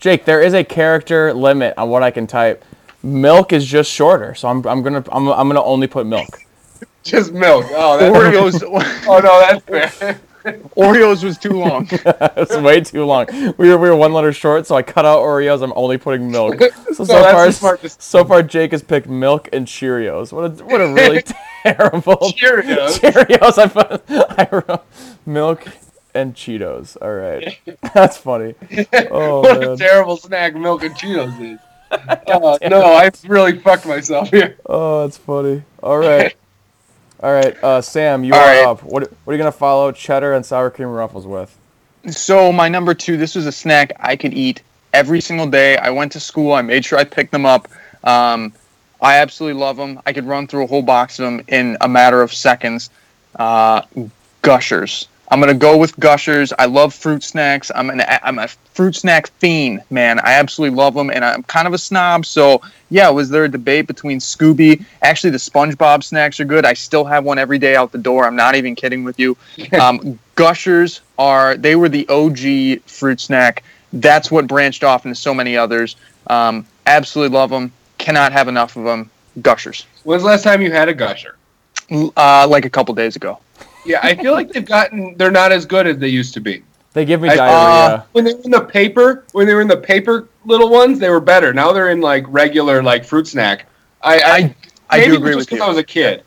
Jake, 0.00 0.26
there 0.26 0.42
is 0.42 0.52
a 0.52 0.62
character 0.62 1.32
limit 1.32 1.72
on 1.78 1.88
what 1.88 2.02
I 2.02 2.10
can 2.10 2.26
type. 2.26 2.62
Milk 3.06 3.52
is 3.52 3.64
just 3.64 3.90
shorter, 3.90 4.34
so 4.34 4.48
I'm, 4.48 4.66
I'm 4.66 4.82
gonna 4.82 5.04
I'm, 5.12 5.28
I'm 5.28 5.48
gonna 5.48 5.62
only 5.62 5.86
put 5.86 6.06
milk. 6.06 6.40
just 7.04 7.32
milk. 7.32 7.64
Oh, 7.70 7.96
that's, 7.98 8.16
Oreos. 8.16 8.62
oh 9.06 9.20
no, 9.20 9.40
that's 9.40 9.92
fair. 9.94 10.20
Oreos 10.76 11.22
was 11.22 11.38
too 11.38 11.52
long. 11.52 11.88
It's 11.90 12.56
way 12.56 12.80
too 12.80 13.04
long. 13.04 13.26
We 13.58 13.68
were 13.68 13.78
we 13.78 13.88
were 13.90 13.96
one 13.96 14.12
letter 14.12 14.32
short, 14.32 14.66
so 14.66 14.74
I 14.74 14.82
cut 14.82 15.04
out 15.04 15.20
Oreos. 15.20 15.62
I'm 15.62 15.72
only 15.76 15.98
putting 15.98 16.30
milk. 16.30 16.60
So 16.94 17.04
so 17.04 17.04
that's 17.04 17.58
far 17.60 17.78
so 17.86 18.24
far 18.24 18.42
Jake 18.42 18.72
has 18.72 18.82
picked 18.82 19.08
milk 19.08 19.48
and 19.52 19.68
Cheerios. 19.68 20.32
What 20.32 20.60
a 20.60 20.64
what 20.64 20.80
a 20.80 20.92
really 20.92 21.22
terrible 21.62 22.32
Cheerios. 22.32 22.98
Cheerios. 22.98 23.58
I 23.58 23.68
put 23.68 24.02
I 24.10 24.48
wrote 24.50 24.84
milk 25.24 25.64
and 26.12 26.34
Cheetos. 26.34 26.96
All 27.00 27.14
right, 27.14 27.60
that's 27.94 28.16
funny. 28.16 28.54
Oh 29.10 29.42
what 29.42 29.62
a 29.62 29.76
terrible 29.76 30.16
snack 30.16 30.56
milk 30.56 30.82
and 30.82 30.94
Cheetos 30.96 31.40
is. 31.40 31.60
Uh, 31.90 32.58
no, 32.68 32.82
I 32.82 33.10
really 33.26 33.58
fucked 33.58 33.86
myself 33.86 34.30
here. 34.30 34.56
Oh, 34.66 35.02
that's 35.02 35.16
funny. 35.16 35.62
All 35.82 35.98
right. 35.98 36.34
All 37.22 37.32
right, 37.32 37.56
uh, 37.64 37.80
Sam, 37.80 38.24
you 38.24 38.34
All 38.34 38.40
are 38.40 38.46
right. 38.46 38.66
up. 38.66 38.82
What, 38.82 39.10
what 39.24 39.32
are 39.32 39.32
you 39.32 39.38
gonna 39.38 39.50
follow 39.50 39.90
cheddar 39.90 40.34
and 40.34 40.44
sour 40.44 40.70
cream 40.70 40.88
ruffles 40.88 41.26
with? 41.26 41.56
So 42.10 42.52
my 42.52 42.68
number 42.68 42.92
two, 42.92 43.16
this 43.16 43.34
was 43.34 43.46
a 43.46 43.52
snack 43.52 43.92
I 43.98 44.16
could 44.16 44.34
eat 44.34 44.60
every 44.92 45.22
single 45.22 45.46
day. 45.46 45.78
I 45.78 45.88
went 45.90 46.12
to 46.12 46.20
school. 46.20 46.52
I 46.52 46.60
made 46.60 46.84
sure 46.84 46.98
I 46.98 47.04
picked 47.04 47.32
them 47.32 47.46
up. 47.46 47.68
Um, 48.04 48.52
I 49.00 49.16
absolutely 49.16 49.58
love 49.58 49.78
them. 49.78 50.00
I 50.04 50.12
could 50.12 50.26
run 50.26 50.46
through 50.46 50.64
a 50.64 50.66
whole 50.66 50.82
box 50.82 51.18
of 51.18 51.24
them 51.24 51.42
in 51.48 51.78
a 51.80 51.88
matter 51.88 52.20
of 52.20 52.32
seconds. 52.32 52.90
Uh, 53.34 53.82
Gushers. 54.42 55.08
I'm 55.28 55.40
gonna 55.40 55.54
go 55.54 55.76
with 55.76 55.98
Gushers. 55.98 56.52
I 56.58 56.66
love 56.66 56.94
fruit 56.94 57.22
snacks. 57.22 57.70
I'm 57.74 57.90
an 57.90 58.02
I'm 58.06 58.38
a 58.38 58.48
fruit 58.48 58.94
snack 58.94 59.28
fiend, 59.38 59.82
man. 59.90 60.18
I 60.20 60.34
absolutely 60.34 60.76
love 60.76 60.94
them, 60.94 61.10
and 61.10 61.24
I'm 61.24 61.42
kind 61.44 61.66
of 61.66 61.74
a 61.74 61.78
snob. 61.78 62.26
So 62.26 62.62
yeah, 62.90 63.08
was 63.10 63.28
there 63.30 63.44
a 63.44 63.48
debate 63.48 63.86
between 63.86 64.20
Scooby? 64.20 64.84
Actually, 65.02 65.30
the 65.30 65.38
SpongeBob 65.38 66.04
snacks 66.04 66.38
are 66.38 66.44
good. 66.44 66.64
I 66.64 66.74
still 66.74 67.04
have 67.04 67.24
one 67.24 67.38
every 67.38 67.58
day 67.58 67.74
out 67.74 67.90
the 67.90 67.98
door. 67.98 68.24
I'm 68.24 68.36
not 68.36 68.54
even 68.54 68.74
kidding 68.74 69.04
with 69.04 69.18
you. 69.18 69.36
Um, 69.76 70.18
Gushers 70.36 71.00
are 71.18 71.56
they 71.56 71.76
were 71.76 71.88
the 71.88 72.08
OG 72.08 72.82
fruit 72.88 73.20
snack. 73.20 73.62
That's 73.92 74.30
what 74.30 74.46
branched 74.46 74.84
off 74.84 75.04
into 75.04 75.14
so 75.14 75.34
many 75.34 75.56
others. 75.56 75.96
Um, 76.28 76.66
absolutely 76.86 77.36
love 77.36 77.50
them. 77.50 77.72
Cannot 77.98 78.32
have 78.32 78.48
enough 78.48 78.76
of 78.76 78.84
them. 78.84 79.10
Gushers. 79.42 79.86
When's 80.04 80.22
the 80.22 80.28
last 80.28 80.44
time 80.44 80.62
you 80.62 80.72
had 80.72 80.88
a 80.88 80.94
gusher? 80.94 81.36
Uh, 81.90 82.46
like 82.48 82.64
a 82.64 82.70
couple 82.70 82.94
days 82.94 83.16
ago. 83.16 83.38
Yeah, 83.86 84.00
I 84.02 84.14
feel 84.14 84.32
like 84.32 84.50
they've 84.52 84.64
gotten. 84.64 85.16
They're 85.16 85.30
not 85.30 85.52
as 85.52 85.64
good 85.66 85.86
as 85.86 85.98
they 85.98 86.08
used 86.08 86.34
to 86.34 86.40
be. 86.40 86.62
They 86.92 87.04
give 87.04 87.20
me 87.20 87.28
I- 87.28 87.36
diarrhea. 87.36 87.94
Uh, 87.96 88.02
when 88.12 88.24
they 88.24 88.34
were 88.34 88.40
in 88.42 88.50
the 88.50 88.60
paper, 88.62 89.24
when 89.32 89.46
they 89.46 89.54
were 89.54 89.60
in 89.60 89.68
the 89.68 89.76
paper 89.76 90.28
little 90.44 90.70
ones, 90.70 90.98
they 90.98 91.10
were 91.10 91.20
better. 91.20 91.52
Now 91.52 91.72
they're 91.72 91.90
in 91.90 92.00
like 92.00 92.24
regular 92.28 92.82
like 92.82 93.04
fruit 93.04 93.26
snack. 93.28 93.66
I 94.02 94.18
I, 94.20 94.36
I 94.36 94.54
I 94.90 95.04
do 95.04 95.04
it 95.04 95.08
was 95.10 95.16
agree 95.18 95.30
just 95.34 95.38
with 95.38 95.48
'cause 95.50 95.58
you. 95.58 95.64
I 95.64 95.68
was 95.68 95.78
a 95.78 95.84
kid. 95.84 96.22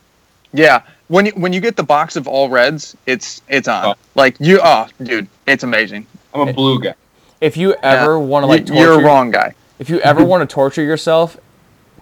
Yeah, 0.53 0.81
when 1.07 1.25
you 1.27 1.31
when 1.33 1.53
you 1.53 1.59
get 1.61 1.75
the 1.75 1.83
box 1.83 2.15
of 2.15 2.27
all 2.27 2.49
reds, 2.49 2.95
it's 3.05 3.41
it's 3.49 3.67
on. 3.67 3.85
Oh. 3.85 3.95
Like 4.15 4.35
you, 4.39 4.59
oh, 4.63 4.87
dude, 5.03 5.27
it's 5.47 5.63
amazing. 5.63 6.05
I'm 6.33 6.47
a 6.47 6.53
blue 6.53 6.79
guy. 6.81 6.93
if 7.41 7.55
you 7.57 7.73
ever 7.81 8.19
want 8.19 8.43
to 8.43 8.47
like 8.47 8.67
You- 8.67 8.75
you're 8.75 8.99
a 8.99 9.03
wrong 9.03 9.31
guy. 9.31 9.53
if 9.79 9.89
you 9.89 9.99
ever 10.01 10.23
want 10.31 10.47
to 10.47 10.53
torture 10.53 10.83
yourself, 10.83 11.37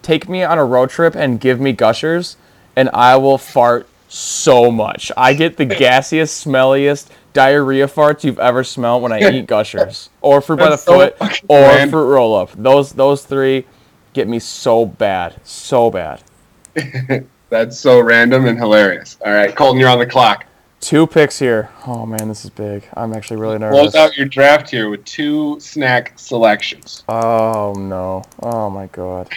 take 0.02 0.28
me 0.28 0.44
on 0.44 0.58
a 0.58 0.66
road 0.66 0.90
trip 0.90 1.16
and 1.16 1.40
give 1.40 1.60
me 1.62 1.72
gushers, 1.74 2.36
and 2.76 2.90
I 2.94 3.16
will 3.18 3.38
fart 3.38 3.88
so 4.08 4.72
much. 4.72 5.12
I 5.18 5.34
get 5.34 5.58
the 5.58 5.66
gassiest, 5.66 6.46
smelliest 6.46 7.08
diarrhea 7.34 7.88
farts 7.88 8.24
you've 8.24 8.40
ever 8.40 8.64
smelled 8.64 9.04
when 9.04 9.12
I 9.12 9.30
eat 9.32 9.48
gushers, 9.48 10.10
or 10.22 10.42
fruit 10.42 10.58
by 10.58 10.70
the 10.70 10.78
so 10.78 10.98
foot, 10.98 11.42
or 11.48 11.60
random. 11.62 11.90
fruit 11.92 12.06
roll 12.08 12.36
up. 12.36 12.52
Those 12.54 12.92
those 12.94 13.24
three 13.26 13.66
get 14.14 14.28
me 14.28 14.40
so 14.40 14.86
bad, 14.86 15.40
so 15.44 15.92
bad. 15.92 16.24
That's 17.50 17.80
so 17.80 18.02
random 18.02 18.46
and 18.46 18.58
hilarious. 18.58 19.18
All 19.26 19.32
right, 19.32 19.56
Colton, 19.56 19.80
you're 19.80 19.90
on 19.90 20.00
the 20.00 20.06
clock. 20.06 20.46
Two 20.80 21.08
picks 21.08 21.40
here. 21.40 21.70
Oh 21.88 22.06
man, 22.06 22.28
this 22.28 22.44
is 22.44 22.52
big. 22.52 22.88
I'm 22.96 23.14
actually 23.14 23.38
really 23.38 23.58
nervous. 23.58 23.80
Close 23.80 23.96
out 23.96 24.16
your 24.16 24.28
draft 24.28 24.70
here 24.70 24.90
with 24.90 25.04
two 25.06 25.60
snack 25.60 26.14
selections. 26.20 27.04
Oh 27.10 27.74
no. 27.78 28.24
Oh 28.44 28.70
my 28.70 28.86
god. 28.88 29.30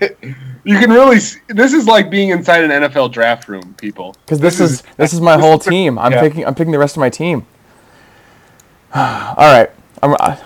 You 0.66 0.78
can 0.78 0.90
really. 0.90 1.20
See, 1.20 1.40
this 1.48 1.74
is 1.74 1.86
like 1.86 2.08
being 2.08 2.30
inside 2.30 2.64
an 2.64 2.70
NFL 2.70 3.12
draft 3.12 3.48
room, 3.48 3.74
people. 3.74 4.16
Because 4.24 4.40
this 4.40 4.60
is 4.60 4.82
this 4.96 5.12
is 5.12 5.20
my 5.20 5.38
whole 5.38 5.58
is 5.58 5.66
team. 5.66 5.98
I'm 5.98 6.12
yeah. 6.12 6.22
picking 6.22 6.46
I'm 6.46 6.54
picking 6.54 6.72
the 6.72 6.78
rest 6.78 6.96
of 6.96 7.00
my 7.00 7.10
team. 7.10 7.46
All 8.94 9.34
right. 9.36 9.70
I'm. 10.02 10.14
I, 10.14 10.38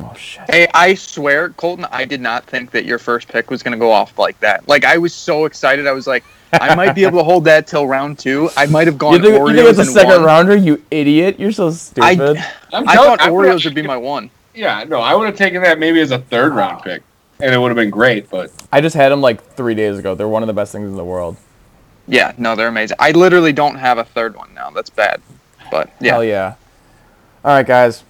oh 0.00 0.12
shit. 0.14 0.42
Hey, 0.50 0.68
I 0.74 0.94
swear, 0.94 1.48
Colton, 1.50 1.86
I 1.90 2.04
did 2.04 2.20
not 2.20 2.44
think 2.44 2.70
that 2.72 2.84
your 2.84 2.98
first 2.98 3.28
pick 3.28 3.50
was 3.50 3.62
gonna 3.62 3.78
go 3.78 3.90
off 3.90 4.18
like 4.18 4.38
that. 4.40 4.68
Like 4.68 4.84
I 4.84 4.98
was 4.98 5.14
so 5.14 5.46
excited. 5.46 5.86
I 5.86 5.92
was 5.92 6.06
like, 6.06 6.24
I 6.52 6.74
might 6.74 6.94
be 6.94 7.04
able 7.04 7.18
to 7.18 7.24
hold 7.24 7.44
that 7.44 7.66
till 7.66 7.86
round 7.86 8.18
two. 8.18 8.50
I 8.54 8.66
might 8.66 8.86
have 8.86 8.98
gone 8.98 9.14
You 9.14 9.20
think, 9.20 9.32
you 9.34 9.40
Oreos 9.40 9.54
think 9.54 9.68
it's 9.70 9.78
a 9.78 9.84
second 9.92 10.10
one. 10.10 10.24
rounder? 10.24 10.56
You 10.56 10.82
idiot! 10.90 11.40
You're 11.40 11.52
so 11.52 11.70
stupid. 11.70 12.42
I'm 12.72 12.86
I 12.88 12.94
thought 12.96 13.20
I 13.20 13.30
would've- 13.30 13.50
Oreos 13.50 13.64
would 13.64 13.74
be 13.74 13.82
my 13.82 13.96
one. 13.96 14.30
Yeah, 14.54 14.84
no, 14.84 15.00
I 15.00 15.14
would 15.14 15.26
have 15.26 15.36
taken 15.36 15.62
that 15.62 15.78
maybe 15.78 16.00
as 16.00 16.10
a 16.10 16.18
third 16.18 16.52
round 16.52 16.82
pick, 16.82 17.02
and 17.40 17.54
it 17.54 17.58
would 17.58 17.68
have 17.68 17.76
been 17.76 17.90
great. 17.90 18.30
But 18.30 18.50
I 18.72 18.80
just 18.80 18.94
had 18.96 19.10
them 19.10 19.20
like 19.20 19.42
three 19.54 19.74
days 19.74 19.98
ago. 19.98 20.14
They're 20.14 20.28
one 20.28 20.42
of 20.42 20.46
the 20.46 20.52
best 20.52 20.72
things 20.72 20.88
in 20.90 20.96
the 20.96 21.04
world. 21.04 21.36
Yeah, 22.06 22.32
no, 22.38 22.56
they're 22.56 22.68
amazing. 22.68 22.96
I 22.98 23.10
literally 23.10 23.52
don't 23.52 23.74
have 23.76 23.98
a 23.98 24.04
third 24.04 24.34
one 24.36 24.52
now. 24.54 24.70
That's 24.70 24.90
bad. 24.90 25.20
But 25.70 25.90
yeah, 26.00 26.12
Hell 26.12 26.24
yeah! 26.24 26.54
All 27.44 27.54
right, 27.54 27.66
guys. 27.66 28.04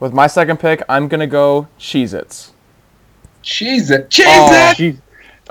With 0.00 0.12
my 0.12 0.26
second 0.26 0.58
pick, 0.58 0.82
I'm 0.88 1.08
gonna 1.08 1.26
go 1.26 1.68
Cheez-Its. 1.78 2.52
cheese 3.42 3.90
it, 3.90 4.10
cheese 4.10 4.26
Oh, 4.28 4.52
it. 4.70 4.76
Cheez- 4.76 4.98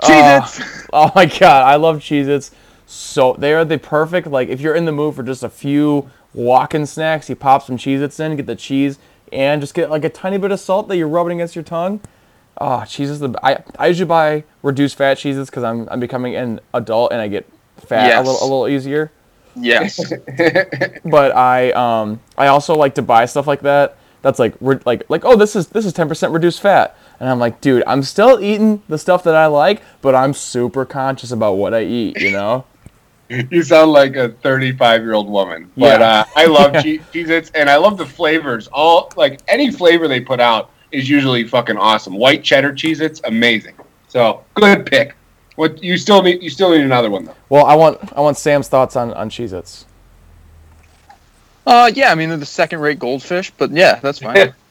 Oh. 0.02 0.08
Cheez-Its. 0.08 0.86
Oh 0.92 1.10
my 1.14 1.26
god, 1.26 1.64
I 1.66 1.76
love 1.76 1.98
Cheez-Its. 1.98 2.50
So 2.86 3.34
they 3.38 3.52
are 3.54 3.64
the 3.64 3.78
perfect 3.78 4.26
like 4.28 4.48
if 4.48 4.60
you're 4.60 4.74
in 4.74 4.84
the 4.84 4.92
mood 4.92 5.14
for 5.16 5.22
just 5.22 5.42
a 5.42 5.48
few 5.48 6.10
walking 6.34 6.86
snacks, 6.86 7.28
you 7.28 7.36
pop 7.36 7.62
some 7.62 7.76
Cheez-Its 7.76 8.18
in, 8.20 8.36
get 8.36 8.46
the 8.46 8.54
cheese, 8.56 8.98
and 9.32 9.60
just 9.60 9.74
get 9.74 9.90
like 9.90 10.04
a 10.04 10.08
tiny 10.10 10.36
bit 10.38 10.50
of 10.52 10.60
salt 10.60 10.88
that 10.88 10.96
you're 10.96 11.08
rubbing 11.08 11.38
against 11.40 11.54
your 11.56 11.64
tongue. 11.64 12.00
Oh, 12.58 12.84
cheese 12.84 13.10
is 13.10 13.18
the 13.20 13.34
I, 13.42 13.62
I 13.78 13.88
usually 13.88 14.06
buy 14.08 14.44
reduced 14.62 14.96
fat 14.96 15.18
cheeses 15.18 15.50
because 15.50 15.64
I'm 15.64 15.88
I'm 15.90 16.00
becoming 16.00 16.36
an 16.36 16.60
adult 16.72 17.12
and 17.12 17.20
I 17.20 17.28
get 17.28 17.48
fat 17.78 18.14
a 18.16 18.20
little 18.20 18.40
a 18.40 18.44
little 18.44 18.68
easier. 18.68 19.10
Yes. 19.56 20.00
But 21.04 21.34
I 21.36 21.70
um 21.72 22.20
I 22.38 22.46
also 22.48 22.74
like 22.76 22.94
to 22.96 23.02
buy 23.02 23.26
stuff 23.26 23.46
like 23.46 23.60
that. 23.62 23.96
That's 24.22 24.38
like 24.38 24.54
re- 24.60 24.78
like 24.84 25.02
like 25.08 25.24
oh 25.24 25.36
this 25.36 25.54
is 25.56 25.68
this 25.68 25.84
is 25.84 25.92
10% 25.92 26.32
reduced 26.32 26.60
fat. 26.60 26.96
And 27.20 27.28
I'm 27.28 27.38
like, 27.38 27.60
dude, 27.60 27.84
I'm 27.86 28.02
still 28.02 28.40
eating 28.42 28.82
the 28.88 28.98
stuff 28.98 29.22
that 29.24 29.34
I 29.36 29.46
like, 29.46 29.82
but 30.02 30.14
I'm 30.14 30.34
super 30.34 30.84
conscious 30.84 31.30
about 31.30 31.54
what 31.54 31.72
I 31.74 31.82
eat, 31.84 32.20
you 32.20 32.32
know? 32.32 32.64
You 33.30 33.62
sound 33.62 33.92
like 33.92 34.16
a 34.16 34.30
35 34.30 35.02
year 35.02 35.14
old 35.14 35.28
woman. 35.30 35.70
But 35.76 36.00
Yeah. 36.00 36.06
uh, 36.20 36.24
I 36.36 36.46
love 36.46 36.72
che- 36.82 36.98
Cheez-Its, 37.12 37.50
and 37.54 37.70
I 37.70 37.76
love 37.76 37.96
the 37.96 38.04
flavors. 38.06 38.66
All 38.68 39.10
like 39.16 39.40
any 39.48 39.70
flavor 39.70 40.08
they 40.08 40.20
put 40.20 40.40
out 40.40 40.70
is 40.94 41.08
usually 41.08 41.44
fucking 41.44 41.76
awesome. 41.76 42.14
White 42.14 42.42
cheddar 42.42 42.72
Cheez-Its, 42.72 43.20
amazing. 43.24 43.74
So 44.08 44.44
good 44.54 44.86
pick. 44.86 45.14
What 45.56 45.82
you 45.82 45.96
still 45.98 46.22
need? 46.22 46.42
You 46.42 46.50
still 46.50 46.70
need 46.70 46.82
another 46.82 47.10
one 47.10 47.24
though. 47.24 47.36
Well, 47.48 47.66
I 47.66 47.74
want 47.74 47.98
I 48.16 48.20
want 48.20 48.36
Sam's 48.36 48.68
thoughts 48.68 48.96
on 48.96 49.12
on 49.14 49.30
Cheez-Its. 49.30 49.86
Uh, 51.66 51.90
yeah. 51.94 52.10
I 52.10 52.14
mean, 52.14 52.28
they're 52.28 52.38
the 52.38 52.46
second-rate 52.46 52.98
goldfish, 52.98 53.50
but 53.56 53.70
yeah, 53.70 53.96
that's 54.00 54.18
fine. 54.18 54.54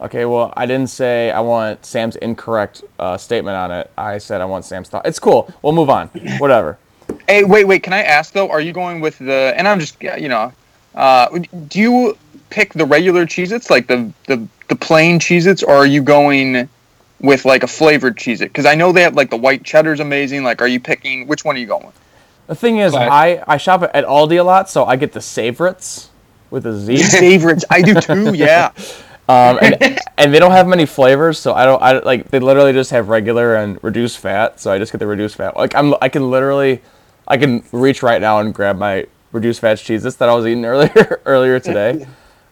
Okay, 0.00 0.24
well, 0.24 0.52
I 0.56 0.64
didn't 0.64 0.88
say 0.88 1.30
I 1.30 1.40
want 1.40 1.84
Sam's 1.84 2.16
incorrect 2.16 2.82
uh, 2.98 3.18
statement 3.18 3.54
on 3.56 3.70
it. 3.70 3.90
I 3.98 4.16
said 4.16 4.40
I 4.40 4.46
want 4.46 4.64
Sam's 4.64 4.88
thought. 4.88 5.06
It's 5.06 5.18
cool. 5.18 5.52
We'll 5.60 5.74
move 5.74 5.90
on. 5.90 6.08
Whatever. 6.38 6.78
Hey, 7.28 7.44
wait, 7.44 7.64
wait. 7.64 7.82
Can 7.82 7.92
I 7.92 8.02
ask 8.02 8.32
though? 8.32 8.48
Are 8.48 8.62
you 8.62 8.72
going 8.72 9.00
with 9.00 9.18
the? 9.18 9.52
And 9.56 9.68
I'm 9.68 9.78
just, 9.78 10.00
you 10.02 10.28
know, 10.28 10.52
uh, 10.94 11.38
do 11.68 11.78
you 11.78 12.18
pick 12.48 12.72
the 12.72 12.86
regular 12.86 13.26
Cheez-Its, 13.26 13.68
like 13.68 13.88
the 13.88 14.10
the 14.26 14.46
the 14.70 14.76
plain 14.76 15.18
Cheez-Its, 15.18 15.62
or 15.62 15.74
are 15.74 15.86
you 15.86 16.02
going 16.02 16.68
with 17.20 17.44
like 17.44 17.62
a 17.62 17.66
flavored 17.66 18.16
Cheez-It? 18.16 18.46
Because 18.46 18.64
I 18.64 18.74
know 18.74 18.92
they 18.92 19.02
have 19.02 19.14
like 19.14 19.28
the 19.28 19.36
white 19.36 19.62
cheddar's 19.64 20.00
amazing. 20.00 20.42
Like, 20.42 20.62
are 20.62 20.68
you 20.68 20.80
picking 20.80 21.26
which 21.26 21.44
one 21.44 21.56
are 21.56 21.58
you 21.58 21.66
going 21.66 21.84
with? 21.84 22.00
The 22.46 22.54
thing 22.54 22.78
is, 22.78 22.92
Classic. 22.92 23.44
I, 23.46 23.54
I 23.54 23.56
shop 23.58 23.82
at 23.82 24.04
Aldi 24.06 24.40
a 24.40 24.42
lot, 24.42 24.70
so 24.70 24.84
I 24.86 24.96
get 24.96 25.12
the 25.12 25.20
favorites 25.20 26.08
with 26.50 26.66
a 26.66 26.72
Z. 26.72 27.02
Favorites. 27.02 27.64
I 27.68 27.82
do 27.82 27.94
too. 28.00 28.32
Yeah. 28.34 28.72
Um, 29.28 29.60
and, 29.62 29.98
and 30.18 30.34
they 30.34 30.40
don't 30.40 30.50
have 30.50 30.66
many 30.66 30.86
flavors, 30.86 31.38
so 31.38 31.54
I 31.54 31.64
don't. 31.64 31.80
I 31.80 32.00
like 32.00 32.28
they 32.30 32.40
literally 32.40 32.72
just 32.72 32.90
have 32.90 33.08
regular 33.08 33.54
and 33.54 33.78
reduced 33.84 34.18
fat. 34.18 34.58
So 34.58 34.72
I 34.72 34.78
just 34.78 34.90
get 34.90 34.98
the 34.98 35.06
reduced 35.06 35.36
fat. 35.36 35.56
Like 35.56 35.76
I'm, 35.76 35.94
I 36.02 36.08
can 36.08 36.30
literally, 36.32 36.82
I 37.28 37.36
can 37.36 37.62
reach 37.70 38.02
right 38.02 38.20
now 38.20 38.40
and 38.40 38.52
grab 38.52 38.76
my 38.76 39.06
reduced 39.30 39.60
fat 39.60 39.78
cheeses 39.78 40.16
that 40.16 40.28
I 40.28 40.34
was 40.34 40.46
eating 40.46 40.64
earlier 40.74 41.20
earlier 41.26 41.60
today. 41.60 42.08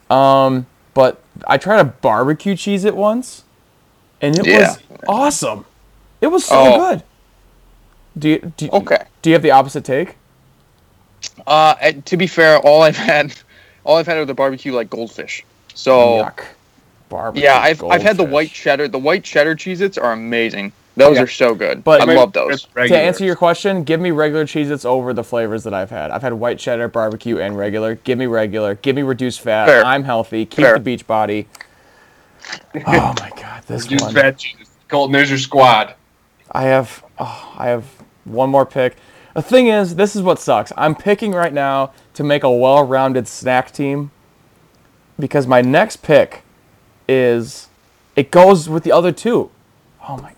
Um, 0.09 0.67
but 0.95 1.21
I 1.47 1.57
tried 1.59 1.81
a 1.81 1.85
barbecue 1.85 2.57
cheese 2.57 2.85
it 2.85 2.97
once, 2.97 3.45
and 4.21 4.39
it 4.39 4.47
Yeah. 4.47 4.59
was 4.71 4.79
awesome. 5.09 5.65
It 6.21 6.29
was 6.29 6.45
so 6.45 6.57
Oh. 6.59 6.79
good. 6.79 7.03
Do 8.19 8.29
you, 8.31 8.53
do 8.57 8.65
you, 8.65 8.71
Okay. 8.73 9.05
Do 9.23 9.31
you 9.31 9.35
have 9.35 9.43
the 9.43 9.53
opposite 9.53 9.85
take? 9.85 10.17
Uh, 11.47 11.75
to 12.05 12.17
be 12.17 12.27
fair, 12.27 12.59
all 12.59 12.83
I've 12.83 12.97
had, 12.97 13.33
all 13.85 13.97
I've 13.97 14.07
had 14.07 14.17
are 14.19 14.25
the 14.25 14.35
barbecue 14.35 14.73
like 14.73 14.91
goldfish. 14.91 15.45
So 15.75 16.25
Yuck. 16.25 16.41
Barbecue. 17.09 17.45
yeah, 17.45 17.59
I've 17.59 17.83
I've 17.85 18.03
had 18.03 18.17
the 18.17 18.25
white 18.25 18.51
cheddar. 18.51 18.89
The 18.89 18.99
white 18.99 19.25
cheddar 19.25 19.55
Cheez-Its 19.55 19.97
are 19.97 20.13
amazing. 20.13 20.73
Those 20.99 21.17
Yeah. 21.17 21.23
are 21.23 21.27
so 21.29 21.55
good. 21.55 21.85
But- 21.85 22.03
I 22.03 22.05
My- 22.07 22.15
love 22.15 22.33
those. 22.33 22.67
To 22.75 22.97
answer 22.97 23.25
your 23.25 23.37
question, 23.37 23.85
give 23.85 24.01
me 24.01 24.11
regular 24.11 24.45
Cheez-Its 24.45 24.85
over 24.85 25.13
the 25.13 25.23
flavors 25.25 25.63
that 25.65 25.73
I've 25.73 25.91
had. 25.91 26.11
I've 26.11 26.23
had 26.23 26.33
white 26.35 26.59
cheddar, 26.59 26.89
barbecue, 26.89 27.39
and 27.39 27.57
regular. 27.57 27.95
Give 27.95 28.19
me 28.19 28.27
regular. 28.27 28.75
Give 28.75 28.97
me 28.97 29.03
reduced 29.03 29.41
fat. 29.41 29.67
Fair. 29.67 29.85
I'm 29.87 30.03
healthy. 30.05 30.45
Keep 30.45 30.65
Fair. 30.65 30.75
the 30.75 30.81
beach 30.81 31.07
body. 31.07 31.47
Oh 32.87 33.15
my 33.21 33.31
god, 33.37 33.63
this 33.67 33.87
Just 33.87 34.05
one. 34.05 34.15
fat 34.15 34.37
Cheez-Its. 34.39 34.71
Colton, 34.89 35.13
there's 35.13 35.29
your 35.29 35.39
squad. 35.39 35.95
I 36.53 36.63
have 36.63 37.05
oh, 37.19 37.53
I 37.59 37.69
have 37.69 37.85
one 38.25 38.49
more 38.51 38.65
pick. 38.67 38.97
The 39.35 39.43
thing 39.43 39.67
is, 39.69 39.97
this 39.97 40.17
is 40.17 40.23
what 40.23 40.39
sucks. 40.41 40.73
I'm 40.77 40.95
picking 40.95 41.33
right 41.33 41.53
now 41.53 41.93
to 42.15 42.25
make 42.25 42.43
a 42.43 42.51
well-rounded 42.51 43.29
snack 43.29 43.71
team 43.71 44.11
because 45.19 45.47
my 45.47 45.61
next 45.61 45.97
pick 46.03 46.43
is 47.09 47.69
it 48.17 48.31
goes 48.31 48.69
with 48.69 48.83
the 48.83 48.93
other 48.93 49.13
two. 49.13 49.51
Oh 50.09 50.17
my 50.17 50.33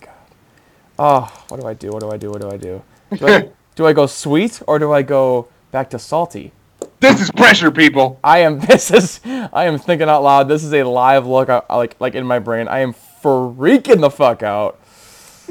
Oh, 1.03 1.21
what 1.47 1.59
do 1.59 1.65
I 1.65 1.73
do? 1.73 1.89
What 1.89 2.01
do 2.01 2.11
I 2.11 2.17
do? 2.17 2.29
What 2.29 2.41
do 2.41 2.51
I 2.51 2.57
do? 2.57 2.83
Do 3.17 3.27
I, 3.27 3.49
do 3.75 3.87
I 3.87 3.93
go 3.93 4.05
sweet 4.05 4.61
or 4.67 4.77
do 4.77 4.91
I 4.91 5.01
go 5.01 5.47
back 5.71 5.89
to 5.89 5.99
salty? 5.99 6.51
This 6.99 7.19
is 7.19 7.31
pressure, 7.31 7.71
people. 7.71 8.19
I 8.23 8.39
am. 8.39 8.59
This 8.67 8.91
is. 8.91 9.19
I 9.25 9.65
am 9.65 9.79
thinking 9.79 10.07
out 10.07 10.21
loud. 10.21 10.47
This 10.47 10.63
is 10.63 10.71
a 10.75 10.83
live 10.83 11.25
look. 11.25 11.49
I, 11.49 11.63
I 11.67 11.77
like 11.77 11.95
like 11.99 12.13
in 12.13 12.27
my 12.27 12.37
brain. 12.37 12.67
I 12.67 12.81
am 12.81 12.93
freaking 12.93 14.01
the 14.01 14.11
fuck 14.11 14.43
out. 14.43 14.79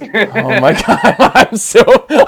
oh 0.00 0.60
my 0.60 0.80
god! 0.86 1.16
I'm 1.18 1.56
so. 1.56 1.82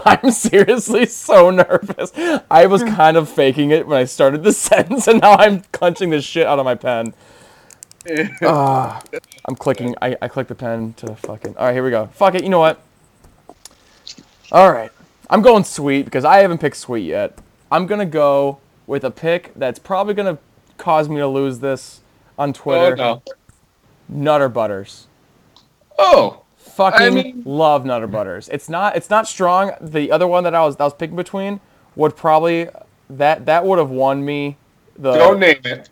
I'm 0.05 0.33
seriously 0.33 1.07
so 1.07 1.51
nervous. 1.51 2.11
I 2.51 2.67
was 2.67 2.83
kind 2.83 3.17
of 3.17 3.29
faking 3.29 3.71
it 3.71 3.87
when 3.87 3.99
I 3.99 4.05
started 4.05 4.43
the 4.43 4.53
sentence, 4.53 5.07
and 5.07 5.21
now 5.21 5.35
I'm 5.35 5.63
clenching 5.71 6.11
the 6.11 6.21
shit 6.21 6.45
out 6.45 6.59
of 6.59 6.65
my 6.65 6.75
pen. 6.75 7.15
Ah, 8.43 9.01
I'm 9.45 9.55
clicking. 9.55 9.95
I, 10.03 10.17
I 10.21 10.27
clicked 10.27 10.49
the 10.49 10.57
pen 10.57 10.95
to 10.95 11.07
the 11.07 11.15
fucking. 11.15 11.57
All 11.57 11.67
right, 11.67 11.73
here 11.73 11.85
we 11.85 11.91
go. 11.91 12.07
Fuck 12.09 12.35
it. 12.35 12.43
You 12.43 12.49
know 12.49 12.59
what? 12.59 12.83
All 14.53 14.71
right. 14.71 14.91
I'm 15.31 15.41
going 15.43 15.65
sweet 15.65 16.05
because 16.05 16.25
I 16.27 16.39
haven't 16.39 16.59
picked 16.59 16.77
sweet 16.77 17.07
yet. 17.07 17.39
I'm 17.71 17.87
gonna 17.87 18.05
go 18.07 18.59
with 18.87 19.03
a 19.03 19.11
pick 19.11 19.51
that's 19.57 19.79
probably 19.79 20.13
gonna 20.15 20.37
cause 20.77 21.09
me 21.09 21.17
to 21.17 21.27
lose 21.27 21.61
this 21.61 22.03
on 22.39 22.51
Oh 22.51 22.53
Twitter. 22.53 22.97
no. 22.97 23.23
Nutter 24.09 24.51
Butters. 24.51 25.07
Oh. 25.99 26.41
Fucking 26.59 27.01
I 27.07 27.11
mean- 27.11 27.43
love 27.47 27.85
Nutter 27.87 28.07
Butters. 28.07 28.49
It's 28.51 28.69
not 28.69 28.95
it's 28.95 29.09
not 29.09 29.27
strong. 29.27 29.73
The 29.81 30.13
other 30.13 30.27
one 30.27 30.45
that 30.45 30.55
I 30.55 30.65
was 30.65 30.77
that 30.77 30.85
I 30.85 30.87
was 30.87 30.95
picking 30.95 31.17
between 31.17 31.61
would 31.97 32.15
probably 32.15 32.69
that 33.09 33.47
that 33.47 33.65
would 33.65 33.79
have 33.79 33.91
won 33.91 34.23
me 34.25 34.59
the 34.99 35.15
Don't 35.15 35.39
name 35.41 35.61
it. 35.65 35.89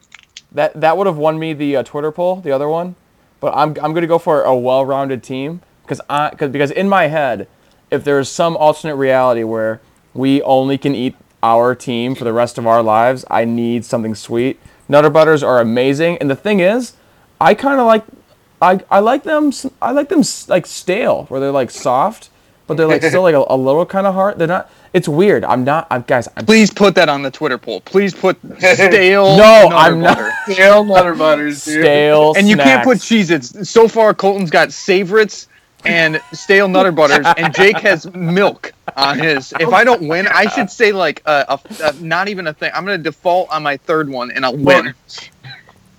that 0.53 0.79
that 0.79 0.99
would 0.99 1.07
have 1.07 1.17
won 1.17 1.39
me 1.39 1.55
the 1.55 1.77
uh, 1.77 1.83
Twitter 1.83 2.13
poll, 2.13 2.37
the 2.37 2.53
other 2.53 2.69
one. 2.69 2.95
But 3.41 3.55
I'm 3.57 3.71
I'm 3.83 3.95
gonna 3.95 4.07
go 4.07 4.19
for 4.19 4.43
a 4.43 4.55
well-rounded 4.55 5.23
team 5.23 5.63
because 5.83 6.01
I 6.11 6.31
cause, 6.31 6.51
because 6.51 6.71
in 6.71 6.89
my 6.89 7.07
head, 7.07 7.49
if 7.91 8.05
there's 8.05 8.29
some 8.29 8.57
alternate 8.57 8.97
reality 8.97 9.43
where 9.43 9.81
we 10.15 10.43
only 10.43 10.79
can 10.79 10.95
eat 10.95 11.15
our 11.43 11.75
team 11.75 12.15
for 12.15 12.25
the 12.25 12.33
rest 12.33 12.59
of 12.59 12.67
our 12.67 12.83
lives, 12.83 13.25
I 13.31 13.45
need 13.45 13.85
something 13.85 14.15
sweet. 14.15 14.59
Nutter 14.89 15.11
butters 15.11 15.43
are 15.43 15.61
amazing, 15.61 16.19
and 16.19 16.29
the 16.31 16.37
thing 16.37 16.61
is, 16.61 16.95
I 17.41 17.55
kind 17.55 17.81
of 17.81 17.87
like 17.87 18.05
I 18.61 18.81
I 18.91 18.99
like 18.99 19.23
them 19.23 19.53
I 19.81 19.93
like 19.93 20.09
them 20.09 20.23
like 20.49 20.67
stale, 20.67 21.25
where 21.27 21.41
they're 21.41 21.51
like 21.53 21.71
soft, 21.71 22.29
but 22.67 22.77
they're 22.77 22.87
like 22.87 23.03
still 23.03 23.23
like 23.23 23.35
a, 23.35 23.45
a 23.49 23.57
little 23.57 23.87
kind 23.87 24.07
of 24.07 24.15
hard. 24.15 24.39
They're 24.39 24.49
not. 24.49 24.71
It's 24.93 25.09
weird. 25.09 25.45
I'm 25.45 25.63
not. 25.65 25.87
I'm 25.91 26.03
guys. 26.03 26.29
I'm 26.37 26.45
Please 26.45 26.71
put 26.73 26.97
that 26.97 27.09
on 27.09 27.23
the 27.23 27.31
Twitter 27.31 27.57
poll. 27.57 27.81
Please 27.83 28.13
put 28.13 28.37
stale. 28.59 29.37
No, 29.37 29.69
Nutter 29.69 29.75
I'm 29.77 30.01
not. 30.01 30.17
Butter. 30.19 30.33
Stale 30.53 30.85
Nutter 30.85 31.15
Butters, 31.15 31.65
dude. 31.65 31.83
stale. 31.85 32.35
And 32.37 32.49
you 32.49 32.57
can't 32.57 32.85
put 32.85 33.01
snacks. 33.01 33.31
Cheez-Its. 33.31 33.71
So 33.71 33.87
far, 33.87 34.13
Colton's 34.13 34.51
got 34.51 34.69
Savoritz 34.69 35.47
and 35.85 36.21
stale 36.33 36.69
Nutter 36.69 36.93
Butters, 36.93 37.27
and 37.37 37.55
Jake 37.57 37.79
has 37.79 38.13
milk 38.15 38.73
on 38.97 39.19
his. 39.19 39.53
If 39.59 39.73
I 39.73 39.85
don't 39.85 40.09
win, 40.09 40.27
I 40.29 40.49
should 40.49 40.71
say 40.71 40.93
like 40.93 41.23
a, 41.27 41.45
a, 41.49 41.61
a 41.85 41.93
not 42.03 42.29
even 42.29 42.47
a 42.47 42.55
thing. 42.55 42.71
I'm 42.75 42.85
gonna 42.85 42.99
default 42.99 43.51
on 43.51 43.63
my 43.63 43.77
third 43.77 44.09
one, 44.09 44.31
and 44.31 44.45
I'll 44.45 44.57
win. 44.57 44.95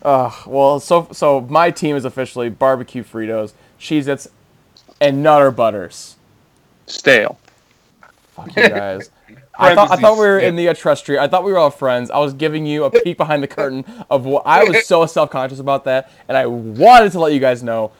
Ugh, 0.04 0.48
well, 0.48 0.80
so 0.80 1.08
so 1.12 1.42
my 1.42 1.72
team 1.72 1.96
is 1.96 2.06
officially 2.06 2.50
barbecue 2.50 3.04
Fritos, 3.04 3.54
Cheez-Its, 3.80 4.28
and 5.00 5.22
Nutter 5.22 5.52
Butters. 5.52 6.16
Stale. 6.88 7.38
Fuck 8.32 8.56
you 8.56 8.70
guys. 8.70 9.10
I 9.62 9.76
thought 9.76 9.92
I 9.92 9.98
thought 9.98 10.14
we 10.14 10.26
were 10.26 10.40
in 10.40 10.56
the 10.56 10.70
uh, 10.70 10.74
trust 10.74 11.06
tree. 11.06 11.18
I 11.18 11.28
thought 11.28 11.44
we 11.44 11.52
were 11.52 11.58
all 11.58 11.70
friends. 11.70 12.10
I 12.10 12.18
was 12.20 12.34
giving 12.34 12.66
you 12.66 12.86
a 12.86 12.90
peek 12.90 13.18
behind 13.18 13.44
the 13.44 13.48
curtain 13.48 13.86
of 14.10 14.26
what 14.26 14.44
I 14.46 14.64
was 14.64 14.86
so 14.88 15.06
self 15.06 15.30
conscious 15.30 15.60
about 15.60 15.84
that, 15.86 16.12
and 16.28 16.38
I 16.38 16.46
wanted 16.48 17.12
to 17.12 17.20
let 17.20 17.34
you 17.34 17.40
guys 17.40 17.62
know. 17.62 17.92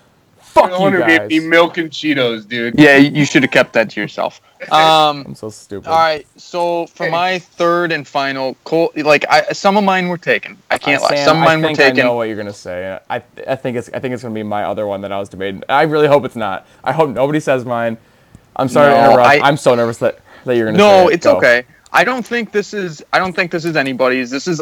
Fuck 0.52 0.70
No 0.70 0.76
you 0.78 0.82
wonder 0.82 1.06
gave 1.06 1.28
me 1.30 1.40
milk 1.40 1.78
and 1.78 1.90
Cheetos, 1.90 2.48
dude. 2.48 2.78
Yeah, 2.78 2.98
you 2.98 3.24
should 3.26 3.44
have 3.44 3.52
kept 3.52 3.74
that 3.74 3.90
to 3.92 4.02
yourself. 4.02 4.42
Um, 4.72 5.24
I'm 5.26 5.34
so 5.34 5.50
stupid. 5.50 5.90
all 5.90 5.98
right. 5.98 6.28
So 6.38 6.86
for 6.86 7.10
my 7.10 7.40
third 7.40 7.92
and 7.92 8.08
final, 8.08 8.56
Col- 8.64 8.92
like 8.96 9.26
I, 9.28 9.42
some 9.54 9.76
of 9.76 9.84
mine 9.84 10.08
were 10.08 10.20
taken. 10.20 10.56
I 10.70 10.78
can't 10.78 11.02
Uh, 11.02 11.08
lie. 11.10 11.26
Some 11.26 11.38
of 11.38 11.44
mine 11.46 11.66
I 11.66 11.70
were 11.70 11.76
taken. 11.76 12.02
I 12.02 12.04
know 12.04 12.14
what 12.14 12.28
you're 12.28 12.38
gonna 12.38 12.54
say. 12.54 13.00
I 13.10 13.24
I 13.48 13.56
think 13.56 13.76
it's 13.76 13.90
I 13.92 13.98
think 14.00 14.14
it's 14.14 14.22
gonna 14.22 14.36
be 14.36 14.44
my 14.44 14.64
other 14.66 14.86
one 14.86 15.02
that 15.02 15.12
I 15.12 15.18
was 15.18 15.30
debating. 15.30 15.64
I 15.68 15.82
really 15.84 16.06
hope 16.08 16.26
it's 16.26 16.36
not. 16.36 16.68
I 16.84 16.92
hope 16.92 17.10
nobody 17.10 17.40
says 17.40 17.66
mine. 17.66 17.98
I'm 18.56 18.70
sorry 18.70 18.94
to 18.94 19.00
interrupt. 19.12 19.30
I- 19.30 19.40
I'm 19.40 19.58
so 19.58 19.74
nervous 19.74 19.98
that, 19.98 20.20
that 20.46 20.56
you're 20.56 20.68
gonna. 20.68 20.78
No, 20.78 21.08
say 21.08 21.14
it. 21.14 21.16
it's 21.16 21.26
Go. 21.26 21.38
okay. 21.38 21.64
I 21.92 22.04
don't 22.04 22.24
think 22.26 22.52
this 22.52 22.74
is. 22.76 23.04
I 23.14 23.18
don't 23.18 23.34
think 23.34 23.50
this 23.52 23.66
is 23.66 23.76
anybody's. 23.76 24.30
This 24.30 24.48
is. 24.48 24.62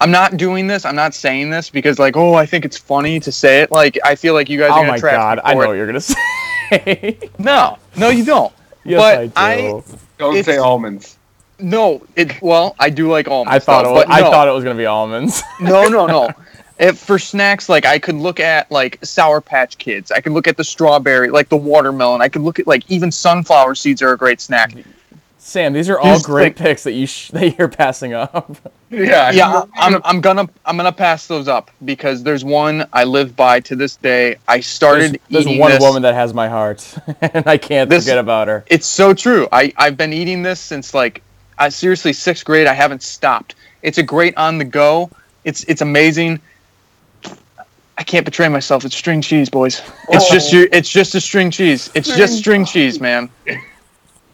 I'm 0.00 0.10
not 0.10 0.36
doing 0.36 0.66
this. 0.66 0.84
I'm 0.84 0.96
not 0.96 1.14
saying 1.14 1.50
this 1.50 1.68
because 1.70 1.98
like, 1.98 2.16
oh, 2.16 2.34
I 2.34 2.46
think 2.46 2.64
it's 2.64 2.78
funny 2.78 3.20
to 3.20 3.30
say 3.30 3.60
it. 3.60 3.70
Like, 3.70 3.98
I 4.04 4.14
feel 4.14 4.34
like 4.34 4.48
you 4.48 4.58
guys 4.58 4.70
are 4.70 4.82
Oh 4.82 4.86
gonna 4.86 4.98
track. 4.98 5.14
Oh 5.14 5.18
my 5.18 5.34
trash 5.34 5.36
god, 5.36 5.36
me 5.36 5.42
I 5.44 5.54
know 5.54 5.60
it. 5.62 5.66
what 5.68 5.72
you're 5.74 5.86
gonna 5.86 6.00
say. 6.00 7.18
No, 7.38 7.78
no, 7.96 8.08
you 8.08 8.24
don't. 8.24 8.52
yes, 8.84 8.98
But 8.98 9.38
I 9.40 9.52
I- 9.52 9.56
do. 9.60 9.84
Don't 10.18 10.44
say 10.44 10.56
almonds. 10.58 11.16
No, 11.58 12.02
it. 12.16 12.40
Well, 12.40 12.74
I 12.78 12.88
do 12.90 13.10
like 13.10 13.28
almonds. 13.28 13.54
I 13.54 13.58
thought 13.58 13.84
it 13.84 13.90
was, 13.90 14.04
but 14.06 14.10
I 14.12 14.20
thought 14.22 14.48
it 14.48 14.52
was 14.52 14.64
gonna 14.64 14.76
be 14.76 14.86
almonds. 14.86 15.42
No, 15.60 15.86
no, 15.88 16.06
no. 16.06 16.30
If 16.78 16.98
for 16.98 17.18
snacks, 17.18 17.68
like 17.68 17.84
I 17.84 17.98
could 17.98 18.14
look 18.14 18.40
at 18.40 18.70
like 18.70 18.98
Sour 19.04 19.42
Patch 19.42 19.76
Kids. 19.76 20.10
I 20.10 20.22
could 20.22 20.32
look 20.32 20.48
at 20.48 20.56
the 20.56 20.64
strawberry, 20.64 21.28
like 21.28 21.50
the 21.50 21.56
watermelon. 21.58 22.22
I 22.22 22.28
could 22.30 22.40
look 22.40 22.58
at 22.58 22.66
like 22.66 22.90
even 22.90 23.12
sunflower 23.12 23.74
seeds 23.74 24.00
are 24.00 24.12
a 24.12 24.16
great 24.16 24.40
snack. 24.40 24.72
Sam, 25.42 25.72
these 25.72 25.88
are 25.88 25.98
all 25.98 26.10
Here's 26.10 26.22
great 26.22 26.54
thing. 26.56 26.66
picks 26.66 26.82
that 26.84 26.92
you 26.92 27.06
sh- 27.06 27.28
that 27.32 27.58
you're 27.58 27.68
passing 27.68 28.12
up. 28.12 28.56
Yeah. 28.90 29.30
Yeah, 29.30 29.64
I'm, 29.74 30.00
I'm 30.04 30.20
gonna 30.20 30.46
I'm 30.66 30.76
gonna 30.76 30.92
pass 30.92 31.26
those 31.26 31.48
up 31.48 31.70
because 31.84 32.22
there's 32.22 32.44
one 32.44 32.86
I 32.92 33.04
live 33.04 33.34
by 33.36 33.60
to 33.60 33.74
this 33.74 33.96
day. 33.96 34.36
I 34.46 34.60
started 34.60 35.18
there's 35.30 35.46
eating 35.46 35.58
one 35.58 35.70
this. 35.70 35.80
woman 35.80 36.02
that 36.02 36.12
has 36.14 36.34
my 36.34 36.46
heart, 36.48 36.94
and 37.22 37.46
I 37.46 37.56
can't 37.56 37.88
This- 37.88 38.04
forget 38.04 38.18
about 38.18 38.48
her. 38.48 38.64
It's 38.66 38.86
so 38.86 39.14
true. 39.14 39.48
I 39.50 39.72
I've 39.78 39.96
been 39.96 40.12
eating 40.12 40.42
this 40.42 40.60
since 40.60 40.92
like 40.92 41.22
I 41.58 41.70
seriously 41.70 42.12
sixth 42.12 42.44
grade. 42.44 42.66
I 42.66 42.74
haven't 42.74 43.02
stopped. 43.02 43.54
It's 43.82 43.96
a 43.96 44.02
great 44.02 44.36
on 44.36 44.58
the 44.58 44.64
go. 44.66 45.10
It's 45.44 45.64
it's 45.64 45.80
amazing. 45.80 46.38
I 47.96 48.02
can't 48.02 48.24
betray 48.26 48.48
myself. 48.48 48.84
It's 48.84 48.96
string 48.96 49.22
cheese, 49.22 49.48
boys. 49.48 49.80
It's 50.10 50.30
just 50.30 50.52
your. 50.52 50.68
It's 50.72 50.88
just 50.90 51.14
a 51.14 51.20
string 51.20 51.50
cheese. 51.50 51.90
It's 51.94 52.14
just 52.14 52.36
string 52.38 52.66
cheese, 52.66 53.00
man. 53.00 53.30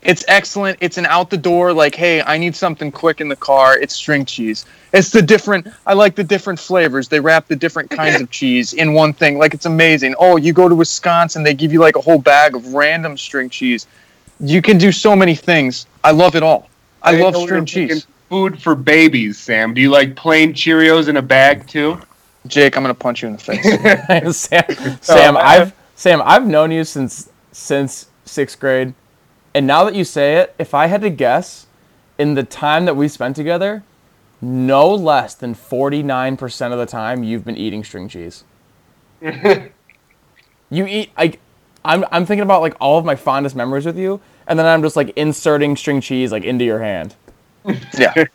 It's 0.03 0.24
excellent. 0.28 0.78
It's 0.80 0.99
an 0.99 1.07
out 1.07 1.30
the 1.30 1.36
door 1.36 1.72
like, 1.72 1.94
hey, 1.94 2.22
I 2.22 2.38
need 2.38 2.55
something 2.55 2.92
quick 2.92 3.20
in 3.20 3.28
the 3.28 3.36
car. 3.36 3.76
It's 3.76 3.94
string 3.94 4.24
cheese. 4.24 4.64
It's 4.92 5.11
the 5.11 5.20
different. 5.20 5.66
I 5.84 5.94
like 5.94 6.14
the 6.14 6.22
different 6.24 6.61
flavors. 6.61 7.09
They 7.09 7.18
wrap 7.18 7.49
the 7.49 7.57
different 7.57 7.90
kinds 7.90 8.20
of 8.20 8.30
cheese 8.30 8.72
in 8.72 8.92
one 8.94 9.12
thing. 9.12 9.36
Like 9.38 9.53
it's 9.53 9.66
amazing. 9.66 10.14
Oh, 10.18 10.36
you 10.36 10.53
go 10.53 10.68
to 10.68 10.74
Wisconsin, 10.74 11.42
they 11.42 11.55
give 11.55 11.72
you 11.72 11.80
like 11.80 11.97
a 11.97 12.01
whole 12.01 12.18
bag 12.18 12.55
of 12.55 12.72
random 12.74 13.16
string 13.16 13.51
cheese. 13.51 13.86
You 14.38 14.62
can 14.62 14.78
do 14.78 14.92
so 14.92 15.16
many 15.16 15.34
things. 15.34 15.86
I 16.05 16.12
love 16.12 16.36
it 16.36 16.42
all. 16.42 16.68
I 17.03 17.12
didn't 17.12 17.24
love 17.24 17.34
know 17.34 17.38
we 17.40 17.44
were 17.44 17.49
string 17.49 17.66
picking 17.66 17.88
cheese. 17.97 18.07
Food 18.28 18.62
for 18.62 18.74
babies, 18.74 19.38
Sam. 19.38 19.74
Do 19.74 19.80
you 19.80 19.90
like 19.90 20.16
plain 20.16 20.53
Cheerios 20.53 21.09
in 21.09 21.16
a 21.16 21.22
bag 21.22 21.66
too? 21.68 22.01
Jake, 22.47 22.76
I'm 22.76 22.82
gonna 22.82 22.94
punch 22.94 23.22
you 23.22 23.28
in 23.28 23.36
the 23.36 23.42
face. 23.42 24.36
Sam, 24.36 24.64
oh, 24.68 24.99
Sam, 25.01 25.36
I- 25.36 25.40
I've 25.40 25.74
Sam, 25.97 26.22
I've 26.24 26.47
known 26.47 26.70
you 26.70 26.84
since 26.84 27.28
since 27.53 28.09
sixth 28.24 28.61
grade, 28.61 28.92
and 29.57 29.66
now 29.66 29.84
that 29.84 29.94
you 29.94 30.04
say 30.04 30.36
it, 30.36 30.54
if 30.59 30.74
I 30.74 30.86
had 30.86 31.00
to 31.00 31.09
guess, 31.09 31.66
in 32.18 32.34
the 32.34 32.42
time 32.42 32.84
that 32.84 32.95
we 32.95 33.08
spent 33.08 33.37
together, 33.37 33.83
no 34.42 34.95
less 34.95 35.34
than 35.34 35.54
forty 35.54 36.03
nine 36.03 36.37
percent 36.37 36.74
of 36.74 36.78
the 36.78 36.84
time 36.84 37.24
you've 37.24 37.46
been 37.46 37.57
eating 37.57 37.83
string 37.83 38.07
cheese. 38.07 38.45
you 39.22 39.70
eat 40.70 41.11
like, 41.16 41.41
I'm 41.87 42.04
I'm 42.12 42.26
thinking 42.26 42.42
about 42.42 42.61
like 42.61 42.76
all 42.83 42.99
of 42.99 43.07
my 43.07 43.16
fondest 43.16 43.57
memories 43.57 43.87
with 43.87 43.96
you, 43.96 44.20
and 44.46 44.58
then 44.58 44.66
I'm 44.66 44.83
just 44.83 44.95
like 44.95 45.16
inserting 45.16 45.74
string 45.74 46.03
cheese 46.03 46.33
like 46.33 46.45
into 46.45 46.66
your 46.66 46.80
hand. 46.80 47.14
yeah, 47.99 48.26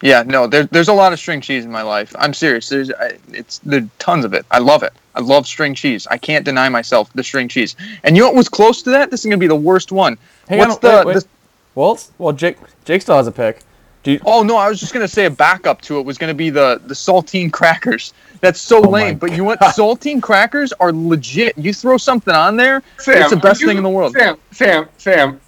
yeah. 0.00 0.22
No, 0.22 0.46
there, 0.46 0.62
there's 0.66 0.86
a 0.86 0.94
lot 0.94 1.12
of 1.12 1.18
string 1.18 1.40
cheese 1.40 1.64
in 1.64 1.72
my 1.72 1.82
life. 1.82 2.14
I'm 2.20 2.32
serious. 2.32 2.68
There's, 2.68 2.92
I, 2.92 3.18
it's 3.32 3.58
there's 3.58 3.88
tons 3.98 4.24
of 4.24 4.32
it. 4.32 4.46
I 4.52 4.58
love 4.58 4.84
it. 4.84 4.92
I 5.18 5.20
love 5.20 5.46
string 5.48 5.74
cheese. 5.74 6.06
I 6.08 6.16
can't 6.16 6.44
deny 6.44 6.68
myself 6.68 7.12
the 7.12 7.24
string 7.24 7.48
cheese. 7.48 7.74
And 8.04 8.16
you 8.16 8.22
know 8.22 8.28
what 8.28 8.36
was 8.36 8.48
close 8.48 8.82
to 8.82 8.90
that? 8.90 9.10
This 9.10 9.20
is 9.20 9.26
gonna 9.26 9.36
be 9.36 9.48
the 9.48 9.56
worst 9.56 9.90
one. 9.90 10.16
Hang 10.48 10.58
What's 10.58 10.74
on, 10.76 10.80
the, 10.80 10.88
wait, 11.04 11.06
wait. 11.06 11.14
the 11.22 11.26
Well, 11.74 11.98
well, 12.18 12.32
Jake 12.32 12.56
Jake 12.84 13.02
still 13.02 13.16
has 13.16 13.26
a 13.26 13.32
pick. 13.32 13.60
Do 14.04 14.12
you, 14.12 14.20
Oh 14.24 14.44
no, 14.44 14.56
I 14.56 14.68
was 14.68 14.78
just 14.78 14.94
gonna 14.94 15.08
say 15.08 15.24
a 15.24 15.30
backup 15.30 15.80
to 15.82 15.98
it 15.98 16.06
was 16.06 16.18
gonna 16.18 16.34
be 16.34 16.50
the 16.50 16.80
the 16.86 16.94
saltine 16.94 17.52
crackers. 17.52 18.14
That's 18.40 18.60
so 18.60 18.78
Oh 18.84 18.88
lame. 18.88 19.18
But 19.18 19.32
you 19.32 19.42
want? 19.42 19.58
Saltine 19.60 20.22
crackers 20.22 20.72
are 20.74 20.92
legit. 20.92 21.58
You 21.58 21.74
throw 21.74 21.96
something 21.98 22.32
on 22.32 22.56
there, 22.56 22.84
Sam, 22.98 23.22
it's 23.22 23.30
the 23.30 23.36
best 23.36 23.60
you- 23.60 23.66
thing 23.66 23.76
in 23.76 23.82
the 23.82 23.90
world. 23.90 24.12
Sam, 24.16 24.36
Sam, 24.52 24.88
Sam. 24.98 25.40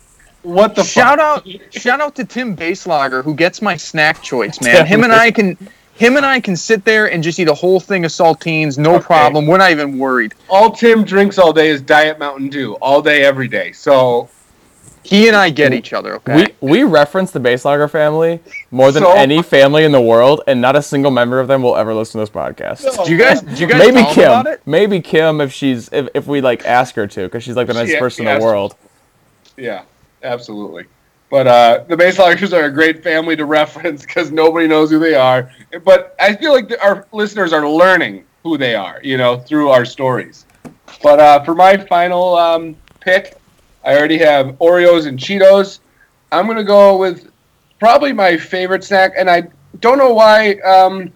What 0.42 0.74
the 0.74 0.82
shout 0.82 1.18
fuck? 1.18 1.46
out 1.46 1.48
shout 1.72 2.00
out 2.00 2.16
to 2.16 2.24
Tim 2.24 2.56
Baslager 2.56 3.22
who 3.22 3.34
gets 3.34 3.62
my 3.62 3.76
snack 3.76 4.20
choice, 4.20 4.60
man. 4.62 4.84
Him 4.84 5.04
and 5.04 5.12
I 5.12 5.30
can 5.30 5.56
him 6.00 6.16
and 6.16 6.24
I 6.24 6.40
can 6.40 6.56
sit 6.56 6.84
there 6.86 7.10
and 7.12 7.22
just 7.22 7.38
eat 7.38 7.48
a 7.48 7.54
whole 7.54 7.78
thing 7.78 8.06
of 8.06 8.10
saltines, 8.10 8.78
no 8.78 8.94
Okay. 8.94 9.04
problem. 9.04 9.46
We're 9.46 9.58
not 9.58 9.70
even 9.70 9.98
worried. 9.98 10.34
All 10.48 10.70
Tim 10.70 11.04
drinks 11.04 11.36
all 11.38 11.52
day 11.52 11.68
is 11.68 11.82
Diet 11.82 12.18
Mountain 12.18 12.48
Dew, 12.48 12.72
all 12.80 13.02
day, 13.02 13.22
every 13.22 13.48
day. 13.48 13.72
So 13.72 14.28
He 15.02 15.28
and 15.28 15.36
I 15.36 15.48
get 15.50 15.72
each 15.74 15.92
other, 15.94 16.16
okay? 16.16 16.46
We 16.62 16.68
we 16.78 16.82
reference 16.84 17.30
the 17.32 17.40
Base 17.40 17.64
Lager 17.64 17.88
family 17.88 18.40
more 18.70 18.92
than 18.92 19.02
So- 19.02 19.12
any 19.12 19.42
family 19.42 19.84
in 19.84 19.92
the 19.92 20.00
world, 20.00 20.42
and 20.46 20.60
not 20.60 20.74
a 20.76 20.82
single 20.82 21.10
member 21.10 21.38
of 21.40 21.48
them 21.48 21.62
will 21.62 21.74
ever 21.76 21.94
listen 21.94 22.18
to 22.18 22.22
this 22.26 22.30
podcast. 22.30 23.04
do 23.06 23.10
you 23.12 23.18
guys? 23.18 23.40
Do 23.42 23.54
you 23.54 23.66
guys 23.66 23.78
Maybe 23.78 24.02
tell 24.02 24.14
Kim. 24.14 24.24
about 24.24 24.46
it? 24.46 24.60
Maybe 24.66 25.00
Kim 25.00 25.40
if 25.40 25.52
she's 25.52 25.88
if, 25.92 26.08
if 26.14 26.26
we 26.26 26.40
like 26.42 26.64
ask 26.66 26.94
her 26.96 27.06
to, 27.06 27.22
because 27.24 27.42
she's 27.42 27.56
like 27.56 27.66
the 27.66 27.72
nicest 27.74 27.94
She- 27.94 27.98
person 27.98 28.26
in 28.26 28.38
the 28.38 28.44
world. 28.44 28.74
Yeah, 29.56 29.82
absolutely. 30.22 30.84
But 31.30 31.46
uh, 31.46 31.84
the 31.88 31.96
base 31.96 32.18
loggers 32.18 32.52
are 32.52 32.64
a 32.64 32.70
great 32.70 33.04
family 33.04 33.36
to 33.36 33.44
reference 33.44 34.02
because 34.04 34.32
nobody 34.32 34.66
knows 34.66 34.90
who 34.90 34.98
they 34.98 35.14
are. 35.14 35.50
But 35.84 36.16
I 36.20 36.34
feel 36.34 36.52
like 36.52 36.68
the, 36.68 36.82
our 36.82 37.06
listeners 37.12 37.52
are 37.52 37.68
learning 37.68 38.24
who 38.42 38.58
they 38.58 38.74
are, 38.74 39.00
you 39.02 39.16
know, 39.16 39.38
through 39.38 39.68
our 39.68 39.84
stories. 39.84 40.44
But 41.02 41.20
uh, 41.20 41.44
for 41.44 41.54
my 41.54 41.76
final 41.76 42.36
um, 42.36 42.76
pick, 42.98 43.38
I 43.84 43.96
already 43.96 44.18
have 44.18 44.58
Oreos 44.58 45.06
and 45.06 45.18
Cheetos. 45.18 45.78
I'm 46.32 46.46
gonna 46.46 46.64
go 46.64 46.96
with 46.96 47.30
probably 47.78 48.12
my 48.12 48.36
favorite 48.36 48.84
snack, 48.84 49.12
and 49.16 49.30
I 49.30 49.44
don't 49.78 49.98
know 49.98 50.12
why. 50.12 50.54
Um, 50.54 51.12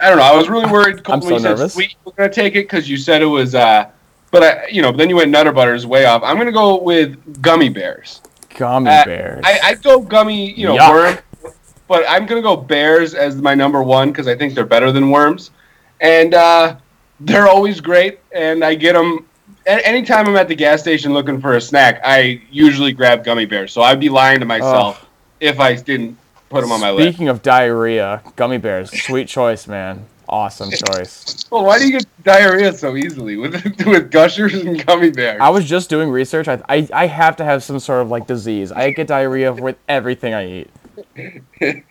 I 0.00 0.08
don't 0.08 0.18
know. 0.18 0.24
I 0.24 0.36
was 0.36 0.48
really 0.48 0.70
worried 0.70 1.00
I'm 1.06 1.20
when 1.20 1.22
you 1.22 1.38
so 1.38 1.42
said 1.42 1.50
nervous. 1.50 1.74
sweet. 1.74 1.96
We're 2.04 2.12
gonna 2.12 2.32
take 2.32 2.54
it 2.54 2.64
because 2.64 2.88
you 2.88 2.96
said 2.96 3.20
it 3.20 3.26
was. 3.26 3.54
Uh, 3.54 3.90
but 4.30 4.42
I, 4.42 4.68
you 4.68 4.80
know, 4.80 4.92
then 4.92 5.10
you 5.10 5.16
went 5.16 5.30
Nutter 5.30 5.52
Butters 5.52 5.86
way 5.86 6.04
off. 6.04 6.22
I'm 6.22 6.36
gonna 6.36 6.52
go 6.52 6.80
with 6.80 7.42
gummy 7.42 7.68
bears. 7.68 8.20
Gummy 8.58 8.90
Uh, 8.90 9.04
bears. 9.04 9.40
I, 9.46 9.60
I'd 9.62 9.82
go 9.84 10.00
gummy, 10.00 10.52
you 10.52 10.66
know, 10.66 10.76
Yuck. 10.76 10.90
worm, 10.90 11.52
but 11.86 12.04
I'm 12.08 12.26
gonna 12.26 12.42
go 12.42 12.56
bears 12.56 13.14
as 13.14 13.36
my 13.36 13.54
number 13.54 13.82
one 13.84 14.10
because 14.10 14.26
I 14.26 14.34
think 14.36 14.54
they're 14.54 14.66
better 14.66 14.90
than 14.90 15.10
worms, 15.10 15.52
and 16.00 16.34
uh, 16.34 16.76
they're 17.20 17.46
always 17.46 17.80
great. 17.80 18.18
And 18.32 18.64
I 18.64 18.74
get 18.74 18.94
them 18.94 19.26
anytime 19.64 20.26
I'm 20.26 20.34
at 20.36 20.48
the 20.48 20.56
gas 20.56 20.80
station 20.80 21.14
looking 21.14 21.40
for 21.40 21.54
a 21.54 21.60
snack. 21.60 22.00
I 22.04 22.42
usually 22.50 22.92
grab 22.92 23.24
gummy 23.24 23.46
bears, 23.46 23.72
so 23.72 23.80
I'd 23.82 24.00
be 24.00 24.08
lying 24.08 24.40
to 24.40 24.46
myself 24.46 25.06
if 25.38 25.60
I 25.60 25.76
didn't 25.76 26.18
put 26.50 26.62
them 26.62 26.72
on 26.72 26.80
my 26.80 26.90
list. 26.90 27.08
Speaking 27.10 27.28
of 27.28 27.42
diarrhea, 27.42 28.22
gummy 28.34 28.58
bears, 28.58 28.90
sweet 29.04 29.28
choice, 29.28 29.68
man. 29.68 30.06
Awesome 30.28 30.70
choice. 30.70 31.46
Well, 31.50 31.64
why 31.64 31.78
do 31.78 31.86
you 31.86 31.92
get 31.92 32.06
diarrhea 32.22 32.72
so 32.74 32.96
easily 32.96 33.36
with 33.36 33.54
with 33.86 34.10
gushers 34.10 34.54
and 34.54 34.84
gummy 34.84 35.10
bears? 35.10 35.40
I 35.40 35.48
was 35.48 35.64
just 35.64 35.88
doing 35.88 36.10
research. 36.10 36.48
I, 36.48 36.62
I 36.68 36.88
I 36.92 37.06
have 37.06 37.36
to 37.36 37.44
have 37.44 37.64
some 37.64 37.78
sort 37.78 38.02
of 38.02 38.10
like 38.10 38.26
disease. 38.26 38.70
I 38.70 38.90
get 38.90 39.06
diarrhea 39.06 39.52
with 39.52 39.76
everything 39.88 40.34
I 40.34 40.46
eat. 40.46 40.70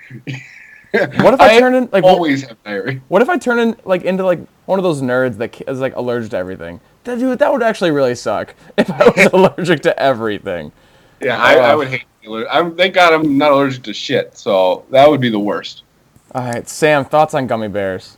What 0.92 1.34
if 1.34 1.42
I, 1.42 1.60
turn 1.60 1.76
in 1.76 1.90
like 1.92 2.04
what, 2.04 2.14
always 2.14 2.48
have 2.48 2.64
diarrhea. 2.64 3.02
what 3.10 3.22
if 3.22 3.30
I 3.30 3.38
turn 3.38 3.60
in 3.60 3.76
like 3.84 4.04
into 4.04 4.24
like 4.24 4.40
one 4.66 4.80
of 4.80 4.84
those 4.84 5.02
nerds 5.02 5.38
that 5.38 5.62
is 5.68 5.80
like 5.80 5.96
allergic 5.96 6.32
to 6.32 6.38
everything? 6.38 6.80
That 7.04 7.20
dude, 7.20 7.40
that 7.40 7.52
would 7.52 7.62
actually 7.62 7.92
really 7.92 8.16
suck 8.16 8.56
if 8.78 8.90
I 8.90 9.10
was 9.10 9.26
allergic 9.34 9.82
to 9.82 10.00
everything. 10.00 10.72
Yeah, 11.20 11.38
I, 11.42 11.56
I 11.56 11.76
would 11.76 11.90
hate. 11.90 12.06
I'm 12.50 12.76
thank 12.76 12.94
God 12.94 13.14
I'm 13.14 13.38
not 13.38 13.52
allergic 13.52 13.84
to 13.84 13.94
shit, 13.94 14.38
so 14.38 14.86
that 14.92 15.10
would 15.10 15.22
be 15.22 15.30
the 15.30 15.40
worst. 15.40 15.84
All 16.34 16.44
right, 16.44 16.68
Sam, 16.68 17.06
thoughts 17.06 17.34
on 17.34 17.48
gummy 17.48 17.68
bears? 17.68 18.17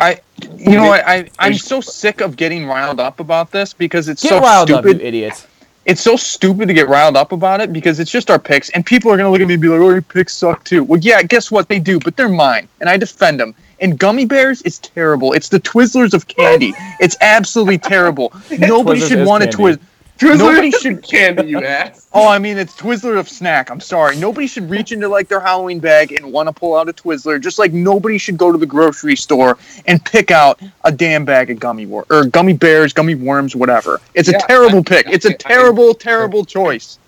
I, 0.00 0.20
you 0.56 0.72
know, 0.72 0.86
what? 0.86 1.04
I, 1.06 1.30
I'm 1.38 1.54
so 1.54 1.80
sick 1.80 2.20
of 2.20 2.36
getting 2.36 2.66
riled 2.66 2.98
up 3.00 3.20
about 3.20 3.50
this 3.50 3.72
because 3.74 4.08
it's 4.08 4.22
Get 4.22 4.30
so 4.30 4.40
riled 4.40 4.68
stupid. 4.68 4.96
up, 4.96 5.00
you 5.02 5.06
idiot. 5.06 5.46
it's 5.84 6.00
so 6.00 6.16
stupid 6.16 6.68
to 6.68 6.74
get 6.74 6.88
riled 6.88 7.16
up 7.16 7.32
about 7.32 7.60
it 7.60 7.72
because 7.72 8.00
it's 8.00 8.10
just 8.10 8.30
our 8.30 8.38
picks, 8.38 8.70
and 8.70 8.84
people 8.84 9.12
are 9.12 9.16
gonna 9.16 9.30
look 9.30 9.40
at 9.40 9.46
me 9.46 9.54
and 9.54 9.62
be 9.62 9.68
like, 9.68 9.80
"Oh, 9.80 9.90
your 9.90 10.02
picks 10.02 10.34
suck 10.34 10.64
too." 10.64 10.82
Well, 10.84 11.00
yeah, 11.00 11.22
guess 11.22 11.50
what? 11.50 11.68
They 11.68 11.78
do, 11.78 12.00
but 12.00 12.16
they're 12.16 12.28
mine, 12.28 12.68
and 12.80 12.88
I 12.88 12.96
defend 12.96 13.38
them. 13.38 13.54
And 13.80 13.98
gummy 13.98 14.26
bears 14.26 14.60
is 14.62 14.78
terrible. 14.78 15.32
It's 15.32 15.48
the 15.48 15.60
Twizzlers 15.60 16.12
of 16.14 16.26
candy. 16.26 16.74
It's 17.00 17.16
absolutely 17.20 17.78
terrible. 17.78 18.32
Nobody 18.58 19.00
Twizzlers 19.00 19.08
should 19.08 19.26
want 19.26 19.44
a. 19.44 19.46
Twizzler. 19.48 19.80
Twizzler 20.20 20.38
Nobody 20.38 20.70
should. 20.70 21.02
candy, 21.02 21.44
you 21.48 21.58
ass. 21.64 22.06
Oh, 22.12 22.28
I 22.28 22.38
mean, 22.38 22.58
it's 22.58 22.76
Twizzler 22.76 23.18
of 23.18 23.26
snack. 23.28 23.70
I'm 23.70 23.80
sorry. 23.80 24.16
Nobody 24.16 24.46
should 24.46 24.68
reach 24.68 24.92
into 24.92 25.08
like 25.08 25.28
their 25.28 25.40
Halloween 25.40 25.78
bag 25.80 26.12
and 26.12 26.30
want 26.30 26.46
to 26.48 26.52
pull 26.52 26.76
out 26.76 26.88
a 26.88 26.92
Twizzler. 26.92 27.40
Just 27.40 27.58
like 27.58 27.72
nobody 27.72 28.18
should 28.18 28.36
go 28.36 28.52
to 28.52 28.58
the 28.58 28.66
grocery 28.66 29.16
store 29.16 29.56
and 29.86 30.04
pick 30.04 30.30
out 30.30 30.60
a 30.84 30.92
damn 30.92 31.24
bag 31.24 31.50
of 31.50 31.58
gummy 31.58 31.86
wor- 31.86 32.04
or 32.10 32.26
gummy 32.26 32.52
bears, 32.52 32.92
gummy 32.92 33.14
worms, 33.14 33.56
whatever. 33.56 33.98
It's 34.14 34.28
a 34.28 34.38
terrible 34.46 34.80
I- 34.80 34.82
pick. 34.82 35.06
It's 35.08 35.24
I- 35.26 35.30
a 35.30 35.36
terrible, 35.36 35.94
terrible 35.94 36.44
choice. 36.44 36.98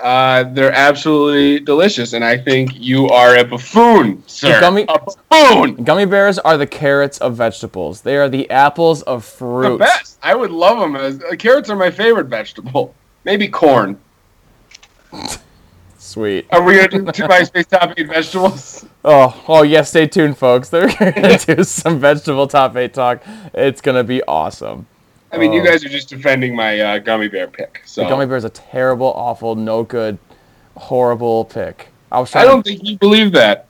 Uh, 0.00 0.44
they're 0.44 0.72
absolutely 0.72 1.60
delicious, 1.60 2.12
and 2.12 2.24
I 2.24 2.36
think 2.38 2.70
you 2.74 3.08
are 3.08 3.36
a 3.36 3.44
buffoon, 3.44 4.22
sir. 4.26 4.60
gummy- 4.60 4.86
a 4.88 4.98
buffoon. 4.98 5.82
Gummy 5.84 6.06
bears 6.06 6.38
are 6.38 6.56
the 6.56 6.66
carrots 6.66 7.18
of 7.18 7.34
vegetables. 7.36 8.02
They 8.02 8.16
are 8.16 8.28
the 8.28 8.48
apples 8.50 9.02
of 9.02 9.24
fruit. 9.24 9.72
The 9.72 9.78
best. 9.78 10.18
I 10.22 10.34
would 10.34 10.50
love 10.52 10.78
them. 10.78 10.94
As 10.96 11.20
uh, 11.22 11.34
carrots 11.36 11.70
are 11.70 11.76
my 11.76 11.90
favorite 11.90 12.26
vegetable. 12.28 12.94
Maybe 13.24 13.48
corn. 13.48 13.98
Sweet. 15.98 16.46
Are 16.50 16.62
we 16.62 16.76
gonna 16.76 16.88
do 16.88 17.12
two 17.12 17.24
MySpace 17.24 17.66
top 17.68 17.94
eight 17.96 18.08
vegetables? 18.08 18.84
Oh, 19.02 19.44
oh 19.48 19.62
yeah. 19.62 19.80
Stay 19.80 20.06
tuned, 20.06 20.36
folks. 20.36 20.68
They're 20.68 20.88
gonna 20.88 21.38
do 21.56 21.64
some 21.64 21.98
vegetable 21.98 22.46
top 22.46 22.76
eight 22.76 22.92
talk. 22.92 23.22
It's 23.54 23.80
gonna 23.80 24.04
be 24.04 24.22
awesome. 24.24 24.86
I 25.32 25.38
mean, 25.38 25.52
you 25.52 25.60
Oh. 25.60 25.64
guys 25.64 25.84
are 25.84 25.88
just 25.88 26.08
defending 26.08 26.54
my 26.56 26.80
uh, 26.80 26.98
gummy 26.98 27.28
bear 27.28 27.46
pick. 27.46 27.82
So 27.86 28.02
The 28.02 28.08
gummy 28.08 28.26
bear 28.26 28.36
is 28.36 28.44
a 28.44 28.50
terrible, 28.50 29.12
awful, 29.14 29.54
no 29.54 29.82
good, 29.82 30.18
horrible 30.76 31.44
pick. 31.44 31.88
I 32.10 32.18
was 32.20 32.34
I 32.34 32.44
don't 32.44 32.62
think 32.64 32.80
you 32.82 32.98
believe 32.98 33.32
that. 33.32 33.66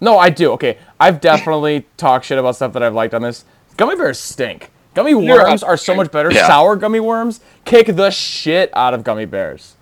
No, 0.00 0.18
I 0.18 0.30
do. 0.30 0.52
Okay, 0.52 0.78
I've 0.98 1.20
definitely 1.20 1.86
talked 1.96 2.24
shit 2.26 2.38
about 2.38 2.56
stuff 2.56 2.72
that 2.74 2.82
I've 2.82 2.94
liked 2.94 3.14
on 3.14 3.22
this. 3.22 3.44
Gummy 3.76 3.96
bears 3.96 4.18
stink. 4.18 4.70
Gummy 4.94 5.10
You're 5.12 5.44
worms 5.44 5.62
are 5.62 5.76
so 5.76 5.94
much 5.94 6.10
better. 6.10 6.30
Yeah. 6.32 6.46
Sour 6.46 6.76
gummy 6.76 7.00
worms 7.00 7.40
kick 7.64 7.86
the 7.86 8.10
shit 8.10 8.70
out 8.74 8.92
of 8.92 9.04
gummy 9.04 9.24
bears. 9.24 9.76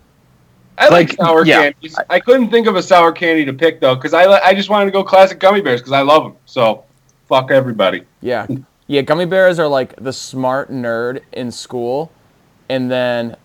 I 0.77 0.89
like, 0.91 1.09
Like, 1.09 1.13
sour 1.19 1.45
yeah. 1.47 1.63
candies. 1.73 1.99
I 2.09 2.21
couldn't 2.21 2.51
think 2.51 2.67
of 2.69 2.77
a 2.77 2.83
sour 2.83 3.11
candy 3.11 3.45
to 3.45 3.53
pick 3.53 3.81
though, 3.81 3.97
because 3.97 4.15
I 4.15 4.25
I 4.25 4.55
just 4.55 4.69
wanted 4.71 4.85
to 4.87 4.91
go 4.93 5.03
classic 5.03 5.41
gummy 5.41 5.61
bears 5.61 5.81
because 5.81 5.93
I 5.93 6.03
love 6.03 6.23
them. 6.25 6.35
So, 6.47 6.85
fuck 7.29 7.51
everybody. 7.51 8.03
Yeah. 8.21 8.47
Yeah, 8.89 9.03
gummy 9.03 9.27
bears 9.27 9.59
are 9.59 9.69
like 9.69 9.95
the 9.97 10.15
smart 10.15 10.71
nerd 10.71 11.21
in 11.33 11.53
school, 11.53 12.11
and 12.71 12.91
then 12.91 13.37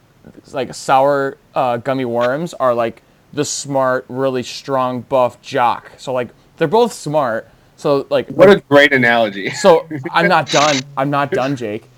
like 0.54 0.74
sour 0.74 1.38
uh, 1.54 1.78
gummy 1.78 2.06
worms 2.06 2.54
are 2.56 2.74
like 2.74 3.04
the 3.34 3.44
smart, 3.44 4.06
really 4.08 4.44
strong, 4.44 5.02
buff 5.02 5.42
jock. 5.42 5.92
So 5.98 6.14
like 6.14 6.30
they're 6.56 6.68
both 6.70 6.94
smart. 6.94 7.50
So 7.76 8.08
like 8.10 8.30
What 8.30 8.50
a 8.50 8.62
great 8.62 8.94
analogy. 8.94 9.50
so 9.62 9.86
I'm 10.12 10.30
not 10.30 10.50
done. 10.50 10.78
I'm 10.96 11.10
not 11.10 11.32
done, 11.32 11.58
Jake. 11.58 11.90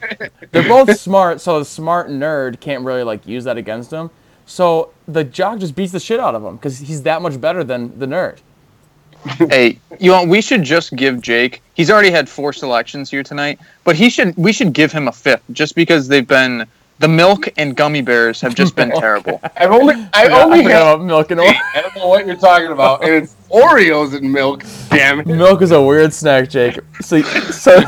They're 0.52 0.68
both 0.68 0.98
smart, 0.98 1.40
so 1.40 1.60
the 1.60 1.66
smart 1.66 2.10
nerd 2.10 2.60
can't 2.60 2.84
really 2.84 3.04
like 3.04 3.28
use 3.28 3.44
that 3.44 3.58
against 3.58 3.92
him. 3.92 4.10
So 4.48 4.92
the 5.08 5.24
jock 5.24 5.60
just 5.60 5.76
beats 5.76 5.92
the 5.92 6.00
shit 6.00 6.20
out 6.20 6.34
of 6.34 6.44
him 6.44 6.56
because 6.56 6.80
he's 6.80 7.04
that 7.04 7.22
much 7.22 7.40
better 7.40 7.64
than 7.64 8.00
the 8.00 8.08
nerd. 8.08 8.40
Hey, 9.50 9.80
you 10.00 10.12
know, 10.12 10.24
we 10.24 10.42
should 10.42 10.64
just 10.64 10.96
give 10.96 11.22
Jake. 11.22 11.62
He's 11.74 11.90
already 11.90 12.12
had 12.12 12.30
four 12.30 12.54
selections 12.54 13.10
here 13.10 13.24
tonight, 13.24 13.60
but 13.84 13.96
he 13.96 14.10
should. 14.10 14.36
We 14.38 14.52
should 14.52 14.74
give 14.74 14.92
him 14.92 15.08
a 15.08 15.12
fifth 15.12 15.44
just 15.52 15.76
because 15.76 16.08
they've 16.08 16.28
been 16.28 16.66
the 17.00 17.08
milk 17.08 17.48
and 17.58 17.76
gummy 17.76 18.02
bears 18.02 18.40
have 18.42 18.56
just 18.56 18.76
been 18.76 18.92
terrible. 19.00 19.42
I've 19.58 19.72
only 19.72 19.96
I 20.14 20.28
I 20.28 20.44
only 20.44 20.64
forgot 20.64 20.86
have 20.86 20.96
about 20.96 21.06
milk 21.06 21.32
and 21.32 21.40
oil. 21.40 21.54
I 21.76 21.82
don't 21.82 21.96
know 21.96 22.08
what 22.08 22.26
you're 22.26 22.36
talking 22.36 22.72
about, 22.72 23.04
and 23.04 23.14
it's 23.14 23.36
Oreos 23.50 24.16
and 24.16 24.32
milk. 24.32 24.64
Damn 24.90 25.20
it! 25.20 25.28
Milk 25.28 25.62
is 25.62 25.72
a 25.72 25.82
weird 25.82 26.14
snack, 26.14 26.50
Jake. 26.50 26.80
So, 27.02 27.22
so 27.22 27.84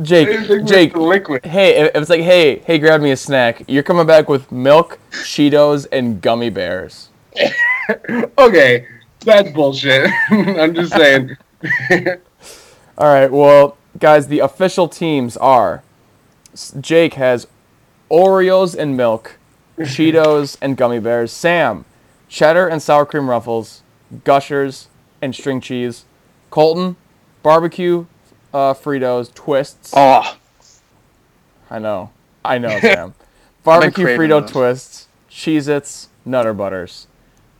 Jake, 0.00 0.64
Jake, 0.64 0.96
liquid. 0.96 1.44
hey, 1.44 1.82
if 1.82 1.94
it's 1.94 2.10
like, 2.10 2.22
hey, 2.22 2.58
hey, 2.58 2.78
grab 2.78 3.00
me 3.00 3.10
a 3.10 3.16
snack. 3.16 3.62
You're 3.68 3.82
coming 3.82 4.06
back 4.06 4.28
with 4.28 4.50
milk, 4.50 4.98
Cheetos, 5.10 5.86
and 5.92 6.20
gummy 6.20 6.50
bears. 6.50 7.08
Okay, 8.38 8.86
that's 9.24 9.50
bullshit. 9.50 10.10
I'm 10.30 10.74
just 10.74 10.92
saying. 10.92 11.36
All 12.98 13.12
right, 13.12 13.30
well, 13.30 13.76
guys, 13.98 14.28
the 14.28 14.40
official 14.40 14.88
teams 14.88 15.36
are 15.38 15.82
Jake 16.80 17.14
has 17.14 17.46
Oreos 18.10 18.76
and 18.76 18.96
milk, 18.96 19.38
Cheetos 19.78 20.56
and 20.62 20.76
gummy 20.76 21.00
bears. 21.00 21.32
Sam, 21.32 21.84
cheddar 22.28 22.68
and 22.68 22.82
sour 22.82 23.06
cream 23.06 23.30
ruffles, 23.30 23.82
Gushers 24.24 24.88
and 25.22 25.34
string 25.34 25.60
cheese. 25.60 26.04
Colton, 26.50 26.96
barbecue, 27.42 28.04
uh, 28.52 28.74
Fritos, 28.74 29.32
twists. 29.32 29.92
Oh, 29.96 30.36
I 31.70 31.78
know, 31.78 32.10
I 32.44 32.58
know, 32.58 32.78
Sam. 32.80 33.14
Barbecue 33.64 34.06
Frito 34.06 34.42
those. 34.42 34.50
twists, 34.50 35.08
Cheez-Its, 35.30 36.08
Nutter 36.26 36.52
Butters. 36.52 37.06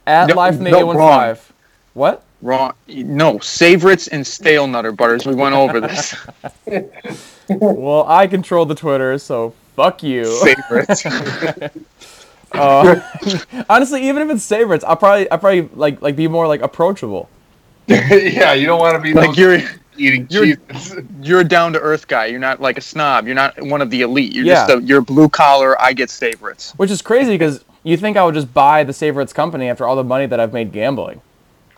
At 0.07 0.29
No, 0.29 0.35
Life 0.35 0.59
the 0.59 0.65
no, 0.71 0.93
815. 0.93 1.52
What? 1.95 2.25
wrong. 2.43 2.73
No, 2.89 3.35
Savorits 3.35 4.09
and 4.11 4.27
stale 4.27 4.67
Nutter 4.67 4.93
Butters. 4.93 5.25
We 5.27 5.35
went 5.35 5.55
over 5.55 5.81
this. 5.81 6.15
Well, 7.49 8.07
I 8.09 8.29
control 8.29 8.65
the 8.65 8.75
Twitter, 8.75 9.19
so 9.19 9.53
fuck 9.77 10.03
you. 10.03 10.25
Favorites. 10.43 11.05
Uh, 12.53 13.01
honestly, 13.69 14.09
even 14.09 14.23
if 14.23 14.35
it's 14.35 14.49
favorites, 14.49 14.85
I'll 14.87 14.97
probably 14.97 15.31
I 15.31 15.37
probably 15.37 15.63
like 15.75 16.01
like 16.01 16.17
be 16.17 16.29
more 16.29 16.47
like 16.47 16.63
approachable. 16.63 17.29
yeah, 17.89 18.55
you 18.55 18.65
don't 18.67 18.79
want 18.79 18.95
to 18.97 19.03
be 19.03 19.13
like 19.13 19.37
you're 19.37 19.59
eating 19.99 20.27
You're- 20.31 20.57
cheese. 20.57 20.97
You're 21.21 21.41
a 21.41 21.45
down 21.45 21.73
to 21.75 21.81
earth 21.81 22.09
guy. 22.09 22.27
You're 22.27 22.41
not 22.41 22.61
like 22.61 22.79
a 22.79 22.81
snob. 22.81 23.27
You're 23.27 23.35
not 23.35 23.61
one 23.61 23.83
of 23.83 23.91
the 23.91 24.01
elite. 24.03 24.33
You're 24.33 24.47
Yeah. 24.47 24.67
just 24.67 24.71
a, 24.71 24.83
you're 24.83 25.03
blue 25.03 25.29
collar. 25.29 25.79
I 25.83 25.93
get 25.93 26.11
favorites. 26.11 26.73
Which 26.77 26.91
is 26.91 27.03
crazy 27.03 27.33
because 27.33 27.65
you 27.83 27.97
think 27.99 28.17
I 28.17 28.25
would 28.25 28.35
just 28.35 28.55
buy 28.55 28.85
the 28.85 28.93
Savoritz 28.93 29.35
company 29.35 29.69
after 29.69 29.87
all 29.87 29.97
the 29.97 30.05
money 30.05 30.27
that 30.27 30.41
I've 30.41 30.53
made 30.55 30.73
gambling. 30.73 31.21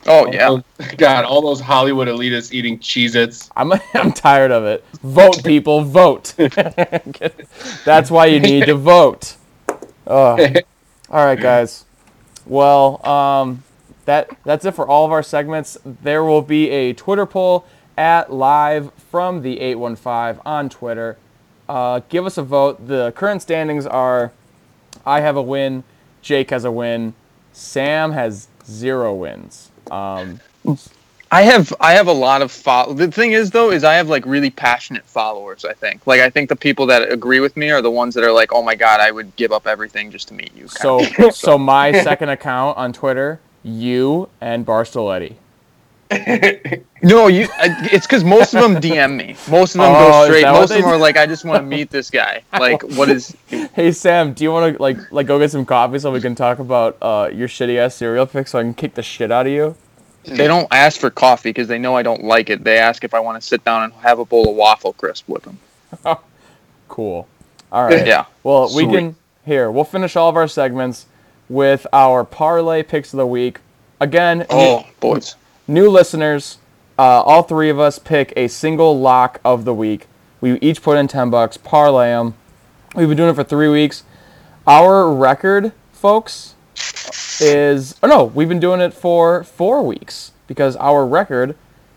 Oh 0.06 0.30
yeah. 0.32 0.58
God, 0.96 1.24
all 1.24 1.40
those 1.42 1.60
Hollywood 1.60 2.08
elitists 2.08 2.52
eating 2.52 2.78
Cheez-Its. 2.78 3.50
I'm 3.56 3.72
I'm 3.94 4.12
tired 4.12 4.50
of 4.50 4.64
it. 4.64 4.84
Vote, 5.02 5.42
people, 5.44 5.82
vote. 5.82 6.34
That's 7.84 8.10
why 8.10 8.26
you 8.26 8.40
need 8.40 8.66
to 8.66 8.74
vote. 8.74 9.36
Oh. 10.06 10.38
All 11.10 11.24
right, 11.24 11.38
guys. 11.38 11.84
Well, 12.46 13.06
um, 13.06 13.62
that 14.04 14.36
that's 14.44 14.64
it 14.64 14.72
for 14.72 14.86
all 14.86 15.06
of 15.06 15.12
our 15.12 15.22
segments. 15.22 15.78
There 15.84 16.24
will 16.24 16.42
be 16.42 16.70
a 16.70 16.92
Twitter 16.92 17.26
poll 17.26 17.64
at 17.96 18.32
live 18.32 18.92
from 18.94 19.42
the 19.42 19.60
815 19.60 20.42
on 20.44 20.68
Twitter. 20.68 21.16
Uh, 21.68 22.00
give 22.08 22.26
us 22.26 22.36
a 22.36 22.42
vote. 22.42 22.86
The 22.86 23.12
current 23.16 23.40
standings 23.40 23.86
are: 23.86 24.32
I 25.06 25.20
have 25.20 25.36
a 25.36 25.42
win, 25.42 25.84
Jake 26.20 26.50
has 26.50 26.64
a 26.64 26.70
win, 26.70 27.14
Sam 27.52 28.12
has 28.12 28.48
zero 28.66 29.14
wins. 29.14 29.70
Um, 29.90 30.40
I 31.30 31.42
have 31.42 31.74
I 31.80 31.94
have 31.94 32.06
a 32.06 32.12
lot 32.12 32.42
of 32.42 32.52
fo- 32.52 32.92
the 32.92 33.10
thing 33.10 33.32
is 33.32 33.50
though 33.50 33.70
is 33.72 33.82
I 33.82 33.94
have 33.94 34.08
like 34.08 34.24
really 34.24 34.50
passionate 34.50 35.04
followers 35.04 35.64
I 35.64 35.72
think 35.72 36.06
like 36.06 36.20
I 36.20 36.30
think 36.30 36.48
the 36.48 36.56
people 36.56 36.86
that 36.86 37.10
agree 37.10 37.40
with 37.40 37.56
me 37.56 37.70
are 37.70 37.82
the 37.82 37.90
ones 37.90 38.14
that 38.14 38.22
are 38.22 38.32
like 38.32 38.52
oh 38.52 38.62
my 38.62 38.76
god 38.76 39.00
I 39.00 39.10
would 39.10 39.34
give 39.34 39.50
up 39.50 39.66
everything 39.66 40.12
just 40.12 40.28
to 40.28 40.34
meet 40.34 40.54
you 40.54 40.68
So, 40.68 41.02
so 41.30 41.58
my 41.58 41.90
second 42.04 42.28
account 42.28 42.78
on 42.78 42.92
Twitter, 42.92 43.40
you 43.64 44.28
and 44.40 44.64
Barstool 44.64 45.14
Eddie. 45.14 45.36
No 47.02 47.26
you 47.26 47.48
it's 47.60 48.06
because 48.06 48.22
most 48.22 48.54
of 48.54 48.62
them 48.62 48.80
DM 48.80 49.16
me 49.16 49.36
most 49.50 49.74
of 49.74 49.80
them 49.80 49.92
Oh, 49.94 50.10
go 50.10 50.24
straight 50.26 50.44
most 50.44 50.70
of 50.70 50.76
them 50.78 50.86
are 50.86 50.96
like 50.96 51.16
I 51.16 51.26
just 51.26 51.44
want 51.44 51.62
to 51.62 51.66
meet 51.66 51.90
this 51.90 52.10
guy 52.10 52.42
like 52.52 52.82
what 52.82 53.08
is 53.08 53.36
Hey 53.48 53.90
Sam, 53.92 54.32
do 54.32 54.44
you 54.44 54.52
want 54.52 54.76
to 54.76 54.82
like 54.82 55.12
like 55.12 55.26
go 55.26 55.38
get 55.38 55.50
some 55.50 55.66
coffee 55.66 55.98
so 55.98 56.12
we 56.12 56.20
can 56.20 56.34
talk 56.34 56.58
about 56.58 56.96
uh, 57.02 57.30
your 57.32 57.48
shitty 57.48 57.78
ass 57.78 57.94
cereal 57.94 58.26
pick 58.26 58.46
so 58.48 58.58
I 58.58 58.62
can 58.62 58.74
kick 58.74 58.94
the 58.94 59.02
shit 59.02 59.30
out 59.30 59.46
of 59.46 59.52
you? 59.52 59.76
they 60.24 60.46
don't 60.46 60.66
ask 60.70 61.00
for 61.00 61.10
coffee 61.10 61.50
because 61.50 61.68
they 61.68 61.78
know 61.78 61.94
I 61.96 62.02
don't 62.02 62.24
like 62.24 62.48
it 62.48 62.64
they 62.64 62.78
ask 62.78 63.04
if 63.04 63.12
I 63.12 63.20
want 63.20 63.40
to 63.40 63.46
sit 63.46 63.64
down 63.64 63.82
and 63.82 63.92
have 63.94 64.18
a 64.18 64.24
bowl 64.24 64.48
of 64.50 64.56
waffle 64.56 64.92
crisp 64.94 65.28
with 65.28 65.42
them 65.42 65.58
Cool. 66.88 67.26
All 67.72 67.84
right. 67.86 68.06
yeah 68.06 68.26
Well, 68.42 68.74
we 68.74 68.86
can 68.86 69.16
here. 69.44 69.70
We'll 69.70 69.84
finish 69.84 70.16
all 70.16 70.28
of 70.28 70.36
our 70.36 70.48
segments 70.48 71.06
with 71.48 71.86
our 71.92 72.24
parlay 72.24 72.82
picks 72.82 73.12
of 73.12 73.18
the 73.18 73.26
week. 73.26 73.58
Again, 74.00 74.46
oh 74.48 74.86
boys 75.00 75.36
new 75.66 75.88
listeners, 75.88 76.58
uh, 76.98 77.22
all 77.22 77.42
three 77.42 77.70
of 77.70 77.80
us 77.80 77.98
pick 77.98 78.32
a 78.36 78.48
single 78.48 78.98
lock 78.98 79.40
of 79.44 79.64
the 79.64 79.74
week. 79.74 80.06
We 80.40 80.58
each 80.60 80.82
put 80.82 80.98
in 80.98 81.08
10 81.08 81.30
bucks, 81.30 81.56
parlay 81.56 82.08
them. 82.08 82.34
We've 82.94 83.08
been 83.08 83.16
doing 83.16 83.30
it 83.30 83.34
for 83.34 83.44
three 83.44 83.68
weeks. 83.68 84.04
Our 84.66 85.12
record, 85.12 85.72
folks, 85.92 86.54
is. 87.40 87.96
Oh, 88.02 88.08
no, 88.08 88.24
we've 88.24 88.48
been 88.48 88.60
doing 88.60 88.80
it 88.80 88.94
for 88.94 89.42
four 89.42 89.82
weeks 89.82 90.32
because 90.46 90.76
our 90.76 91.04
record 91.04 91.56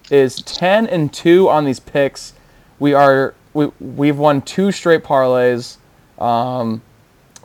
is 0.09 0.41
10 0.43 0.87
and 0.87 1.13
2 1.13 1.49
on 1.49 1.65
these 1.65 1.79
picks. 1.79 2.33
We 2.79 2.93
are. 2.93 3.35
We, 3.53 3.67
we've 3.79 4.17
won 4.17 4.41
two 4.41 4.71
straight 4.71 5.03
parlays. 5.03 5.77
Um, 6.19 6.81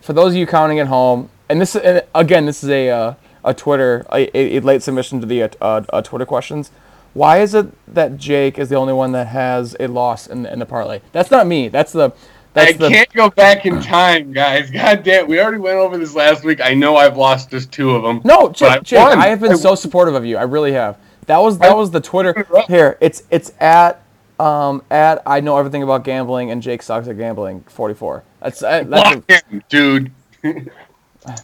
for 0.00 0.12
those 0.12 0.32
of 0.32 0.36
you 0.36 0.46
counting 0.46 0.78
at 0.78 0.88
home, 0.88 1.30
and 1.48 1.60
this 1.60 1.76
and 1.76 2.02
again, 2.14 2.46
this 2.46 2.62
is 2.62 2.70
a 2.70 2.90
uh, 2.90 3.14
a 3.44 3.54
Twitter 3.54 4.06
a, 4.12 4.56
a 4.56 4.60
late 4.60 4.82
submission 4.82 5.20
to 5.20 5.26
the 5.26 5.42
uh, 5.42 5.46
uh, 5.60 6.02
Twitter 6.02 6.26
questions. 6.26 6.70
Why 7.14 7.40
is 7.40 7.54
it 7.54 7.66
that 7.92 8.16
Jake 8.16 8.58
is 8.58 8.68
the 8.70 8.76
only 8.76 8.94
one 8.94 9.12
that 9.12 9.28
has 9.28 9.76
a 9.78 9.86
loss 9.86 10.26
in, 10.26 10.46
in 10.46 10.58
the 10.58 10.66
parlay? 10.66 11.00
That's 11.12 11.30
not 11.30 11.46
me. 11.46 11.68
That's 11.68 11.92
the 11.92 12.12
that's 12.54 12.74
I 12.74 12.76
the 12.76 12.88
can't 12.88 13.12
go 13.12 13.30
back 13.30 13.64
in 13.64 13.80
time, 13.80 14.32
guys. 14.32 14.70
God 14.72 15.02
damn, 15.02 15.26
we 15.26 15.40
already 15.40 15.58
went 15.58 15.78
over 15.78 15.96
this 15.98 16.14
last 16.14 16.44
week. 16.44 16.60
I 16.60 16.74
know 16.74 16.96
I've 16.96 17.16
lost 17.16 17.50
just 17.50 17.72
two 17.72 17.90
of 17.92 18.02
them. 18.02 18.20
no 18.24 18.50
Jake. 18.50 18.70
I 18.70 18.78
Jake. 18.80 18.98
I 19.00 19.28
have 19.28 19.40
been 19.40 19.52
I 19.52 19.56
so 19.56 19.74
supportive 19.74 20.14
of 20.14 20.24
you. 20.24 20.36
I 20.36 20.42
really 20.42 20.72
have. 20.72 20.98
That 21.26 21.38
was 21.38 21.58
that 21.58 21.76
was 21.76 21.90
the 21.90 22.00
Twitter 22.00 22.46
here. 22.68 22.98
It's 23.00 23.22
it's 23.30 23.52
at 23.60 24.02
um 24.38 24.82
at 24.90 25.22
I 25.26 25.40
know 25.40 25.56
everything 25.56 25.82
about 25.82 26.04
gambling 26.04 26.50
and 26.50 26.62
Jake 26.62 26.82
sucks 26.82 27.08
at 27.08 27.16
gambling. 27.16 27.62
Forty 27.62 27.94
four. 27.94 28.24
That's 28.40 28.62
uh, 28.62 28.84
that's 28.84 29.24
a, 29.28 29.42
him, 29.50 29.62
dude. 29.68 30.12
all 30.44 30.52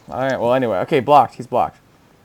right. 0.09 0.39
Well, 0.39 0.53
anyway, 0.53 0.77
okay, 0.79 0.99
blocked. 0.99 1.35
He's 1.35 1.47
blocked. 1.47 1.77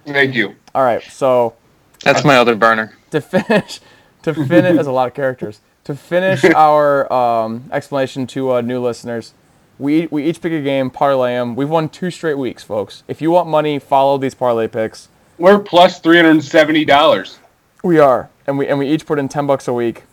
Thank 0.06 0.34
you. 0.34 0.54
All 0.74 0.82
right. 0.82 1.02
So 1.02 1.54
that's 2.02 2.24
my 2.24 2.36
other 2.36 2.54
burner. 2.54 2.96
to 3.10 3.20
finish 3.20 3.80
to 4.22 4.34
finish 4.34 4.74
there's 4.74 4.86
a 4.86 4.92
lot 4.92 5.08
of 5.08 5.14
characters. 5.14 5.60
To 5.84 5.94
finish 5.94 6.44
our 6.56 7.12
um, 7.12 7.68
explanation 7.72 8.26
to 8.28 8.54
uh, 8.54 8.60
new 8.60 8.80
listeners 8.80 9.34
we, 9.78 10.06
we 10.06 10.24
each 10.24 10.40
pick 10.40 10.52
a 10.52 10.62
game 10.62 10.90
parlay 10.90 11.32
them 11.32 11.56
we've 11.56 11.68
won 11.68 11.88
two 11.88 12.10
straight 12.10 12.38
weeks 12.38 12.62
folks. 12.62 13.02
If 13.08 13.20
you 13.20 13.30
want 13.30 13.48
money 13.48 13.78
follow 13.78 14.18
these 14.18 14.34
parlay 14.34 14.68
picks. 14.68 15.08
We're 15.38 15.58
plus 15.58 16.00
three 16.00 16.16
hundred 16.16 16.30
and 16.30 16.44
seventy 16.44 16.84
dollars. 16.84 17.38
we 17.82 17.98
are 17.98 18.30
and 18.46 18.58
we 18.58 18.68
and 18.68 18.78
we 18.78 18.88
each 18.88 19.06
put 19.06 19.18
in 19.18 19.28
10 19.28 19.46
bucks 19.46 19.66
a 19.66 19.72
week. 19.72 20.04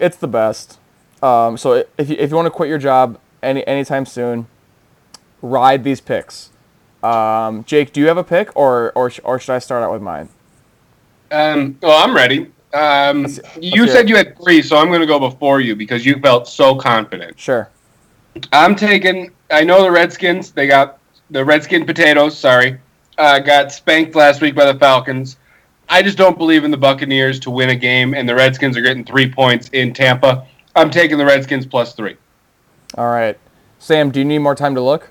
It's 0.00 0.16
the 0.16 0.28
best. 0.28 0.78
Um, 1.22 1.56
so 1.56 1.84
if 1.96 2.08
you, 2.08 2.16
if 2.18 2.30
you 2.30 2.36
want 2.36 2.46
to 2.46 2.50
quit 2.50 2.68
your 2.68 2.78
job 2.78 3.18
any 3.42 3.66
anytime 3.66 4.06
soon 4.06 4.46
ride 5.42 5.84
these 5.84 6.00
picks 6.00 6.50
um, 7.08 7.64
jake 7.64 7.92
do 7.92 8.00
you 8.00 8.06
have 8.08 8.18
a 8.18 8.24
pick 8.24 8.54
or 8.56 8.92
or, 8.94 9.10
or 9.24 9.38
should 9.38 9.54
i 9.54 9.58
start 9.58 9.82
out 9.82 9.92
with 9.92 10.02
mine 10.02 10.28
Um, 11.30 11.76
well, 11.82 12.02
I'm 12.04 12.14
ready. 12.16 12.50
Um, 12.72 13.26
you 13.60 13.86
said 13.86 14.04
it. 14.04 14.08
you 14.08 14.16
had 14.16 14.36
three, 14.42 14.62
so 14.62 14.76
I'm 14.78 14.88
going 14.88 15.00
to 15.00 15.06
go 15.06 15.18
before 15.18 15.60
you 15.60 15.76
because 15.76 16.04
you 16.06 16.18
felt 16.20 16.48
so 16.48 16.74
confident. 16.74 17.38
sure 17.38 17.68
I'm 18.52 18.74
taking. 18.74 19.30
I 19.50 19.62
know 19.64 19.82
the 19.82 19.90
Redskins. 19.90 20.52
They 20.52 20.66
got 20.66 20.98
the 21.30 21.44
Redskin 21.44 21.84
potatoes. 21.86 22.38
Sorry, 22.38 22.78
uh, 23.18 23.38
got 23.40 23.72
spanked 23.72 24.14
last 24.14 24.40
week 24.40 24.54
by 24.54 24.70
the 24.72 24.78
Falcons. 24.78 25.36
I 25.90 26.02
just 26.02 26.16
don't 26.18 26.38
believe 26.38 26.64
in 26.64 26.70
the 26.70 26.76
Buccaneers 26.78 27.38
to 27.40 27.50
win 27.50 27.70
a 27.70 27.76
game, 27.76 28.14
and 28.14 28.28
the 28.28 28.34
Redskins 28.34 28.76
are 28.76 28.82
getting 28.82 29.04
three 29.04 29.30
points 29.30 29.68
in 29.72 29.92
Tampa. 29.92 30.46
I'm 30.76 30.90
taking 30.90 31.18
the 31.18 31.26
Redskins 31.26 31.66
plus 31.66 31.94
three. 31.94 32.16
all 32.96 33.08
right 33.10 33.36
sam 33.78 34.10
do 34.10 34.18
you 34.18 34.24
need 34.24 34.38
more 34.38 34.54
time 34.54 34.74
to 34.74 34.80
look 34.80 35.10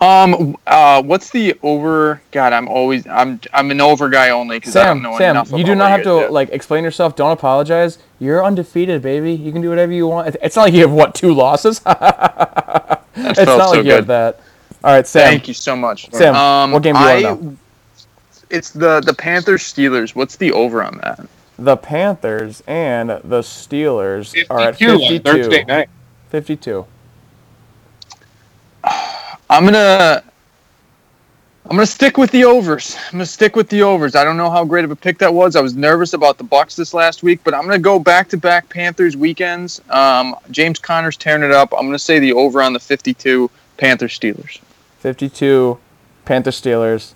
Um, 0.00 0.56
uh, 0.66 1.02
what's 1.02 1.30
the 1.30 1.58
over? 1.62 2.20
God, 2.30 2.52
I'm 2.52 2.68
always 2.68 3.06
I'm 3.06 3.40
I'm 3.52 3.70
an 3.70 3.80
over 3.80 4.08
guy 4.08 4.30
only 4.30 4.58
because 4.58 4.76
I 4.76 4.84
don't 4.84 4.96
Sam, 4.96 5.02
know 5.02 5.18
Sam, 5.18 5.30
enough. 5.36 5.52
you 5.52 5.64
do 5.64 5.74
not 5.74 5.90
have 5.90 6.02
to 6.04 6.20
guys 6.22 6.30
like 6.30 6.50
explain 6.50 6.84
yourself. 6.84 7.16
Don't 7.16 7.32
apologize. 7.32 7.98
You're 8.18 8.44
undefeated, 8.44 9.02
baby. 9.02 9.32
You 9.32 9.52
can 9.52 9.62
do 9.62 9.70
whatever 9.70 9.92
you 9.92 10.06
want. 10.06 10.36
It's 10.42 10.56
not 10.56 10.62
like 10.62 10.74
you 10.74 10.80
have 10.82 10.92
what 10.92 11.14
two 11.14 11.34
losses. 11.34 11.78
it's 11.86 11.86
not 11.86 13.36
felt 13.36 13.58
like 13.58 13.74
so 13.74 13.80
you 13.80 13.92
have 13.92 14.06
that. 14.06 14.40
All 14.84 14.92
right, 14.92 15.06
Sam. 15.06 15.28
Thank 15.28 15.48
you 15.48 15.54
so 15.54 15.74
much, 15.74 16.10
Sam, 16.12 16.34
Um, 16.36 16.72
what 16.72 16.82
game 16.82 16.94
do 16.94 17.00
you 17.00 17.06
I, 17.06 17.22
want 17.24 17.42
now? 17.42 17.56
It's 18.50 18.70
the 18.70 19.00
the 19.00 19.14
Panthers 19.14 19.62
Steelers. 19.62 20.14
What's 20.14 20.36
the 20.36 20.52
over 20.52 20.82
on 20.82 20.98
that? 21.02 21.26
The 21.58 21.76
Panthers 21.76 22.62
and 22.66 23.10
the 23.10 23.40
Steelers 23.40 24.46
are 24.48 24.60
at 24.60 24.76
52 24.78 24.92
on 24.92 24.98
52. 25.00 25.22
Thursday 25.22 25.64
night. 25.64 25.88
52. 26.30 26.86
I'm 29.50 29.64
gonna 29.64 30.22
I'm 31.64 31.76
gonna 31.76 31.86
stick 31.86 32.16
with 32.16 32.30
the 32.30 32.44
overs. 32.44 32.96
I'm 33.06 33.12
gonna 33.12 33.26
stick 33.26 33.54
with 33.54 33.68
the 33.68 33.82
overs. 33.82 34.14
I 34.14 34.24
don't 34.24 34.38
know 34.38 34.50
how 34.50 34.64
great 34.64 34.84
of 34.86 34.90
a 34.90 34.96
pick 34.96 35.18
that 35.18 35.32
was. 35.32 35.54
I 35.54 35.60
was 35.60 35.74
nervous 35.74 36.14
about 36.14 36.38
the 36.38 36.44
Bucks 36.44 36.76
this 36.76 36.94
last 36.94 37.22
week, 37.22 37.40
but 37.44 37.52
I'm 37.52 37.62
gonna 37.62 37.78
go 37.78 37.98
back 37.98 38.28
to 38.30 38.38
back 38.38 38.68
Panthers 38.70 39.16
weekends. 39.16 39.82
Um, 39.90 40.34
James 40.50 40.78
Conner's 40.78 41.16
tearing 41.16 41.42
it 41.42 41.50
up. 41.50 41.72
I'm 41.76 41.86
gonna 41.86 41.98
say 41.98 42.18
the 42.18 42.32
over 42.32 42.62
on 42.62 42.72
the 42.72 42.80
52 42.80 43.50
Panthers 43.76 44.18
Steelers. 44.18 44.60
52 45.00 45.78
Panthers 46.24 46.60
Steelers. 46.60 47.12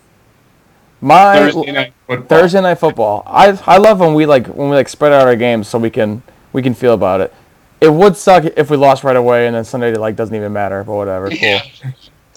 My 1.01 1.35
Thursday 1.35 1.71
night 1.71 1.93
football. 2.07 2.27
Thursday 2.27 2.61
night 2.61 2.75
football. 2.75 3.23
I 3.25 3.59
I 3.65 3.77
love 3.77 3.99
when 3.99 4.13
we 4.13 4.27
like 4.27 4.47
when 4.47 4.69
we 4.69 4.75
like 4.75 4.89
spread 4.89 5.13
out 5.13 5.27
our 5.27 5.35
games 5.35 5.67
so 5.67 5.79
we 5.79 5.89
can 5.89 6.21
we 6.51 6.61
can 6.61 6.75
feel 6.75 6.93
about 6.93 7.21
it. 7.21 7.33
It 7.81 7.91
would 7.91 8.15
suck 8.15 8.45
if 8.45 8.69
we 8.69 8.77
lost 8.77 9.03
right 9.03 9.15
away 9.15 9.47
and 9.47 9.55
then 9.55 9.65
Sunday 9.65 9.95
like 9.95 10.15
doesn't 10.15 10.35
even 10.35 10.53
matter, 10.53 10.83
but 10.83 10.93
whatever. 10.93 11.29
Cool. 11.29 11.37
Yeah. 11.41 11.63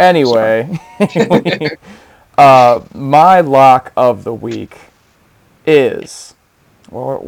Anyway, 0.02 0.80
uh, 2.38 2.80
my 2.92 3.40
lock 3.40 3.92
of 3.96 4.24
the 4.24 4.34
week 4.34 4.76
is. 5.64 6.34
Where, 6.90 7.18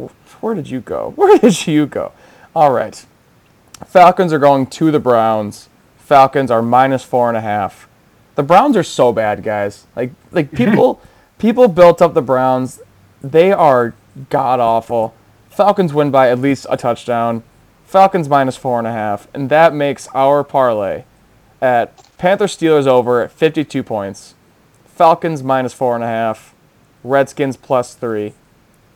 where 0.41 0.55
did 0.55 0.69
you 0.69 0.81
go? 0.81 1.13
Where 1.15 1.37
did 1.37 1.67
you 1.67 1.85
go? 1.85 2.11
All 2.53 2.71
right. 2.71 3.05
Falcons 3.85 4.33
are 4.33 4.39
going 4.39 4.67
to 4.67 4.91
the 4.91 4.99
Browns. 4.99 5.69
Falcons 5.97 6.51
are 6.51 6.61
minus 6.61 7.03
four 7.03 7.29
and 7.29 7.37
a 7.37 7.41
half. 7.41 7.87
The 8.35 8.43
Browns 8.43 8.75
are 8.75 8.83
so 8.83 9.13
bad, 9.13 9.41
guys. 9.41 9.87
Like 9.95 10.11
like 10.31 10.51
people 10.51 11.01
people 11.37 11.69
built 11.69 12.01
up 12.01 12.13
the 12.13 12.21
Browns. 12.21 12.81
They 13.21 13.53
are 13.53 13.93
god 14.29 14.59
awful. 14.59 15.15
Falcons 15.49 15.93
win 15.93 16.11
by 16.11 16.29
at 16.29 16.39
least 16.39 16.67
a 16.69 16.75
touchdown. 16.75 17.43
Falcons 17.85 18.27
minus 18.27 18.57
four 18.57 18.77
and 18.77 18.87
a 18.87 18.91
half, 18.91 19.29
and 19.33 19.49
that 19.49 19.73
makes 19.73 20.09
our 20.13 20.43
parlay 20.43 21.05
at 21.65 22.17
Panther 22.17 22.45
Steelers 22.45 22.85
over 22.85 23.23
at 23.23 23.31
52 23.31 23.81
points, 23.83 24.35
Falcons 24.85 25.41
minus 25.43 25.73
four 25.73 25.95
and 25.95 26.03
a 26.03 26.07
half, 26.07 26.53
Redskins 27.03 27.57
plus 27.57 27.95
three. 27.95 28.33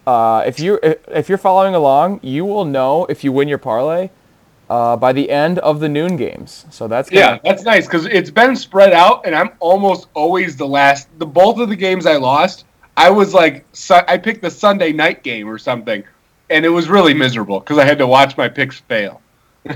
Uh, 0.06 0.44
if 0.46 0.60
you 0.60 0.80
if, 0.82 1.28
you're 1.30 1.38
following 1.38 1.76
along, 1.76 2.20
you 2.24 2.46
will 2.46 2.66
know 2.66 3.06
if 3.06 3.24
you 3.24 3.32
win 3.32 3.48
your 3.48 3.58
parlay 3.58 4.10
uh, 4.70 4.96
by 4.96 5.12
the 5.12 5.30
end 5.30 5.60
of 5.60 5.80
the 5.80 5.90
noon 5.90 6.16
games. 6.16 6.66
So 6.70 6.88
that's 6.88 7.12
Yeah, 7.12 7.28
kinda- 7.38 7.42
that's 7.44 7.64
nice 7.64 7.86
because 7.86 8.06
it's 8.06 8.30
been 8.32 8.56
spread 8.56 8.94
out, 8.94 9.26
and 9.26 9.36
I'm 9.36 9.52
almost 9.60 10.08
always 10.14 10.56
the 10.56 10.68
last. 10.68 11.10
The 11.20 11.26
both 11.26 11.60
of 11.60 11.70
the 11.70 11.76
games 11.76 12.06
I 12.06 12.16
lost, 12.18 12.66
I 12.98 13.10
was 13.10 13.34
like, 13.34 13.66
su- 13.74 14.06
I 14.08 14.18
picked 14.18 14.42
the 14.42 14.52
Sunday 14.52 14.92
night 14.94 15.22
game 15.24 15.48
or 15.50 15.58
something, 15.58 16.04
and 16.50 16.66
it 16.66 16.70
was 16.70 16.88
really 16.90 17.14
miserable 17.14 17.60
because 17.60 17.78
I 17.78 17.86
had 17.86 17.98
to 18.00 18.08
watch 18.08 18.38
my 18.38 18.48
picks 18.48 18.80
fail. 18.80 19.22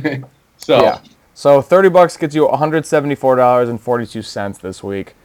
so 0.57 0.81
Yeah. 0.81 0.99
So 1.33 1.61
thirty 1.61 1.89
bucks 1.89 2.15
gets 2.17 2.35
you 2.35 2.47
one 2.47 2.59
hundred 2.59 2.85
seventy 2.85 3.15
four 3.15 3.35
dollars 3.35 3.69
and 3.69 3.79
forty 3.81 4.05
two 4.05 4.21
cents 4.21 4.59
this 4.59 4.83
week. 4.83 5.15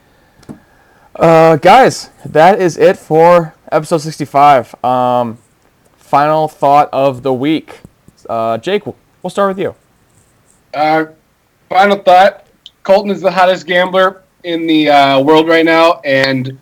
Uh, 1.15 1.57
guys, 1.57 2.09
that 2.25 2.59
is 2.59 2.77
it 2.77 2.97
for 2.97 3.53
episode 3.71 3.99
sixty 3.99 4.25
five. 4.25 4.73
Um, 4.83 5.37
final 5.97 6.47
thought 6.47 6.89
of 6.91 7.23
the 7.23 7.33
week. 7.33 7.81
Uh, 8.27 8.57
Jake, 8.57 8.85
we'll 8.85 9.29
start 9.29 9.55
with 9.55 9.59
you. 9.59 9.75
Uh, 10.73 11.05
final 11.69 11.97
thought: 11.97 12.47
Colton 12.83 13.11
is 13.11 13.21
the 13.21 13.31
hottest 13.31 13.67
gambler 13.67 14.23
in 14.43 14.65
the 14.65 14.89
uh, 14.89 15.19
world 15.19 15.47
right 15.47 15.65
now, 15.65 16.01
and 16.05 16.57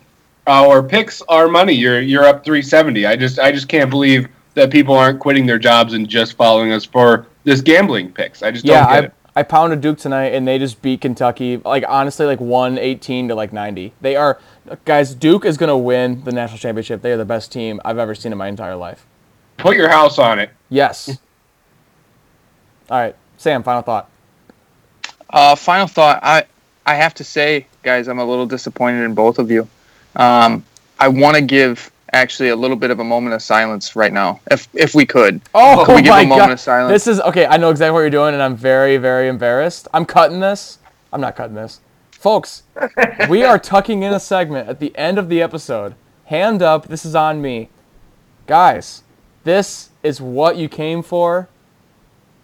our 0.46 0.82
picks 0.82 1.22
are 1.22 1.48
money. 1.48 1.72
You're 1.72 2.00
you're 2.00 2.24
up 2.24 2.44
370. 2.44 3.06
I 3.06 3.16
just 3.16 3.38
I 3.38 3.52
just 3.52 3.68
can't 3.68 3.90
believe 3.90 4.28
that 4.54 4.70
people 4.70 4.94
aren't 4.94 5.20
quitting 5.20 5.46
their 5.46 5.58
jobs 5.58 5.94
and 5.94 6.08
just 6.08 6.34
following 6.34 6.72
us 6.72 6.84
for 6.84 7.26
this 7.44 7.60
gambling 7.60 8.12
picks. 8.12 8.42
I 8.42 8.50
just 8.50 8.64
don't 8.64 8.84
get 8.88 9.04
I, 9.04 9.06
it. 9.06 9.12
I 9.38 9.44
pounded 9.44 9.80
Duke 9.80 9.98
tonight, 9.98 10.34
and 10.34 10.48
they 10.48 10.58
just 10.58 10.82
beat 10.82 11.00
Kentucky. 11.00 11.58
Like 11.58 11.84
honestly, 11.86 12.26
like 12.26 12.40
one 12.40 12.76
eighteen 12.76 13.28
to 13.28 13.36
like 13.36 13.52
ninety. 13.52 13.92
They 14.00 14.16
are 14.16 14.40
guys. 14.84 15.14
Duke 15.14 15.44
is 15.44 15.56
gonna 15.56 15.78
win 15.78 16.24
the 16.24 16.32
national 16.32 16.58
championship. 16.58 17.02
They 17.02 17.12
are 17.12 17.16
the 17.16 17.24
best 17.24 17.52
team 17.52 17.80
I've 17.84 17.98
ever 17.98 18.16
seen 18.16 18.32
in 18.32 18.38
my 18.38 18.48
entire 18.48 18.74
life. 18.74 19.06
Put 19.56 19.76
your 19.76 19.90
house 19.90 20.18
on 20.18 20.40
it. 20.40 20.50
Yes. 20.70 21.08
All 22.90 22.98
right, 22.98 23.14
Sam. 23.36 23.62
Final 23.62 23.82
thought. 23.82 24.10
Uh, 25.30 25.54
final 25.54 25.86
thought. 25.86 26.18
I 26.24 26.46
I 26.84 26.96
have 26.96 27.14
to 27.14 27.22
say, 27.22 27.68
guys, 27.84 28.08
I'm 28.08 28.18
a 28.18 28.24
little 28.24 28.46
disappointed 28.46 29.04
in 29.04 29.14
both 29.14 29.38
of 29.38 29.52
you. 29.52 29.68
Um, 30.16 30.64
I 30.98 31.06
want 31.06 31.36
to 31.36 31.42
give 31.42 31.92
actually 32.12 32.48
a 32.50 32.56
little 32.56 32.76
bit 32.76 32.90
of 32.90 33.00
a 33.00 33.04
moment 33.04 33.34
of 33.34 33.42
silence 33.42 33.96
right 33.96 34.12
now, 34.12 34.40
if 34.50 34.68
if 34.74 34.94
we 34.94 35.06
could. 35.06 35.40
Oh 35.54 35.84
Can 35.84 35.96
we 35.96 36.02
give 36.02 36.10
my 36.10 36.22
a 36.22 36.26
moment 36.26 36.48
god! 36.48 36.52
of 36.52 36.60
silence? 36.60 36.92
This 36.92 37.06
is 37.06 37.20
okay. 37.20 37.46
I 37.46 37.56
know 37.56 37.70
exactly 37.70 37.92
what 37.92 38.00
you're 38.00 38.10
doing, 38.10 38.34
and 38.34 38.42
I'm 38.42 38.56
very, 38.56 38.96
very 38.96 39.28
embarrassed. 39.28 39.88
I'm 39.92 40.04
cutting 40.04 40.40
this. 40.40 40.78
I'm 41.12 41.20
not 41.20 41.36
cutting 41.36 41.54
this, 41.54 41.80
folks. 42.10 42.62
we 43.28 43.42
are 43.42 43.58
tucking 43.58 44.02
in 44.02 44.12
a 44.12 44.20
segment 44.20 44.68
at 44.68 44.80
the 44.80 44.96
end 44.96 45.18
of 45.18 45.28
the 45.28 45.42
episode. 45.42 45.94
Hand 46.26 46.62
up. 46.62 46.88
This 46.88 47.04
is 47.04 47.14
on 47.14 47.40
me, 47.40 47.70
guys. 48.46 49.02
This 49.44 49.90
is 50.02 50.20
what 50.20 50.56
you 50.56 50.68
came 50.68 51.02
for. 51.02 51.48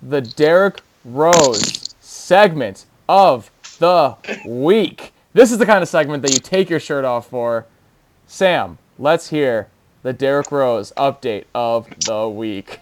The 0.03 0.20
Derrick 0.20 0.81
Rose 1.05 1.95
segment 2.01 2.86
of 3.09 3.51
the 3.78 4.16
week. 4.47 5.12
This 5.32 5.51
is 5.51 5.59
the 5.59 5.66
kind 5.66 5.82
of 5.82 5.89
segment 5.89 6.23
that 6.23 6.32
you 6.32 6.39
take 6.39 6.70
your 6.70 6.81
shirt 6.81 7.05
off 7.05 7.28
for. 7.28 7.66
Sam, 8.27 8.78
let's 8.99 9.31
hear 9.31 9.69
the 10.03 10.12
Derrick 10.12 10.53
Rose 10.53 10.93
update 10.97 11.45
of 11.55 11.89
the 12.01 12.29
week. 12.29 12.79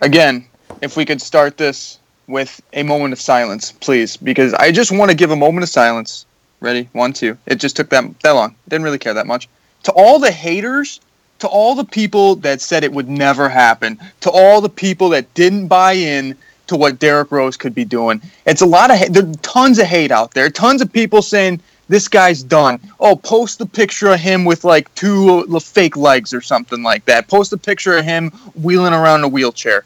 again, 0.00 0.46
if 0.80 0.96
we 0.96 1.04
could 1.04 1.20
start 1.20 1.56
this 1.56 1.98
with 2.26 2.60
a 2.72 2.82
moment 2.82 3.12
of 3.12 3.20
silence, 3.20 3.72
please, 3.72 4.16
because 4.16 4.54
I 4.54 4.72
just 4.72 4.92
want 4.92 5.10
to 5.10 5.16
give 5.16 5.30
a 5.30 5.36
moment 5.36 5.64
of 5.64 5.68
silence. 5.68 6.26
Ready? 6.60 6.88
One, 6.92 7.12
two. 7.12 7.36
It 7.46 7.56
just 7.56 7.76
took 7.76 7.90
that 7.90 8.18
that 8.20 8.30
long. 8.30 8.54
Didn't 8.68 8.84
really 8.84 8.98
care 8.98 9.14
that 9.14 9.26
much. 9.26 9.48
To 9.84 9.92
all 9.92 10.18
the 10.18 10.30
haters, 10.30 11.00
to 11.40 11.48
all 11.48 11.74
the 11.74 11.84
people 11.84 12.36
that 12.36 12.60
said 12.60 12.82
it 12.82 12.92
would 12.92 13.08
never 13.08 13.48
happen, 13.48 14.00
to 14.22 14.30
all 14.30 14.60
the 14.60 14.68
people 14.68 15.10
that 15.10 15.32
didn't 15.34 15.68
buy 15.68 15.92
in 15.92 16.36
to 16.68 16.76
what 16.76 16.98
Derrick 16.98 17.30
Rose 17.30 17.56
could 17.56 17.74
be 17.74 17.84
doing. 17.84 18.20
It's 18.46 18.62
a 18.62 18.66
lot 18.66 18.90
of 18.90 18.96
hate. 18.96 19.12
There's 19.12 19.36
tons 19.38 19.78
of 19.78 19.86
hate 19.86 20.10
out 20.10 20.32
there. 20.32 20.50
Tons 20.50 20.80
of 20.82 20.92
people 20.92 21.22
saying 21.22 21.60
this 21.88 22.08
guy's 22.08 22.42
done. 22.42 22.80
Oh, 22.98 23.16
post 23.16 23.58
the 23.58 23.66
picture 23.66 24.08
of 24.08 24.20
him 24.20 24.44
with 24.44 24.64
like 24.64 24.92
two 24.94 25.44
fake 25.60 25.96
legs 25.96 26.34
or 26.34 26.40
something 26.40 26.82
like 26.82 27.04
that. 27.04 27.28
Post 27.28 27.52
a 27.52 27.56
picture 27.56 27.96
of 27.96 28.04
him 28.04 28.30
wheeling 28.54 28.92
around 28.92 29.24
a 29.24 29.28
wheelchair. 29.28 29.84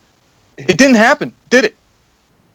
It 0.56 0.78
didn't 0.78 0.96
happen, 0.96 1.32
did 1.48 1.64
it? 1.64 1.76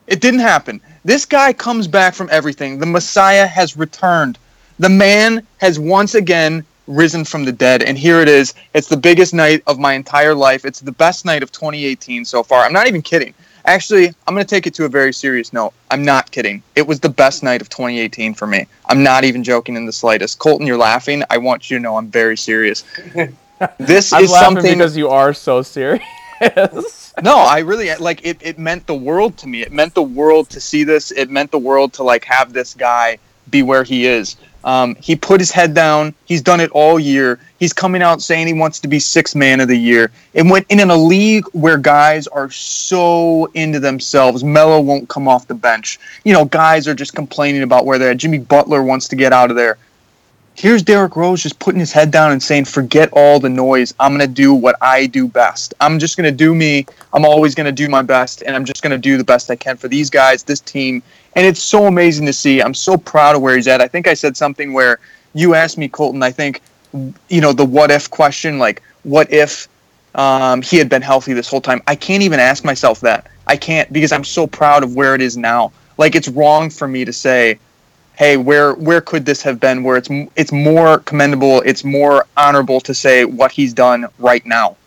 It 0.08 0.22
didn't 0.22 0.42
happen. 0.42 0.82
This 1.04 1.26
guy 1.26 1.54
comes 1.54 1.88
back 1.88 2.14
from 2.14 2.30
everything. 2.32 2.80
The 2.80 2.86
Messiah 2.86 3.48
has 3.48 3.78
returned. 3.78 4.38
The 4.80 4.90
man 4.90 5.46
has 5.58 5.80
once 5.80 6.16
again 6.16 6.66
risen 6.88 7.26
from 7.26 7.46
the 7.46 7.52
dead, 7.52 7.82
and 7.82 7.98
here 7.98 8.20
it 8.22 8.28
is. 8.28 8.54
It's 8.74 8.88
the 8.88 8.98
biggest 8.98 9.34
night 9.34 9.64
of 9.66 9.80
my 9.80 9.94
entire 9.94 10.36
life. 10.36 10.66
It's 10.66 10.80
the 10.80 10.92
best 10.92 11.26
night 11.26 11.42
of 11.42 11.52
2018 11.52 12.26
so 12.26 12.44
far. 12.44 12.64
I'm 12.64 12.74
not 12.74 12.88
even 12.88 13.02
kidding. 13.02 13.34
Actually, 13.66 14.08
I'm 14.28 14.34
going 14.34 14.46
to 14.46 14.50
take 14.50 14.68
it 14.68 14.74
to 14.76 14.86
a 14.86 14.90
very 14.90 15.12
serious 15.12 15.52
note. 15.52 15.74
I'm 15.90 16.06
not 16.06 16.32
kidding. 16.32 16.62
It 16.76 16.86
was 16.86 17.00
the 17.00 17.10
best 17.10 17.42
night 17.42 17.62
of 17.62 17.70
2018 17.70 18.34
for 18.36 18.46
me. 18.46 18.68
I'm 18.86 19.02
not 19.02 19.24
even 19.24 19.44
joking 19.44 19.76
in 19.76 19.86
the 19.86 19.92
slightest. 19.92 20.40
Colton, 20.40 20.68
you're 20.68 20.78
laughing. 20.78 21.24
I 21.30 21.38
want 21.40 21.70
you 21.70 21.78
to 21.78 21.82
know 21.82 21.98
I'm 21.98 22.10
very 22.10 22.38
serious. 22.38 22.84
This 23.78 24.12
I'm 24.12 24.26
is 24.26 24.32
something 24.32 24.78
because 24.78 24.98
you 24.98 25.10
are 25.10 25.34
so 25.34 25.62
serious. 25.62 26.04
no, 27.24 27.38
I 27.38 27.60
really 27.60 27.94
like 27.96 28.26
it. 28.26 28.38
It 28.42 28.60
meant 28.60 28.86
the 28.86 28.96
world 28.96 29.38
to 29.38 29.48
me. 29.48 29.62
It 29.62 29.72
meant 29.72 29.94
the 29.94 30.04
world 30.04 30.50
to 30.50 30.62
see 30.62 30.84
this. 30.84 31.12
It 31.12 31.30
meant 31.30 31.52
the 31.52 31.60
world 31.60 31.94
to 31.94 32.04
like 32.04 32.26
have 32.26 32.52
this 32.52 32.74
guy 32.74 33.18
be 33.50 33.64
where 33.64 33.84
he 33.84 34.06
is. 34.06 34.36
Um, 34.66 34.96
he 34.96 35.16
put 35.16 35.40
his 35.40 35.52
head 35.52 35.76
down. 35.76 36.16
He's 36.26 36.42
done 36.42 36.60
it 36.60 36.72
all 36.72 37.00
year. 37.00 37.40
He's 37.60 37.72
coming 37.72 38.02
out 38.02 38.22
saying 38.22 38.48
he 38.48 38.54
wants 38.54 38.80
to 38.80 38.88
be 38.88 39.00
six 39.00 39.36
man 39.36 39.62
of 39.62 39.68
the 39.68 39.78
year. 39.78 40.12
And 40.34 40.50
went 40.50 40.66
in, 40.70 40.80
in 40.80 40.90
a 40.90 40.98
league 40.98 41.46
where 41.54 41.78
guys 41.78 42.26
are 42.28 42.50
so 42.50 43.46
into 43.54 43.80
themselves. 43.80 44.44
Melo 44.44 44.82
won't 44.82 45.08
come 45.08 45.28
off 45.28 45.48
the 45.48 45.54
bench. 45.54 46.00
You 46.24 46.34
know, 46.34 46.46
guys 46.46 46.88
are 46.88 46.96
just 46.96 47.14
complaining 47.14 47.62
about 47.62 47.86
where 47.86 48.00
they're 48.00 48.12
at. 48.12 48.18
Jimmy 48.18 48.40
Butler 48.40 48.82
wants 48.82 49.08
to 49.10 49.16
get 49.16 49.32
out 49.32 49.52
of 49.52 49.56
there. 49.56 49.78
Here's 50.56 50.82
Derrick 50.82 51.18
Rose 51.18 51.44
just 51.44 51.60
putting 51.60 51.82
his 51.82 51.92
head 51.92 52.12
down 52.12 52.32
and 52.32 52.42
saying, 52.42 52.64
"Forget 52.66 53.10
all 53.12 53.42
the 53.42 53.50
noise. 53.50 53.94
I'm 54.00 54.14
gonna 54.14 54.26
do 54.26 54.54
what 54.54 54.78
I 54.82 55.06
do 55.06 55.28
best. 55.28 55.74
I'm 55.82 56.00
just 56.00 56.16
gonna 56.16 56.32
do 56.32 56.56
me. 56.56 56.86
I'm 57.12 57.26
always 57.26 57.56
gonna 57.56 57.74
do 57.74 57.90
my 57.90 58.02
best, 58.02 58.42
and 58.42 58.56
I'm 58.56 58.64
just 58.64 58.82
gonna 58.82 58.98
do 58.98 59.18
the 59.18 59.24
best 59.26 59.52
I 59.52 59.58
can 59.58 59.76
for 59.76 59.90
these 59.90 60.10
guys, 60.10 60.44
this 60.44 60.62
team." 60.62 61.04
And 61.36 61.46
it's 61.46 61.62
so 61.62 61.86
amazing 61.86 62.26
to 62.28 62.34
see. 62.34 62.62
I'm 62.62 62.74
so 62.74 62.98
proud 62.98 63.36
of 63.36 63.42
where 63.42 63.56
he's 63.56 63.68
at. 63.68 63.82
I 63.82 63.88
think 63.88 64.08
I 64.08 64.14
said 64.14 64.38
something 64.38 64.74
where 64.74 65.00
you 65.34 65.54
asked 65.54 65.78
me, 65.78 65.90
Colton. 65.90 66.24
I 66.24 66.32
think, 66.32 66.62
you 67.30 67.42
know, 67.42 67.52
the 67.52 67.66
what 67.66 67.92
if 67.92 68.10
question, 68.10 68.58
like, 68.58 68.82
what 69.04 69.32
if 69.32 69.68
um, 70.16 70.62
he 70.62 70.78
had 70.78 70.90
been 70.90 71.02
healthy 71.02 71.34
this 71.34 71.50
whole 71.50 71.62
time? 71.62 71.82
I 71.88 71.96
can't 71.96 72.24
even 72.24 72.40
ask 72.40 72.64
myself 72.64 73.02
that. 73.02 73.28
I 73.48 73.58
can't 73.58 73.92
because 73.92 74.12
I'm 74.12 74.24
so 74.24 74.48
proud 74.48 74.84
of 74.84 74.96
where 74.96 75.14
it 75.14 75.22
is 75.22 75.36
now. 75.36 75.72
Like, 75.98 76.16
it's 76.16 76.30
wrong 76.30 76.70
for 76.70 76.88
me 76.88 77.06
to 77.06 77.14
say 77.14 77.60
hey, 78.18 78.38
where 78.38 78.74
where 78.74 79.02
could 79.02 79.26
this 79.26 79.42
have 79.42 79.60
been? 79.60 79.84
Where 79.84 79.98
it's 79.98 80.10
it's 80.36 80.52
more 80.52 81.00
commendable, 81.00 81.62
it's 81.62 81.84
more 81.84 82.26
honorable 82.38 82.80
to 82.82 82.94
say 82.94 83.26
what 83.26 83.52
he's 83.52 83.74
done 83.74 84.08
right 84.20 84.46
now. 84.46 84.78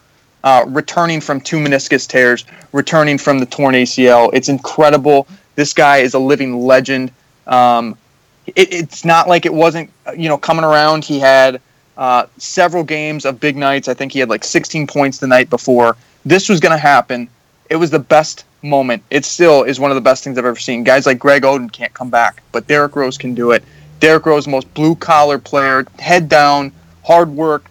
Uh, 0.45 0.65
returning 0.69 1.21
from 1.21 1.41
two 1.41 1.57
meniscus 1.57 2.07
tears, 2.07 2.45
returning 2.73 3.19
from 3.19 3.39
the 3.39 3.47
torn 3.47 3.75
ACL, 3.75 4.31
it's 4.33 4.49
incredible. 4.49 5.27
This 5.59 5.73
guy 5.73 5.97
is 5.97 6.15
a 6.15 6.21
living 6.21 6.61
legend. 6.61 7.11
Um, 7.49 7.99
it, 8.47 8.73
it's 8.73 9.05
not 9.05 9.27
like 9.27 9.45
it 9.45 9.53
wasn't, 9.53 9.91
you 10.17 10.29
know, 10.29 10.39
coming 10.39 10.65
around. 10.65 11.05
He 11.05 11.19
had 11.19 11.61
uh, 11.97 12.27
several 12.37 12.85
games 12.85 13.25
of 13.25 13.41
big 13.41 13.57
nights. 13.57 13.89
I 13.89 13.95
think 13.95 14.13
he 14.13 14.21
had 14.21 14.29
like 14.29 14.45
16 14.45 14.87
points 14.87 15.19
the 15.19 15.27
night 15.27 15.51
before. 15.51 15.97
This 16.25 16.49
was 16.49 16.61
going 16.61 16.71
to 16.71 16.79
happen. 16.79 17.29
It 17.71 17.75
was 17.75 17.91
the 17.91 17.99
best 17.99 18.45
moment. 18.63 19.03
It 19.11 19.25
still 19.25 19.65
is 19.65 19.81
one 19.81 19.91
of 19.91 19.97
the 19.97 20.01
best 20.01 20.23
things 20.23 20.39
I've 20.39 20.45
ever 20.45 20.61
seen. 20.61 20.85
Guys 20.85 21.07
like 21.07 21.19
Greg 21.19 21.43
Oden 21.43 21.73
can't 21.73 21.93
come 21.93 22.09
back, 22.09 22.41
but 22.53 22.69
Derrick 22.69 22.95
Rose 22.95 23.19
can 23.19 23.35
do 23.35 23.51
it. 23.51 23.65
Derrick 23.99 24.27
Rose, 24.27 24.47
most 24.47 24.73
blue 24.75 24.95
collar 24.95 25.41
player, 25.41 25.85
head 25.99 26.29
down, 26.29 26.71
hard 27.05 27.31
work. 27.31 27.69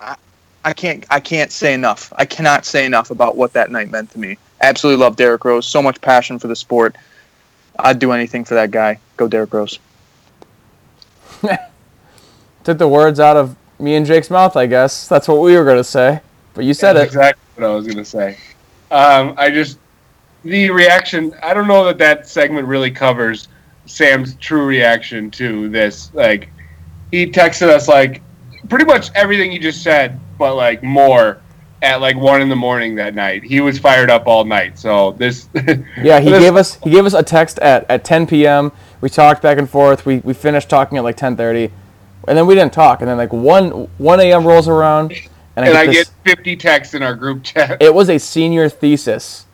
I, 0.00 0.16
I 0.64 0.72
can't 0.72 1.06
I 1.08 1.20
can't 1.20 1.52
say 1.52 1.72
enough. 1.72 2.12
I 2.16 2.24
cannot 2.24 2.66
say 2.66 2.84
enough 2.84 3.12
about 3.12 3.36
what 3.36 3.52
that 3.52 3.70
night 3.70 3.92
meant 3.92 4.10
to 4.10 4.18
me. 4.18 4.38
Absolutely 4.60 5.02
love 5.02 5.16
Derrick 5.16 5.44
Rose. 5.44 5.66
So 5.66 5.82
much 5.82 6.00
passion 6.00 6.38
for 6.38 6.48
the 6.48 6.56
sport. 6.56 6.96
I'd 7.78 7.98
do 7.98 8.12
anything 8.12 8.44
for 8.44 8.54
that 8.54 8.70
guy. 8.70 8.98
Go 9.16 9.28
Derrick 9.28 9.52
Rose. 9.52 9.78
Took 12.64 12.78
the 12.78 12.88
words 12.88 13.20
out 13.20 13.36
of 13.36 13.56
me 13.78 13.94
and 13.94 14.06
Jake's 14.06 14.30
mouth, 14.30 14.56
I 14.56 14.66
guess. 14.66 15.06
That's 15.08 15.28
what 15.28 15.40
we 15.40 15.56
were 15.56 15.64
going 15.64 15.76
to 15.76 15.84
say. 15.84 16.20
But 16.54 16.64
you 16.64 16.74
said 16.74 16.94
That's 16.94 17.04
it. 17.04 17.18
exactly 17.18 17.42
what 17.54 17.70
I 17.70 17.74
was 17.74 17.86
going 17.86 17.98
to 17.98 18.04
say. 18.04 18.38
Um, 18.90 19.34
I 19.36 19.50
just 19.50 19.78
the 20.44 20.70
reaction. 20.70 21.34
I 21.42 21.52
don't 21.52 21.68
know 21.68 21.84
that 21.84 21.98
that 21.98 22.28
segment 22.28 22.66
really 22.66 22.90
covers 22.90 23.48
Sam's 23.84 24.36
true 24.36 24.64
reaction 24.64 25.30
to 25.32 25.68
this. 25.68 26.12
Like 26.14 26.48
he 27.10 27.30
texted 27.30 27.68
us 27.68 27.88
like 27.88 28.22
pretty 28.68 28.84
much 28.84 29.10
everything 29.14 29.50
he 29.50 29.58
just 29.58 29.82
said, 29.82 30.18
but 30.38 30.54
like 30.54 30.82
more 30.82 31.40
at 31.82 32.00
like 32.00 32.16
one 32.16 32.42
in 32.42 32.48
the 32.48 32.56
morning 32.56 32.94
that 32.96 33.14
night. 33.14 33.44
He 33.44 33.60
was 33.60 33.78
fired 33.78 34.10
up 34.10 34.26
all 34.26 34.44
night. 34.44 34.78
So 34.78 35.12
this. 35.12 35.48
Yeah, 36.02 36.20
he 36.20 36.30
this- 36.30 36.40
gave 36.40 36.56
us 36.56 36.76
he 36.84 36.90
gave 36.90 37.06
us 37.06 37.14
a 37.14 37.22
text 37.22 37.58
at, 37.60 37.86
at 37.90 38.04
10 38.04 38.26
p.m. 38.26 38.72
We 39.00 39.10
talked 39.10 39.42
back 39.42 39.58
and 39.58 39.68
forth. 39.68 40.06
We, 40.06 40.18
we 40.18 40.34
finished 40.34 40.68
talking 40.70 40.98
at 40.98 41.04
like 41.04 41.16
10:30. 41.16 41.70
And 42.28 42.36
then 42.36 42.46
we 42.46 42.54
didn't 42.54 42.72
talk. 42.72 43.00
And 43.02 43.08
then 43.10 43.16
like 43.18 43.32
one 43.32 43.88
one 43.98 44.20
a.m. 44.20 44.46
rolls 44.46 44.68
around, 44.68 45.12
and 45.56 45.64
I 45.64 45.68
And 45.68 45.72
get 45.72 45.76
I 45.76 45.86
this, 45.86 46.10
get 46.24 46.38
50 46.38 46.56
texts 46.56 46.94
in 46.94 47.02
our 47.02 47.14
group 47.14 47.44
chat. 47.44 47.80
it 47.80 47.94
was 47.94 48.10
a 48.10 48.18
senior 48.18 48.68
thesis 48.68 49.46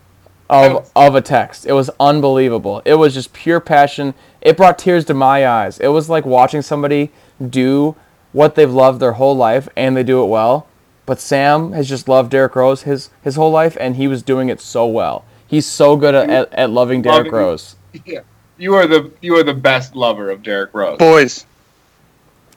of 0.49 0.90
of 0.97 1.15
a 1.15 1.20
text. 1.20 1.66
It 1.66 1.73
was 1.73 1.90
unbelievable. 2.01 2.82
It 2.85 2.94
was 2.94 3.15
just 3.15 3.32
pure 3.32 3.61
passion. 3.61 4.15
It 4.40 4.57
brought 4.57 4.78
tears 4.78 5.05
to 5.07 5.15
my 5.15 5.47
eyes. 5.47 5.78
It 5.81 5.89
was 5.89 6.09
like 6.11 6.24
watching 6.27 6.62
somebody 6.62 7.11
do 7.47 7.97
what 8.32 8.55
they've 8.55 8.73
loved 8.73 9.01
their 9.01 9.12
whole 9.12 9.36
life 9.36 9.69
and 9.77 9.97
they 9.97 10.03
do 10.03 10.23
it 10.23 10.27
well. 10.27 10.66
But 11.04 11.18
Sam 11.20 11.72
has 11.72 11.88
just 11.88 12.08
loved 12.08 12.30
Derrick 12.30 12.54
Rose 12.54 12.82
his 12.82 13.10
his 13.22 13.34
whole 13.36 13.50
life 13.50 13.76
and 13.80 13.96
he 13.96 14.06
was 14.08 14.22
doing 14.22 14.48
it 14.48 14.60
so 14.60 14.86
well. 14.86 15.24
He's 15.46 15.66
so 15.66 15.96
good 15.96 16.14
at, 16.14 16.30
at, 16.30 16.52
at 16.52 16.70
loving 16.70 17.02
Derrick 17.02 17.24
Loving- 17.26 17.32
Rose. 17.32 17.76
Yeah. 18.06 18.20
You 18.58 18.74
are 18.74 18.86
the 18.86 19.10
you 19.20 19.34
are 19.36 19.42
the 19.42 19.54
best 19.54 19.96
lover 19.96 20.30
of 20.30 20.42
Derrick 20.42 20.72
Rose. 20.72 20.98
Boys, 20.98 21.46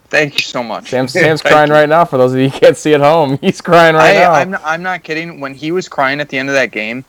thank 0.09 0.35
you 0.35 0.41
so 0.41 0.61
much. 0.63 0.89
Sam 0.89 1.07
Sam's 1.07 1.41
crying 1.43 1.69
you. 1.69 1.73
right 1.73 1.89
now 1.89 2.05
for 2.05 2.17
those 2.17 2.33
of 2.33 2.39
you 2.39 2.49
who 2.49 2.59
can't 2.59 2.77
see 2.77 2.93
at 2.93 3.01
home. 3.01 3.37
He's 3.41 3.61
crying 3.61 3.95
right 3.95 4.17
I, 4.17 4.19
now. 4.19 4.31
I'm, 4.33 4.51
not, 4.51 4.61
I'm 4.63 4.83
not 4.83 5.03
kidding. 5.03 5.39
When 5.39 5.53
he 5.53 5.71
was 5.71 5.89
crying 5.89 6.19
at 6.19 6.29
the 6.29 6.37
end 6.37 6.49
of 6.49 6.55
that 6.55 6.71
game, 6.71 7.03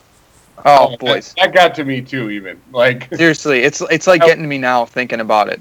oh, 0.59 0.63
oh 0.65 0.91
that- 0.93 1.01
boys. 1.01 1.35
That 1.37 1.53
got 1.53 1.75
to 1.77 1.85
me 1.85 2.01
too. 2.01 2.31
Even 2.31 2.61
like 2.73 3.15
Seriously, 3.15 3.61
it's 3.61 3.83
it's 3.91 4.07
like 4.07 4.23
Oh. 4.23 4.27
getting 4.27 4.43
to 4.43 4.49
me 4.49 4.59
now 4.59 4.85
thinking 4.87 5.21
about 5.21 5.49
it. 5.51 5.61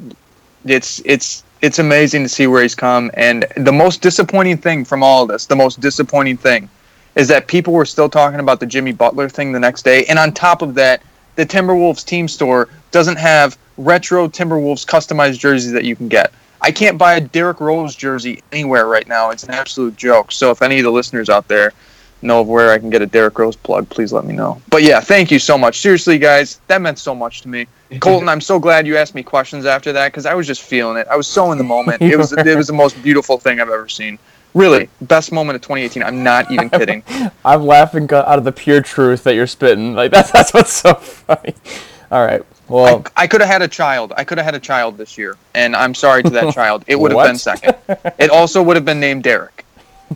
It's 0.65 1.01
it's 1.05 1.43
it's 1.65 1.79
amazing 1.79 2.21
to 2.21 2.29
see 2.29 2.45
where 2.45 2.61
he's 2.61 2.75
come. 2.75 3.09
And 3.15 3.43
the 3.57 3.71
most 3.71 4.03
disappointing 4.03 4.57
thing 4.57 4.85
from 4.85 5.01
all 5.01 5.23
of 5.23 5.29
this, 5.29 5.47
the 5.47 5.55
most 5.55 5.79
disappointing 5.79 6.37
thing, 6.37 6.69
is 7.15 7.27
that 7.29 7.47
people 7.47 7.73
were 7.73 7.85
still 7.85 8.07
talking 8.07 8.39
about 8.39 8.59
the 8.59 8.67
Jimmy 8.67 8.91
Butler 8.91 9.27
thing 9.27 9.51
the 9.51 9.59
next 9.59 9.81
day. 9.81 10.05
And 10.05 10.19
on 10.19 10.31
top 10.31 10.61
of 10.61 10.75
that, 10.75 11.01
the 11.37 11.45
Timberwolves 11.45 12.05
team 12.05 12.27
store 12.27 12.69
doesn't 12.91 13.17
have 13.17 13.57
retro 13.77 14.27
Timberwolves 14.27 14.85
customized 14.85 15.39
jerseys 15.39 15.71
that 15.71 15.85
you 15.85 15.95
can 15.95 16.07
get. 16.07 16.31
I 16.61 16.71
can't 16.71 16.99
buy 16.99 17.15
a 17.15 17.21
Derrick 17.21 17.59
Rose 17.59 17.95
jersey 17.95 18.43
anywhere 18.51 18.85
right 18.85 19.07
now. 19.07 19.31
It's 19.31 19.43
an 19.43 19.51
absolute 19.51 19.95
joke. 19.95 20.31
So 20.31 20.51
if 20.51 20.61
any 20.61 20.77
of 20.77 20.83
the 20.83 20.91
listeners 20.91 21.29
out 21.29 21.47
there 21.47 21.73
know 22.21 22.41
of 22.41 22.47
where 22.47 22.71
I 22.71 22.77
can 22.77 22.89
get 22.89 23.01
a 23.01 23.05
Derrick 23.05 23.37
Rose 23.37 23.55
plug, 23.55 23.89
please 23.89 24.11
let 24.11 24.25
me 24.25 24.33
know. 24.33 24.61
But 24.69 24.83
yeah, 24.83 24.99
thank 24.99 25.31
you 25.31 25.39
so 25.39 25.57
much. 25.57 25.79
Seriously, 25.79 26.17
guys, 26.17 26.59
that 26.67 26.81
meant 26.81 26.99
so 26.99 27.15
much 27.15 27.41
to 27.41 27.47
me. 27.47 27.67
Colton, 27.99 28.27
I'm 28.27 28.41
so 28.41 28.59
glad 28.59 28.87
you 28.87 28.97
asked 28.97 29.15
me 29.15 29.23
questions 29.23 29.65
after 29.65 29.93
that 29.93 30.11
because 30.11 30.25
I 30.25 30.33
was 30.33 30.47
just 30.47 30.61
feeling 30.61 30.97
it. 30.97 31.07
I 31.09 31.15
was 31.15 31.27
so 31.27 31.51
in 31.51 31.57
the 31.57 31.63
moment. 31.63 32.01
It 32.01 32.17
was 32.17 32.33
it 32.33 32.57
was 32.57 32.67
the 32.67 32.73
most 32.73 33.01
beautiful 33.03 33.37
thing 33.37 33.59
I've 33.59 33.69
ever 33.69 33.87
seen. 33.87 34.17
Really, 34.53 34.89
best 35.01 35.31
moment 35.31 35.55
of 35.55 35.61
2018. 35.61 36.01
I'm 36.01 36.23
not 36.23 36.49
even 36.49 36.69
kidding. 36.69 37.03
I'm 37.45 37.65
laughing 37.65 38.11
out 38.11 38.37
of 38.37 38.45
the 38.45 38.53
pure 38.53 38.81
truth 38.81 39.23
that 39.25 39.35
you're 39.35 39.47
spitting. 39.47 39.93
Like 39.93 40.11
that's 40.11 40.31
that's 40.31 40.53
what's 40.53 40.73
so 40.73 40.93
funny. 40.95 41.53
All 42.11 42.25
right. 42.25 42.41
Well, 42.67 43.03
I, 43.15 43.23
I 43.23 43.27
could 43.27 43.41
have 43.41 43.49
had 43.49 43.61
a 43.61 43.67
child. 43.67 44.13
I 44.17 44.23
could 44.23 44.39
have 44.39 44.45
had 44.45 44.55
a 44.55 44.59
child 44.59 44.97
this 44.97 45.17
year, 45.17 45.37
and 45.53 45.75
I'm 45.75 45.93
sorry 45.93 46.23
to 46.23 46.29
that 46.31 46.53
child. 46.55 46.83
It 46.87 46.95
would 46.95 47.11
have 47.11 47.27
been 47.27 47.37
second. 47.37 47.75
It 48.17 48.31
also 48.31 48.63
would 48.63 48.75
have 48.75 48.85
been 48.85 48.99
named 48.99 49.23
Derek. 49.23 49.65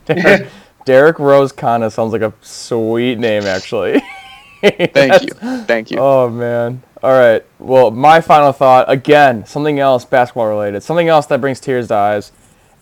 Derek 0.06 0.50
Rose 0.88 1.52
Kana 1.52 1.90
sounds 1.92 2.14
like 2.14 2.22
a 2.22 2.34
sweet 2.42 3.20
name, 3.20 3.44
actually. 3.44 4.02
Thank 4.62 5.22
you. 5.24 5.30
Thank 5.66 5.92
you. 5.92 5.98
Oh 6.00 6.30
man. 6.30 6.84
All 7.02 7.12
right. 7.12 7.46
Well, 7.60 7.92
my 7.92 8.20
final 8.20 8.52
thought 8.52 8.92
again, 8.92 9.46
something 9.46 9.80
else 9.80 10.04
basketball 10.04 10.48
related, 10.48 10.84
something 10.84 11.08
else 11.08 11.26
that 11.28 11.40
brings 11.40 11.60
tears 11.60 11.88
to 11.88 11.96
eyes. 11.96 12.32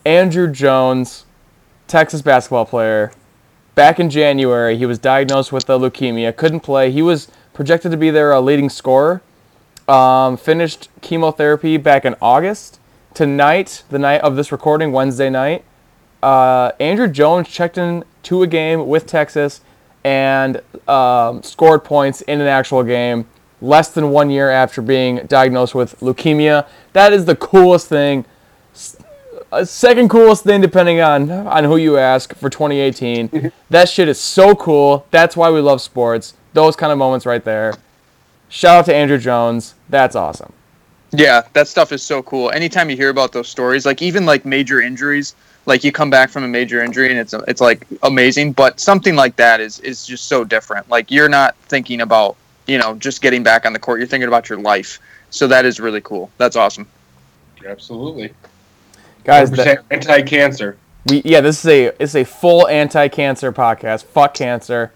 Andrew 0.05 0.51
Jones, 0.51 1.25
Texas 1.87 2.21
basketball 2.21 2.65
player. 2.65 3.11
Back 3.75 3.99
in 3.99 4.09
January, 4.09 4.75
he 4.75 4.87
was 4.87 4.97
diagnosed 4.97 5.51
with 5.51 5.69
a 5.69 5.73
leukemia, 5.73 6.35
couldn't 6.35 6.61
play. 6.61 6.91
He 6.91 7.03
was 7.03 7.29
projected 7.53 7.91
to 7.91 7.97
be 7.97 8.09
their 8.09 8.33
uh, 8.33 8.39
leading 8.39 8.69
scorer. 8.69 9.21
Um, 9.87 10.35
finished 10.35 10.89
chemotherapy 11.01 11.77
back 11.77 12.03
in 12.03 12.15
August. 12.21 12.79
Tonight, 13.13 13.83
the 13.89 13.99
night 13.99 14.21
of 14.21 14.35
this 14.35 14.51
recording, 14.51 14.91
Wednesday 14.91 15.29
night, 15.29 15.63
uh, 16.23 16.71
Andrew 16.79 17.07
Jones 17.07 17.47
checked 17.47 17.77
in 17.77 18.03
to 18.23 18.43
a 18.43 18.47
game 18.47 18.87
with 18.87 19.05
Texas 19.05 19.61
and 20.03 20.61
um, 20.87 21.43
scored 21.43 21.83
points 21.83 22.21
in 22.21 22.41
an 22.41 22.47
actual 22.47 22.83
game 22.83 23.27
less 23.61 23.89
than 23.89 24.11
one 24.11 24.29
year 24.29 24.49
after 24.49 24.81
being 24.81 25.25
diagnosed 25.27 25.75
with 25.75 25.99
leukemia. 25.99 26.67
That 26.93 27.13
is 27.13 27.25
the 27.25 27.35
coolest 27.35 27.87
thing. 27.87 28.25
S- 28.73 28.97
uh, 29.51 29.63
second 29.63 30.09
coolest 30.09 30.43
thing, 30.43 30.61
depending 30.61 30.99
on 30.99 31.29
on 31.31 31.63
who 31.63 31.77
you 31.77 31.97
ask, 31.97 32.35
for 32.35 32.49
2018. 32.49 33.51
that 33.69 33.89
shit 33.89 34.07
is 34.07 34.19
so 34.19 34.55
cool. 34.55 35.05
That's 35.11 35.37
why 35.37 35.49
we 35.49 35.59
love 35.59 35.81
sports. 35.81 36.33
Those 36.53 36.75
kind 36.75 36.91
of 36.91 36.97
moments 36.97 37.25
right 37.25 37.43
there. 37.43 37.75
Shout 38.49 38.79
out 38.79 38.85
to 38.85 38.95
Andrew 38.95 39.17
Jones. 39.17 39.75
That's 39.89 40.15
awesome. 40.15 40.53
Yeah, 41.11 41.43
that 41.53 41.67
stuff 41.67 41.91
is 41.91 42.03
so 42.03 42.21
cool. 42.23 42.51
Anytime 42.51 42.89
you 42.89 42.97
hear 42.97 43.09
about 43.09 43.31
those 43.31 43.47
stories, 43.47 43.85
like 43.85 44.01
even 44.01 44.25
like 44.25 44.45
major 44.45 44.81
injuries, 44.81 45.35
like 45.67 45.83
you 45.83 45.91
come 45.91 46.09
back 46.09 46.29
from 46.29 46.43
a 46.43 46.47
major 46.47 46.81
injury 46.81 47.11
and 47.11 47.19
it's 47.19 47.33
it's 47.47 47.61
like 47.61 47.85
amazing, 48.01 48.53
but 48.53 48.79
something 48.79 49.15
like 49.15 49.35
that 49.35 49.59
is 49.59 49.79
is 49.81 50.05
just 50.07 50.27
so 50.27 50.43
different. 50.43 50.89
Like 50.89 51.11
you're 51.11 51.29
not 51.29 51.55
thinking 51.67 52.01
about, 52.01 52.35
you 52.65 52.77
know, 52.79 52.95
just 52.95 53.21
getting 53.21 53.43
back 53.43 53.65
on 53.65 53.73
the 53.73 53.79
court. 53.79 53.99
You're 53.99 54.07
thinking 54.07 54.29
about 54.29 54.49
your 54.49 54.59
life. 54.59 54.99
So 55.29 55.45
that 55.47 55.65
is 55.65 55.79
really 55.79 56.01
cool. 56.01 56.31
That's 56.37 56.55
awesome. 56.55 56.87
absolutely. 57.65 58.33
Guys, 59.25 59.51
that, 59.51 59.83
anti-cancer. 59.91 60.77
we 61.09 61.21
yeah, 61.25 61.41
this 61.41 61.59
is 61.65 61.69
a 61.69 62.01
it's 62.01 62.15
a 62.15 62.23
full 62.23 62.65
anti-cancer 62.67 63.51
podcast. 63.51 64.05
Fuck 64.05 64.33
cancer. 64.33 64.93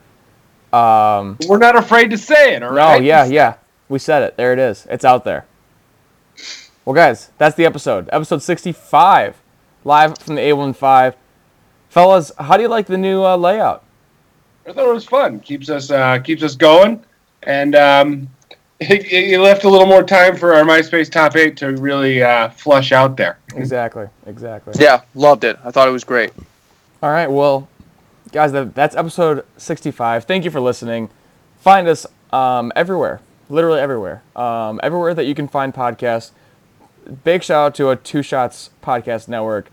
Um, 0.71 1.37
We're 1.49 1.57
not 1.57 1.75
afraid 1.75 2.11
to 2.11 2.17
say 2.17 2.55
it. 2.55 2.63
All 2.63 2.69
No, 2.71 2.75
right. 2.77 3.03
yeah, 3.03 3.25
yeah. 3.25 3.55
We 3.89 3.99
said 3.99 4.23
it. 4.23 4.37
There 4.37 4.53
it 4.53 4.59
is. 4.59 4.87
It's 4.89 5.03
out 5.03 5.25
there. 5.25 5.45
Well, 6.85 6.93
guys, 6.95 7.29
that's 7.37 7.57
the 7.57 7.65
episode. 7.65 8.09
Episode 8.13 8.41
65, 8.41 9.40
live 9.83 10.17
from 10.17 10.35
the 10.35 10.41
815. 10.41 11.19
Fellas, 11.89 12.31
how 12.39 12.55
do 12.57 12.63
you 12.63 12.69
like 12.69 12.87
the 12.87 12.97
new 12.97 13.23
uh, 13.23 13.35
layout? 13.35 13.83
I 14.67 14.73
thought 14.73 14.87
it 14.87 14.93
was 14.93 15.05
fun. 15.05 15.39
Keeps 15.39 15.69
us 15.69 15.91
uh, 15.91 16.19
keeps 16.19 16.43
us 16.43 16.55
going, 16.55 17.03
and 17.43 17.75
um, 17.75 18.29
it, 18.79 19.11
it 19.11 19.39
left 19.39 19.63
a 19.63 19.69
little 19.69 19.87
more 19.87 20.03
time 20.03 20.37
for 20.37 20.53
our 20.53 20.63
MySpace 20.63 21.11
top 21.11 21.35
eight 21.35 21.57
to 21.57 21.75
really 21.77 22.21
uh, 22.23 22.49
flush 22.49 22.91
out 22.91 23.17
there. 23.17 23.37
Exactly, 23.55 24.07
exactly. 24.25 24.73
Yeah, 24.79 25.01
loved 25.15 25.43
it. 25.43 25.57
I 25.63 25.71
thought 25.71 25.87
it 25.87 25.91
was 25.91 26.03
great. 26.03 26.31
All 27.03 27.11
right, 27.11 27.29
well, 27.29 27.67
guys, 28.31 28.51
that, 28.51 28.75
that's 28.75 28.95
episode 28.95 29.45
65. 29.57 30.25
Thank 30.25 30.45
you 30.45 30.51
for 30.51 30.61
listening. 30.61 31.09
Find 31.59 31.87
us 31.87 32.05
um, 32.31 32.71
everywhere, 32.75 33.21
literally 33.49 33.79
everywhere. 33.79 34.21
Um, 34.35 34.79
everywhere 34.83 35.13
that 35.15 35.25
you 35.25 35.35
can 35.35 35.47
find 35.47 35.73
podcasts. 35.73 36.31
Big 37.23 37.43
shout 37.43 37.65
out 37.65 37.75
to 37.75 37.89
a 37.89 37.95
Two 37.95 38.23
Shots 38.23 38.69
Podcast 38.81 39.27
Network. 39.27 39.69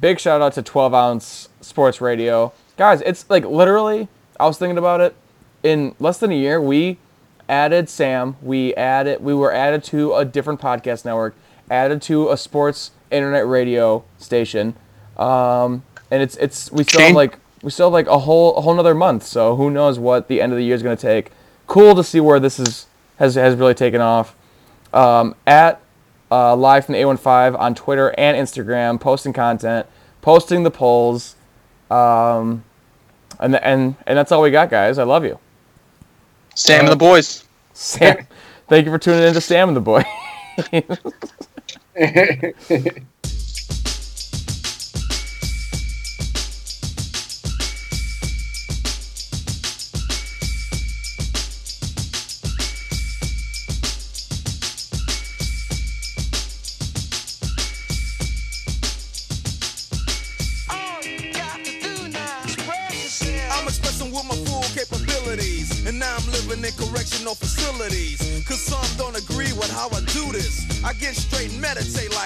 Big 0.00 0.20
shout 0.20 0.42
out 0.42 0.52
to 0.54 0.62
12 0.62 0.92
Ounce 0.94 1.48
Sports 1.60 2.00
Radio. 2.00 2.52
Guys, 2.76 3.00
it's 3.02 3.28
like 3.30 3.44
literally, 3.44 4.08
I 4.38 4.46
was 4.46 4.58
thinking 4.58 4.78
about 4.78 5.00
it. 5.00 5.14
In 5.62 5.94
less 5.98 6.18
than 6.18 6.30
a 6.30 6.36
year, 6.36 6.60
we 6.60 6.98
added 7.48 7.88
Sam. 7.88 8.36
We 8.42 8.74
added, 8.74 9.22
we 9.22 9.32
were 9.32 9.52
added 9.52 9.84
to 9.84 10.14
a 10.14 10.24
different 10.24 10.60
podcast 10.60 11.04
network, 11.04 11.34
added 11.70 12.02
to 12.02 12.30
a 12.30 12.36
sports 12.36 12.90
internet 13.10 13.46
radio 13.46 14.04
station. 14.18 14.74
Um, 15.16 15.82
and 16.10 16.22
it's 16.22 16.36
it's 16.36 16.70
we 16.70 16.84
still 16.84 17.00
have 17.00 17.14
like 17.14 17.38
we 17.62 17.70
still 17.70 17.86
have 17.86 17.92
like 17.92 18.06
a 18.06 18.18
whole 18.20 18.56
a 18.56 18.60
whole 18.60 18.74
another 18.74 18.94
month. 18.94 19.22
So 19.22 19.56
who 19.56 19.70
knows 19.70 19.98
what 19.98 20.28
the 20.28 20.40
end 20.40 20.52
of 20.52 20.58
the 20.58 20.64
year 20.64 20.74
is 20.74 20.82
going 20.82 20.96
to 20.96 21.02
take. 21.02 21.30
Cool 21.66 21.94
to 21.94 22.04
see 22.04 22.20
where 22.20 22.38
this 22.38 22.58
is 22.58 22.86
has 23.18 23.34
has 23.34 23.56
really 23.56 23.74
taken 23.74 24.00
off. 24.00 24.36
Um, 24.92 25.34
at 25.46 25.80
uh, 26.30 26.56
live 26.56 26.86
from 26.86 26.94
the 26.94 26.98
815 26.98 27.60
on 27.60 27.74
Twitter 27.74 28.14
and 28.18 28.36
Instagram, 28.36 29.00
posting 29.00 29.32
content, 29.32 29.86
posting 30.22 30.62
the 30.62 30.70
polls, 30.70 31.36
um, 31.90 32.64
and 33.38 33.56
and 33.56 33.96
and 34.06 34.18
that's 34.18 34.32
all 34.32 34.42
we 34.42 34.50
got, 34.50 34.70
guys. 34.70 34.98
I 34.98 35.04
love 35.04 35.24
you, 35.24 35.38
Sam 36.54 36.80
and 36.80 36.92
the 36.92 36.96
boys. 36.96 37.44
Sam. 37.72 38.26
thank 38.68 38.86
you 38.86 38.90
for 38.90 38.98
tuning 38.98 39.22
in 39.22 39.34
to 39.34 39.40
Sam 39.40 39.68
and 39.68 39.76
the 39.76 39.80
Boy. 39.80 40.02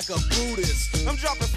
like 0.08 0.18
a 0.18 0.28
Buddhist. 0.28 1.06
I'm 1.06 1.16
dropping 1.16 1.49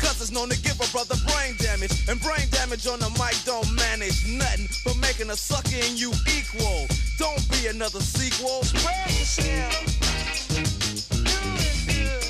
Cause 0.00 0.20
it's 0.20 0.30
known 0.32 0.48
to 0.48 0.58
give 0.62 0.80
a 0.80 0.88
brother 0.92 1.16
brain 1.28 1.54
damage. 1.58 1.92
And 2.08 2.20
brain 2.20 2.48
damage 2.50 2.86
on 2.86 2.98
the 3.00 3.10
mic 3.20 3.36
don't 3.44 3.70
manage 3.76 4.26
nothing 4.26 4.68
but 4.84 4.96
making 4.96 5.30
a 5.30 5.36
sucker 5.36 5.76
in 5.76 5.96
you 5.96 6.12
equal. 6.38 6.86
Don't 7.18 7.44
be 7.50 7.66
another 7.68 8.00
sequel. 8.00 8.62
Spread 8.64 9.10
yourself. 9.10 9.84
Do 10.48 11.40
it 11.60 11.78
good. 11.86 12.24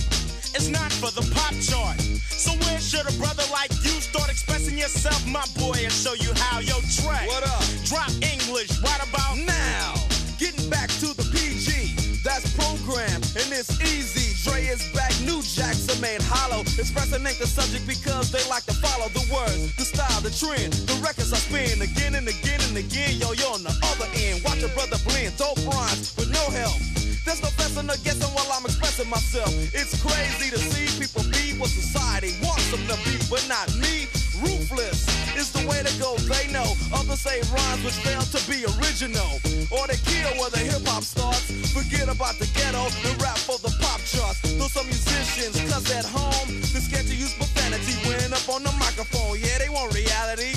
It's 0.54 0.68
not 0.68 0.92
for 0.92 1.10
the 1.12 1.22
pop 1.34 1.54
chart. 1.62 2.00
So 2.30 2.50
where 2.66 2.80
should 2.80 3.06
a 3.06 3.12
brother 3.18 3.44
like 3.52 3.70
you 3.84 4.00
start 4.00 4.30
expressing 4.30 4.76
yourself, 4.76 5.24
my 5.26 5.44
boy, 5.58 5.78
and 5.82 5.92
show 5.92 6.14
you 6.14 6.32
how? 6.34 6.58
Yo, 6.60 6.80
Dre. 6.98 7.26
What 7.26 7.44
up? 7.44 7.62
Drop 7.84 8.10
English 8.22 8.70
right 8.82 9.02
about 9.08 9.36
Now, 9.38 9.94
it's 13.60 13.76
easy. 13.84 14.32
Dre 14.40 14.64
is 14.64 14.80
back, 14.96 15.12
new 15.20 15.42
jacks 15.44 15.84
are 15.92 16.00
made 16.00 16.22
hollow. 16.24 16.62
Expressing 16.80 17.20
ain't 17.20 17.36
the 17.36 17.46
subject 17.46 17.86
because 17.86 18.32
they 18.32 18.40
like 18.48 18.64
to 18.64 18.72
follow 18.72 19.08
the 19.12 19.20
words, 19.28 19.76
the 19.76 19.84
style, 19.84 20.20
the 20.24 20.32
trend. 20.32 20.72
The 20.88 20.96
records 21.04 21.32
I 21.32 21.36
spin 21.36 21.82
again 21.84 22.16
and 22.16 22.26
again 22.26 22.60
and 22.72 22.76
again. 22.76 23.20
Yo, 23.20 23.32
yo, 23.36 23.52
on 23.52 23.62
the 23.62 23.76
other 23.92 24.08
end, 24.16 24.40
watch 24.44 24.64
your 24.64 24.72
brother 24.72 24.96
blend, 25.04 25.36
dope 25.36 25.60
rhymes 25.68 26.16
with 26.16 26.32
no 26.32 26.44
help. 26.48 26.80
There's 27.28 27.44
no 27.44 27.52
guessing 27.60 27.84
or 27.84 28.00
guessing 28.00 28.32
while 28.32 28.48
I'm 28.48 28.64
expressing 28.64 29.10
myself. 29.12 29.52
It's 29.76 29.92
crazy 30.00 30.48
to 30.50 30.58
see 30.58 30.88
people 30.96 31.22
be 31.28 31.52
what 31.60 31.68
society 31.68 32.32
wants 32.40 32.64
them 32.72 32.80
to 32.88 32.96
be, 33.04 33.20
but 33.28 33.44
not 33.44 33.68
me. 33.76 34.08
Ruthless 34.42 35.04
is 35.36 35.52
the 35.52 35.66
way 35.68 35.82
to 35.82 35.92
go, 36.00 36.16
they 36.28 36.50
know. 36.52 36.66
Others 36.92 37.20
say 37.20 37.40
rhymes 37.52 37.84
which 37.84 37.98
fail 38.00 38.22
to 38.22 38.40
be 38.48 38.64
original. 38.80 39.40
Or 39.70 39.86
they 39.86 40.00
kill 40.08 40.32
where 40.40 40.50
the 40.50 40.58
hip 40.64 40.86
hop 40.86 41.04
starts. 41.04 41.46
Forget 41.72 42.08
about 42.08 42.38
the 42.38 42.48
ghetto 42.56 42.88
and 43.06 43.14
rap 43.22 43.38
for 43.38 43.58
the 43.58 43.72
pop 43.80 44.00
charts. 44.02 44.40
Though 44.56 44.72
some 44.72 44.86
musicians 44.86 45.60
cuss 45.70 45.92
at 45.92 46.04
home, 46.04 46.48
they're 46.72 46.80
scared 46.80 47.06
to 47.06 47.14
use 47.14 47.34
profanity 47.34 47.94
when 48.08 48.32
up 48.32 48.48
on 48.48 48.62
the 48.64 48.72
microphone. 48.80 49.38
Yeah, 49.38 49.58
they 49.58 49.68
want 49.68 49.92
reality, 49.94 50.56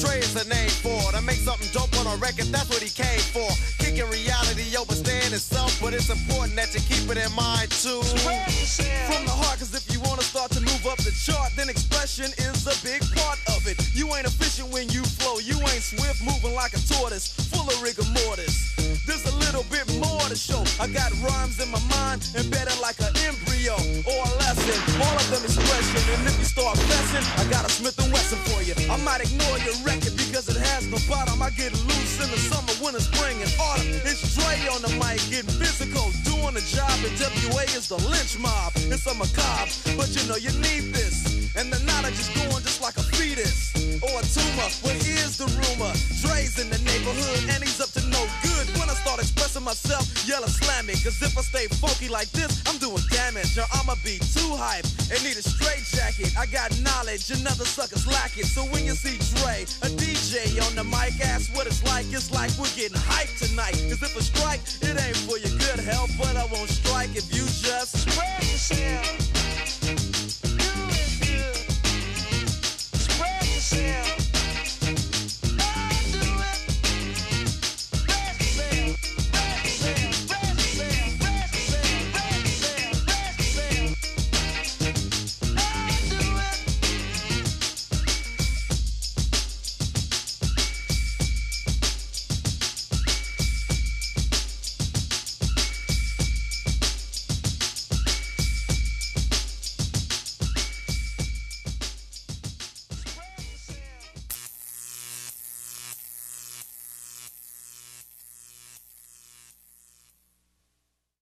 Dre 0.00 0.16
is 0.16 0.32
a 0.32 0.48
name 0.48 0.72
for. 0.80 0.96
I 1.12 1.20
make 1.20 1.36
something 1.36 1.68
dope 1.76 1.92
on 2.00 2.08
a 2.08 2.16
record, 2.16 2.48
that's 2.48 2.72
what 2.72 2.80
he 2.80 2.88
came 2.88 3.20
for. 3.36 3.44
Kicking 3.76 4.08
reality 4.08 4.64
over 4.72 4.96
staying 4.96 5.36
itself, 5.36 5.76
but 5.76 5.92
it's 5.92 6.08
important 6.08 6.56
that 6.56 6.72
you 6.72 6.80
keep 6.88 7.04
it 7.12 7.20
in 7.20 7.28
mind 7.36 7.68
too. 7.68 8.00
From 8.00 9.28
the 9.28 9.36
heart, 9.44 9.60
cause 9.60 9.76
if 9.76 9.84
you 9.92 10.00
wanna 10.00 10.24
start 10.24 10.50
to 10.56 10.60
move 10.64 10.86
up 10.88 10.96
the 11.04 11.12
chart, 11.12 11.52
then 11.54 11.68
expression 11.68 12.32
is 12.48 12.64
a 12.64 12.72
big 12.80 13.04
part 13.12 13.36
of 13.52 13.68
it. 13.68 13.76
You 13.92 14.08
ain't 14.16 14.24
efficient 14.24 14.72
when 14.72 14.88
you 14.88 15.04
flow, 15.04 15.36
you 15.36 15.60
ain't 15.68 15.84
swift, 15.84 16.24
moving 16.24 16.56
like 16.56 16.72
a 16.72 16.80
tortoise, 16.80 17.28
full 17.52 17.68
of 17.68 17.76
rigor 17.84 18.08
mortis. 18.24 18.72
There's 19.04 19.26
a 19.28 19.36
little 19.44 19.68
bit 19.68 19.84
more 20.00 20.24
to 20.32 20.36
show. 20.36 20.64
I 20.80 20.88
got 20.88 21.12
rhymes 21.20 21.60
in 21.60 21.68
my 21.68 21.82
mind, 21.92 22.24
embedded 22.32 22.80
like 22.80 22.96
an 23.04 23.12
embryo 23.28 23.59
or 23.68 23.76
a 23.76 24.32
lesson. 24.40 24.78
All 25.04 25.16
of 25.16 25.26
them 25.28 25.44
expression, 25.44 26.00
and 26.16 26.24
if 26.24 26.38
you 26.38 26.48
start 26.48 26.78
messing, 26.88 27.24
I 27.36 27.44
got 27.50 27.66
a 27.66 27.70
Smith 27.70 27.98
and 28.00 28.12
Wesson 28.12 28.38
for 28.48 28.62
you. 28.62 28.72
I 28.88 28.96
might 29.04 29.20
ignore 29.20 29.58
your 29.60 29.76
record 29.84 30.16
because 30.16 30.48
it 30.48 30.56
has 30.56 30.88
no 30.88 30.96
bottom. 31.08 31.42
I 31.42 31.50
get 31.50 31.72
loose 31.84 32.16
in 32.24 32.30
the 32.30 32.40
summer, 32.40 32.72
winter, 32.80 33.00
spring, 33.04 33.36
and 33.42 33.52
autumn. 33.60 33.92
It's 34.08 34.22
Dre 34.32 34.56
on 34.72 34.80
the 34.80 34.92
mic, 34.96 35.20
getting 35.28 35.52
physical, 35.60 36.08
doing 36.24 36.56
the 36.56 36.64
job. 36.64 36.94
And 37.04 37.12
WA 37.20 37.68
is 37.76 37.88
the 37.88 38.00
lynch 38.08 38.38
mob. 38.38 38.72
It's 38.88 39.04
a 39.04 39.14
macabre, 39.14 39.68
but 39.96 40.08
you 40.16 40.24
know 40.24 40.40
you 40.40 40.52
need 40.64 40.96
this. 40.96 41.52
And 41.56 41.68
the 41.72 41.80
knowledge 41.84 42.16
is 42.16 42.30
going 42.32 42.62
just 42.64 42.80
like 42.80 42.96
a 42.96 43.02
fetus 43.02 43.74
or 44.00 44.14
a 44.16 44.24
tumor. 44.24 44.68
Well, 44.80 44.96
here's 45.04 45.36
the 45.36 45.50
rumor: 45.60 45.92
Dre's 46.22 46.56
in 46.56 46.70
the 46.70 46.80
neighborhood, 46.80 47.44
and 47.52 47.60
he's 47.60 47.80
up 47.80 47.90
to 47.98 48.02
no 48.08 48.22
good. 48.40 48.66
When 48.78 48.88
I 48.88 48.94
start 48.94 49.20
expressing 49.20 49.64
myself, 49.64 50.06
yell 50.24 50.44
or 50.44 50.48
slam 50.48 50.86
me. 50.86 50.94
Cause 50.94 51.20
if 51.20 51.36
I 51.36 51.42
stay 51.42 51.66
funky 51.82 52.08
like 52.08 52.30
this, 52.30 52.62
I'm 52.66 52.78
doing 52.78 53.02
damage. 53.10 53.49
I'ma 53.58 53.96
be 54.04 54.18
too 54.18 54.54
hype 54.54 54.86
and 55.10 55.22
need 55.24 55.36
a 55.36 55.42
straight 55.42 55.82
jacket. 55.84 56.32
I 56.38 56.46
got 56.46 56.70
knowledge, 56.80 57.30
another 57.30 57.64
sucker's 57.64 58.06
lacking. 58.06 58.44
So 58.44 58.62
when 58.62 58.84
you 58.84 58.94
see 58.94 59.18
Dre, 59.40 59.62
a 59.82 59.90
DJ 59.98 60.62
on 60.66 60.74
the 60.76 60.84
mic, 60.84 61.18
ask 61.20 61.54
what 61.54 61.66
it's 61.66 61.82
like. 61.84 62.06
It's 62.12 62.30
like 62.30 62.50
we're 62.58 62.70
getting 62.76 62.96
hyped 62.96 63.38
tonight. 63.48 63.72
Cause 63.90 64.02
if 64.02 64.16
a 64.16 64.22
strike, 64.22 64.60
it 64.82 64.94
ain't 65.02 65.16
for 65.16 65.38
your 65.38 65.50
good 65.58 65.80
health, 65.80 66.12
but 66.16 66.36
I 66.36 66.44
won't 66.46 66.70
strike 66.70 67.16
if 67.16 67.34
you 67.34 67.42
just 67.42 67.98
spread 67.98 68.42
yourself. 68.44 69.18
Do 69.82 70.68
it 70.94 71.10
good. 71.20 71.56
Spread 73.00 73.44
yourself. 73.46 74.19